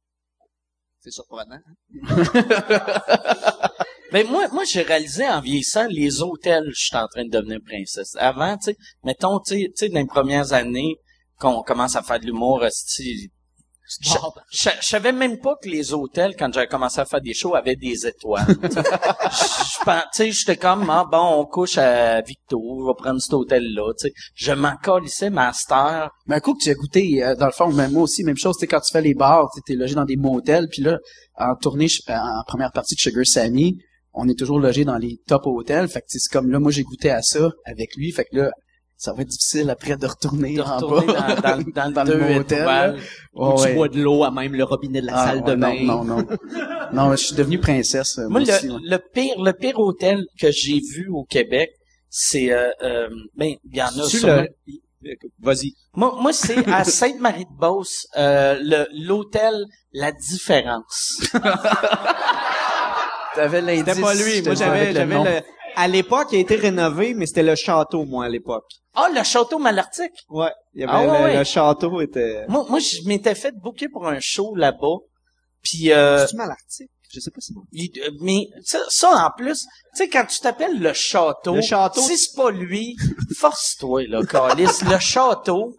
C'est 1.00 1.10
surprenant. 1.10 1.56
hein? 1.56 1.74
Ben 4.12 4.26
moi, 4.28 4.46
moi 4.52 4.62
j'ai 4.64 4.82
réalisé 4.82 5.26
en 5.28 5.40
vieillissant, 5.40 5.86
les 5.88 6.22
hôtels, 6.22 6.70
je 6.72 6.84
suis 6.84 6.96
en 6.96 7.08
train 7.08 7.24
de 7.24 7.30
devenir 7.30 7.58
princesse. 7.66 8.14
Avant, 8.16 8.56
tu 8.58 8.66
sais, 8.66 8.76
mettons, 9.02 9.40
tu 9.40 9.54
sais, 9.54 9.60
tu 9.68 9.72
sais, 9.74 9.88
dans 9.88 9.98
les 9.98 10.06
premières 10.06 10.52
années, 10.52 10.94
qu'on 11.40 11.62
commence 11.62 11.96
à 11.96 12.02
faire 12.02 12.20
de 12.20 12.26
l'humour, 12.26 12.64
esti, 12.64 13.28
je, 14.00 14.10
je, 14.50 14.70
je 14.80 14.86
savais 14.86 15.12
même 15.12 15.38
pas 15.38 15.56
que 15.62 15.68
les 15.68 15.92
hôtels, 15.92 16.34
quand 16.38 16.52
j'avais 16.52 16.66
commencé 16.66 17.00
à 17.00 17.04
faire 17.04 17.20
des 17.20 17.34
shows, 17.34 17.54
avaient 17.54 17.76
des 17.76 18.06
étoiles. 18.06 18.46
tu 18.46 18.70
sais. 18.70 18.82
je, 19.30 19.78
je 19.78 19.84
pense- 19.84 20.02
tu 20.12 20.16
sais, 20.16 20.32
j'étais 20.32 20.56
comme, 20.56 20.88
ah, 20.90 21.04
bon, 21.10 21.40
on 21.40 21.44
couche 21.44 21.78
à 21.78 22.20
Victo, 22.22 22.58
on 22.62 22.86
va 22.86 22.94
prendre 22.94 23.20
cet 23.20 23.34
hôtel-là, 23.34 23.92
tu 23.98 24.08
sais. 24.08 24.14
Je 24.34 24.52
m'en 24.52 24.76
colissais, 24.82 25.30
master. 25.30 26.10
Mais 26.26 26.36
un 26.36 26.40
coup 26.40 26.54
que 26.54 26.62
tu 26.64 26.70
as 26.70 26.74
goûté, 26.74 27.22
euh, 27.22 27.34
dans 27.34 27.46
le 27.46 27.52
fond, 27.52 27.70
même 27.72 27.92
moi 27.92 28.02
aussi, 28.04 28.24
même 28.24 28.36
chose, 28.36 28.56
tu 28.56 28.60
sais, 28.60 28.66
quand 28.66 28.80
tu 28.80 28.92
fais 28.92 29.02
les 29.02 29.14
bars, 29.14 29.48
tu 29.66 29.72
es 29.72 29.76
logé 29.76 29.94
dans 29.94 30.04
des 30.04 30.16
motels, 30.16 30.68
puis 30.70 30.82
là, 30.82 30.98
en 31.36 31.54
tournée, 31.56 31.88
je- 31.88 32.00
en 32.10 32.42
première 32.46 32.72
partie 32.72 32.94
de 32.94 33.00
Sugar 33.00 33.26
Sammy, 33.26 33.78
on 34.14 34.28
est 34.28 34.38
toujours 34.38 34.60
logé 34.60 34.84
dans 34.84 34.96
les 34.98 35.18
top 35.26 35.42
hôtels, 35.46 35.88
fait 35.88 36.00
que 36.00 36.06
c'est 36.08 36.20
comme 36.32 36.50
là, 36.50 36.58
moi 36.60 36.70
j'ai 36.70 36.84
goûté 36.84 37.10
à 37.10 37.20
ça 37.20 37.50
avec 37.64 37.96
lui, 37.96 38.12
fait 38.12 38.24
que 38.24 38.36
là, 38.36 38.50
ça 38.96 39.12
va 39.12 39.22
être 39.22 39.28
difficile 39.28 39.68
après 39.70 39.96
de 39.96 40.06
retourner, 40.06 40.54
De 40.56 40.62
en 40.62 40.76
retourner 40.76 41.06
bas. 41.06 41.36
dans, 41.42 41.58
dans, 41.58 41.90
dans, 41.90 42.04
Dans 42.04 42.04
le 42.04 42.30
étoiles. 42.40 42.98
Ou 43.34 43.48
Ouais, 43.48 43.68
tu 43.68 43.74
bois 43.74 43.88
de 43.88 44.00
l'eau 44.02 44.24
à 44.24 44.30
même 44.30 44.54
le 44.54 44.64
robinet 44.64 45.00
de 45.02 45.06
la 45.06 45.12
Ah, 45.16 45.26
salle 45.26 45.44
de 45.44 45.54
bain. 45.54 45.74
Non, 45.82 46.04
non, 46.04 46.16
non. 46.18 46.26
non, 46.92 47.10
je 47.12 47.16
suis 47.24 47.34
devenu 47.36 47.58
princesse, 47.58 48.16
Moi, 48.18 48.28
moi, 48.28 48.40
le, 48.40 48.52
aussi. 48.52 48.68
ouais. 48.70 48.78
le 48.82 48.98
pire, 48.98 49.34
le 49.42 49.52
pire 49.52 49.78
hôtel 49.80 50.24
que 50.40 50.50
j'ai 50.50 50.80
vu 50.80 51.08
au 51.10 51.24
Québec, 51.24 51.70
c'est, 52.08 52.52
euh, 52.52 52.68
euh, 52.82 53.08
ben, 53.36 53.54
il 53.64 53.76
y 53.76 53.82
en 53.82 53.86
a 53.88 54.04
sûrement. 54.08 54.42
le- 54.42 54.48
Vas-y. 55.42 55.74
Moi, 55.94 56.16
moi 56.18 56.32
c'est 56.32 56.66
à 56.66 56.82
Sainte-Marie-de-Beauce, 56.84 58.06
euh, 58.16 58.56
le, 58.58 58.86
l'hôtel 59.06 59.66
La 59.92 60.12
Différence. 60.12 61.20
T'avais 63.34 63.60
l'indice. 63.60 63.84
C'était 63.86 64.00
pas 64.00 64.14
lui. 64.14 64.42
Moi, 64.42 64.54
j'avais, 64.54 64.78
avec 64.80 64.88
le 64.90 64.94
j'avais 65.00 65.14
nom. 65.14 65.24
le, 65.24 65.40
à 65.76 65.88
l'époque, 65.88 66.28
il 66.32 66.36
a 66.36 66.38
été 66.40 66.56
rénové, 66.56 67.14
mais 67.14 67.26
c'était 67.26 67.42
le 67.42 67.54
château, 67.54 68.04
moi, 68.04 68.24
à 68.26 68.28
l'époque. 68.28 68.64
Ah, 68.94 69.08
le 69.14 69.22
château 69.24 69.58
Malartic? 69.58 70.12
Ouais. 70.28 70.52
Il 70.74 70.82
y 70.82 70.84
avait 70.84 70.92
Ah 70.94 71.00
ouais, 71.00 71.06
le, 71.06 71.24
ouais. 71.24 71.38
le 71.38 71.44
château 71.44 72.00
était, 72.00 72.46
Moi, 72.48 72.64
moi, 72.68 72.78
je 72.78 73.06
m'étais 73.06 73.34
fait 73.34 73.52
booker 73.56 73.88
pour 73.88 74.06
un 74.06 74.18
show 74.20 74.54
là-bas. 74.54 74.98
Puis, 75.62 75.92
euh, 75.92 76.18
c'est-tu 76.26 76.36
Malartic? 76.36 76.90
Je 77.12 77.20
sais 77.20 77.30
pas 77.30 77.40
si 77.40 77.52
moi. 77.54 77.62
il- 77.72 77.92
euh, 78.02 78.10
mais 78.20 78.48
ça, 78.64 78.78
ça, 78.88 79.10
en 79.26 79.30
plus, 79.36 79.60
tu 79.62 79.68
sais, 79.94 80.08
quand 80.08 80.26
tu 80.26 80.40
t'appelles 80.40 80.80
le 80.80 80.92
château, 80.92 81.54
Le 81.54 81.60
château- 81.62 82.00
si 82.00 82.16
c'est 82.18 82.34
pas 82.36 82.50
lui, 82.50 82.96
force-toi, 83.36 84.06
là, 84.08 84.20
Calis. 84.24 84.66
le 84.90 84.98
château, 84.98 85.74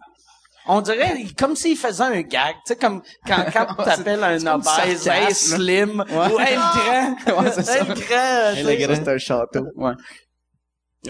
on 0.68 0.80
dirait 0.80 1.24
comme 1.38 1.56
s'il 1.56 1.76
faisait 1.76 2.02
un 2.02 2.20
gag, 2.22 2.54
tu 2.66 2.72
sais, 2.72 2.76
comme 2.76 3.02
quand, 3.26 3.44
quand 3.52 3.82
t'appelles 3.84 4.22
un 4.22 4.46
obèse, 4.46 5.06
hey, 5.08 5.34
slim, 5.34 6.00
ou 6.00 6.40
hey, 6.40 6.56
le 6.56 7.24
grand, 7.24 7.42
Ouais, 7.42 7.50
c'est 7.52 7.62
ça. 7.62 7.78
hey, 7.80 8.62
le 8.62 8.76
grand. 8.76 8.94
Ça, 8.94 9.02
c'est 9.04 9.08
un 9.08 9.18
château. 9.18 9.66
Ouais. 9.76 9.92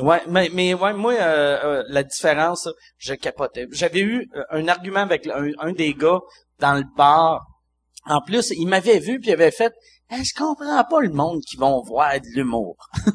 Ouais, 0.00 0.20
mais, 0.28 0.50
mais 0.52 0.74
ouais, 0.74 0.92
moi, 0.92 1.14
euh, 1.14 1.58
euh, 1.64 1.84
la 1.88 2.02
différence, 2.02 2.68
je 2.98 3.14
capotais. 3.14 3.66
J'avais 3.72 4.00
eu 4.00 4.28
euh, 4.34 4.42
un 4.50 4.68
argument 4.68 5.00
avec 5.00 5.26
un, 5.26 5.50
un 5.58 5.72
des 5.72 5.94
gars 5.94 6.20
dans 6.58 6.74
le 6.74 6.84
bar. 6.96 7.46
En 8.04 8.20
plus, 8.20 8.50
il 8.50 8.66
m'avait 8.66 8.98
vu 8.98 9.18
puis 9.20 9.30
il 9.30 9.32
avait 9.32 9.50
fait 9.50 9.72
Eh, 10.12 10.22
Je 10.22 10.34
comprends 10.34 10.84
pas 10.84 11.00
le 11.00 11.10
monde 11.10 11.40
qui 11.48 11.56
vont 11.56 11.82
voir 11.82 12.12
de 12.20 12.26
l'humour. 12.34 12.76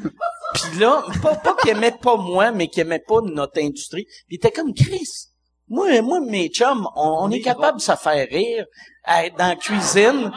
puis 0.55 0.79
là, 0.79 1.03
pas, 1.21 1.35
pas 1.35 1.55
qu'il 1.61 1.69
aimait 1.71 1.95
pas 2.01 2.17
moi, 2.17 2.51
mais 2.51 2.67
qu'il 2.67 2.81
aimait 2.81 3.03
pas 3.07 3.21
notre 3.23 3.61
industrie. 3.61 4.05
Puis 4.05 4.25
il 4.31 4.35
était 4.37 4.51
comme 4.51 4.73
Chris. 4.73 5.29
Moi, 5.73 6.01
moi, 6.01 6.19
mes 6.19 6.49
chums, 6.49 6.85
on, 6.95 7.17
on 7.21 7.31
est 7.31 7.39
capable 7.41 7.77
de 7.77 7.81
se 7.81 7.95
faire 7.95 8.27
rire 8.29 8.65
à 9.05 9.25
être 9.25 9.37
dans 9.37 9.47
la 9.47 9.55
cuisine. 9.55 10.31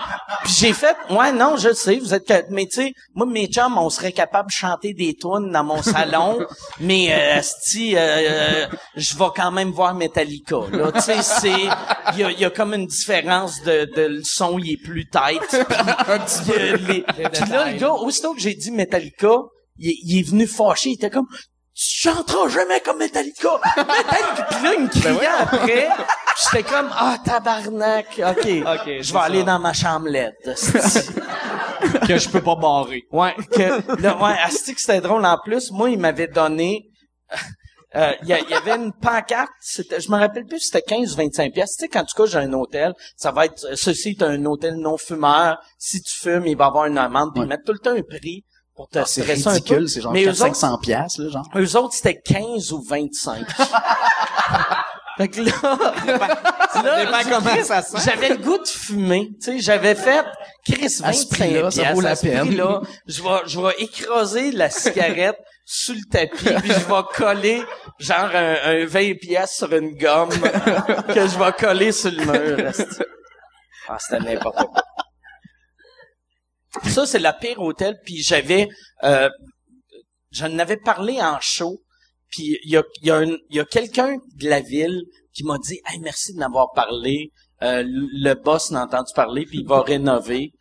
Puis 0.44 0.52
j'ai 0.61 0.73
fait, 0.73 0.97
ouais, 1.11 1.32
non, 1.32 1.56
je 1.59 1.73
sais, 1.74 1.97
vous 1.98 2.15
êtes, 2.15 2.32
mais 2.51 2.65
tu 2.66 2.77
sais, 2.82 2.93
moi, 3.15 3.27
mes 3.27 3.47
chums, 3.48 3.77
on 3.77 3.90
serait 3.90 4.12
capable 4.12 4.48
de 4.48 4.55
chanter 4.55 4.94
des 4.94 5.15
tunes 5.15 5.51
dans 5.52 5.65
mon 5.65 5.82
salon, 5.82 6.39
mais 6.81 7.12
euh, 7.12 7.39
asti, 7.39 7.97
euh, 7.97 7.98
euh, 8.01 8.66
je 8.97 9.19
vais 9.19 9.24
quand 9.36 9.51
même 9.51 9.70
voir 9.73 9.93
Metallica. 9.94 10.61
Là, 10.73 10.93
tu 10.93 11.01
sais, 11.01 11.20
c'est, 11.23 11.51
il 12.12 12.19
y 12.20 12.24
a, 12.24 12.31
y 12.31 12.44
a 12.44 12.51
comme 12.51 12.73
une 12.73 12.86
différence 12.86 13.61
de, 13.62 13.90
de 13.97 14.02
le 14.02 14.23
son, 14.24 14.59
il 14.59 14.73
est 14.74 14.82
plus 14.82 15.05
tight. 15.11 15.43
Puis, 15.51 16.52
euh, 16.56 16.77
les- 16.89 17.02
puis 17.02 17.51
là, 17.51 17.70
le 17.73 17.78
gars, 17.78 17.93
aussitôt 17.93 18.35
que 18.35 18.40
j'ai 18.40 18.55
dit 18.55 18.70
Metallica, 18.70 19.36
il, 19.78 19.90
est- 19.90 19.98
il 20.05 20.19
est 20.20 20.23
venu 20.23 20.47
fâché, 20.47 20.90
il 20.90 20.94
était 20.94 21.11
comme 21.11 21.27
tu 21.74 22.09
chanteras 22.09 22.48
jamais 22.48 22.80
comme 22.80 22.98
Metallica. 22.98 23.60
Metallica. 23.76 24.46
Puis 24.51 24.62
là, 24.64 24.74
il 24.74 24.82
me 24.84 24.88
criait 24.88 25.26
après. 25.26 25.88
Puis 25.88 26.44
J'étais 26.52 26.62
comme, 26.68 26.88
ah, 26.92 27.16
tabarnak. 27.24 28.06
OK. 28.24 28.42
c'est 28.42 29.02
je 29.02 29.12
vais 29.12 29.18
aller 29.20 29.40
ça. 29.40 29.44
dans 29.46 29.59
ma 29.59 29.72
chambre 29.72 30.09
LED. 30.09 30.32
que 32.06 32.16
je 32.18 32.28
peux 32.28 32.42
pas 32.42 32.56
barrer. 32.56 33.02
ouais. 33.12 33.34
Que, 33.52 34.01
là, 34.02 34.16
ouais, 34.22 34.36
asti 34.42 34.74
que 34.74 34.80
c'était 34.80 35.01
drôle. 35.01 35.24
En 35.24 35.38
plus, 35.44 35.70
moi, 35.70 35.90
il 35.90 35.98
m'avait 35.98 36.28
donné, 36.28 36.88
euh, 37.96 38.12
il 38.22 38.28
y, 38.28 38.32
a- 38.32 38.40
il 38.40 38.48
y 38.51 38.55
avait 38.55 38.72
une 38.76 38.92
pancarte, 38.92 39.51
c'était, 39.60 40.01
je 40.01 40.10
me 40.10 40.16
rappelle 40.18 40.46
plus, 40.46 40.60
c'était 40.60 40.82
15 40.82 41.16
25 41.16 41.52
pièces. 41.52 41.76
Tu 41.76 41.82
sais, 41.84 41.88
quand 41.88 42.05
tu 42.05 42.14
couches 42.14 42.32
dans 42.32 42.40
un 42.40 42.52
hôtel, 42.52 42.92
ça 43.16 43.30
va 43.32 43.46
être, 43.46 43.74
ceci 43.76 44.10
est 44.10 44.22
un 44.22 44.44
hôtel 44.46 44.76
non 44.76 44.96
fumeur. 44.96 45.59
Si 45.78 46.01
tu 46.02 46.12
fumes, 46.18 46.46
il 46.46 46.56
va 46.56 46.64
y 46.64 46.68
avoir 46.68 46.86
une 46.86 46.98
amende. 46.98 47.30
Puis 47.34 47.42
ils 47.42 47.48
mettent 47.48 47.64
tout 47.64 47.72
le 47.72 47.78
temps 47.78 47.92
un 47.96 48.02
prix 48.02 48.44
pour 48.74 48.88
te 48.88 48.98
Ah, 48.98 49.05
c'est 49.06 49.22
ridicule, 49.22 49.88
c'est 49.88 50.01
genre 50.01 50.12
Mais 50.12 50.24
eux 50.24 50.34
500 50.34 50.78
piastres, 50.78 51.22
là, 51.22 51.30
genre. 51.30 51.48
Eux 51.56 51.76
autres, 51.76 51.94
c'était 51.94 52.20
15 52.20 52.72
ou 52.72 52.82
25. 52.82 53.46
fait 55.16 55.28
que 55.28 55.40
là, 55.42 55.52
là, 56.82 57.05
dépend 57.05 57.30
comment 57.30 57.62
ça 57.62 57.82
sent. 57.82 57.98
J'avais 58.05 58.30
le 58.30 58.36
goût 58.38 58.59
de 58.59 58.66
fumer. 58.66 59.30
Tu 59.40 59.52
sais, 59.52 59.59
j'avais 59.60 59.94
fait 59.94 60.24
Chris 60.64 60.96
25 61.01 61.05
À 61.06 61.12
ce 61.12 61.26
prix-là, 61.26 61.70
ça 61.70 61.92
vaut 61.92 62.01
la 62.01 62.16
peine. 62.16 62.46
prix-là, 62.46 62.80
je 63.06 63.22
vais, 63.22 63.28
je 63.46 63.60
vais 63.60 63.74
écraser 63.78 64.51
la 64.51 64.70
cigarette 64.70 65.38
sur 65.66 65.94
le 65.94 66.10
tapis, 66.10 66.44
puis 66.44 66.72
je 66.72 66.88
vais 66.88 67.02
coller 67.14 67.62
genre 67.98 68.30
un, 68.34 68.56
un 68.64 68.86
20 68.86 69.14
piastres 69.20 69.56
sur 69.56 69.72
une 69.72 69.96
gomme 69.96 70.28
que 71.14 71.26
je 71.26 71.38
vais 71.38 71.52
coller 71.59 71.92
sur 71.92 72.10
le 72.10 72.24
mur. 72.24 72.72
Ah, 73.88 73.96
c'était 73.98 74.22
n'importe 74.24 74.56
quoi. 74.56 74.82
Ça, 76.82 77.06
c'est 77.06 77.18
le 77.20 77.30
pire 77.40 77.60
hôtel, 77.60 77.98
puis 78.05 78.22
j'avais... 78.22 78.68
Euh, 79.05 79.28
j'en 80.32 80.59
avais 80.59 80.76
parlé 80.76 81.20
en 81.22 81.38
show, 81.40 81.80
puis 82.30 82.59
il 82.64 82.72
y 82.72 82.76
a, 82.76 82.82
il 83.02 83.09
y 83.09 83.10
a, 83.10 83.16
un- 83.18 83.36
il 83.51 83.56
y 83.56 83.60
a 83.60 83.64
quelqu'un 83.64 84.16
de 84.36 84.48
la 84.48 84.60
ville 84.60 85.02
qui 85.32 85.44
m'a 85.44 85.56
dit 85.59 85.80
«Hey, 85.86 85.98
merci 86.01 86.32
de 86.34 86.38
m'avoir 86.38 86.72
parlé. 86.74 87.30
Euh, 87.62 87.82
le 87.86 88.34
boss 88.34 88.70
n'a 88.72 88.82
entendu 88.84 89.12
parler, 89.14 89.46
puis 89.46 89.59
il 89.60 89.66
va 89.66 89.80
rénover.» 89.82 90.52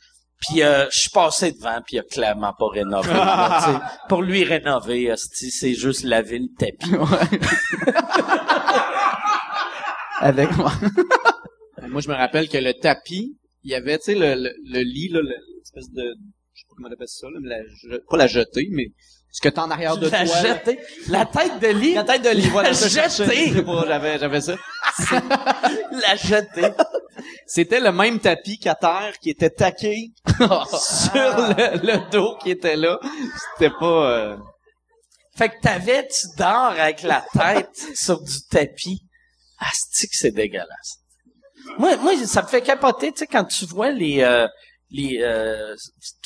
Puis 0.49 0.61
euh, 0.61 0.85
je 0.91 0.99
suis 0.99 1.10
passé 1.10 1.53
devant, 1.53 1.80
puis 1.85 1.95
il 1.95 1.99
a 1.99 2.03
clairement 2.03 2.52
pas 2.60 2.68
rénové. 2.68 3.07
là, 3.14 3.61
tu 3.65 3.72
sais. 3.72 3.80
Pour 4.10 4.22
lui, 4.22 4.44
rénover, 4.44 5.14
c'est 5.15 5.73
juste 5.73 6.03
laver 6.03 6.40
le 6.40 6.49
tapis. 6.60 6.91
Avec 10.19 10.52
moi. 10.57 10.72
Moi, 11.88 12.02
je 12.02 12.10
me 12.10 12.14
rappelle 12.14 12.49
que 12.49 12.57
le 12.57 12.73
tapis, 12.73 13.38
il 13.64 13.72
y 13.72 13.76
avait, 13.76 13.98
tu 13.98 14.03
sais, 14.06 14.15
le, 14.15 14.35
le, 14.35 14.53
le 14.65 14.80
lit, 14.81 15.10
là, 15.10 15.22
le- 15.22 15.35
de, 15.76 16.16
je 16.54 16.60
sais 16.62 16.66
pas 16.70 16.76
comment 16.76 16.88
on 16.90 16.94
appelle 16.94 17.08
ça, 17.08 17.28
là, 17.28 17.40
mais 17.41 17.50
la, 17.50 17.58
je- 17.82 17.98
pas 18.10 18.18
la 18.18 18.28
jetée, 18.28 18.68
mais 18.72 18.86
ce 19.32 19.41
que 19.41 19.50
t'as 19.50 19.64
en 19.64 19.72
arrière 19.72 19.98
de 19.98 20.08
La 20.10 20.26
toi. 20.26 20.41
là. 20.41 20.56
jetée. 20.56 20.80
La 21.10 21.26
tête 21.26 21.60
de 21.60 21.68
lit. 21.68 21.94
La 21.95 22.04
tête 22.04 22.22
de 22.24 22.30
lit, 22.30 22.50
voilà. 22.50 22.70
La 22.70 22.76
jetée. 23.08 23.52
J'avais, 23.88 24.20
j'avais 24.20 24.41
ça. 24.41 24.56
La 25.12 26.16
jetée. 26.16 26.72
C'était 27.48 27.80
le 27.80 27.91
même 27.91 28.20
tapis 28.20 28.58
qu'à 28.60 28.76
terre 28.76 29.14
qui 29.22 29.30
était 29.32 29.50
taqué 29.50 30.12
sur 30.28 31.14
le, 31.14 31.78
le 31.86 32.12
dos 32.12 32.38
qui 32.44 32.52
était 32.52 32.76
là. 32.76 33.00
C'était 33.58 33.74
pas, 33.80 34.12
euh, 34.12 34.38
Fait 35.36 35.50
que 35.50 35.60
t'avais, 35.62 36.08
tu 36.08 36.28
dors 36.38 36.76
avec 36.78 37.02
la 37.04 37.26
tête 37.34 37.76
sur 37.95 38.22
du 38.22 38.45
tapis? 38.50 39.02
Asti 39.60 40.08
que 40.08 40.16
c'est 40.16 40.32
dégueulasse? 40.32 40.98
Moi, 41.78 41.95
moi, 41.98 42.14
ça 42.26 42.41
me 42.44 42.48
fait 42.48 42.62
capoter, 42.62 43.12
tu 43.14 43.20
sais, 43.20 43.28
quand 43.28 43.45
tu 43.45 43.66
vois 43.66 43.90
les, 43.91 44.22
euh, 44.22 44.48
les, 44.94 45.20
euh, 45.22 45.76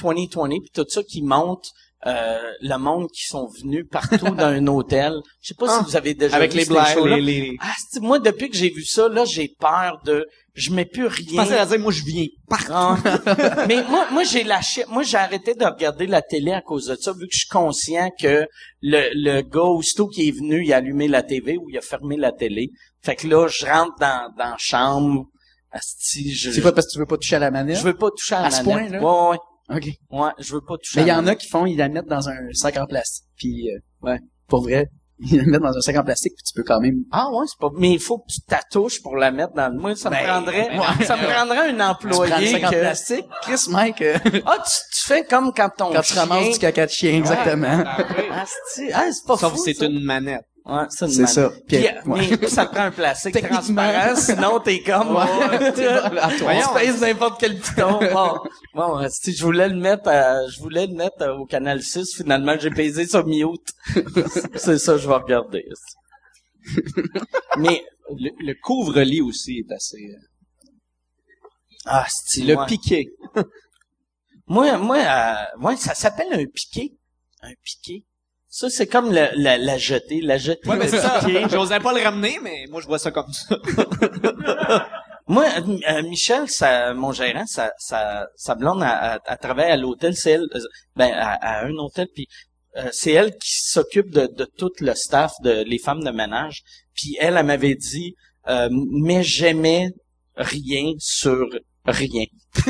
2020 0.01 0.49
puis 0.49 0.69
tout 0.73 0.85
ça 0.87 1.01
qui 1.03 1.23
monte, 1.23 1.71
euh, 2.05 2.37
le 2.61 2.77
monde 2.77 3.07
qui 3.09 3.25
sont 3.25 3.47
venus 3.47 3.85
partout 3.89 4.17
dans 4.35 4.45
un 4.45 4.67
hôtel. 4.67 5.13
Je 5.41 5.49
sais 5.49 5.55
pas 5.55 5.79
si 5.79 5.83
vous 5.83 5.95
avez 5.95 6.13
déjà 6.13 6.35
avec 6.35 6.51
vu 6.51 6.59
les 6.59 6.65
blagues, 6.65 7.05
les, 7.05 7.21
les... 7.21 7.55
Asti, 7.59 7.99
moi, 7.99 8.19
depuis 8.19 8.49
que 8.49 8.55
j'ai 8.55 8.69
vu 8.69 8.85
ça, 8.85 9.09
là, 9.09 9.25
j'ai 9.25 9.49
peur 9.59 9.99
de, 10.05 10.27
je 10.53 10.71
mets 10.71 10.85
plus 10.85 11.09
Je 11.09 11.29
rien. 11.29 11.43
pensais 11.43 11.57
à 11.57 11.65
dire, 11.65 11.79
moi, 11.79 11.91
je 11.91 12.03
viens 12.03 12.27
partout. 12.47 12.71
Ah. 12.71 13.65
Mais 13.67 13.83
moi, 13.83 14.07
moi 14.11 14.23
j'ai 14.23 14.43
lâché. 14.43 14.83
Moi, 14.89 15.01
j'ai 15.03 15.17
arrêté 15.17 15.55
de 15.55 15.65
regarder 15.65 16.05
la 16.05 16.21
télé 16.21 16.51
à 16.51 16.61
cause 16.61 16.85
de 16.85 16.95
ça, 16.95 17.13
vu 17.13 17.27
que 17.27 17.33
je 17.33 17.39
suis 17.39 17.47
conscient 17.49 18.09
que 18.19 18.47
le, 18.81 19.09
le 19.13 19.41
gars, 19.41 19.61
aussitôt 19.61 20.07
qui 20.07 20.27
est 20.27 20.31
venu, 20.31 20.63
il 20.63 20.73
a 20.73 20.77
allumé 20.77 21.07
la 21.07 21.23
TV 21.23 21.57
ou 21.57 21.69
il 21.69 21.77
a 21.77 21.81
fermé 21.81 22.15
la 22.15 22.31
télé. 22.31 22.69
Fait 23.03 23.15
que 23.15 23.27
là, 23.27 23.47
je 23.47 23.65
rentre 23.65 23.95
dans, 23.99 24.31
dans 24.37 24.51
la 24.51 24.57
chambre. 24.57 25.25
Asti, 25.71 26.33
je, 26.33 26.51
C'est 26.51 26.61
pas 26.61 26.71
parce 26.71 26.87
que 26.87 26.93
tu 26.93 26.99
veux 26.99 27.05
pas 27.05 27.17
toucher 27.17 27.35
à 27.35 27.39
la 27.39 27.51
manette? 27.51 27.77
je 27.77 27.83
veux 27.83 27.95
pas 27.95 28.09
toucher 28.11 28.35
à 28.35 28.41
la 28.41 28.45
À 28.47 28.51
ce 28.51 28.63
manette. 28.63 28.99
point-là? 28.99 29.03
Ouais, 29.31 29.37
ouais, 29.69 29.75
OK. 29.77 29.85
ouais, 30.11 30.29
je 30.39 30.53
veux 30.53 30.61
pas 30.61 30.75
toucher 30.77 30.99
Mais 31.01 31.05
il 31.05 31.09
y 31.09 31.11
en 31.13 31.27
a 31.27 31.35
qui 31.35 31.47
font, 31.47 31.65
ils 31.65 31.75
la 31.77 31.89
mettent 31.89 32.07
dans 32.07 32.29
un 32.29 32.37
sac 32.53 32.77
en 32.77 32.85
plastique. 32.85 33.25
Puis, 33.37 33.69
euh, 33.69 33.79
ouais, 34.07 34.19
pour 34.47 34.61
vrai, 34.63 34.87
ils 35.19 35.37
la 35.37 35.43
mettent 35.43 35.61
dans 35.61 35.75
un 35.77 35.81
sac 35.81 35.97
en 35.97 36.03
plastique, 36.03 36.33
puis 36.35 36.43
tu 36.45 36.53
peux 36.55 36.63
quand 36.63 36.79
même... 36.79 36.95
Ah 37.11 37.27
ouais, 37.31 37.45
c'est 37.47 37.59
pas. 37.59 37.69
Mais 37.77 37.91
il 37.91 37.99
faut 37.99 38.19
que 38.19 38.31
tu 38.31 38.39
t'attouches 38.41 39.01
pour 39.01 39.17
la 39.17 39.31
mettre 39.31 39.53
dans 39.53 39.67
le. 39.73 39.77
Moi, 39.79 39.95
ça 39.95 40.09
me 40.09 40.15
Ben, 40.15 40.23
prendrait. 40.25 40.69
ben, 40.69 41.05
ça 41.05 41.17
me 41.17 41.23
prendrait 41.25 41.57
un 41.69 41.69
Tu 41.69 41.75
prends 42.07 42.23
le 42.23 42.29
employé 42.29 42.51
sac 42.51 42.63
en 42.63 42.69
que. 42.69 42.79
plastique. 42.79 43.25
Chris, 43.41 43.65
Mike, 43.69 44.01
euh, 44.03 44.17
Ah, 44.45 44.57
tu, 44.65 44.71
tu 44.99 45.03
fais 45.05 45.25
comme 45.25 45.51
quand 45.53 45.69
ton 45.77 45.91
quand 45.91 46.01
tu 46.01 46.13
ramasses 46.13 46.53
du 46.53 46.59
caca 46.59 46.85
de 46.85 46.91
chien, 46.91 47.13
exactement. 47.13 47.83
Asti, 48.31 48.91
ah, 48.93 49.05
c'est 49.11 49.25
pas 49.27 49.37
Sauf 49.37 49.53
fou, 49.53 49.63
que 49.63 49.73
c'est 49.73 49.85
une 49.85 49.99
manette. 50.03 50.45
Ouais, 50.67 50.83
c'est 50.89 51.07
C'est 51.07 51.27
ça. 51.27 51.49
Puis, 51.67 51.77
Puis, 51.77 51.87
ouais. 52.11 52.37
mais 52.41 52.47
ça 52.49 52.65
prend 52.65 52.81
un 52.83 52.91
plastique 52.91 53.41
transparent, 53.47 54.15
sinon 54.17 54.59
t'es 54.59 54.81
comme, 54.83 55.15
Ouais. 55.15 55.59
ouais, 55.59 56.61
tu 56.61 56.73
pèses 56.75 56.99
n'importe 57.01 57.39
quel 57.39 57.57
piton. 57.59 57.99
Bon, 58.13 58.33
bon, 58.75 58.99
esti, 59.01 59.33
je 59.33 59.43
voulais 59.45 59.69
le 59.69 59.75
mettre, 59.77 60.09
à- 60.09 60.45
je 60.49 60.59
voulais 60.59 60.87
le 60.87 60.93
mettre 60.93 61.21
euh, 61.21 61.37
au 61.37 61.45
canal 61.45 61.81
6, 61.81 62.15
finalement 62.17 62.55
j'ai 62.59 62.69
pesé 62.69 63.07
sur 63.07 63.25
mute. 63.25 63.69
c'est 64.55 64.77
ça, 64.77 64.97
je 64.97 65.07
vais 65.07 65.15
regarder. 65.15 65.63
mais, 67.57 67.83
Le, 68.09 68.29
le 68.39 68.53
couvre-lit 68.61 69.21
aussi 69.21 69.59
est 69.67 69.71
assez... 69.73 69.97
euh, 69.97 70.67
ah, 71.85 72.05
esti, 72.07 72.43
Le 72.43 72.55
ouais. 72.57 72.65
piqué. 72.67 73.09
Moi, 74.49 74.77
moi, 74.77 74.97
euh, 74.97 75.59
ouais, 75.61 75.75
ça 75.75 75.93
s'appelle 75.93 76.31
un 76.31 76.45
piqué. 76.45 76.95
Un 77.41 77.51
piqué. 77.63 78.05
Ça, 78.49 78.69
c'est 78.69 78.87
comme 78.87 79.11
le- 79.13 79.29
la, 79.35 79.57
la 79.57 79.77
jetée. 79.77 80.21
La 80.21 80.37
jetée, 80.37 80.67
Ouais, 80.69 80.77
mais 80.77 80.87
c'est 80.87 80.99
ça. 80.99 81.19
J'osais 81.51 81.79
pas 81.79 81.93
le 81.93 82.01
ramener, 82.03 82.39
mais 82.41 82.65
moi, 82.69 82.81
je 82.81 82.87
vois 82.87 82.99
ça 82.99 83.11
comme 83.11 83.31
ça. 83.31 83.57
Moi, 85.29 85.43
euh, 85.57 85.77
euh, 85.89 86.03
Michel, 86.03 86.47
ça, 86.49 86.93
mon 86.93 87.11
gérant, 87.11 87.45
sa, 87.45 87.73
sa, 87.77 88.27
sa 88.37 88.55
blonde, 88.55 88.81
à, 88.81 89.19
à, 89.25 89.35
travaille 89.35 89.69
à 89.71 89.75
l'hôtel, 89.75 90.15
c'est 90.15 90.31
elle, 90.31 90.47
euh, 90.55 90.59
ben, 90.95 91.11
à, 91.13 91.33
à 91.33 91.65
un 91.65 91.73
hôtel, 91.75 92.07
puis 92.15 92.27
euh, 92.77 92.87
c'est 92.93 93.11
elle 93.11 93.31
qui 93.35 93.61
s'occupe 93.61 94.09
de, 94.09 94.27
de 94.27 94.45
tout 94.45 94.71
le 94.79 94.93
staff, 94.95 95.33
de 95.43 95.63
les 95.67 95.79
femmes 95.79 96.01
de 96.01 96.11
ménage. 96.11 96.63
Puis 96.95 97.17
elle, 97.19 97.35
elle 97.35 97.45
m'avait 97.45 97.75
dit, 97.75 98.15
euh, 98.47 98.69
mais 98.71 99.21
j'aimais 99.21 99.89
rien 100.37 100.93
sur 100.97 101.45
rien. 101.87 102.25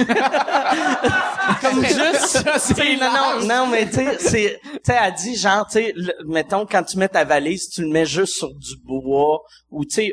Comme 1.62 1.84
juste, 1.86 2.44
sais, 2.76 2.98
non, 2.98 3.12
non, 3.12 3.46
non, 3.48 3.68
mais 3.68 3.88
tu 3.88 3.96
sais, 3.96 4.18
c'est, 4.20 4.60
tu 4.64 4.80
sais, 4.84 4.98
elle 5.02 5.14
dit 5.14 5.36
genre, 5.36 5.66
tu 5.68 5.74
sais, 5.74 5.94
mettons 6.26 6.66
quand 6.66 6.84
tu 6.84 6.98
mets 6.98 7.08
ta 7.10 7.24
valise, 7.24 7.70
tu 7.70 7.82
le 7.82 7.90
mets 7.90 8.06
juste 8.06 8.34
sur 8.36 8.54
du 8.54 8.76
bois 8.84 9.42
ou 9.72 9.86
tu 9.86 9.96
sais, 9.96 10.12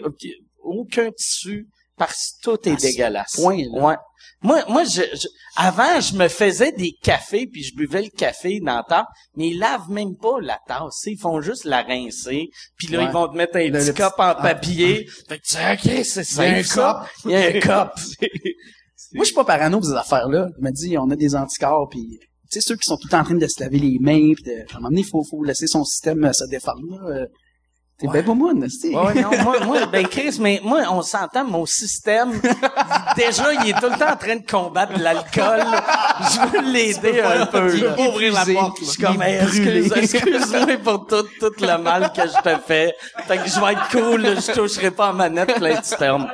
aucun 0.63 1.11
tissu 1.11 1.67
parce 1.97 2.33
que 2.43 2.51
tout 2.57 2.69
est 2.69 2.77
dégueulasse. 2.81 3.35
point-là. 3.37 3.83
Ouais. 3.83 3.97
Moi, 4.43 4.63
moi, 4.69 4.85
je, 4.85 5.01
je- 5.15 5.29
avant, 5.57 6.01
je 6.01 6.15
me 6.17 6.29
faisais 6.29 6.73
des 6.73 6.93
cafés 7.03 7.47
puis 7.47 7.63
je 7.63 7.75
buvais 7.75 8.03
le 8.03 8.11
café 8.11 8.61
dans 8.61 8.77
la 8.77 8.83
tasse, 8.83 9.07
mais 9.37 9.49
ils 9.49 9.59
lavent 9.59 9.91
même 9.91 10.17
pas 10.17 10.39
la 10.41 10.59
tasse. 10.67 11.01
tu 11.03 11.05
sais, 11.05 11.13
Ils 11.13 11.19
font 11.19 11.41
juste 11.41 11.65
la 11.65 11.83
rincer, 11.83 12.49
puis 12.77 12.89
là 12.89 12.99
Ouais. 12.99 13.05
ils 13.07 13.11
vont 13.11 13.29
te 13.29 13.37
mettre 13.37 13.57
un 13.57 13.65
Le- 13.69 13.73
petit 13.73 13.87
le 13.87 13.93
cup 13.93 14.05
petit- 14.13 14.21
en 14.21 14.25
ah. 14.25 14.35
papier. 14.35 15.07
Fait 15.29 15.39
que 15.39 15.45
tu 15.45 15.57
dis, 15.57 15.99
ok, 15.99 16.05
c'est 16.05 16.31
Il 16.31 16.37
y 16.37 16.41
a 16.41 16.57
un 16.59 16.63
ça. 16.63 17.07
Il 17.25 17.31
y 17.31 17.37
a 17.37 17.41
un 17.41 17.53
cup. 17.53 17.93
Moi, 19.15 19.23
je 19.23 19.27
suis 19.27 19.35
pas 19.35 19.45
parano 19.45 19.79
pour 19.79 19.87
ces 19.87 19.95
affaires-là. 19.95 20.49
Je 20.59 20.65
me 20.65 20.71
dis, 20.71 20.99
on 20.99 21.09
a 21.11 21.17
des 21.17 21.35
anticorps, 21.37 21.89
puis 21.89 22.19
tu 22.19 22.27
sais, 22.51 22.61
ceux 22.61 22.77
qui 22.77 22.87
sont 22.87 22.97
tout 22.97 23.07
le 23.07 23.11
temps 23.11 23.21
en 23.21 23.25
train 23.25 23.35
de 23.35 23.47
se 23.47 23.63
laver 23.63 23.79
les 23.79 23.99
mains, 24.01 24.33
puis 24.35 24.45
de, 24.45 24.53
à 24.73 24.77
un 24.77 24.81
moment 24.81 24.89
donné, 24.89 25.01
il 25.01 25.07
faut, 25.07 25.23
faut 25.25 25.43
laisser 25.43 25.67
son 25.67 25.85
système 25.85 26.25
euh, 26.25 26.33
se 26.33 26.45
défendre. 26.45 26.83
là. 26.91 27.09
Euh, 27.09 27.27
T'es 27.97 28.09
ben 28.09 28.25
pas 28.25 28.69
sais. 28.69 28.89
Ouais, 28.89 29.23
non, 29.23 29.31
moi, 29.45 29.61
moi, 29.65 29.87
ben 29.87 30.05
Chris, 30.09 30.39
mais 30.41 30.61
moi, 30.65 30.81
on 30.91 31.01
s'entend, 31.01 31.45
mon 31.45 31.65
système, 31.65 32.33
déjà, 33.17 33.55
il 33.55 33.71
est 33.71 33.81
tout 33.81 33.89
le 33.89 33.97
temps 33.97 34.13
en 34.13 34.17
train 34.17 34.35
de 34.35 34.45
combattre 34.45 34.99
l'alcool. 34.99 35.63
Je 36.21 36.51
veux 36.51 36.73
l'aider 36.73 37.21
un 37.21 37.47
peu. 37.47 37.73
Il 37.73 37.85
là. 37.85 38.01
ouvrir 38.01 38.33
la 38.33 38.45
porte, 38.47 38.79
Je 38.81 38.85
suis 38.87 39.01
comme, 39.01 39.15
Il 39.15 39.23
est 39.23 39.35
hey, 39.35 39.45
excuse, 39.45 39.93
excuse-moi 39.95 40.77
pour 40.83 41.07
tout, 41.07 41.23
tout 41.39 41.53
le 41.61 41.79
mal 41.79 42.13
que 42.13 42.23
je 42.23 42.43
te 42.43 42.61
fais. 42.67 42.95
Fait 43.29 43.39
que 43.39 43.49
je 43.49 43.61
vais 43.61 43.73
être 43.75 43.89
cool, 43.91 44.23
je 44.41 44.53
toucherai 44.53 44.91
pas 44.91 45.11
à 45.11 45.13
manette 45.13 45.55
plein 45.55 45.77
de 45.77 45.97
termes. 45.97 46.27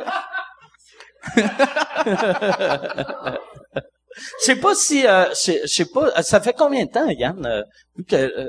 Je 4.16 4.44
sais 4.44 4.56
pas 4.56 4.74
si, 4.74 5.06
euh, 5.06 5.26
je 5.30 5.66
sais- 5.66 5.84
pas, 5.86 6.22
ça 6.22 6.40
fait 6.40 6.52
combien 6.52 6.84
de 6.84 6.90
temps, 6.90 7.08
Yann, 7.08 7.44
euh, 7.46 7.62
que, 8.08 8.16
euh, 8.16 8.48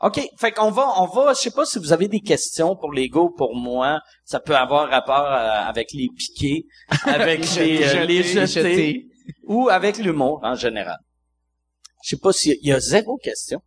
OK, 0.00 0.20
fait 0.38 0.52
qu'on 0.52 0.70
va, 0.70 0.86
on 1.00 1.06
va, 1.06 1.32
je 1.34 1.38
sais 1.40 1.50
pas 1.50 1.64
si 1.64 1.78
vous 1.78 1.92
avez 1.92 2.08
des 2.08 2.20
questions 2.20 2.76
pour 2.76 2.92
les 2.92 3.08
ou 3.14 3.30
pour 3.30 3.56
moi. 3.56 4.00
Ça 4.24 4.38
peut 4.38 4.56
avoir 4.56 4.88
rapport 4.90 5.26
euh, 5.26 5.68
avec 5.68 5.88
les 5.92 6.08
piquets, 6.16 6.64
avec 7.06 7.40
les, 7.56 7.82
euh, 7.82 8.04
les 8.04 8.22
jetés, 8.22 8.46
jetés, 8.46 9.06
ou 9.44 9.68
avec 9.70 9.98
l'humour 9.98 10.40
en 10.42 10.54
général. 10.54 10.98
Je 12.04 12.10
sais 12.10 12.20
pas 12.20 12.32
s'il 12.32 12.56
y 12.62 12.72
a 12.72 12.80
zéro 12.80 13.16
question. 13.16 13.60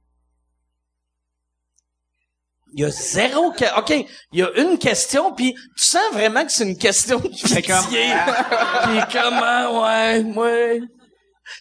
Il 2.79 2.83
y 2.83 2.85
a 2.85 2.91
zéro 2.91 3.51
que- 3.53 3.79
OK, 3.79 3.89
il 3.89 4.39
y 4.39 4.43
a 4.43 4.51
une 4.55 4.77
question, 4.77 5.33
puis 5.33 5.55
tu 5.75 5.83
sens 5.83 6.13
vraiment 6.13 6.45
que 6.45 6.51
c'est 6.51 6.63
une 6.63 6.77
question 6.77 7.17
de 7.17 7.27
pitié. 7.27 7.63
comme- 7.63 7.87
Puis 7.87 9.01
comment, 9.11 9.83
ouais, 9.83 10.23
ouais. 10.23 10.79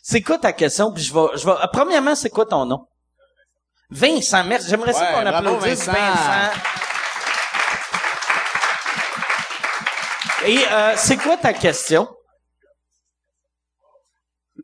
C'est 0.03 0.21
quoi 0.21 0.37
ta 0.37 0.53
question? 0.53 0.93
Puis 0.93 1.05
je 1.05 1.15
vais, 1.15 1.27
je 1.37 1.47
vais, 1.47 1.55
premièrement, 1.73 2.15
c'est 2.15 2.29
quoi 2.29 2.45
ton 2.45 2.67
nom? 2.67 2.87
Vincent, 3.89 4.45
merci. 4.45 4.69
J'aimerais 4.69 4.93
ça 4.93 5.01
Ouais, 5.01 5.13
qu'on 5.15 5.27
applaudisse 5.27 5.87
Vincent. 5.87 5.93
Vincent. 5.93 6.61
Et 10.45 10.59
euh, 10.71 10.93
c'est 10.97 11.17
quoi 11.17 11.37
ta 11.39 11.55
question? 11.55 12.07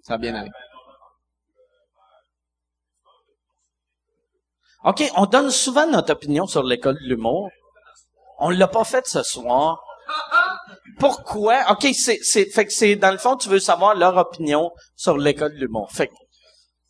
Ça 0.02 0.14
va 0.14 0.18
bien 0.18 0.34
aller. 0.34 0.50
OK, 4.84 5.10
on 5.16 5.26
donne 5.26 5.50
souvent 5.50 5.86
notre 5.86 6.12
opinion 6.12 6.46
sur 6.46 6.62
l'école 6.62 6.94
de 7.02 7.08
l'humour. 7.08 7.48
On 8.38 8.50
l'a 8.50 8.66
pas 8.68 8.84
fait 8.84 9.06
ce 9.06 9.22
soir. 9.22 9.80
Pourquoi? 10.98 11.60
OK, 11.70 11.86
c'est, 11.94 12.18
c'est, 12.22 12.46
fait 12.46 12.66
que 12.66 12.72
c'est, 12.72 12.96
dans 12.96 13.10
le 13.12 13.18
fond, 13.18 13.36
tu 13.36 13.48
veux 13.48 13.58
savoir 13.60 13.94
leur 13.94 14.16
opinion 14.16 14.70
sur 14.96 15.16
l'école 15.16 15.54
de 15.54 15.60
l'humour. 15.60 15.90
Fait 15.92 16.08
que, 16.08 16.12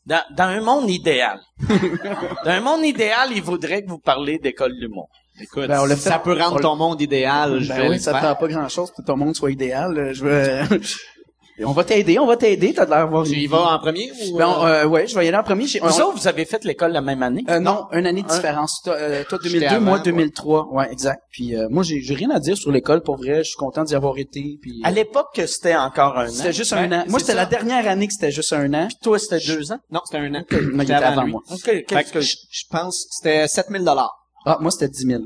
dans, 0.07 0.23
dans 0.35 0.45
un 0.45 0.61
monde 0.61 0.91
idéal, 0.91 1.41
dans 1.69 2.51
un 2.51 2.61
monde 2.61 2.85
idéal, 2.85 3.31
ils 3.33 3.43
voudraient 3.43 3.83
que 3.83 3.89
vous 3.89 3.99
parliez 3.99 4.39
d'école 4.39 4.73
de 4.75 4.81
l'humour. 4.81 5.09
Écoute, 5.41 5.67
Ben, 5.69 5.81
on 5.81 5.87
l'a 5.87 5.97
si 5.97 6.03
fait- 6.03 6.11
ça 6.11 6.19
peut 6.19 6.33
rendre 6.39 6.57
on 6.57 6.61
ton 6.61 6.77
monde 6.77 7.01
idéal, 7.01 7.61
je 7.61 7.69
Ben 7.69 7.83
vais 7.83 7.89
oui, 7.91 8.01
ça 8.01 8.35
pas 8.35 8.49
grand 8.49 8.69
chose 8.69 8.91
pour 8.91 8.99
que 9.05 9.07
ton 9.07 9.17
monde 9.17 9.35
soit 9.35 9.51
idéal. 9.51 9.97
Euh, 9.97 10.13
Je 10.13 10.25
veux... 10.25 10.79
on 11.65 11.73
va 11.73 11.85
t'aider, 11.85 12.19
on 12.19 12.27
va 12.27 12.37
t'aider. 12.37 12.73
T'as 12.75 12.85
de 12.85 12.91
l'air 12.91 13.01
d'avoir 13.01 13.25
Tu 13.25 13.33
y 13.37 13.47
vas 13.47 13.75
en 13.75 13.79
premier 13.79 14.11
ou... 14.31 14.37
Ben, 14.39 14.49
euh, 14.49 14.65
euh, 14.85 14.87
ouais, 14.87 15.07
je 15.07 15.15
vais 15.17 15.25
y 15.25 15.29
aller 15.29 15.37
en 15.37 15.43
premier. 15.43 15.67
J'ai- 15.67 15.79
Vous 15.81 15.87
on- 15.87 16.05
autres, 16.09 16.19
vous 16.19 16.29
avez 16.29 16.45
fait 16.45 16.65
l'école 16.65 16.93
la 16.93 17.01
même 17.01 17.23
année? 17.23 17.45
Euh, 17.49 17.59
non, 17.61 17.87
une 17.93 18.07
année 18.07 18.23
de 18.23 18.31
Un- 18.31 18.35
différence. 18.37 18.81
Toi, 18.85 18.95
euh, 18.95 19.25
toi 19.29 19.39
J'étais 19.43 19.59
2002, 19.61 19.75
avant, 19.77 19.85
moi 19.85 19.99
ouais. 19.99 20.05
2003. 20.05 20.69
Ouais, 20.73 20.93
exact. 20.93 21.21
Puis 21.31 21.55
euh, 21.57 21.69
moi, 21.71 21.83
j'ai 21.83 22.01
j'ai 22.01 22.15
rien 22.15 22.31
à 22.31 22.39
dire 22.41 22.57
sur 22.57 22.71
l'école. 22.73 23.03
Pour 23.03 23.17
vrai, 23.17 23.39
je 23.39 23.49
suis 23.51 23.57
content 23.57 23.85
d'y 23.85 23.95
avoir 23.95 24.17
été. 24.19 24.59
Puis 24.63 24.81
À 24.85 24.91
l'époque, 24.91 25.41
c'était 25.47 25.75
encore 25.77 26.19
un 26.19 26.27
an. 26.29 26.31
c'était 26.33 26.53
juste 26.53 26.73
Ben, 26.75 26.93
un 26.93 27.01
an. 27.01 27.05
Moi, 27.09 27.19
c'était 27.19 27.33
ça. 27.33 27.37
la 27.39 27.47
dernière 27.47 27.87
année 27.89 28.07
que 28.07 28.13
c'était 28.13 28.31
juste 28.33 28.53
un 28.53 28.73
an. 28.75 28.89
Toi, 29.03 29.19
c'était 29.19 29.41
deux 29.47 29.73
ans? 29.73 29.79
Non, 29.91 30.01
c'était 30.05 30.19
un 30.19 30.35
an. 30.35 30.43
Non, 30.51 30.69
il 30.79 30.83
était 30.83 30.93
avant 30.95 31.23
lui. 31.25 31.33
moi. 31.33 31.43
OK, 31.51 31.61
Fait 31.65 31.83
qu'est-ce 31.85 32.13
que 32.13 32.21
je, 32.21 32.35
je 32.51 32.65
pense 32.71 33.05
que 33.05 33.15
c'était 33.17 33.49
7000 33.49 33.85
dollars. 33.85 34.13
Ah, 34.45 34.59
moi, 34.61 34.71
c'était 34.73 34.89
10 34.89 35.07
000. 35.07 35.23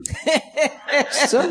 c'est 1.10 1.28
ça? 1.28 1.42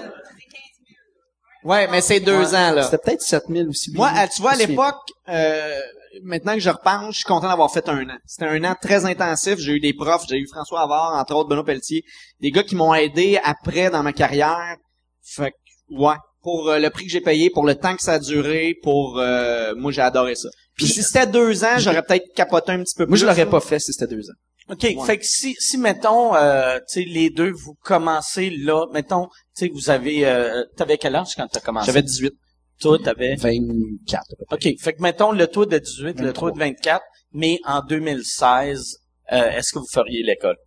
Ouais, 1.66 1.88
mais 1.90 2.00
c'est 2.02 2.20
deux 2.20 2.38
Ouais. 2.52 2.56
ans, 2.56 2.72
là. 2.72 2.84
C'était 2.84 3.00
peut-être 3.00 3.22
7 3.22 3.44
000 3.50 3.68
aussi. 3.70 3.92
Moi, 3.94 4.08
à- 4.16 4.28
tu 4.28 4.42
vois, 4.42 4.52
à 4.52 4.56
l'époque, 4.56 4.96
euh, 5.30 5.80
maintenant 6.24 6.54
que 6.54 6.60
je 6.60 6.70
repense, 6.70 7.14
je 7.14 7.18
suis 7.18 7.26
content 7.26 7.48
d'avoir 7.50 7.72
fait 7.72 7.90
un 7.90 8.08
an. 8.10 8.18
C'était 8.26 8.46
un 8.46 8.64
an 8.64 8.76
très 8.82 9.06
intensif. 9.06 9.56
J'ai 9.58 9.74
eu 9.74 9.80
des 9.80 9.94
profs, 9.94 10.26
j'ai 10.30 10.38
eu 10.38 10.48
François 10.48 10.82
Havard, 10.82 11.16
entre 11.16 11.34
autres 11.36 11.50
Benoît 11.50 11.66
Pelletier, 11.66 12.04
des 12.40 12.52
gars 12.52 12.64
qui 12.64 12.76
m'ont 12.76 12.94
aidé 12.94 13.40
après 13.44 13.90
dans 13.90 14.04
ma 14.04 14.14
carrière. 14.14 14.76
Fait 15.24 15.52
que, 15.52 15.96
ouais, 15.96 16.16
pour 16.44 16.70
euh, 16.70 16.78
le 16.80 16.90
prix 16.92 17.06
que 17.06 17.12
j'ai 17.12 17.22
payé, 17.22 17.50
pour 17.50 17.66
le 17.66 17.74
temps 17.76 17.96
que 17.96 18.04
ça 18.04 18.14
a 18.14 18.20
duré, 18.20 18.76
pour 18.84 19.18
euh, 19.20 19.74
moi 19.76 19.92
j'ai 19.92 20.02
adoré 20.02 20.36
ça. 20.36 20.50
Puis 20.78 20.86
si 20.88 21.02
c'était 21.02 21.26
deux 21.26 21.64
ans, 21.64 21.78
j'aurais 21.80 22.04
peut-être 22.04 22.32
capoté 22.36 22.74
un 22.74 22.84
petit 22.84 22.94
peu 22.96 23.06
plus. 23.06 23.10
Moi, 23.12 23.18
je 23.18 23.26
l'aurais 23.26 23.50
pas 23.50 23.60
fait 23.62 23.80
si 23.80 23.92
c'était 23.92 24.14
deux 24.14 24.30
ans. 24.30 24.36
OK, 24.68 25.06
fait 25.06 25.18
que 25.20 25.26
si, 25.26 25.56
si 25.60 25.78
mettons, 25.78 26.36
euh, 26.36 26.80
tu 26.90 27.04
sais, 27.04 27.06
les 27.08 27.30
deux, 27.30 27.52
vous 27.52 27.76
commencez 27.84 28.50
là, 28.50 28.88
mettons, 28.92 29.28
tu 29.56 29.68
sais, 29.68 29.72
vous 29.72 29.90
avez... 29.92 30.26
Euh, 30.26 30.64
T'avais 30.76 30.98
quel 30.98 31.16
âge 31.16 31.36
quand 31.36 31.48
t'as 31.48 31.60
commencé? 31.60 31.86
J'avais 31.86 32.02
18. 32.02 32.34
Toi, 32.82 32.98
t'avais... 33.04 33.36
24, 33.36 34.22
à 34.22 34.36
peu 34.38 34.46
près. 34.46 34.56
OK, 34.56 34.80
fait 34.80 34.94
que 34.94 35.02
mettons 35.02 35.32
le 35.32 35.48
taux 35.48 35.66
de 35.66 35.78
18, 35.78 36.20
le 36.20 36.28
23. 36.28 36.34
taux 36.34 36.56
de 36.56 36.60
24, 36.60 37.04
mais 37.34 37.60
en 37.66 37.82
2016, 37.82 38.98
euh, 39.32 39.50
est-ce 39.52 39.72
que 39.72 39.80
vous 39.80 39.88
feriez 39.88 40.24
l'école? 40.24 40.58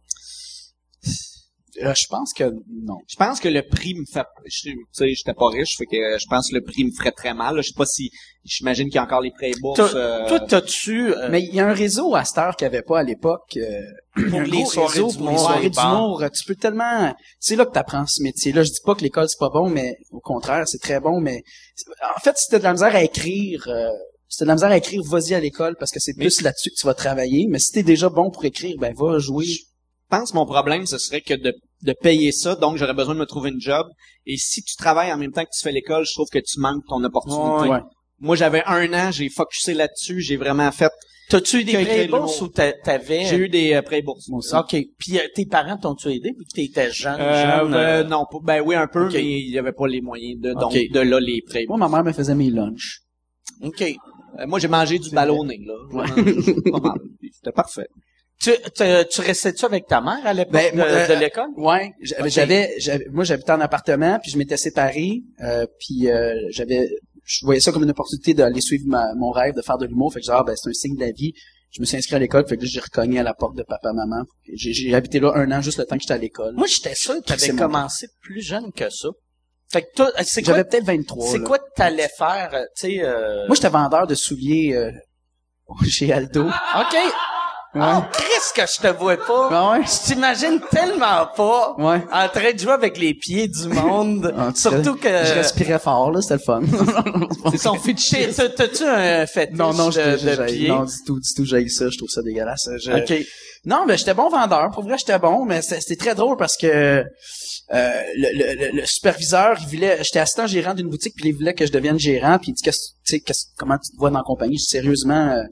Euh, 1.83 1.95
je 1.95 2.07
pense 2.09 2.33
que 2.33 2.45
non. 2.83 2.99
Je 3.09 3.17
pense 3.17 3.39
que 3.41 3.49
le 3.49 3.63
prix 3.63 3.95
me 3.95 4.05
fait, 4.05 4.27
je- 4.47 4.71
tu 4.71 4.77
sais, 4.93 5.15
j'étais 5.15 5.35
pas 5.35 5.49
riche, 5.49 5.77
fait 5.77 5.87
que 5.87 5.97
euh, 5.97 6.19
je 6.19 6.27
pense 6.29 6.51
que 6.51 6.55
le 6.57 6.63
prix 6.63 6.85
me 6.85 6.91
ferait 6.91 7.13
très 7.13 7.35
mal. 7.35 7.55
là. 7.57 7.63
Je 7.63 7.69
sais 7.69 7.75
pas 7.77 7.87
si, 7.87 8.11
j'imagine 8.45 8.87
qu'il 8.87 8.97
y 8.97 8.99
a 8.99 9.05
encore 9.05 9.21
les 9.21 9.31
prêts 9.31 9.53
bourses. 9.61 9.81
Euh, 9.95 10.27
toi, 10.29 10.41
t'as-tu... 10.41 11.15
euh, 11.15 11.29
Mais 11.31 11.43
il 11.43 11.55
y 11.55 11.61
a 11.61 11.69
un 11.69 11.73
réseau 11.73 12.15
à 12.15 12.25
cette 12.25 12.39
heure 12.39 12.57
qu'il 12.57 12.67
n'y 12.69 12.75
avait 12.75 12.83
pas 12.83 12.99
à 13.01 13.03
l'époque. 13.05 13.57
euh, 13.57 13.81
Pour 14.31 14.41
les 14.41 14.65
soirées 14.65 14.93
réseau 14.95 15.09
d'humour, 15.13 15.25
pour 15.27 15.31
les 15.33 15.39
soirées 15.39 15.71
d'humour. 15.71 16.25
Tu 16.35 16.45
peux 16.45 16.55
tellement... 16.57 17.15
C'est 17.39 17.55
là 17.57 17.65
que 17.67 17.73
tu 17.73 17.79
apprends 17.79 18.07
ce 18.07 18.23
métier-là. 18.23 18.65
Je 18.65 18.71
dis 18.71 18.81
pas 18.85 18.95
que 18.97 19.03
l'école, 19.03 19.29
c'est 19.29 19.39
pas 19.39 19.51
bon, 19.51 19.69
mais 19.71 19.97
au 20.11 20.21
contraire, 20.21 20.67
c'est 20.67 20.81
très 20.81 20.99
bon. 21.01 21.21
Mais 21.21 21.43
en 22.17 22.21
fait, 22.21 22.37
si 22.37 22.49
t'as 22.51 22.59
de 22.59 22.65
la 22.65 22.73
misère 22.73 22.95
à 22.97 23.03
écrire... 23.05 23.69
Euh, 23.69 23.89
si 24.31 24.39
t'as 24.39 24.45
de 24.45 24.49
la 24.49 24.55
misère 24.57 24.71
à 24.71 24.77
écrire, 24.77 25.01
vas-y 25.05 25.35
à 25.35 25.41
l'école 25.41 25.77
parce 25.79 25.91
que 25.93 26.01
c'est 26.01 26.13
plus 26.15 26.43
là-dessus 26.43 26.71
que 26.71 26.75
tu 26.75 26.87
vas 26.87 26.95
travailler. 26.95 27.47
Mais 27.49 27.59
si 27.61 27.71
t'es 27.73 27.83
déjà 27.85 28.09
bon 28.09 28.31
pour 28.31 28.45
écrire, 28.45 28.75
ben 28.79 28.93
va 28.95 29.19
jouer. 29.19 29.47
Je 29.47 29.61
pense 30.11 30.33
que 30.33 30.37
mon 30.37 30.45
problème, 30.47 30.85
ce 30.87 30.99
serait 30.99 31.21
que 31.21 31.35
de, 31.35 31.55
de 31.83 31.93
payer 31.93 32.33
ça, 32.33 32.57
donc 32.57 32.77
j'aurais 32.77 32.95
besoin 32.95 33.15
de 33.15 33.21
me 33.21 33.27
trouver 33.27 33.51
une 33.51 33.61
job. 33.61 33.87
Et 34.27 34.37
si 34.37 34.63
tu 34.63 34.77
travailles 34.77 35.13
en 35.13 35.17
même 35.17 35.33
temps 35.33 35.45
que 35.45 35.51
tu 35.57 35.63
fais 35.63 35.73
l'école, 35.73 36.05
je 36.07 36.13
trouve 36.13 36.29
que 36.29 36.39
tu 36.39 36.59
manques 36.61 36.85
ton 36.89 37.03
opportunité. 37.05 37.69
Ouais. 37.71 37.81
Moi, 38.21 38.35
j'avais 38.37 38.63
un 38.67 38.93
an, 38.95 39.11
j'ai 39.13 39.29
focusé 39.29 39.75
là-dessus, 39.75 40.21
j'ai 40.21 40.37
vraiment 40.37 40.71
fait... 40.73 40.91
T'as-tu 41.31 41.59
eu 41.61 41.65
des 41.65 41.73
prêts 41.75 42.09
bourses 42.09 42.41
ou 42.41 42.49
t'a- 42.49 42.73
t'avais... 42.73 43.27
J'ai 43.27 43.37
eu 43.37 43.49
des 43.51 43.75
euh, 43.75 43.83
prêts 43.83 44.01
bourses. 44.01 44.29
Moi 44.29 44.39
aussi. 44.39 44.57
OK. 44.57 44.75
Puis 44.99 45.19
euh, 45.19 45.23
tes 45.35 45.45
parents 45.45 45.77
t'ont-tu 45.77 46.09
aidé 46.09 46.31
vu 46.31 46.45
que 46.47 46.51
t'étais 46.55 46.91
jeune, 46.91 47.21
Euh, 47.21 47.43
jeune? 47.61 47.71
ben, 47.71 47.77
euh, 47.77 48.03
non, 48.05 48.25
ben 48.43 48.63
oui, 48.65 48.75
un 48.75 48.87
peu, 48.87 49.07
Ok. 49.07 49.13
mais 49.13 49.23
il 49.43 49.51
y 49.51 49.59
avait 49.59 49.73
pas 49.73 49.87
les 49.87 50.01
moyens 50.01 50.41
de, 50.41 50.55
donc, 50.55 50.73
de 50.73 51.01
là, 51.01 51.21
les 51.21 51.43
prêts 51.47 51.67
Moi, 51.69 51.77
ma 51.77 51.89
mère 51.91 52.03
me 52.03 52.13
faisait 52.13 52.35
mes 52.35 52.49
lunchs. 52.51 53.01
OK. 53.63 53.85
Moi, 54.47 54.59
j'ai 54.59 54.69
mangé 54.69 54.99
du 54.99 55.11
ballonné, 55.11 55.61
là. 55.67 55.75
Mal. 55.91 56.09
C'était 57.33 57.53
parfait. 57.53 57.89
Tu, 58.41 58.51
tu, 58.75 58.85
tu 59.11 59.21
restais-tu 59.21 59.65
avec 59.65 59.87
ta 59.89 60.01
mère 60.01 60.25
à 60.25 60.33
l'époque 60.33 60.53
Ben, 60.53 60.71
de, 60.73 60.77
moi, 60.77 60.87
euh, 60.87 61.09
de 61.09 61.15
l'école? 61.21 61.49
Ouais, 61.57 61.93
j'avais, 62.01 62.23
Ok. 62.23 62.29
j'avais, 62.29 62.75
j'avais- 62.79 63.07
moi 63.11 63.25
j'habitais 63.25 63.51
en 63.53 63.61
appartement, 63.61 64.19
puis 64.21 64.31
je 64.31 64.39
m'étais 64.39 64.57
séparé, 64.57 65.23
euh, 65.43 65.67
puis 65.81 66.09
euh, 66.09 66.35
j'avais, 66.51 66.89
je 67.25 67.45
voyais 67.45 67.61
ça 67.61 67.73
comme 67.73 67.83
une 67.83 67.91
opportunité 67.91 68.35
d'aller 68.35 68.61
suivre 68.61 68.85
ma- 68.87 69.13
mon 69.17 69.31
rêve 69.31 69.55
de 69.55 69.63
faire 69.63 69.77
de 69.77 69.87
l'humour, 69.87 70.13
fait 70.13 70.21
que 70.21 70.27
genre, 70.27 70.45
ben 70.45 70.55
c'est 70.57 70.69
un 70.71 70.73
signe 70.73 70.95
de 70.95 71.01
la 71.01 71.11
vie. 71.11 71.33
Je 71.73 71.81
me 71.81 71.85
suis 71.85 71.97
inscrit 71.97 72.15
à 72.15 72.19
l'école, 72.21 72.47
fait 72.49 72.57
que 72.57 72.63
là, 72.63 72.69
j'ai 72.73 72.81
recogné 72.81 73.19
à 73.19 73.23
la 73.25 73.35
porte 73.35 73.55
de 73.57 73.63
papa 73.63 73.93
maman. 73.93 74.23
J'ai, 74.55 74.73
j'ai 74.73 74.95
habité 74.95 75.21
là 75.21 75.33
un 75.35 75.51
an 75.53 75.61
juste 75.61 75.79
le 75.79 75.85
temps 75.85 75.97
que 75.97 76.03
j'étais 76.03 76.15
à 76.15 76.19
l'école. 76.19 76.55
Moi, 76.55 76.67
j'étais 76.67 76.95
sûr 76.95 77.17
que 77.17 77.21
t'avais 77.27 77.53
mon 77.53 77.59
commencé 77.59 78.07
plus 78.23 78.41
jeune 78.41 78.73
que 78.73 78.89
ça. 78.89 79.09
Fait 79.71 79.83
que 79.83 79.89
toi, 79.97 80.11
c'est 80.23 80.43
quoi, 80.43 80.55
J'avais 80.55 80.65
peut-être 80.65 80.85
23. 80.87 81.27
c'est 81.31 81.41
quoi 81.43 81.59
que 81.59 81.65
t'allais 81.77 82.09
faire, 82.17 82.51
euh, 82.55 82.63
tu 82.75 82.87
sais, 82.97 83.01
euh... 83.03 83.47
Moi 83.49 83.55
j'étais 83.57 83.69
vendeur 83.69 84.07
de 84.07 84.15
souliers 84.15 84.73
euh, 84.75 84.91
chez 85.91 86.11
Aldo. 86.11 86.47
OK. 86.47 86.97
Ouais. 87.79 87.85
Oh, 87.97 88.03
Christ 88.13 88.53
que 88.55 88.63
je 88.63 88.89
te 88.89 88.97
vois 88.99 89.17
pas. 89.17 89.49
Ah 89.51 89.71
ouais. 89.73 89.85
Je 89.85 90.07
t'imagine 90.07 90.61
tellement 90.71 91.27
pas 91.37 91.75
Ouais. 91.79 92.03
en 92.13 92.29
train 92.29 92.53
de 92.53 92.59
jouer 92.59 92.73
avec 92.73 92.99
les 92.99 93.15
pieds 93.15 93.49
du 93.49 93.69
monde. 93.69 94.35
Ah, 94.39 94.51
Surtout 94.55 94.97
que... 94.97 95.09
Je 95.09 95.35
respirais 95.35 95.79
fort, 95.79 96.11
là, 96.11 96.21
c'était 96.21 96.35
le 96.35 96.41
fun. 96.41 96.63
C'est 97.51 97.59
son 97.59 97.75
fétiche. 97.75 98.35
T'as-tu 98.57 98.85
un 98.85 99.27
fétiche 99.27 99.57
non, 99.57 99.73
non, 99.73 99.89
de, 99.89 99.93
de 100.13 100.17
j'haïs- 100.17 100.57
pieds? 100.57 100.69
non, 100.69 100.85
du 100.85 100.93
tout, 101.07 101.19
du 101.21 101.35
tout, 101.35 101.45
j'ai 101.45 101.69
ça, 101.69 101.89
je 101.91 101.97
trouve 101.99 102.09
ça 102.09 102.23
dégueulasse. 102.23 102.69
Je- 102.83 102.93
OK. 102.93 103.27
Non, 103.65 103.85
mais 103.87 103.97
j'étais 103.97 104.15
bon 104.15 104.29
vendeur. 104.29 104.71
Pour 104.73 104.85
vrai, 104.85 104.97
j'étais 104.99 105.19
bon, 105.19 105.45
mais 105.45 105.63
c'était 105.63 105.97
très 105.97 106.15
drôle 106.15 106.37
parce 106.37 106.57
que 106.57 106.67
euh, 106.67 107.03
le, 107.71 108.29
le, 108.33 108.55
le- 108.73 108.77
le 108.81 108.87
superviseur, 108.87 109.57
il 109.61 109.67
voulait, 109.67 109.99
j'étais 110.03 110.21
assistant 110.21 110.47
gérant 110.47 110.75
d'une 110.75 110.89
boutique, 110.89 111.15
puis 111.17 111.29
il 111.31 111.35
voulait 111.35 111.55
que 111.55 111.67
je 111.67 111.73
devienne 111.73 111.99
gérant, 111.99 112.39
puis 112.39 112.51
il 112.51 112.55
dit, 112.55 112.63
qu'est-ce- 112.63 113.17
qu'est-ce- 113.19 113.47
comment 113.59 113.77
tu 113.77 113.91
te 113.93 113.97
vois 113.99 114.11
dans 114.11 114.19
la 114.19 114.25
compagnie? 114.25 114.57
Je 114.57 114.63
dis, 114.63 114.69
sérieusement, 114.71 115.29
euh, 115.33 115.43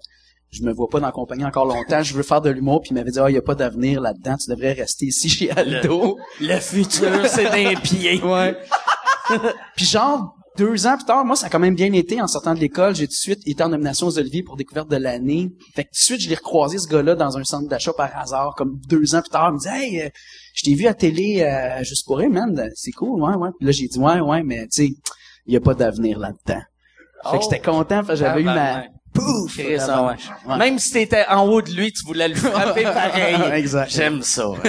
je 0.51 0.62
me 0.62 0.73
vois 0.73 0.89
pas 0.89 1.01
dans 1.01 1.06
la 1.06 1.12
compagnie 1.12 1.44
encore 1.44 1.66
longtemps, 1.66 2.02
je 2.02 2.14
veux 2.14 2.23
faire 2.23 2.40
de 2.40 2.51
l'humour, 2.51 2.81
puis 2.81 2.90
il 2.90 2.94
m'avait 2.94 3.10
dit, 3.10 3.18
ah, 3.18 3.31
il 3.31 3.35
y 3.35 3.39
a 3.39 3.43
pas 3.43 3.55
d'avenir 3.55 4.01
là-dedans, 4.01 4.36
tu 4.36 4.51
devrais 4.51 4.73
rester 4.73 5.06
ici 5.06 5.28
chez 5.28 5.51
Aldo. 5.51 6.18
Le 6.40 6.59
futur, 6.60 7.27
c'est 7.27 7.51
des 7.51 7.74
pieds. 7.77 8.23
Ouais. 8.23 8.56
puis 9.77 9.85
genre, 9.85 10.36
deux 10.56 10.86
ans 10.86 10.97
plus 10.97 11.05
tard, 11.05 11.24
moi, 11.24 11.36
ça 11.36 11.47
a 11.47 11.51
quand 11.51 11.59
même 11.59 11.74
bien 11.74 11.93
été 11.93 12.20
en 12.23 12.27
sortant 12.27 12.55
de 12.55 12.60
l'école. 12.60 12.94
J'ai 12.94 13.06
tout 13.06 13.12
de 13.12 13.16
suite 13.16 13.47
été 13.47 13.62
en 13.62 13.68
nomination 13.68 14.06
aux 14.06 14.18
Oliviers 14.18 14.43
pour 14.43 14.56
découverte 14.56 14.89
de 14.89 14.97
l'année. 14.97 15.51
Fait 15.74 15.85
que 15.85 15.89
tout 15.89 15.94
de 15.94 15.98
suite, 15.98 16.20
je 16.20 16.28
l'ai 16.28 16.35
recroisé, 16.35 16.78
ce 16.78 16.89
gars-là, 16.89 17.14
dans 17.14 17.36
un 17.36 17.44
centre 17.44 17.68
d'achat 17.68 17.93
par 17.93 18.16
hasard, 18.16 18.55
comme 18.56 18.78
deux 18.89 19.14
ans 19.14 19.20
plus 19.20 19.31
tard. 19.31 19.51
Il 19.51 19.55
me 19.55 19.59
dit, 19.59 19.68
hey, 19.68 20.02
euh, 20.02 20.09
je 20.55 20.62
t'ai 20.62 20.74
vu 20.74 20.86
à 20.86 20.94
télé, 20.94 21.43
euh, 21.43 21.82
juste 21.85 22.06
pour 22.06 22.18
rire, 22.18 22.31
man. 22.31 22.70
C'est 22.74 22.93
cool, 22.93 23.20
ouais, 23.23 23.35
ouais. 23.35 23.51
Puis 23.59 23.66
là, 23.66 23.73
j'ai 23.73 23.86
dit, 23.86 23.98
ouais, 23.98 24.20
ouais, 24.20 24.43
mais 24.43 24.62
tu 24.68 24.86
sais, 24.86 24.90
il 25.47 25.55
y 25.55 25.56
a 25.56 25.60
pas 25.60 25.74
d'avenir 25.74 26.18
là-dedans. 26.18 26.62
Fait 27.31 27.39
que 27.39 27.43
j'étais 27.44 27.60
content, 27.60 28.02
j'avais 28.14 28.40
eu 28.40 28.44
ma... 28.44 28.85
Pouf! 29.16 29.56
Chris, 29.56 29.78
ah 29.80 30.05
ouais. 30.05 30.14
Ouais. 30.47 30.59
Même 30.59 30.78
si 30.78 30.93
t'étais 30.93 31.24
en 31.28 31.47
haut 31.48 31.62
de 31.62 31.70
lui, 31.70 31.93
tu 31.93 32.05
voulais 32.05 32.28
le 32.28 32.34
frapper 32.34 32.82
pareil. 32.84 33.36
Exact. 33.55 33.90
J'aime 33.90 34.22
ça. 34.22 34.47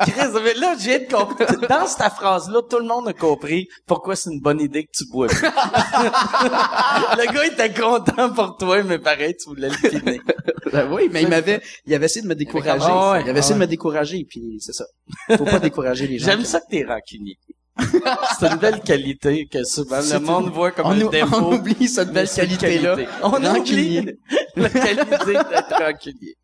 Chris, 0.00 0.30
mais 0.42 0.54
là, 0.54 0.74
j'ai 0.78 1.00
de. 1.00 1.66
Dans 1.66 1.86
cette 1.86 2.12
phrase-là, 2.12 2.62
tout 2.68 2.78
le 2.78 2.86
monde 2.86 3.08
a 3.08 3.12
compris 3.12 3.68
pourquoi 3.86 4.16
c'est 4.16 4.30
une 4.30 4.40
bonne 4.40 4.60
idée 4.60 4.84
que 4.84 4.90
tu 4.92 5.04
bois. 5.10 5.28
plus. 5.28 5.40
le 5.42 7.32
gars 7.32 7.46
était 7.46 7.72
content 7.72 8.30
pour 8.32 8.56
toi, 8.56 8.82
mais 8.82 8.98
pareil, 8.98 9.34
tu 9.36 9.48
voulais 9.48 9.68
le 9.68 9.74
finir. 9.88 10.20
Ben 10.72 10.90
oui, 10.92 11.08
mais 11.12 11.22
il 11.22 11.28
m'avait, 11.28 11.60
il 11.86 11.94
avait 11.94 12.06
essayé 12.06 12.22
de 12.22 12.28
me 12.28 12.34
décourager. 12.34 12.86
Ah 12.88 13.12
ouais, 13.12 13.22
il 13.22 13.30
avait 13.30 13.38
essayé 13.38 13.54
ah 13.54 13.58
de 13.58 13.64
me 13.64 13.66
décourager, 13.68 14.26
puis 14.28 14.58
c'est 14.60 14.72
ça. 14.72 14.84
Faut 15.36 15.44
pas 15.44 15.60
décourager 15.60 16.06
les 16.06 16.18
gens. 16.18 16.26
J'aime 16.26 16.44
ça 16.44 16.60
que 16.60 16.66
t'es 16.70 16.84
rancunier. 16.84 17.38
c'est 18.38 18.46
une 18.46 18.56
belle 18.58 18.80
qualité 18.82 19.46
que 19.46 19.64
souvent 19.64 20.00
le 20.00 20.18
monde 20.20 20.44
une- 20.46 20.50
voit 20.52 20.70
comme 20.70 20.86
on, 20.86 20.90
un 20.90 21.10
défaut. 21.10 21.36
on 21.36 21.52
oublie 21.54 21.88
cette 21.88 22.12
belle 22.12 22.28
qualité-là. 22.28 22.94
qualité. 22.96 23.12
On 23.22 23.28
Rancunier. 23.30 24.00
oublie 24.00 24.12
la 24.56 24.68
qualité 24.70 25.32
d'être 25.32 25.74
rancunier. 25.82 26.34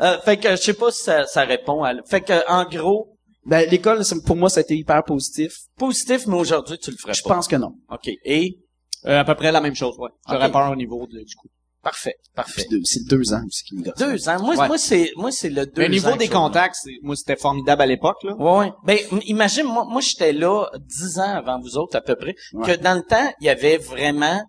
Euh, 0.00 0.18
fait 0.20 0.36
que 0.38 0.50
je 0.50 0.56
sais 0.56 0.74
pas 0.74 0.90
si 0.90 1.02
ça, 1.04 1.24
ça 1.26 1.42
répond 1.42 1.82
à... 1.84 1.92
Fait 2.08 2.20
que 2.20 2.48
en 2.50 2.64
gros, 2.68 3.16
Ben, 3.44 3.68
l'école, 3.70 4.02
pour 4.24 4.36
moi, 4.36 4.48
ça 4.50 4.60
a 4.60 4.62
été 4.62 4.76
hyper 4.76 5.02
positif. 5.04 5.52
positif, 5.78 6.26
mais 6.26 6.36
aujourd'hui, 6.36 6.78
tu 6.78 6.90
le 6.90 6.96
ferais 6.96 7.14
Je 7.14 7.22
pas. 7.22 7.34
pense 7.34 7.46
que 7.48 7.56
non. 7.56 7.72
OK. 7.90 8.08
Et? 8.24 8.58
Euh, 9.06 9.20
à 9.20 9.24
peu 9.24 9.34
près 9.36 9.52
la 9.52 9.60
même 9.60 9.74
chose, 9.76 9.94
ouais. 9.98 10.10
J'aurais 10.28 10.50
peur 10.50 10.70
au 10.72 10.76
niveau 10.76 11.06
de- 11.06 11.22
du 11.22 11.34
coup. 11.36 11.48
Parfait. 11.86 12.16
Parfait. 12.34 12.66
C'est 12.82 13.06
deux 13.06 13.32
ans 13.32 13.42
aussi 13.46 13.62
qui 13.62 13.76
me 13.76 13.84
gosse. 13.84 13.94
Deux 13.96 14.28
ans. 14.28 14.42
Moi, 14.42 14.56
Ouais. 14.56 14.66
moi, 14.66 14.76
c'est, 14.76 15.12
moi, 15.14 15.30
c'est 15.30 15.50
le 15.50 15.66
deux 15.66 15.82
Mais 15.82 15.86
au 15.86 15.90
niveau 15.90 16.08
ans 16.08 16.16
des 16.16 16.26
contacts, 16.28 16.78
moi, 17.02 17.14
c'était 17.14 17.36
formidable 17.36 17.80
à 17.82 17.86
l'époque, 17.86 18.16
là. 18.24 18.34
Ouais, 18.34 18.58
ouais. 18.58 18.72
Ben, 18.84 18.98
imagine, 19.26 19.66
moi, 19.66 19.84
moi, 19.88 20.00
j'étais 20.00 20.32
là 20.32 20.66
dix 20.80 21.20
ans 21.20 21.36
avant 21.36 21.60
vous 21.60 21.76
autres, 21.76 21.94
à 21.96 22.00
peu 22.00 22.16
près, 22.16 22.34
Ouais. 22.54 22.66
que 22.76 22.82
dans 22.82 22.94
le 22.94 23.04
temps, 23.04 23.32
il 23.40 23.46
y 23.46 23.50
avait 23.50 23.76
vraiment, 23.76 24.42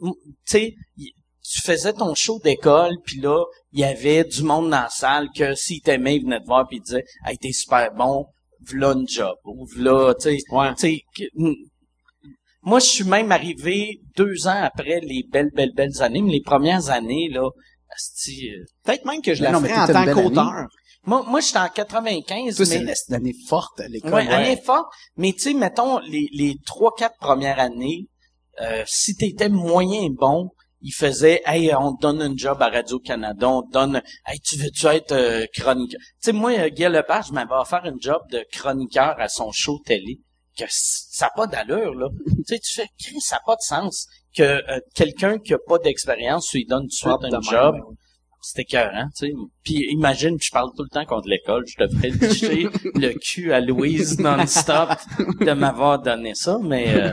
tu 0.00 0.08
sais, 0.46 0.74
tu 0.96 1.60
faisais 1.60 1.92
ton 1.92 2.14
show 2.14 2.40
d'école, 2.42 2.94
puis 3.04 3.20
là, 3.20 3.44
il 3.72 3.80
y 3.80 3.84
avait 3.84 4.24
du 4.24 4.42
monde 4.42 4.70
dans 4.70 4.80
la 4.84 4.88
salle 4.88 5.28
que 5.36 5.54
s'il 5.54 5.82
t'aimait, 5.82 6.16
il 6.16 6.22
venait 6.24 6.40
te 6.40 6.46
voir 6.46 6.66
puis 6.68 6.78
il 6.78 6.82
disait 6.82 7.04
«Hey, 7.26 7.36
t'es 7.36 7.52
super 7.52 7.92
bon, 7.92 8.24
v'là 8.66 8.92
une 8.92 9.06
job.» 9.06 9.34
Ou 9.44 9.66
v'là, 9.66 10.14
tu 10.14 10.30
sais... 10.30 10.38
Ouais. 10.50 10.74
tu 10.74 10.80
sais, 10.80 11.00
que-. 11.14 11.52
Moi, 12.68 12.80
je 12.80 12.86
suis 12.86 13.04
même 13.04 13.32
arrivé 13.32 14.02
deux 14.14 14.46
ans 14.46 14.60
après 14.62 15.00
les 15.00 15.24
belles, 15.32 15.50
belles, 15.54 15.72
belles 15.74 16.02
années, 16.02 16.20
mais 16.20 16.32
les 16.32 16.42
premières 16.42 16.90
années, 16.90 17.30
là, 17.30 17.40
euh, 17.40 18.64
Peut-être 18.84 19.06
même 19.06 19.22
que 19.22 19.32
je 19.32 19.40
Mais 19.40 19.46
la 19.46 19.52
non, 19.52 19.60
mais 19.60 19.70
ferais 19.70 19.80
en 19.80 20.04
tant 20.04 20.14
qu'auteur. 20.14 20.66
moi, 21.06 21.24
moi 21.26 21.40
j'étais 21.40 21.58
en 21.58 21.68
95, 21.68 22.56
Toi, 22.56 22.66
c'est 22.66 22.80
une 22.80 23.14
année 23.14 23.34
forte 23.48 23.80
à 23.80 23.88
l'école. 23.88 24.12
Ouais, 24.12 24.28
année 24.28 24.60
forte. 24.62 24.92
Mais 25.16 25.32
tu 25.32 25.44
sais, 25.44 25.54
mettons, 25.54 25.98
les, 26.00 26.28
les 26.34 26.56
trois, 26.66 26.94
quatre 26.94 27.16
premières 27.18 27.58
années, 27.58 28.08
euh, 28.60 28.82
si 28.86 29.16
t'étais 29.16 29.48
moyen 29.48 30.08
bon, 30.10 30.50
il 30.82 30.92
faisait 30.92 31.40
Hey, 31.46 31.74
on 31.74 31.96
te 31.96 32.02
donne 32.02 32.20
un 32.20 32.36
job 32.36 32.60
à 32.60 32.68
Radio-Canada, 32.68 33.48
on 33.48 33.62
te 33.62 33.72
donne 33.72 34.02
Hey, 34.26 34.40
tu 34.40 34.58
veux-tu 34.58 34.86
être 34.88 35.12
euh, 35.12 35.46
chroniqueur? 35.54 36.00
Tu 36.00 36.06
sais, 36.20 36.32
moi, 36.32 36.52
euh, 36.52 36.68
Guy 36.68 36.84
Lepage 36.84 37.32
m'avait 37.32 37.54
offert 37.54 37.84
un 37.84 37.96
job 37.98 38.20
de 38.30 38.44
chroniqueur 38.52 39.14
à 39.18 39.28
son 39.28 39.50
show 39.52 39.80
télé. 39.86 40.20
Que 40.58 40.64
ça 40.68 41.26
n'a 41.26 41.30
pas 41.36 41.46
d'allure, 41.46 41.94
là. 41.94 42.08
tu 42.26 42.42
sais, 42.46 42.58
tu 42.58 42.74
fais 42.74 42.88
Chris, 43.00 43.20
ça 43.20 43.36
n'a 43.36 43.42
pas 43.46 43.54
de 43.54 43.60
sens 43.60 44.06
que 44.36 44.42
euh, 44.42 44.80
quelqu'un 44.94 45.38
qui 45.38 45.54
a 45.54 45.58
pas 45.64 45.78
d'expérience 45.78 46.52
lui 46.52 46.64
donne 46.66 46.82
tout 46.82 46.86
de 46.88 46.92
suite 46.92 47.12
Ah, 47.22 47.28
de 47.28 47.36
un 47.36 47.40
job. 47.40 47.74
ouais. 47.76 47.94
C'était 48.40 48.62
écœurant, 48.62 49.08
tu 49.16 49.26
sais. 49.26 49.32
Puis 49.64 49.86
imagine, 49.90 50.36
je 50.40 50.50
parle 50.52 50.70
tout 50.76 50.84
le 50.84 50.88
temps 50.88 51.04
contre 51.04 51.28
l'école, 51.28 51.64
je 51.66 51.84
devrais 51.84 52.10
licher 52.10 52.68
le 52.94 53.12
cul 53.18 53.52
à 53.52 53.60
Louise 53.60 54.18
non-stop 54.20 54.90
de 55.40 55.52
m'avoir 55.52 56.00
donné 56.00 56.34
ça, 56.36 56.56
mais 56.62 56.86
euh, 56.94 57.12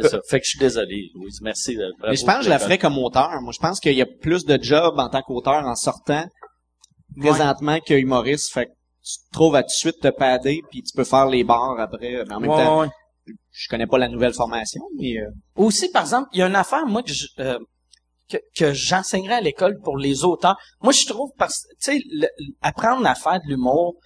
c'est 0.00 0.08
ça. 0.08 0.20
Fait 0.28 0.40
que 0.40 0.44
je 0.44 0.50
suis 0.50 0.58
désolé, 0.58 1.10
Louise. 1.14 1.38
Merci. 1.40 1.76
euh, 1.76 1.88
bravo 1.98 2.10
Mais 2.10 2.16
je 2.16 2.24
pense 2.24 2.38
que 2.38 2.44
je 2.44 2.50
la 2.50 2.58
ferais 2.58 2.78
comme 2.78 2.98
auteur. 2.98 3.30
Moi, 3.42 3.52
je 3.54 3.60
pense 3.60 3.78
qu'il 3.78 3.94
y 3.94 4.02
a 4.02 4.06
plus 4.06 4.44
de 4.44 4.58
jobs 4.60 4.98
en 4.98 5.08
tant 5.08 5.22
qu'auteur 5.22 5.64
en 5.64 5.76
sortant 5.76 6.24
présentement 7.18 7.78
que 7.80 7.94
humoriste. 7.94 8.52
Fait 8.52 8.66
que 8.66 8.70
tu 9.18 9.26
te 9.28 9.32
trouves 9.32 9.54
à 9.56 9.62
tout 9.62 9.68
de 9.68 9.72
suite 9.72 10.00
te 10.00 10.08
padder 10.08 10.62
puis 10.70 10.82
tu 10.82 10.92
peux 10.94 11.04
faire 11.04 11.26
les 11.26 11.44
bars 11.44 11.78
après. 11.78 12.24
Mais 12.26 12.34
en 12.34 12.40
même 12.40 12.50
Ouais, 12.50 12.56
temps, 12.56 12.80
ouais. 12.80 12.88
je 13.50 13.68
connais 13.68 13.86
pas 13.86 13.98
la 13.98 14.08
nouvelle 14.08 14.34
formation, 14.34 14.82
mais 14.98 15.18
euh, 15.18 15.30
Aussi, 15.56 15.90
par 15.90 16.02
exemple, 16.02 16.28
il 16.32 16.38
y 16.40 16.42
a 16.42 16.46
une 16.46 16.56
affaire, 16.56 16.86
moi, 16.86 17.02
que 17.02 17.12
je- 17.12 17.26
euh, 17.40 17.58
que, 18.30 18.36
que 18.56 18.72
j'enseignerais 18.72 19.34
à 19.34 19.40
l'école 19.40 19.78
pour 19.82 19.96
les 19.98 20.24
auteurs. 20.24 20.56
Moi, 20.82 20.92
je 20.92 21.04
trouve, 21.06 21.30
parce 21.36 21.64
tu 21.82 21.98
sais, 21.98 22.00
apprendre 22.62 23.06
à 23.06 23.14
faire 23.14 23.40
de 23.40 23.48
l'humour, 23.48 23.96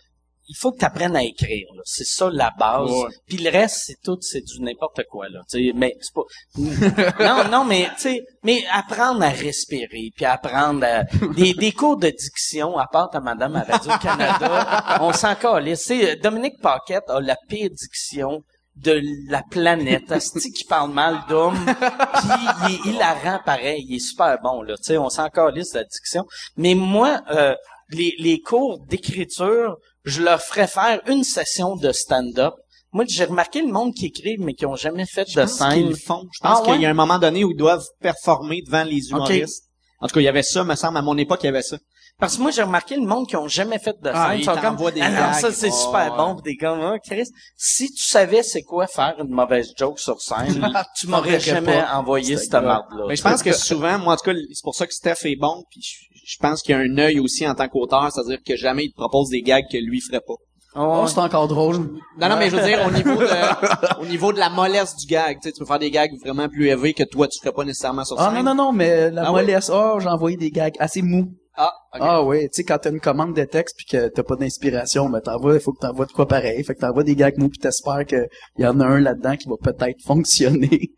il 0.49 0.57
faut 0.57 0.73
que 0.73 0.79
tu 0.79 0.85
apprennes 0.85 1.17
à 1.17 1.23
écrire. 1.23 1.67
là. 1.75 1.83
C'est 1.85 2.07
ça 2.07 2.29
la 2.31 2.51
base. 2.59 2.91
Puis 3.27 3.39
le 3.39 3.51
reste, 3.51 3.85
c'est 3.87 4.01
tout, 4.03 4.19
c'est 4.21 4.43
du 4.43 4.61
n'importe 4.61 5.03
quoi. 5.11 5.29
Là. 5.29 5.41
Mais 5.75 5.97
c'est 6.01 6.15
pas. 6.15 6.25
non, 7.45 7.51
non, 7.51 7.65
mais 7.65 7.89
tu 7.97 8.03
sais, 8.03 8.23
mais 8.43 8.65
apprendre 8.71 9.23
à 9.23 9.31
respirer, 9.31 10.11
puis 10.15 10.25
apprendre 10.25 10.85
à 10.85 11.05
des, 11.37 11.55
des 11.55 11.73
cours 11.73 11.97
de 11.97 12.09
diction, 12.09 12.77
à 12.79 12.87
part 12.87 13.11
ta 13.11 13.21
madame 13.21 13.57
à 13.57 13.63
Radio 13.63 13.93
Canada, 14.03 14.99
on 15.01 15.13
s'en 15.13 15.35
calisse. 15.35 15.91
Dominique 16.23 16.61
Paquette 16.61 17.09
a 17.09 17.21
la 17.21 17.37
pire 17.49 17.71
diction 17.71 18.43
de 18.77 19.01
la 19.29 19.43
planète. 19.49 20.11
Asti 20.11 20.53
qui 20.53 20.65
parle 20.65 20.93
mal 20.93 21.21
d'homme, 21.29 21.59
puis 21.65 22.29
il 22.69 22.75
est 22.75 22.91
hilarant 22.91 23.41
pareil, 23.45 23.85
il 23.89 23.97
est 23.97 23.99
super 23.99 24.39
bon 24.43 24.63
là. 24.63 24.77
Tu 24.77 24.85
sais, 24.85 24.99
on 24.99 25.09
s'en 25.11 25.29
calisse 25.29 25.73
de 25.73 25.79
la 25.79 25.85
diction. 25.85 26.25
Mais 26.57 26.75
moi, 26.75 27.21
euh, 27.31 27.55
les, 27.91 28.15
les 28.19 28.41
cours 28.41 28.81
d'écriture, 28.87 29.77
je 30.05 30.23
leur 30.23 30.41
ferais 30.41 30.67
faire 30.67 31.01
une 31.07 31.25
session 31.25 31.77
de 31.77 31.93
stand-up. 31.93 32.55
Moi, 32.93 33.05
j'ai 33.09 33.25
remarqué 33.25 33.61
le 33.61 33.73
monde 33.73 33.93
qui 33.95 34.07
écrit, 34.07 34.37
mais 34.39 34.55
qui 34.55 34.67
ont 34.67 34.77
jamais 34.77 35.07
fait 35.07 35.29
je 35.29 35.35
de 35.37 35.41
pense 35.43 35.59
scène. 35.59 35.89
le 35.89 35.97
font. 35.97 36.23
Je 36.33 36.39
pense 36.41 36.59
Ah, 36.59 36.63
ouais? 36.63 36.73
qu'il 36.75 36.83
y 36.83 36.87
a 36.87 36.91
un 36.91 36.95
moment 36.95 37.19
donné 37.19 37.43
où 37.45 37.51
ils 37.51 37.57
doivent 37.57 37.85
performer 38.01 38.63
devant 38.65 38.85
les 38.85 39.11
humoristes. 39.11 39.65
En 40.01 40.07
tout 40.07 40.15
cas, 40.15 40.21
il 40.21 40.25
y 40.25 40.29
avait 40.29 40.43
ça, 40.43 40.63
me 40.65 40.75
semble, 40.77 40.99
à 40.99 41.03
mon 41.03 41.17
époque, 41.19 41.41
il 41.43 41.47
y 41.47 41.49
avait 41.49 41.63
ça. 41.63 41.77
Parce 42.21 42.37
que 42.37 42.43
moi, 42.43 42.53
j'ai 42.53 42.63
remarqué 42.63 42.95
le 42.95 43.05
monde 43.05 43.27
qui 43.27 43.35
ont 43.35 43.49
jamais 43.49 43.81
fait 43.81 43.97
de 44.01 44.07
scène. 44.07 44.13
Ah, 44.15 44.37
ils 44.37 44.43
ils 44.43 44.47
comme, 44.47 44.77
des 44.93 45.01
ah 45.01 45.11
non, 45.11 45.33
ça, 45.41 45.51
c'est 45.51 45.71
Oh, 45.73 45.77
super 45.87 46.13
ouais. 46.13 46.17
bon. 46.17 46.35
Des 46.45 46.57
comme, 46.57 46.81
ah, 46.81 46.97
Chris, 47.05 47.27
si 47.57 47.91
tu 47.93 48.05
savais 48.05 48.45
c'est 48.45 48.63
quoi 48.63 48.87
faire 48.87 49.17
une 49.19 49.31
mauvaise 49.31 49.73
joke 49.77 49.99
sur 49.99 50.21
scène, 50.21 50.65
tu 50.97 51.09
m'aurais 51.09 51.41
jamais 51.41 51.81
pas. 51.81 51.97
envoyé 51.97 52.37
cette 52.37 52.51
grave. 52.51 52.65
marde-là. 52.65 53.07
Mais 53.09 53.17
je 53.17 53.23
pense 53.23 53.43
que 53.43 53.53
souvent, 53.53 53.99
moi, 53.99 54.15
en 54.15 54.17
tout 54.17 54.27
cas, 54.27 54.33
c'est 54.53 54.63
pour 54.63 54.77
ça 54.77 54.87
que 54.87 54.95
Steph 54.95 55.25
est 55.25 55.35
bon, 55.37 55.65
puis 55.69 55.81
je, 55.83 56.14
je 56.27 56.37
pense 56.41 56.63
qu'il 56.63 56.75
y 56.75 56.79
a 56.79 56.81
un 56.81 56.99
œil 56.99 57.21
aussi 57.21 57.47
en 57.47 57.55
tant 57.55 57.69
qu'auteur, 57.69 58.11
c'est-à-dire 58.13 58.39
que 58.47 58.57
jamais 58.57 58.85
il 58.87 58.91
te 58.91 58.97
propose 58.97 59.31
des 59.31 59.43
gags 59.43 59.65
que 59.71 59.79
lui 59.79 60.01
ferait 60.01 60.21
pas. 60.27 60.35
Oh, 60.77 61.03
Oh, 61.03 61.07
c'est 61.07 61.19
encore 61.21 61.47
drôle. 61.47 61.77
Non, 62.19 62.29
non, 62.29 62.37
mais 62.37 62.51
je 62.51 62.57
veux 62.57 62.65
dire, 62.67 62.81
au 62.85 62.91
niveau 62.97 63.15
de, 63.17 64.01
au 64.03 64.07
niveau 64.07 64.33
de 64.33 64.39
la 64.41 64.51
mollesse 64.51 64.97
du 64.97 65.07
gag, 65.07 65.37
tu 65.41 65.49
sais, 65.49 65.53
tu 65.53 65.61
peux 65.61 65.67
faire 65.67 65.79
des 65.79 65.91
gags 65.93 66.11
vraiment 66.25 66.49
plus 66.49 66.67
élevés 66.69 66.95
que 66.95 67.05
toi, 67.05 67.29
tu 67.29 67.39
ferais 67.39 67.53
pas 67.55 67.63
nécessairement 67.65 68.05
sur 68.05 68.19
Ah 68.19 68.33
scène. 68.35 68.45
non, 68.45 68.55
non, 68.57 68.65
non, 68.65 68.73
mais 68.73 69.11
la 69.13 69.27
Ah 69.27 69.33
ouais? 69.33 69.43
mollesse, 69.43 69.71
oh, 69.73 69.99
j'ai 70.01 70.09
envoyé 70.09 70.37
des 70.37 70.51
gags 70.51 70.75
assez 70.81 71.01
mous. 71.03 71.29
Ah, 71.57 71.71
ok. 71.95 72.01
Ah 72.03 72.23
oui, 72.25 72.41
tu 72.47 72.49
sais, 72.55 72.65
quand 72.65 72.79
t'as 72.79 72.91
une 72.91 72.99
commande 72.99 73.37
de 73.37 73.45
texte 73.45 73.77
puis 73.77 73.87
que 73.87 74.09
t'as 74.09 74.25
pas 74.25 74.35
d'inspiration, 74.35 75.09
ben 75.09 75.21
t'envoies, 75.21 75.55
il 75.55 75.61
faut 75.61 75.73
que 75.73 75.79
t'envoies 75.79 76.07
de 76.07 76.11
quoi 76.11 76.27
pareil. 76.27 76.65
Fait 76.65 76.75
que 76.75 76.81
t'envoies 76.81 77.05
des 77.05 77.15
gags 77.15 77.39
mous 77.39 77.49
puis 77.49 77.61
t'espères 77.61 78.05
qu'il 78.05 78.27
y 78.59 78.67
en 78.67 78.81
a 78.81 78.85
un 78.85 78.99
là-dedans 78.99 79.37
qui 79.37 79.49
va 79.49 79.55
peut-être 79.63 80.03
fonctionner. 80.05 80.91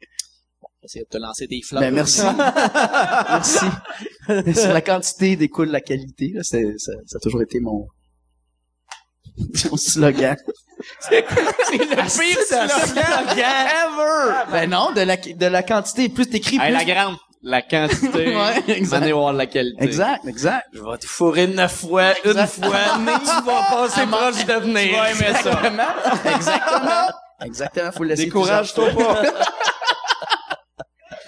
Essayer 0.87 1.05
de 1.05 1.09
te 1.09 1.19
lancer 1.19 1.49
des 1.49 1.61
fleurs. 1.63 1.81
Ben 1.81 1.93
merci. 1.93 2.23
merci. 3.29 3.67
Sur 4.61 4.73
la 4.73 4.81
quantité 4.81 5.35
découle 5.35 5.69
la 5.71 5.81
qualité. 5.81 6.31
Là, 6.33 6.43
c'est, 6.45 6.79
ça, 6.79 6.93
ça 7.07 7.17
a 7.17 7.21
toujours 7.21 7.43
été 7.43 7.59
mon, 7.59 7.89
mon 9.71 9.77
slogan. 9.77 10.37
c'est 11.01 11.23
le 11.23 11.97
pire 11.97 12.41
slogan 12.47 13.67
ever! 13.85 14.53
Ben 14.53 14.71
non, 14.71 14.93
de 14.93 15.01
la, 15.01 15.17
de 15.17 15.47
la 15.47 15.65
quantité. 15.65 16.09
Plus 16.09 16.29
t'écris, 16.29 16.59
Hey, 16.61 16.73
plus... 16.73 16.87
la 16.87 16.95
grande. 16.95 17.17
La 17.43 17.63
quantité. 17.63 18.37
Ouais, 18.37 18.63
exact. 18.69 19.01
Venez 19.01 19.13
voir 19.13 19.33
la 19.33 19.47
qualité. 19.47 19.83
Exact, 19.83 20.25
exact. 20.29 20.67
Je 20.73 20.81
vais 20.81 20.99
te 20.99 21.07
fourrer 21.07 21.49
neuf 21.49 21.81
fois, 21.81 22.13
une 22.25 22.47
fois, 22.47 22.77
tu 22.95 23.45
vas 23.45 23.63
passer 23.71 24.07
proche 24.07 24.47
de 24.47 24.53
venir. 24.53 24.89
Tu 24.89 24.95
vas 24.95 25.11
aimer 25.11 25.39
ça. 25.43 25.51
Exactement. 25.51 26.37
Exactement. 26.37 27.11
Exactement, 27.45 27.93
faut 27.93 28.03
le 28.05 28.11
laisser 28.11 28.25
Décourage-toi 28.27 28.91
pas. 28.91 29.23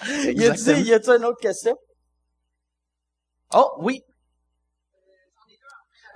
Y 0.07 0.09
a-t-il, 0.09 0.41
Exactement. 0.41 0.85
y 0.85 0.93
a-t-il 0.93 1.17
une 1.17 1.25
autre 1.25 1.39
question? 1.41 1.77
Oh, 3.53 3.71
oui. 3.79 4.03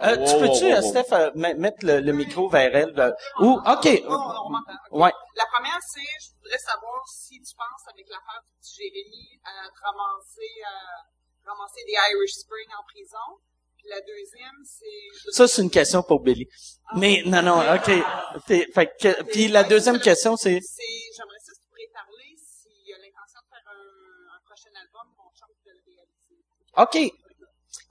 Euh, 0.02 0.16
tu 0.26 0.34
Wow, 0.34 0.40
peux-tu, 0.40 0.66
wow, 0.66 0.72
wow, 0.72 0.78
euh, 0.78 0.82
wow. 0.82 0.90
Steph, 0.90 1.14
euh, 1.14 1.32
me- 1.36 1.54
mettre 1.54 1.86
le, 1.86 2.00
le 2.02 2.14
micro 2.14 2.50
vers 2.50 2.76
elle? 2.76 3.00
euh, 3.00 3.12
ou, 3.40 3.52
OK. 3.54 3.86
Ouais. 4.92 5.12
La 5.36 5.46
première, 5.54 5.80
c'est, 5.88 6.02
je 6.22 6.34
voudrais 6.42 6.58
savoir 6.58 7.02
si 7.08 7.40
tu 7.40 7.56
penses, 7.56 7.88
avec 7.92 8.06
l'affaire 8.10 8.42
du 8.44 8.52
petit 8.60 8.76
Jérémy, 8.84 9.40
à 9.46 9.52
ramasser, 9.86 10.54
euh, 10.66 11.50
ramasser 11.50 11.82
des 11.86 11.94
Irish 11.94 12.34
Spring 12.34 12.68
en 12.78 12.84
prison. 12.92 13.40
Puis 13.78 13.88
la 13.90 14.02
deuxième, 14.02 14.60
c'est... 14.66 15.32
Ça, 15.32 15.48
c'est 15.48 15.62
une 15.62 15.70
question 15.72 16.02
pour 16.04 16.22
Billy. 16.22 16.48
Mais, 16.96 17.22
non, 17.26 17.42
non, 17.44 17.60
OK. 17.76 17.92
T'es- 18.48 18.68
Fait 18.74 18.88
que, 19.00 19.24
puis 19.32 19.48
la 19.48 19.64
deuxième 19.64 20.00
question, 20.00 20.36
c'est... 20.36 20.60
c'est 20.62 20.84
j'aimerais 21.16 21.40
ça 21.40 21.54
si 21.54 21.62
tu 21.62 21.68
pourrais 21.70 21.92
parler 21.94 22.36
s'il 22.36 22.94
a 22.94 22.98
l'intention 22.98 23.40
de 23.46 23.50
faire 23.50 23.66
un, 23.72 24.36
un 24.36 24.42
prochain 24.64 24.80
album, 24.80 25.08
mon 25.18 25.30
chum 25.38 25.48
de 25.66 25.72
le 25.72 25.82
réaliser. 25.86 26.40
OK. 26.78 27.14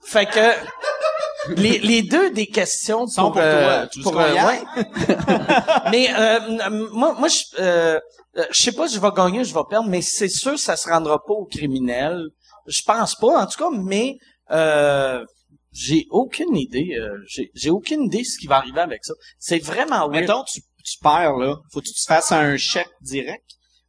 Fait 0.05 0.25
que 0.25 1.61
les, 1.61 1.79
les 1.79 2.03
deux 2.03 2.31
des 2.31 2.47
questions 2.47 3.05
Sont 3.07 3.31
pour 3.31 3.37
euh, 3.37 3.85
toi. 3.87 4.03
Pour, 4.03 4.19
euh, 4.19 4.33
ouais. 4.33 4.61
mais 5.91 6.13
euh, 6.13 6.89
moi 6.91 7.13
moi 7.13 7.27
je 7.27 7.43
euh, 7.59 7.99
euh, 8.37 8.45
je 8.51 8.61
sais 8.61 8.71
pas 8.71 8.87
si 8.87 8.95
je 8.95 8.99
vais 9.01 9.11
gagner 9.15 9.41
ou 9.41 9.43
je 9.43 9.53
vais 9.53 9.63
perdre 9.69 9.89
mais 9.89 10.01
c'est 10.01 10.29
sûr 10.29 10.53
que 10.53 10.57
ça 10.57 10.77
se 10.77 10.87
rendra 10.89 11.23
pas 11.23 11.33
aux 11.33 11.45
criminels. 11.45 12.29
Je 12.67 12.81
pense 12.83 13.15
pas 13.15 13.43
en 13.43 13.47
tout 13.47 13.57
cas 13.57 13.69
mais 13.71 14.17
euh, 14.51 15.23
j'ai 15.71 16.05
aucune 16.11 16.55
idée 16.55 16.95
euh, 16.97 17.17
j'ai 17.53 17.69
aucune 17.69 18.03
idée 18.03 18.23
ce 18.23 18.37
qui 18.39 18.47
va 18.47 18.57
arriver 18.57 18.81
avec 18.81 19.03
ça. 19.03 19.13
C'est 19.37 19.59
vraiment 19.59 20.07
weird. 20.07 20.27
Mettons, 20.27 20.43
tu, 20.43 20.61
tu 20.83 20.97
perds, 21.01 21.37
là. 21.37 21.57
Faut 21.71 21.81
que 21.81 21.87
tu 21.87 21.93
te 21.93 22.05
fasses 22.05 22.31
un 22.31 22.57
chèque 22.57 22.91
direct. 23.01 23.43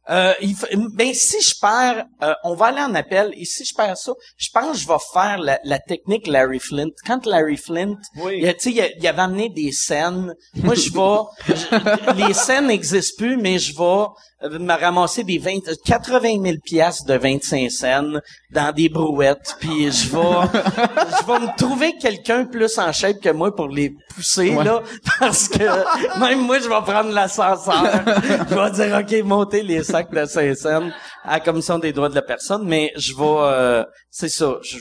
Euh, 0.09 0.33
il 0.41 0.55
ben 0.93 1.13
si 1.13 1.41
je 1.41 1.55
perds, 1.59 2.05
euh, 2.21 2.33
on 2.43 2.53
va 2.55 2.67
aller 2.67 2.81
en 2.81 2.93
appel. 2.95 3.33
Et 3.37 3.45
si 3.45 3.65
je 3.65 3.73
perds 3.73 3.97
ça, 3.97 4.11
je 4.37 4.49
pense 4.53 4.73
que 4.73 4.77
je 4.83 4.87
vais 4.87 4.93
faire 5.13 5.39
la, 5.39 5.59
la 5.63 5.79
technique 5.79 6.27
Larry 6.27 6.59
Flint. 6.59 6.89
Quand 7.07 7.25
Larry 7.25 7.57
Flint, 7.57 7.95
Oui. 8.17 8.39
il, 8.41 8.47
a- 8.47 8.53
tu 8.53 8.71
sais, 8.73 8.91
il, 8.99 9.07
avait 9.07 9.21
amené 9.21 9.49
des 9.49 9.71
scènes. 9.71 10.33
Moi, 10.55 10.75
je 10.75 10.91
vais, 10.91 11.55
je- 11.55 12.27
les 12.27 12.33
scènes 12.33 12.67
n'existent 12.67 13.15
plus, 13.17 13.37
mais 13.37 13.57
je 13.57 13.75
vais 13.75 14.05
euh, 14.43 14.59
me 14.59 14.73
ramasser 14.79 15.23
des 15.23 15.37
20, 15.39 15.69
euh, 15.69 15.75
80 15.85 16.41
000 16.43 16.55
piastres 16.63 17.05
de 17.05 17.15
25 17.17 17.71
scènes 17.71 18.21
dans 18.51 18.71
des 18.73 18.89
brouettes, 18.89 19.55
puis 19.59 19.91
je 19.91 20.09
vais, 20.09 20.47
je 20.53 21.25
vais 21.25 21.39
me 21.39 21.57
trouver 21.57 21.95
quelqu'un 21.97 22.45
plus 22.45 22.77
en 22.77 22.91
shape 22.91 23.19
que 23.21 23.29
moi 23.29 23.55
pour 23.55 23.67
les 23.69 23.95
pousser 24.13 24.51
là, 24.51 24.81
parce 25.19 25.47
que 25.49 26.19
même 26.19 26.41
moi, 26.41 26.59
je 26.59 26.65
vais 26.69 26.81
prendre 26.85 27.11
l'ascenseur. 27.11 28.01
je 28.49 28.55
vais 28.55 28.71
dire 28.71 28.99
ok, 28.99 29.25
monter 29.25 29.63
les 29.63 29.83
5 30.03 30.55
scènes 30.55 30.93
à 31.23 31.33
la 31.33 31.39
commission 31.39 31.79
des 31.79 31.93
droits 31.93 32.09
de 32.09 32.15
la 32.15 32.21
personne, 32.21 32.67
mais 32.67 32.91
je 32.95 33.13
vais, 33.13 33.23
euh, 33.23 33.83
c'est 34.09 34.29
ça, 34.29 34.57
je, 34.63 34.77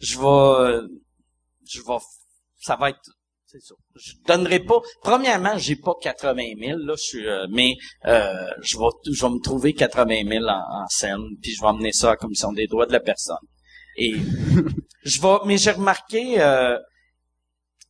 je 0.00 0.18
vais, 0.18 0.86
je 1.68 1.80
vais, 1.80 1.98
ça 2.60 2.76
va 2.76 2.90
être 2.90 3.00
c'est 3.52 3.62
ça. 3.62 3.74
Je 3.96 4.12
donnerai 4.26 4.60
pas. 4.60 4.80
Premièrement, 5.02 5.58
j'ai 5.58 5.76
pas 5.76 5.92
80 6.00 6.42
000 6.58 6.78
là, 6.78 6.94
je 6.96 7.02
suis, 7.02 7.28
euh, 7.28 7.46
mais 7.50 7.74
euh, 8.06 8.32
je 8.62 8.78
vais, 8.78 9.12
je 9.12 9.20
vais 9.20 9.30
me 9.30 9.40
trouver 9.40 9.74
80 9.74 10.22
000 10.26 10.44
en, 10.46 10.50
en 10.50 10.86
scène, 10.88 11.20
puis 11.42 11.52
je 11.52 11.60
vais 11.60 11.66
emmener 11.66 11.92
ça 11.92 12.08
à 12.08 12.10
la 12.12 12.16
commission 12.16 12.52
des 12.52 12.66
droits 12.66 12.86
de 12.86 12.92
la 12.92 13.00
personne. 13.00 13.36
Et 13.96 14.14
je 15.04 15.20
vais, 15.20 15.36
mais 15.44 15.58
j'ai 15.58 15.72
remarqué, 15.72 16.40
euh, 16.40 16.78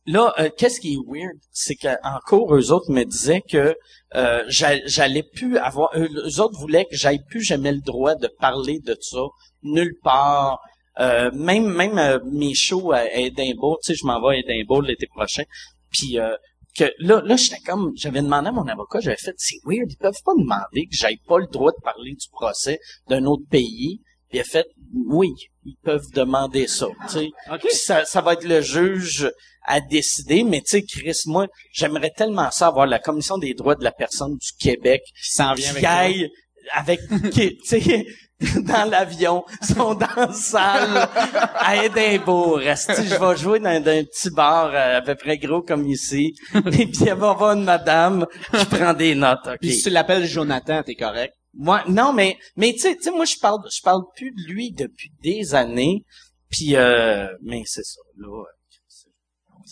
là, 0.05 0.33
euh, 0.39 0.49
qu'est-ce 0.57 0.79
qui 0.79 0.93
est 0.93 0.99
weird, 1.07 1.37
c'est 1.51 1.75
qu'en 1.75 2.19
cours, 2.25 2.53
eux 2.55 2.71
autres 2.71 2.91
me 2.91 3.03
disaient 3.03 3.41
que 3.41 3.75
euh, 4.15 4.43
j'a- 4.47 4.85
j'allais 4.85 5.23
plus 5.23 5.57
avoir, 5.57 5.89
eux, 5.95 6.09
autres 6.39 6.59
voulaient 6.59 6.85
que 6.85 6.95
j'aille 6.95 7.23
plus 7.29 7.41
jamais 7.41 7.71
le 7.71 7.81
droit 7.81 8.15
de 8.15 8.27
parler 8.39 8.79
de 8.79 8.95
ça 9.01 9.21
nulle 9.63 9.95
part. 10.03 10.59
Euh, 10.99 11.31
même 11.33 11.67
même 11.73 11.97
euh, 11.97 12.19
mes 12.31 12.53
shows 12.53 12.91
à 12.91 13.09
Édimbourg, 13.11 13.79
tu 13.83 13.93
sais, 13.93 13.99
je 13.99 14.05
m'en 14.05 14.21
vais 14.21 14.35
à 14.35 14.39
Édimbourg 14.39 14.83
l'été 14.83 15.07
prochain. 15.07 15.43
Puis 15.91 16.19
euh, 16.19 16.35
que 16.77 16.85
là, 16.99 17.21
là, 17.25 17.35
j'étais 17.35 17.59
comme, 17.65 17.91
j'avais 17.95 18.21
demandé 18.21 18.49
à 18.49 18.51
mon 18.51 18.67
avocat, 18.67 18.99
j'avais 18.99 19.17
fait, 19.17 19.33
c'est 19.37 19.57
weird, 19.65 19.91
ils 19.91 19.97
peuvent 19.97 20.21
pas 20.23 20.33
demander 20.37 20.85
que 20.85 20.95
j'aille 20.95 21.19
pas 21.27 21.39
le 21.39 21.47
droit 21.47 21.71
de 21.71 21.81
parler 21.83 22.11
du 22.11 22.27
procès 22.31 22.79
d'un 23.07 23.25
autre 23.25 23.43
pays. 23.49 24.01
Puis 24.29 24.37
il 24.37 24.41
a 24.41 24.43
fait, 24.43 24.67
oui, 25.07 25.31
ils 25.65 25.77
peuvent 25.83 26.09
demander 26.13 26.67
ça, 26.67 26.87
tu 27.07 27.13
sais. 27.13 27.29
Puis 27.59 27.73
Ça, 27.73 28.05
ça 28.05 28.21
va 28.21 28.33
être 28.33 28.43
le 28.43 28.61
juge 28.61 29.31
à 29.65 29.81
décider, 29.81 30.43
mais 30.43 30.61
tu 30.61 30.71
sais, 30.71 30.83
Chris, 30.83 31.21
moi, 31.25 31.47
j'aimerais 31.71 32.11
tellement 32.11 32.51
ça 32.51 32.67
avoir 32.67 32.85
la 32.85 32.99
Commission 32.99 33.37
des 33.37 33.53
droits 33.53 33.75
de 33.75 33.83
la 33.83 33.91
personne 33.91 34.35
du 34.35 34.49
Québec 34.59 35.01
Qui 35.05 35.31
s'en 35.31 35.53
vient 35.53 35.73
qui 35.73 35.77
avec 35.77 35.81
toi. 35.83 35.91
aille 35.91 36.29
avec, 36.73 36.99
qui, 37.31 37.57
tu 37.57 37.81
sais, 37.81 38.05
dans 38.61 38.89
l'avion, 38.89 39.43
sont 39.61 39.95
dans 39.95 40.07
la 40.15 40.33
salle 40.33 41.09
à 41.55 41.85
Édimbourg. 41.85 42.59
Je 42.59 43.19
vais 43.19 43.37
jouer 43.37 43.59
dans, 43.59 43.81
dans 43.81 43.91
un 43.91 44.03
petit 44.03 44.29
bar 44.29 44.67
euh, 44.73 44.97
à 44.97 45.01
peu 45.01 45.15
près 45.15 45.37
gros 45.37 45.61
comme 45.61 45.87
ici. 45.87 46.33
Et 46.55 46.61
puis, 46.61 46.89
il 47.01 47.05
va 47.05 47.05
y 47.05 47.09
avoir 47.09 47.43
une 47.51 47.63
madame 47.63 48.25
qui 48.57 48.65
prend 48.65 48.93
des 48.93 49.15
notes. 49.15 49.47
Puis 49.61 49.73
si 49.73 49.83
tu 49.83 49.89
l'appelles 49.89 50.25
Jonathan, 50.25 50.83
t'es 50.83 50.95
correct. 50.95 51.33
Moi, 51.53 51.83
non, 51.87 52.13
mais, 52.13 52.37
mais 52.55 52.73
tu 52.73 52.79
sais, 52.79 52.95
tu 52.95 53.03
sais, 53.03 53.11
moi, 53.11 53.25
je 53.25 53.37
parle, 53.39 53.59
je 53.71 53.81
parle 53.81 54.01
plus 54.15 54.31
de 54.31 54.51
lui 54.51 54.71
depuis 54.71 55.11
des 55.21 55.53
années. 55.53 56.03
Puis, 56.49 56.75
euh, 56.75 57.27
mais 57.43 57.63
c'est 57.65 57.83
ça, 57.83 58.01
là. 58.17 58.43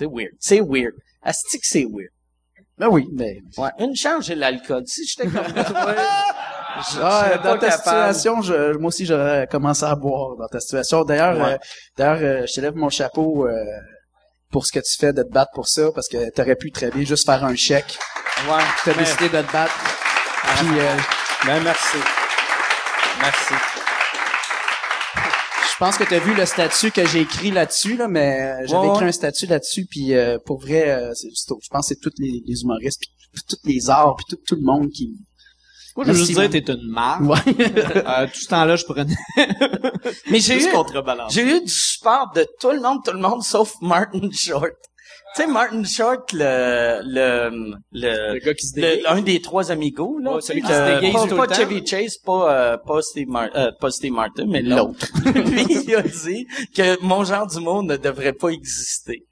C'est- 0.06 0.12
weird. 0.12 0.32
C'est 0.40 0.62
weird. 0.62 0.94
Asti 1.24 1.60
que 1.60 1.66
c'est 1.68 1.86
weird. 1.86 2.10
Ben 2.78 2.88
oui, 2.90 3.08
mais... 3.14 3.38
Ouais. 3.58 3.70
Une 3.80 3.96
chance, 3.96 4.26
j'ai 4.26 4.36
l'alcool. 4.36 4.84
Si 4.88 5.06
j'étais 5.06 5.28
comme 5.30 5.54
toi, 5.54 5.96
je, 6.92 7.00
Ah, 7.02 7.38
dans 7.44 7.58
ta 7.58 7.70
capable. 7.70 8.14
situation, 8.16 8.42
je, 8.42 8.76
moi 8.78 8.88
aussi, 8.88 9.06
j'aurais 9.06 9.46
commencé 9.48 9.84
à 9.84 9.94
boire 9.96 10.36
dans 10.38 10.48
ta 10.48 10.60
situation. 10.60 11.04
D'ailleurs, 11.04 11.38
Ouais. 11.38 11.54
euh, 11.54 11.58
d'ailleurs, 11.98 12.42
euh, 12.42 12.46
je 12.48 12.54
te 12.54 12.62
lève 12.62 12.76
mon 12.76 12.90
chapeau 12.90 13.48
euh, 13.48 13.54
pour 14.52 14.66
ce 14.66 14.72
que 14.72 14.80
tu 14.80 14.98
fais 15.00 15.14
de 15.14 15.22
te 15.22 15.30
battre 15.32 15.52
pour 15.54 15.68
ça, 15.68 15.92
parce 15.94 16.08
que 16.08 16.32
t'aurais 16.32 16.56
pu 16.56 16.72
très 16.72 16.90
bien 16.90 17.04
juste 17.06 17.26
faire 17.26 17.44
un 17.46 17.56
chèque. 17.56 18.00
Ouais. 18.50 18.64
T'as 18.84 18.94
décidé 18.96 19.26
de 19.30 19.42
te 19.44 19.52
battre. 19.52 19.78
Puis, 20.58 20.80
euh, 20.80 20.96
Ben, 21.46 21.62
merci. 21.64 21.98
Merci. 23.22 23.54
Je 25.82 25.86
pense 25.88 25.98
que 25.98 26.04
t'as 26.04 26.20
vu 26.20 26.36
le 26.36 26.46
statut 26.46 26.92
que 26.92 27.08
j'ai 27.08 27.22
écrit 27.22 27.50
là-dessus, 27.50 27.98
là, 27.98 28.08
mais 28.08 28.40
euh, 28.40 28.68
j'avais 28.68 28.82
Ouais, 28.86 28.90
écrit 28.94 29.04
ouais. 29.06 29.10
un 29.10 29.12
statut 29.12 29.48
là-dessus, 29.48 29.88
puis 29.90 30.14
euh, 30.14 30.38
pour 30.46 30.60
vrai, 30.62 30.88
euh, 30.92 31.12
c'est- 31.16 31.30
je 31.34 31.68
pense 31.72 31.88
que 31.90 31.96
c'est 31.96 32.00
tous 32.00 32.12
les, 32.20 32.44
les 32.46 32.62
humoristes, 32.62 33.02
puis 33.34 33.42
tous 33.50 33.58
les 33.64 33.90
arts, 33.90 34.16
puis 34.16 34.26
tout, 34.30 34.38
tout 34.48 34.56
le 34.56 34.62
monde 34.62 34.92
qui... 34.92 35.10
Moi, 35.96 36.06
je 36.06 36.12
veux 36.12 36.18
juste 36.20 36.40
dire, 36.40 36.50
t'es 36.52 36.72
une 36.72 36.88
marque. 36.88 37.22
Ouais. 37.22 37.38
Euh, 37.58 38.28
tout 38.28 38.40
ce 38.40 38.48
temps-là, 38.50 38.76
je 38.76 38.86
prenais 38.86 39.16
Mais 40.30 40.40
j'ai 40.40 40.58
eu, 40.64 40.70
j'ai 41.30 41.42
eu 41.42 41.62
du 41.62 41.68
support 41.72 42.32
de 42.36 42.46
tout 42.60 42.70
le 42.72 42.80
monde, 42.80 43.00
tout 43.04 43.12
le 43.12 43.20
monde, 43.20 43.42
sauf 43.44 43.74
Martin 43.82 44.30
Short. 44.32 44.72
Tu 45.34 45.44
sais, 45.44 45.48
Martin 45.48 45.84
Short, 45.86 46.34
le, 46.34 47.00
le, 47.06 47.74
le, 47.94 48.34
Le 48.34 48.40
gars 48.40 48.54
qui 48.54 48.68
se 48.68 48.74
déguise. 48.76 49.06
un 49.08 49.22
des 49.22 49.40
trois 49.42 49.72
amigos, 49.72 50.20
là. 50.20 50.34
Ouais, 50.36 50.42
celui 50.42 50.62
qui 50.62 50.68
sais, 50.68 50.74
se 50.74 50.80
euh, 50.80 51.00
déguise 51.00 51.14
pas, 51.14 51.28
tout 51.28 51.36
pas 51.38 51.42
le 51.44 51.48
temps. 51.48 51.56
Chevy 51.56 51.86
Chase, 51.88 52.18
pas, 52.18 52.54
euh, 52.74 52.78
pas 52.86 53.02
Steve 53.02 53.30
Mar- 53.30 53.50
euh, 53.56 53.72
pas 53.80 53.92
Steve 53.92 54.12
Martin, 54.12 54.46
mais 54.48 54.62
l'autre. 54.62 55.08
Lui, 55.34 55.66
il 55.88 55.96
a 55.96 56.02
dit 56.02 56.46
que 56.76 57.02
mon 57.02 57.24
genre 57.24 57.48
d'humour 57.48 57.84
ne 57.84 57.96
devrait 57.96 58.34
pas 58.34 58.50
exister. 58.50 59.24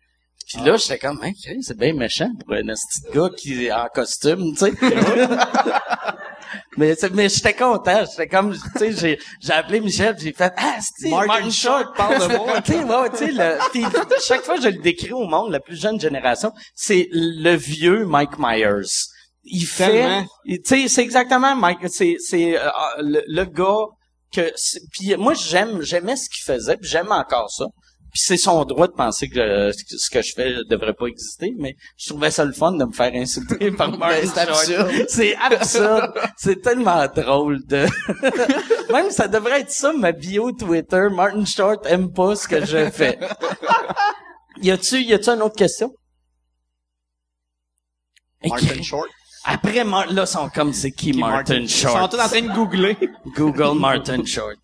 Puis 0.47 0.63
là, 0.65 0.77
j'étais 0.77 0.97
comme, 0.99 1.19
hein, 1.21 1.31
Chris, 1.43 1.61
c'est 1.63 1.77
bien 1.77 1.93
méchant 1.93 2.31
pour 2.45 2.55
un 2.55 2.61
petit 2.63 3.13
gars 3.13 3.29
qui 3.37 3.65
est 3.65 3.71
en 3.71 3.87
costume, 3.93 4.53
tu 4.53 4.65
sais. 4.65 4.71
mais 6.77 6.95
mais 7.13 7.29
j'étais 7.29 7.53
content, 7.53 8.03
j'étais 8.09 8.27
comme, 8.27 8.53
tu 8.53 8.59
sais, 8.77 8.91
j'ai 8.91 9.19
j'ai 9.41 9.53
appelé 9.53 9.79
Michel, 9.79 10.15
j'ai 10.19 10.33
fait, 10.33 10.53
ah, 10.57 10.77
c'est 10.97 11.09
Martin 11.09 11.27
Martin, 11.27 11.49
Short 11.49 11.95
parle 11.95 12.27
de 12.27 12.37
moi. 12.37 12.61
tu 12.61 12.73
sais, 12.73 12.83
ouais, 12.83 13.57
tu 13.73 13.81
sais, 13.81 13.87
chaque 14.27 14.43
fois 14.43 14.55
que 14.55 14.63
je 14.63 14.69
le 14.69 14.81
décris 14.81 15.13
au 15.13 15.25
monde, 15.25 15.51
la 15.51 15.59
plus 15.59 15.79
jeune 15.79 15.99
génération, 15.99 16.51
c'est 16.75 17.07
le 17.11 17.55
vieux 17.55 18.05
Mike 18.05 18.37
Myers. 18.37 18.87
Il 19.43 19.65
fait, 19.65 20.23
tu 20.45 20.59
sais, 20.65 20.87
c'est 20.87 21.01
exactement 21.01 21.55
Mike, 21.55 21.89
c'est 21.89 22.17
c'est 22.19 22.57
euh, 22.57 22.69
le, 22.99 23.23
le 23.27 23.45
gars 23.45 23.85
que, 24.31 24.53
puis 24.91 25.15
moi 25.17 25.33
j'aime, 25.33 25.81
j'aimais 25.81 26.15
ce 26.15 26.29
qu'il 26.29 26.43
faisait, 26.43 26.77
puis 26.77 26.89
j'aime 26.89 27.11
encore 27.11 27.49
ça. 27.49 27.65
Puis 28.11 28.21
c'est 28.25 28.37
son 28.37 28.65
droit 28.65 28.87
de 28.87 28.93
penser 28.93 29.29
que 29.29 29.39
euh, 29.39 29.71
ce 29.71 30.09
que 30.09 30.21
je 30.23 30.33
fais 30.33 30.49
ne 30.51 30.63
devrait 30.63 30.93
pas 30.95 31.05
exister, 31.05 31.53
mais 31.59 31.75
je 31.97 32.09
trouvais 32.09 32.31
ça 32.31 32.43
le 32.43 32.53
fun 32.53 32.71
de 32.71 32.83
me 32.83 32.91
faire 32.91 33.11
insulter 33.13 33.69
par 33.77 33.95
Martin 33.97 34.21
c'est 34.23 34.45
Short. 34.45 34.49
absurde. 34.49 35.05
C'est 35.09 35.35
absurde. 35.35 36.13
c'est 36.37 36.61
tellement 36.61 37.05
drôle 37.07 37.59
de... 37.67 37.85
Même 38.91 39.11
ça 39.11 39.27
devrait 39.27 39.61
être 39.61 39.69
ça, 39.71 39.93
ma 39.93 40.11
bio 40.11 40.51
Twitter. 40.51 41.07
Martin 41.11 41.45
Short 41.45 41.85
aime 41.85 42.11
pas 42.11 42.35
ce 42.35 42.47
que 42.47 42.65
je 42.65 42.89
fais. 42.89 43.19
y 44.61 44.71
a-tu, 44.71 45.01
y 45.03 45.13
a-tu 45.13 45.29
une 45.29 45.41
autre 45.43 45.55
question? 45.55 45.93
Martin 48.43 48.81
Short? 48.81 49.07
Après, 49.45 49.83
Mar- 49.83 50.11
là, 50.11 50.23
ils 50.23 50.27
sont 50.27 50.49
comme, 50.49 50.73
c'est 50.73 50.91
qui, 50.91 51.11
Qui, 51.11 51.19
Martin, 51.19 51.55
Ils 51.55 51.69
sont 51.69 51.89
Short? 51.89 52.11
tous 52.11 52.19
en 52.19 52.27
train 52.27 52.41
de 52.41 52.51
googler. 52.53 52.97
Google 53.35 53.79
Martin 53.79 54.23
Short. 54.25 54.59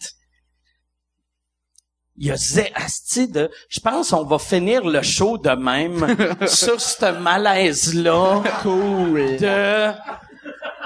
Il 2.17 2.27
y 2.27 2.31
a 2.31 2.35
zé- 2.35 2.71
asti 2.75 3.27
de, 3.27 3.49
je 3.67 3.79
pense 3.81 4.13
on 4.13 4.23
va 4.23 4.39
finir 4.39 4.85
le 4.85 5.01
show 5.01 5.37
de 5.37 5.49
même 5.49 6.15
sur 6.47 6.79
ce 6.79 7.11
malaise-là. 7.19 8.41
Cool. 8.61 9.37
De, 9.37 9.91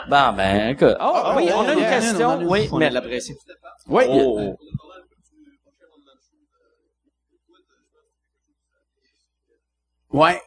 bon, 0.09 0.33
ben, 0.35 0.69
écoute. 0.69 0.95
Oh, 0.99 1.33
oui, 1.35 1.49
on 1.53 1.67
a 1.67 1.73
une 1.73 1.79
question. 1.79 2.41
oui, 2.43 2.67
mais 2.73 2.89
la 2.89 3.01
pression. 3.01 3.35
Oui. 3.87 4.03
Oh. 4.07 4.55
Ouais. 10.11 10.41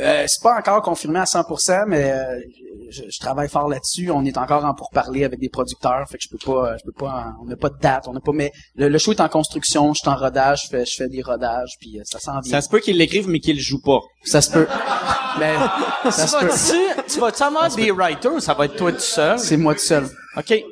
Euh, 0.00 0.24
c'est 0.26 0.42
pas 0.42 0.56
encore 0.58 0.82
confirmé 0.82 1.20
à 1.20 1.24
100%, 1.24 1.84
mais 1.86 2.10
euh, 2.10 2.40
je, 2.90 3.02
je 3.08 3.18
travaille 3.20 3.48
fort 3.48 3.68
là-dessus. 3.68 4.10
On 4.10 4.24
est 4.24 4.36
encore 4.36 4.64
en 4.64 4.74
pourparler 4.74 5.22
avec 5.24 5.38
des 5.38 5.48
producteurs, 5.48 6.04
fait 6.10 6.18
que 6.18 6.24
je 6.24 6.28
peux 6.28 6.38
pas, 6.44 6.76
je 6.78 6.82
peux 6.84 6.92
pas, 6.92 7.26
on 7.40 7.44
n'a 7.44 7.54
pas 7.56 7.68
de 7.68 7.78
date, 7.80 8.08
on 8.08 8.12
n'a 8.12 8.18
pas. 8.20 8.32
Mais 8.32 8.50
le, 8.74 8.88
le 8.88 8.98
show 8.98 9.12
est 9.12 9.20
en 9.20 9.28
construction, 9.28 9.94
je 9.94 10.00
suis 10.00 10.08
en 10.08 10.16
rodage, 10.16 10.62
je 10.64 10.68
fais, 10.68 10.84
je 10.84 10.96
fais 10.96 11.08
des 11.08 11.22
rodages, 11.22 11.76
puis 11.80 12.00
euh, 12.00 12.02
ça 12.04 12.18
s'en 12.18 12.40
vient. 12.40 12.50
Ça 12.54 12.60
se 12.60 12.68
peut 12.68 12.80
qu'ils 12.80 12.96
l'écrivent, 12.98 13.28
mais 13.28 13.38
qu'ils 13.38 13.54
le 13.56 13.62
jouent 13.62 13.82
pas. 13.82 14.00
Ça 14.24 14.40
se 14.40 14.50
peut. 14.50 14.66
Mais 15.38 15.54
ça 16.12 16.22
Tu 16.26 16.28
se 16.30 16.38
peut. 16.38 16.46
vas-tu, 16.46 17.12
tu 17.14 17.18
vas-tu 17.20 17.42
avoir 17.42 17.74
des 17.74 17.90
writers 17.90 18.32
ou 18.34 18.38
ça 18.40 18.54
va 18.54 18.66
être 18.66 18.76
toi 18.76 18.92
tout 18.92 19.00
seul? 19.00 19.36
C'est 19.38 19.56
moi 19.56 19.74
tout 19.74 19.80
seul. 19.80 20.04
OK. 20.36 20.64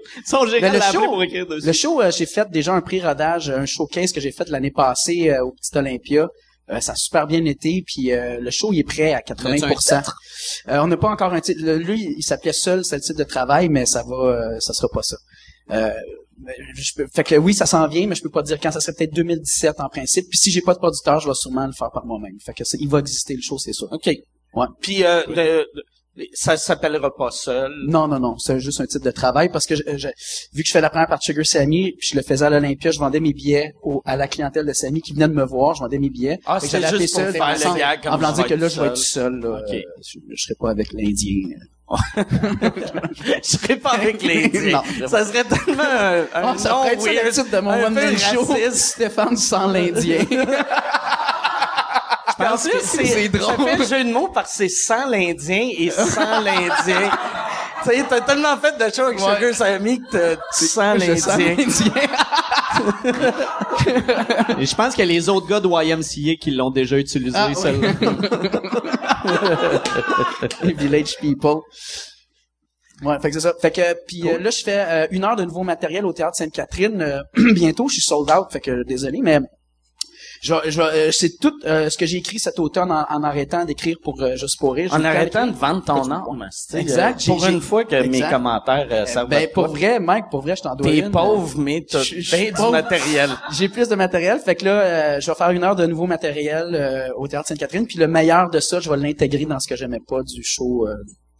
Ben, 0.60 0.72
le 0.72 0.78
show- 0.92 1.04
pour 1.04 1.22
écrire 1.24 1.46
dessus. 1.48 1.66
Le 1.66 1.72
show, 1.72 2.00
euh, 2.00 2.10
j'ai 2.12 2.26
fait 2.26 2.48
déjà 2.48 2.72
un 2.72 2.80
pré-rodage, 2.80 3.50
un 3.50 3.66
showcase 3.66 4.12
que 4.12 4.20
j'ai 4.20 4.30
fait 4.30 4.48
l'année 4.50 4.70
passée 4.70 5.30
euh, 5.30 5.44
au 5.44 5.50
Petit 5.50 5.76
Olympia. 5.76 6.28
Euh, 6.72 6.80
ça 6.80 6.92
a 6.92 6.94
super 6.96 7.26
bien 7.26 7.44
été, 7.44 7.84
puis 7.86 8.12
euh, 8.12 8.40
le 8.40 8.50
show 8.50 8.72
il 8.72 8.80
est 8.80 8.84
prêt 8.84 9.12
à 9.12 9.20
80%. 9.20 10.02
Euh, 10.68 10.78
on 10.82 10.86
n'a 10.86 10.96
pas 10.96 11.10
encore 11.10 11.32
un 11.34 11.40
titre. 11.40 11.60
Lui, 11.62 12.14
il 12.16 12.22
s'appelait 12.22 12.52
Seul, 12.54 12.84
c'est 12.84 12.96
le 12.96 13.02
titre 13.02 13.18
de 13.18 13.24
travail, 13.24 13.68
mais 13.68 13.84
ça 13.86 14.02
va, 14.02 14.16
euh, 14.16 14.58
ça 14.60 14.72
sera 14.72 14.88
pas 14.92 15.02
ça. 15.02 15.16
Euh, 15.70 15.92
je 16.74 16.92
peux- 16.96 17.06
fait 17.14 17.24
que 17.24 17.34
oui, 17.36 17.54
ça 17.54 17.66
s'en 17.66 17.86
vient, 17.88 18.06
mais 18.06 18.14
je 18.14 18.22
peux 18.22 18.30
pas 18.30 18.42
dire 18.42 18.58
quand. 18.60 18.70
Ça 18.72 18.80
serait 18.80 18.94
peut-être 18.94 19.14
2017 19.14 19.80
en 19.80 19.88
principe. 19.88 20.26
Puis 20.28 20.38
si 20.38 20.50
j'ai 20.50 20.60
pas 20.62 20.72
de 20.74 20.78
producteur, 20.78 21.20
je 21.20 21.28
vais 21.28 21.34
sûrement 21.34 21.66
le 21.66 21.72
faire 21.72 21.90
par 21.92 22.04
moi-même. 22.06 22.38
Fait 22.44 22.54
que 22.54 22.64
c'est- 22.64 22.78
il 22.80 22.88
va 22.88 22.98
exister 22.98 23.34
le 23.34 23.42
show, 23.42 23.58
c'est 23.58 23.72
sûr. 23.72 23.88
OK. 23.92 24.06
Ouais. 24.54 24.66
Puis, 24.80 25.04
euh, 25.04 25.22
le- 25.28 25.66
ça 26.34 26.56
s'appellera 26.56 27.14
pas 27.16 27.30
seul. 27.30 27.72
Non, 27.88 28.06
non, 28.08 28.20
non, 28.20 28.36
c'est 28.38 28.58
juste 28.60 28.80
un 28.80 28.86
titre 28.86 29.04
de 29.04 29.10
travail 29.10 29.48
parce 29.50 29.66
que 29.66 29.74
je, 29.74 29.82
je- 29.96 30.08
vu 30.52 30.62
que 30.62 30.66
je 30.68 30.72
fais 30.72 30.80
la 30.80 30.90
première 30.90 31.08
partie 31.08 31.32
de 31.32 31.42
Sugar 31.42 31.46
Sammy, 31.46 31.92
puis 31.98 32.08
je 32.12 32.16
le 32.16 32.22
faisais 32.22 32.44
à 32.44 32.50
l'Olympia, 32.50 32.90
je 32.90 32.98
vendais 32.98 33.20
mes 33.20 33.32
billets 33.32 33.74
au- 33.82 34.02
à 34.04 34.16
la 34.16 34.28
clientèle 34.28 34.66
de 34.66 34.72
Sammy 34.72 35.00
qui 35.00 35.12
venait 35.14 35.28
de 35.28 35.32
me 35.34 35.44
voir, 35.44 35.74
je 35.74 35.80
vendais 35.80 35.98
mes 35.98 36.10
billets. 36.10 36.38
Ah, 36.46 36.58
c'est 36.60 36.80
juste 36.86 37.14
pour 37.14 37.22
faire 37.30 37.42
en- 37.42 37.72
le 37.74 37.78
gag 37.78 38.02
comme 38.02 38.12
En 38.12 38.16
voulant 38.16 38.30
je 38.30 38.34
dire 38.36 38.46
que 38.46 38.54
là, 38.54 38.68
je 38.68 38.80
vais 38.80 38.86
être 38.88 38.96
seul. 38.96 39.40
Là. 39.40 39.48
Euh, 39.70 39.80
je, 40.02 40.18
je 40.30 40.42
serai 40.42 40.54
pas 40.58 40.70
avec 40.70 40.92
l'Indien. 40.92 41.48
Je 43.42 43.48
serais 43.58 43.76
pas 43.76 43.90
avec 43.90 44.22
les 44.22 44.48
Non. 44.72 44.80
Ça 45.08 45.26
serait 45.26 45.44
tellement 45.44 45.82
un, 45.82 46.20
un 46.22 46.26
Ah, 46.32 46.54
ça 46.56 46.70
nom 46.70 46.76
pourrait 46.76 46.92
être 46.94 47.02
ça, 47.02 47.10
le 47.24 47.30
titre 47.32 47.50
de 47.56 47.60
mon 47.60 47.70
un 47.70 47.84
one 47.84 47.92
man 47.94 48.16
show. 48.16 48.46
Stéphane 48.72 49.36
sans 49.36 49.66
l'Indien. 49.70 50.24
Puis 52.44 52.52
en 52.52 52.56
plus, 52.58 52.80
c'est, 52.82 53.28
drôle. 53.28 53.56
ça 53.56 53.64
fait 53.64 53.76
le 53.76 53.84
jeu 53.84 54.04
de 54.04 54.12
mots 54.12 54.28
parce 54.28 54.50
que 54.50 54.56
c'est 54.56 54.68
sans 54.68 55.06
l'Indien 55.08 55.68
et 55.76 55.90
sans 55.90 56.40
l'Indien. 56.40 57.10
tu 57.84 57.90
sais, 57.90 58.04
t'as 58.08 58.20
tellement 58.20 58.56
fait 58.56 58.76
de 58.78 58.84
choses 58.94 59.00
avec 59.00 59.20
Ouais. 59.20 59.34
Sugar 59.36 59.54
Sammy 59.54 60.00
que 60.00 60.10
t'as- 60.10 60.36
tu 60.58 60.66
sens 60.66 60.98
l'Indien. 60.98 61.36
l'Indien. 61.56 61.92
Et 64.58 64.66
je 64.66 64.74
pense 64.74 64.94
que 64.96 65.02
les 65.02 65.28
autres 65.28 65.46
gars 65.46 65.60
de 65.60 65.68
YMCA 65.68 66.36
qui 66.40 66.50
l'ont 66.52 66.70
déjà 66.70 66.96
utilisé, 66.98 67.36
Ah, 67.38 67.48
oui. 67.48 67.54
celle-là. 67.54 67.90
Les 70.62 70.72
Village 70.72 71.16
People. 71.20 71.60
Ouais, 73.02 73.18
fait 73.20 73.28
que 73.30 73.34
c'est 73.34 73.40
ça. 73.40 73.52
Fait 73.60 73.70
que 73.72 73.82
puis 74.06 74.28
euh, 74.28 74.38
là 74.38 74.50
je 74.50 74.62
fais 74.62 74.84
euh, 74.88 75.06
une 75.10 75.24
heure 75.24 75.34
de 75.36 75.44
nouveau 75.44 75.62
matériel 75.64 76.06
au 76.06 76.12
théâtre 76.12 76.36
Sainte-Catherine 76.36 77.02
euh, 77.02 77.20
bientôt, 77.54 77.88
je 77.88 77.94
suis 77.94 78.02
sold 78.02 78.30
out, 78.30 78.46
fait 78.52 78.60
que 78.60 78.84
désolé 78.84 79.18
mais 79.22 79.40
je, 80.42 80.54
je, 80.66 80.80
euh, 80.80 81.10
c'est 81.12 81.38
tout 81.38 81.54
euh, 81.64 81.88
ce 81.88 81.96
que 81.96 82.04
j'ai 82.04 82.16
écrit 82.18 82.40
cet 82.40 82.58
automne 82.58 82.90
en, 82.90 83.06
en 83.08 83.22
arrêtant 83.22 83.64
d'écrire 83.64 83.96
pour 84.02 84.20
euh, 84.20 84.34
juste 84.34 84.58
pour 84.58 84.74
rire. 84.74 84.92
En 84.92 85.04
arrêtant 85.04 85.46
de 85.46 85.52
vendre 85.52 85.84
ton 85.84 86.10
âme. 86.10 86.24
sais, 86.50 86.80
Exact, 86.80 87.20
euh, 87.22 87.32
Pour 87.32 87.46
une 87.46 87.60
fois 87.60 87.84
que 87.84 87.94
mes 88.08 88.20
commentaires 88.22 88.88
euh, 88.90 89.06
servent 89.06 89.28
Ben 89.28 89.44
à 89.44 89.48
pour 89.48 89.68
vrai, 89.68 90.00
Mike, 90.00 90.24
pour 90.30 90.40
vrai, 90.42 90.56
je 90.56 90.62
t'en 90.62 90.74
dois 90.74 90.90
T'es 90.90 90.98
une. 90.98 91.12
pauvre, 91.12 91.56
mais 91.58 91.86
t'as 91.88 92.02
suis 92.02 92.52
du 92.52 92.70
matériel. 92.72 93.30
J'ai 93.52 93.68
plus 93.68 93.88
de 93.88 93.94
matériel, 93.94 94.40
fait 94.40 94.56
que 94.56 94.64
là, 94.64 94.80
euh, 94.82 95.20
je 95.20 95.30
vais 95.30 95.36
faire 95.36 95.50
une 95.50 95.62
heure 95.62 95.76
de 95.76 95.86
nouveau 95.86 96.06
matériel 96.06 96.74
euh, 96.74 97.08
au 97.16 97.28
théâtre 97.28 97.46
Sainte-Catherine, 97.46 97.86
puis 97.86 97.98
le 97.98 98.08
meilleur 98.08 98.50
de 98.50 98.58
ça, 98.58 98.80
je 98.80 98.90
vais 98.90 98.96
l'intégrer 98.96 99.44
dans 99.44 99.60
ce 99.60 99.68
que 99.68 99.76
j'aimais 99.76 100.00
pas 100.04 100.22
du 100.24 100.42
show 100.42 100.88
euh, 100.88 100.94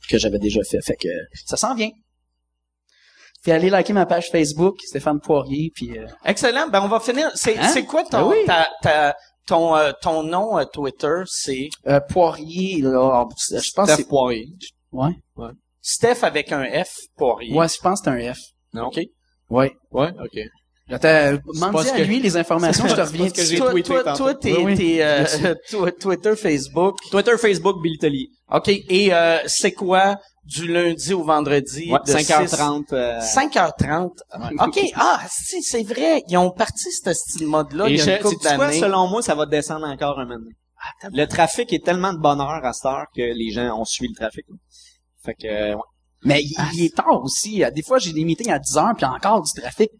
que 0.08 0.16
j'avais 0.16 0.38
déjà 0.38 0.60
fait. 0.62 0.80
Fait 0.80 0.96
que 0.96 1.08
ça 1.44 1.56
s'en 1.56 1.74
vient. 1.74 1.90
Puis 3.43 3.51
allez 3.52 3.70
liker 3.70 3.93
ma 3.93 4.06
page 4.06 4.31
Facebook, 4.31 4.77
Stéphane 4.82 5.20
Poirier, 5.20 5.70
puis 5.74 5.98
euh, 5.98 6.06
Excellent. 6.24 6.69
Ben, 6.69 6.81
on 6.82 6.89
va 6.89 7.01
finir. 7.01 7.31
C'est, 7.35 7.59
Hein? 7.59 7.69
c'est 7.73 7.85
quoi 7.85 8.05
ton, 8.05 8.28
Ben 8.28 8.36
oui. 8.39 8.44
ta, 8.47 8.69
ta- 8.82 9.16
ton, 9.48 9.74
euh, 9.77 9.90
ton 10.01 10.23
nom 10.23 10.59
euh, 10.59 10.64
Twitter? 10.64 11.23
C'est? 11.27 11.69
Euh, 11.89 11.98
Poirier, 12.09 12.81
là, 12.82 13.27
je 13.51 13.70
pense 13.74 13.86
que 13.89 13.93
Steph 13.93 13.97
c'est... 13.97 14.09
Poirier. 14.09 14.47
Ouais. 14.93 15.10
Steph 15.81 16.23
avec 16.23 16.52
un 16.52 16.64
F, 16.85 16.94
Poirier. 17.16 17.52
Ouais, 17.55 17.66
je 17.69 17.78
pense 17.81 18.01
que 18.02 18.10
c'est 18.12 18.28
un 18.28 18.32
F. 18.35 18.39
Non? 18.73 18.86
OK. 18.86 19.01
Ouais. 19.51 19.73
Ouais, 19.90 20.10
ok. 20.23 20.40
Attends, 20.90 21.39
demande 21.55 21.77
à 21.86 21.90
que- 21.97 22.02
lui 22.02 22.20
les 22.20 22.36
informations, 22.36 22.86
je 22.86 22.94
te 22.94 23.01
reviens. 23.09 23.31
que 23.31 23.43
j'ai 23.43 23.56
Toi, 23.56 23.73
toi, 23.82 24.14
toi, 24.14 24.35
t'es, 24.35 24.52
Oui, 24.52 24.64
oui. 24.64 24.77
t'es, 24.77 25.02
euh, 25.02 25.24
tw- 25.70 25.98
Twitter, 25.98 26.36
Facebook. 26.36 26.98
Twitter, 27.10 27.36
Facebook, 27.39 27.82
Billy 27.82 27.98
Tellier. 27.98 28.28
OK. 28.52 28.69
Et 28.69 29.12
euh, 29.12 29.39
c'est 29.47 29.73
quoi 29.73 30.16
du 30.44 30.66
lundi 30.66 31.12
au 31.14 31.23
vendredi? 31.23 31.90
Ouais, 31.90 31.98
de 32.05 32.12
5h30. 32.12 32.93
euh, 32.93 33.20
5h30. 33.20 34.10
OK. 34.66 34.81
Ah, 34.97 35.20
si, 35.31 35.62
c'est 35.62 35.82
vrai. 35.85 36.23
Ils 36.28 36.36
ont 36.36 36.51
parti 36.51 36.90
ce 36.90 37.12
style 37.12 37.47
mode-là 37.47 37.89
il 37.89 37.94
Et 37.94 37.98
y 37.98 38.01
a 38.01 38.05
je- 38.05 38.10
une 38.10 38.19
couple 38.23 38.56
quoi, 38.56 38.73
selon 38.73 39.06
moi, 39.09 39.23
ça 39.23 39.35
va 39.35 39.47
descendre 39.47 39.86
encore 39.86 40.19
un 40.19 40.27
moment. 40.27 40.51
Le 41.12 41.24
trafic 41.27 41.73
est 41.73 41.85
tellement 41.85 42.12
de 42.12 42.19
bonheur 42.19 42.64
à 42.64 42.73
cette 42.73 42.86
heure 42.86 43.06
que 43.14 43.23
les 43.23 43.51
gens 43.52 43.78
ont 43.78 43.85
suivi 43.85 44.12
le 44.12 44.16
trafic. 44.19 44.44
là. 44.48 44.56
Fait 45.24 45.35
que, 45.35 45.74
ouais. 45.74 45.81
Mais 46.24 46.43
il, 46.43 46.55
il 46.74 46.85
est 46.86 46.94
tard 46.97 47.20
aussi. 47.23 47.62
Des 47.74 47.82
fois, 47.82 47.98
j'ai 47.98 48.12
des 48.12 48.24
meetings 48.24 48.51
à 48.51 48.59
10 48.59 48.77
heures, 48.77 48.93
puis 48.97 49.06
encore 49.06 49.43
du 49.43 49.52
trafic. 49.60 49.90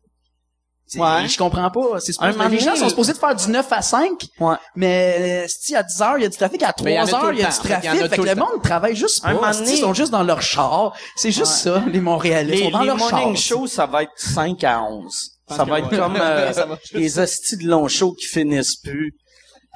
C'est- 0.93 1.01
Ouais. 1.01 1.27
Je 1.29 1.39
comprends 1.39 1.71
pas. 1.71 2.01
C'est 2.01 2.13
supposé- 2.13 2.49
les 2.51 2.59
gens 2.59 2.77
sont 2.77 2.89
supposés 2.89 3.13
de 3.13 3.19
faire 3.19 3.35
du 3.35 3.49
9 3.51 3.73
à 3.73 3.81
5, 3.83 4.11
Ouais. 4.41 4.57
mais 4.77 5.45
euh, 5.45 5.49
si 5.49 5.75
à 5.75 5.83
10 5.83 6.01
heures, 6.03 6.19
il 6.19 6.23
y 6.23 6.27
a 6.27 6.29
du 6.29 6.37
trafic, 6.37 6.63
à 6.63 6.73
3 6.73 6.85
Mais 6.85 6.93
il 6.93 6.97
y 6.97 7.01
en 7.01 7.05
a 7.05 7.09
tout 7.09 7.15
heures, 7.17 7.33
il 7.33 7.39
y 7.39 7.43
a 7.45 7.49
du 7.51 7.57
trafic. 7.59 7.91
Fait 8.11 8.17
que 8.17 8.23
le 8.23 8.35
monde 8.35 8.63
travaille 8.63 8.95
juste 8.97 9.21
Un 9.25 9.35
pas. 9.37 9.53
Ils 9.61 9.77
sont 9.79 9.95
juste 9.95 10.11
dans 10.13 10.23
leur 10.23 10.43
char. 10.43 10.95
C'est 11.17 11.31
juste 11.33 11.53
ça, 11.53 11.83
les 11.91 12.01
Montréalais. 12.01 12.53
Ils 12.55 12.59
Les, 12.59 12.65
sont 12.65 12.71
dans 12.71 12.81
les 12.81 12.87
leur 12.89 12.97
morning 12.99 13.37
char. 13.37 13.59
shows, 13.59 13.67
ça 13.69 13.87
va 13.87 14.03
être 14.03 14.13
5 14.17 14.63
à 14.65 14.83
11. 14.83 15.31
Ça 15.49 15.57
pense 15.59 15.69
va 15.69 15.79
être 15.81 15.89
comme 15.91 16.17
euh, 16.21 16.53
Ça 16.53 16.69
les 16.93 17.19
hosties 17.19 17.57
de 17.59 17.67
longs 17.69 17.89
shows 17.89 18.13
qui 18.15 18.27
finissent 18.27 18.77
plus. 18.77 19.13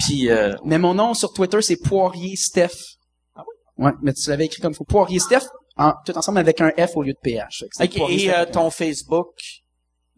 Puis 0.01 0.31
euh, 0.31 0.53
Mais 0.65 0.79
mon 0.79 0.95
nom 0.95 1.15
sur 1.15 1.33
Twitter, 1.33 1.63
c'est 1.63 1.77
Poirier 1.77 2.37
Steph. 2.37 2.69
Ah 3.35 3.43
oui? 3.79 3.85
Ouais, 3.87 3.93
mais 4.03 4.13
tu 4.13 4.29
l'avais 4.31 4.45
écrit 4.47 4.61
comme 4.61 4.75
faut. 4.75 4.85
Poirier 4.85 5.19
Steph, 5.19 5.45
tout 6.05 6.17
ensemble 6.17 6.39
avec 6.39 6.61
un 6.61 6.71
F 6.79 6.97
au 6.97 7.03
lieu 7.03 7.13
de 7.13 7.19
PH. 7.23 7.65
Et 7.81 8.31
euh, 8.31 8.45
ton 8.47 8.71
Facebook? 8.71 9.29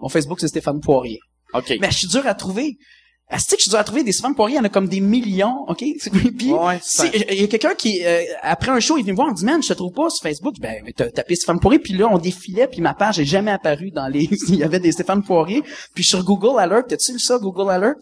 Mon 0.00 0.08
Facebook, 0.08 0.40
c'est 0.40 0.48
Stéphane 0.48 0.80
Poirier. 0.80 1.20
OK. 1.54 1.74
Mais 1.80 1.90
je 1.90 1.98
suis 1.98 2.08
dur 2.08 2.26
à 2.26 2.34
trouver. 2.34 2.76
Asti 3.30 3.56
que 3.56 3.58
je 3.58 3.64
suis 3.64 3.70
dur 3.70 3.78
à 3.78 3.84
trouver 3.84 4.04
des 4.04 4.12
Stéphane 4.12 4.34
Poirier, 4.34 4.54
il 4.54 4.58
y 4.58 4.60
en 4.60 4.64
a 4.64 4.68
comme 4.70 4.88
des 4.88 5.00
millions, 5.00 5.66
OK? 5.68 5.84
Puis, 6.38 6.50
Ouais, 6.50 6.78
si- 6.82 7.08
il 7.30 7.40
y 7.40 7.44
a 7.44 7.46
quelqu'un 7.46 7.74
qui, 7.74 8.02
euh, 8.02 8.22
après 8.40 8.70
un 8.70 8.80
show, 8.80 8.96
il 8.96 9.00
est 9.00 9.02
venu 9.02 9.12
me 9.12 9.16
voir, 9.16 9.28
me 9.28 9.34
dit, 9.34 9.44
man, 9.44 9.62
je 9.62 9.68
te 9.68 9.74
trouve 9.74 9.92
pas 9.92 10.08
sur 10.08 10.22
Facebook. 10.22 10.54
Ben, 10.60 10.82
t'as 10.96 11.10
tapé 11.10 11.34
Stéphane 11.34 11.60
Poirier, 11.60 11.78
puis 11.78 11.92
là, 11.92 12.08
on 12.10 12.16
défilait, 12.16 12.68
puis 12.68 12.80
ma 12.80 12.94
page 12.94 13.18
est 13.18 13.26
jamais 13.26 13.50
apparue 13.50 13.90
dans 13.90 14.08
les... 14.08 14.28
il 14.48 14.54
y 14.56 14.62
avait 14.62 14.80
des 14.80 14.92
Stéphane 14.92 15.22
Poirier. 15.22 15.62
Puis 15.94 16.04
sur 16.04 16.24
Google 16.24 16.58
Alert, 16.58 16.86
t'as-tu 16.88 17.12
lu 17.12 17.18
ça, 17.18 17.38
Google 17.38 17.70
Alert? 17.70 17.98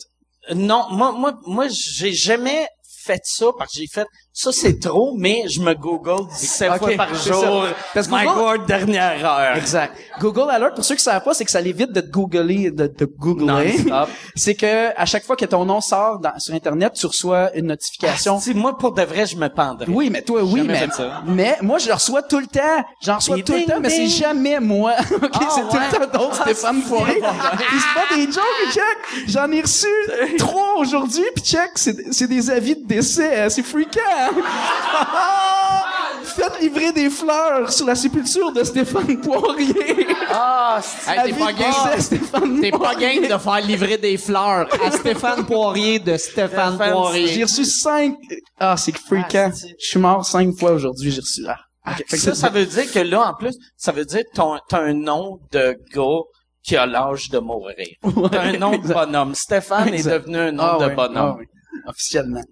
Non, 0.54 0.84
moi, 0.92 1.10
moi, 1.10 1.36
moi, 1.44 1.66
j'ai 1.68 2.12
jamais 2.12 2.68
fait 3.04 3.20
ça 3.24 3.46
parce 3.58 3.72
que 3.72 3.80
j'ai 3.80 3.88
fait 3.88 4.06
ça 4.38 4.52
c'est 4.52 4.78
trop, 4.78 5.14
mais 5.16 5.44
je 5.48 5.60
me 5.62 5.72
Google 5.74 6.26
17 6.38 6.70
Ok, 6.72 6.78
fois 6.78 6.90
par 6.96 7.14
jour. 7.14 7.64
Parce 7.94 8.06
que 8.06 8.14
My 8.14 8.24
Google- 8.26 8.38
Word, 8.40 8.58
dernière 8.66 9.24
heure. 9.24 9.56
Exact. 9.56 9.96
Google 10.20 10.50
Alert, 10.50 10.74
pour 10.74 10.84
ceux 10.84 10.94
qui 10.94 11.02
savent 11.02 11.22
pas, 11.22 11.32
c'est 11.32 11.46
que 11.46 11.50
ça 11.50 11.60
l'évite 11.62 11.90
de 11.92 12.02
te 12.02 12.10
googler, 12.10 12.70
de 12.70 12.86
te 12.86 13.04
googler. 13.04 13.76
C'est 14.34 14.54
que 14.54 14.92
à 14.94 15.06
chaque 15.06 15.24
fois 15.24 15.36
que 15.36 15.46
ton 15.46 15.64
nom 15.64 15.80
sort 15.80 16.18
dans- 16.18 16.38
sur 16.38 16.54
Internet, 16.54 16.92
tu 16.94 17.06
reçois 17.06 17.50
une 17.56 17.66
notification. 17.68 18.38
Si 18.38 18.52
moi, 18.52 18.76
pour 18.76 18.92
de 18.92 19.02
vrai, 19.02 19.24
je 19.24 19.36
me 19.36 19.48
pendrais. 19.48 19.86
Oui, 19.88 20.10
mais 20.10 20.20
toi, 20.20 20.42
oui, 20.42 20.60
mais, 20.62 20.86
mais 21.26 21.56
moi, 21.62 21.78
je 21.78 21.88
le 21.88 21.94
reçois 21.94 22.22
tout 22.22 22.38
le 22.38 22.46
temps. 22.46 22.84
J'en 23.02 23.16
reçois 23.16 23.38
tout 23.38 23.52
le 23.54 23.58
ding, 23.60 23.66
temps, 23.68 23.80
mais 23.80 23.88
c'est 23.88 24.06
jamais 24.06 24.60
moi. 24.60 24.92
OK, 25.14 25.30
Ah, 25.32 25.48
c'est 25.54 25.68
tout 25.68 25.76
le 25.76 25.96
temps 26.10 26.18
d'autres 26.18 26.38
Ah, 26.40 26.44
Stéphane 26.44 26.82
Poirier. 26.82 27.14
Puis 27.14 27.78
c'est 27.80 28.00
pas 28.00 28.14
des 28.16 28.24
jokes, 28.30 28.72
check. 28.74 29.28
J'en 29.28 29.50
ai 29.50 29.62
reçu 29.62 29.86
trois 30.38 30.76
aujourd'hui, 30.78 31.24
puis 31.34 31.44
check, 31.44 31.70
c'est 31.76 32.26
des 32.28 32.50
avis 32.50 32.76
de 32.76 32.86
décès. 32.86 33.42
hein. 33.44 33.48
C'est 33.48 33.62
freakant. 33.62 34.00
Faites 36.24 36.60
livrer 36.60 36.92
des 36.92 37.08
fleurs 37.08 37.72
sur 37.72 37.86
la 37.86 37.94
sépulture 37.94 38.52
de 38.52 38.62
Stéphane 38.64 39.20
Poirier. 39.20 40.06
Ah, 40.30 40.80
c'est- 40.82 41.10
Hey, 41.10 41.32
t'es 41.32 41.38
pas 41.38 41.52
game. 41.52 41.72
Stéphane 42.00 42.60
T'es 42.60 42.70
pas 42.70 42.94
game 42.94 43.22
de 43.22 43.38
faire 43.38 43.60
livrer 43.60 43.96
des 43.96 44.16
fleurs 44.18 44.68
à 44.84 44.90
Stéphane 44.90 45.46
Poirier 45.46 45.98
de 45.98 46.16
Stéphane 46.16 46.74
Stéphane, 46.74 46.92
Poirier. 46.92 47.26
J'ai 47.28 47.42
reçu 47.44 47.64
cinq. 47.64 48.16
Ah, 48.58 48.76
c'est 48.76 48.96
freakant. 48.98 49.50
Ah, 49.54 49.66
Je 49.80 49.86
suis 49.86 49.98
mort 49.98 50.24
cinq 50.26 50.54
fois 50.58 50.72
aujourd'hui, 50.72 51.10
j'ai 51.10 51.20
reçu. 51.20 51.42
Ah. 51.48 51.94
Que 52.10 52.16
ça, 52.16 52.34
ça 52.34 52.48
veut 52.48 52.66
dire 52.66 52.90
que 52.92 52.98
là, 52.98 53.28
en 53.30 53.34
plus, 53.34 53.54
ça 53.76 53.92
veut 53.92 54.04
dire 54.04 54.22
que 54.34 54.58
t'as 54.68 54.80
un 54.80 54.92
nom 54.92 55.38
de 55.52 55.78
gars 55.94 56.22
qui 56.64 56.76
a 56.76 56.84
l'âge 56.84 57.28
de 57.30 57.38
mourir. 57.38 57.76
T'as 58.32 58.42
un 58.42 58.58
nom 58.58 58.76
de 58.76 58.92
bonhomme. 58.92 59.36
Stéphane 59.36 59.94
Exact. 59.94 60.10
est 60.10 60.18
devenu 60.18 60.36
un 60.38 60.50
nom 60.52 60.64
Ah 60.64 60.78
de 60.80 60.86
ouais, 60.86 60.94
bonhomme. 60.96 61.16
ah 61.16 61.36
ouais. 61.38 61.46
Officiellement. 61.86 62.42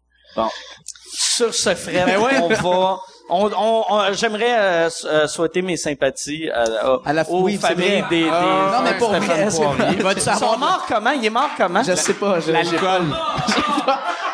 Sur 1.37 1.55
ce 1.55 1.75
Fred, 1.75 2.07
Ben 2.07 2.19
on 2.19 2.49
va... 2.49 2.99
On, 3.31 3.47
on- 3.57 3.85
on- 3.89 4.13
J'aimerais 4.13 4.55
euh, 4.55 4.91
euh, 5.07 5.27
souhaiter 5.27 5.63
mes 5.63 5.79
sympathies 5.79 6.51
à, 6.51 6.65
À 7.07 7.13
la- 7.15 7.29
aux 7.31 7.41
oui, 7.41 7.57
familles 7.57 8.05
des, 8.11 8.25
des 8.25 8.29
Ah, 8.31 8.71
non, 8.77 8.83
mais 8.85 8.99
pour 8.99 9.09
vrai. 9.15 9.49
Il 9.93 9.99
Ils 9.99 10.21
sont 10.21 10.21
savoir 10.21 10.59
morts 10.59 10.85
comment? 10.87 11.11
Il 11.11 11.25
est 11.25 11.31
mort 11.31 11.49
comment? 11.57 11.83
Je 11.83 11.95
sais 11.95 12.13
pas. 12.15 12.37
l'alcool? 12.47 13.03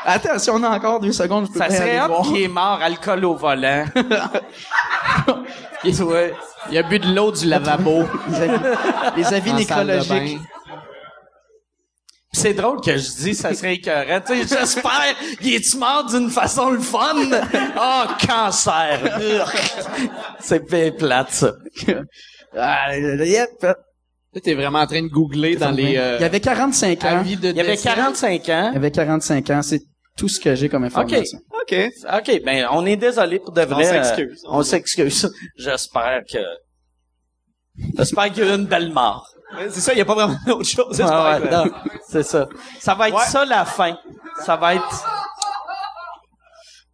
Attends, 0.05 0.39
si 0.39 0.51
on 0.51 0.63
a 0.65 0.71
encore 0.71 0.99
deux 0.99 1.13
secondes, 1.13 1.47
je 1.47 1.53
peux 1.53 1.59
Ça 1.61 1.71
serait 1.71 2.05
voir. 2.05 2.23
qu'il 2.23 2.43
est 2.43 2.49
mort, 2.49 2.81
alcool 2.83 3.25
au 3.25 3.35
volant. 3.37 3.85
Ouais. 5.85 6.35
Il 6.71 6.77
a 6.77 6.83
bu 6.83 6.99
de 6.99 7.15
l'eau 7.15 7.33
du 7.33 7.47
lavabo. 7.47 8.05
Les 8.29 8.37
avis, 8.41 8.59
les 9.17 9.33
avis 9.35 9.53
nécrologiques. 9.55 10.39
C'est 12.33 12.55
drôle 12.55 12.81
que 12.81 12.97
je 12.97 13.09
dis 13.23 13.35
ça 13.35 13.53
serait 13.55 13.75
écœurant. 13.75 14.21
Tu 14.27 14.43
sais, 14.47 14.57
j'espère, 14.59 15.15
il 15.41 15.55
est-tu 15.55 15.77
mort 15.79 16.05
d'une 16.07 16.31
façon 16.31 16.71
le 16.71 16.79
fun? 16.81 17.17
Oh, 17.77 18.05
cancer! 18.27 19.19
C'est 20.39 20.69
bien 20.71 20.91
plate, 20.93 21.31
ça. 21.33 21.53
Ah, 22.57 22.97
yep. 22.97 23.51
Là, 23.63 24.41
t'es 24.43 24.55
vraiment 24.55 24.79
en 24.81 24.87
train 24.87 25.03
de 25.03 25.09
googler 25.09 25.57
dans 25.57 25.71
les 25.73 25.97
euh, 25.97 26.17
Il 26.19 26.23
y 26.23 26.25
avait 26.25 26.39
45 26.41 27.05
ans. 27.05 27.19
avis 27.19 27.37
de 27.37 27.51
Il 27.51 27.59
avait 27.61 27.71
décès. 27.73 27.89
45 27.89 28.49
ans. 28.49 28.69
Il 28.71 28.75
y 28.75 28.77
avait 28.77 28.91
45 28.93 29.51
ans. 29.51 29.63
C'est 29.63 29.81
tout 30.17 30.29
ce 30.29 30.39
que 30.39 30.55
j'ai 30.55 30.69
comme 30.69 30.85
information. 30.85 31.39
OK. 31.61 31.75
OK, 32.17 32.43
ben, 32.45 32.67
on 32.71 32.87
est 32.87 32.97
désolé 32.97 33.41
pour 33.41 33.53
de 33.53 33.63
vrai. 33.63 33.85
s'excuse. 33.85 34.45
euh, 34.45 34.51
On 34.51 34.63
s'excuse. 34.63 35.33
J'espère 35.57 36.21
que... 36.33 36.39
J'espère 37.97 38.33
qu'il 38.33 38.45
y 38.45 38.49
a 38.49 38.55
eu 38.55 38.59
une 38.59 38.67
belle 38.67 38.93
mort. 38.93 39.27
Ouais, 39.57 39.69
C'est 39.71 39.81
ça, 39.81 39.93
il 39.93 39.99
y 39.99 40.01
a 40.01 40.05
pas 40.05 40.15
vraiment 40.15 40.37
d'autre 40.47 40.69
chose. 40.69 41.01
Ah 41.01 41.33
ouais, 41.39 41.41
que- 41.49 41.53
non, 41.55 41.65
c'est 42.09 42.23
ça. 42.23 42.47
Ça 42.79 42.95
va 42.95 43.09
être 43.09 43.17
Ouais. 43.17 43.25
ça 43.27 43.45
la 43.45 43.65
fin. 43.65 43.97
Ça 44.45 44.57
va 44.57 44.75
être... 44.77 45.05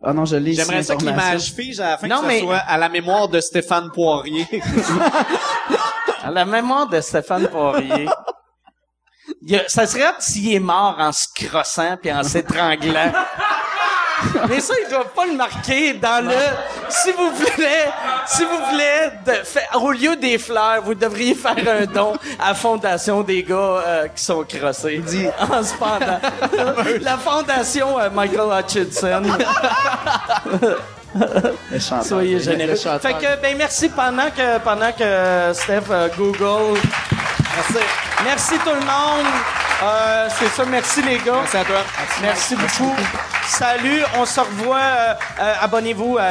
Ah 0.05 0.13
non, 0.13 0.25
je 0.25 0.37
l'ai 0.37 0.53
J'aimerais 0.55 0.83
ça 0.83 0.95
que 0.95 1.05
l'image 1.05 1.53
fige 1.53 1.81
à 1.81 1.91
la 1.91 1.99
fin 1.99 2.07
Non, 2.07 2.17
que 2.19 2.23
ce 2.23 2.29
mais- 2.29 2.41
soit 2.41 2.57
à 2.59 2.79
la 2.79 2.89
mémoire 2.89 3.29
de 3.29 3.41
Stéphane 3.41 3.91
Poirier. 3.91 4.47
À 6.23 6.31
la 6.33 6.45
mémoire 6.45 6.89
de 6.89 7.01
Stéphane 7.01 7.47
Poirier. 7.49 8.09
Il 9.43 9.57
a- 9.57 9.69
ça 9.69 9.87
serait 9.87 10.13
s'il 10.19 10.53
est 10.55 10.59
mort 10.61 10.97
en 10.99 11.13
se 11.13 11.27
crossant 11.35 11.97
puis 12.01 12.13
en 12.13 12.23
s'étranglant. 12.25 13.13
Mais 14.49 14.61
ça, 14.61 14.75
ils 14.85 14.91
doivent 14.91 15.13
pas 15.15 15.27
le 15.27 15.35
marquer 15.35 15.95
dans 15.95 16.25
le. 16.25 16.35
Si 16.89 17.13
vous 17.13 17.31
voulez, 17.31 17.85
si 18.27 18.45
vous 18.45 18.59
voulez, 18.71 19.11
de, 19.27 19.79
au 19.79 19.93
lieu 19.93 20.17
des 20.17 20.39
fleurs, 20.39 20.83
vous 20.83 20.95
devriez 20.95 21.35
faire 21.35 21.57
un 21.57 21.87
don 21.87 22.15
à 22.39 22.49
la 22.49 22.55
fondation 22.55 23.23
des 23.23 23.43
gars 23.43 23.55
euh, 23.57 24.09
qui 24.09 24.25
sont 24.25 24.45
crossés. 24.45 24.99
Dit 24.99 25.27
en 25.41 25.63
se 25.63 25.75
pendant. 25.75 26.21
La 27.01 27.17
fondation 27.19 27.99
euh, 27.99 28.11
Michael 28.11 28.49
Hutchinson. 28.59 29.23
Chanteur. 31.79 32.05
Soyez 32.05 32.41
généreux. 32.41 32.75
Fait 32.75 33.15
que 33.15 33.41
ben 33.41 33.57
merci 33.57 33.89
pendant 33.89 34.31
que 34.31 34.59
pendant 34.59 34.93
que 34.93 35.53
Steph 35.55 35.91
euh, 35.91 36.09
Google. 36.17 36.79
Merci. 37.57 37.85
Merci 38.25 38.59
tout 38.59 38.71
le 38.75 38.81
monde. 38.81 39.27
Euh, 39.83 40.29
c'est 40.39 40.49
ça, 40.49 40.65
merci 40.65 41.03
les 41.03 41.19
gars. 41.19 41.35
Merci 41.41 41.57
à 41.57 41.65
toi. 41.65 41.81
Merci 42.23 42.57
beaucoup. 42.57 42.95
Salut, 43.47 44.03
on 44.17 44.25
se 44.27 44.41
revoit. 44.41 44.77
euh, 44.79 45.15
euh, 45.41 45.55
Abonnez-vous 45.63 46.17
à, 46.19 46.25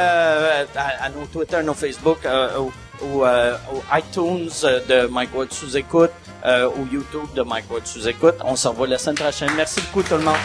à 1.04 1.08
nos 1.10 1.26
Twitter, 1.26 1.62
nos 1.62 1.74
Facebook, 1.74 2.18
au, 2.58 2.72
au, 3.04 3.24
au 3.24 3.82
iTunes 3.94 4.50
de 4.88 5.06
Mike 5.06 5.30
Ward 5.34 5.52
sous 5.52 5.76
écoute, 5.76 6.10
au 6.44 6.86
YouTube 6.92 7.32
de 7.34 7.42
Mike 7.42 7.70
Ward 7.70 7.86
sous 7.86 8.06
écoute. 8.08 8.34
On 8.44 8.56
se 8.56 8.68
revoit 8.68 8.86
la 8.88 8.98
semaine 8.98 9.16
prochaine. 9.16 9.50
Merci 9.56 9.80
beaucoup 9.82 10.02
tout 10.02 10.14
le 10.16 10.22
monde. 10.22 10.36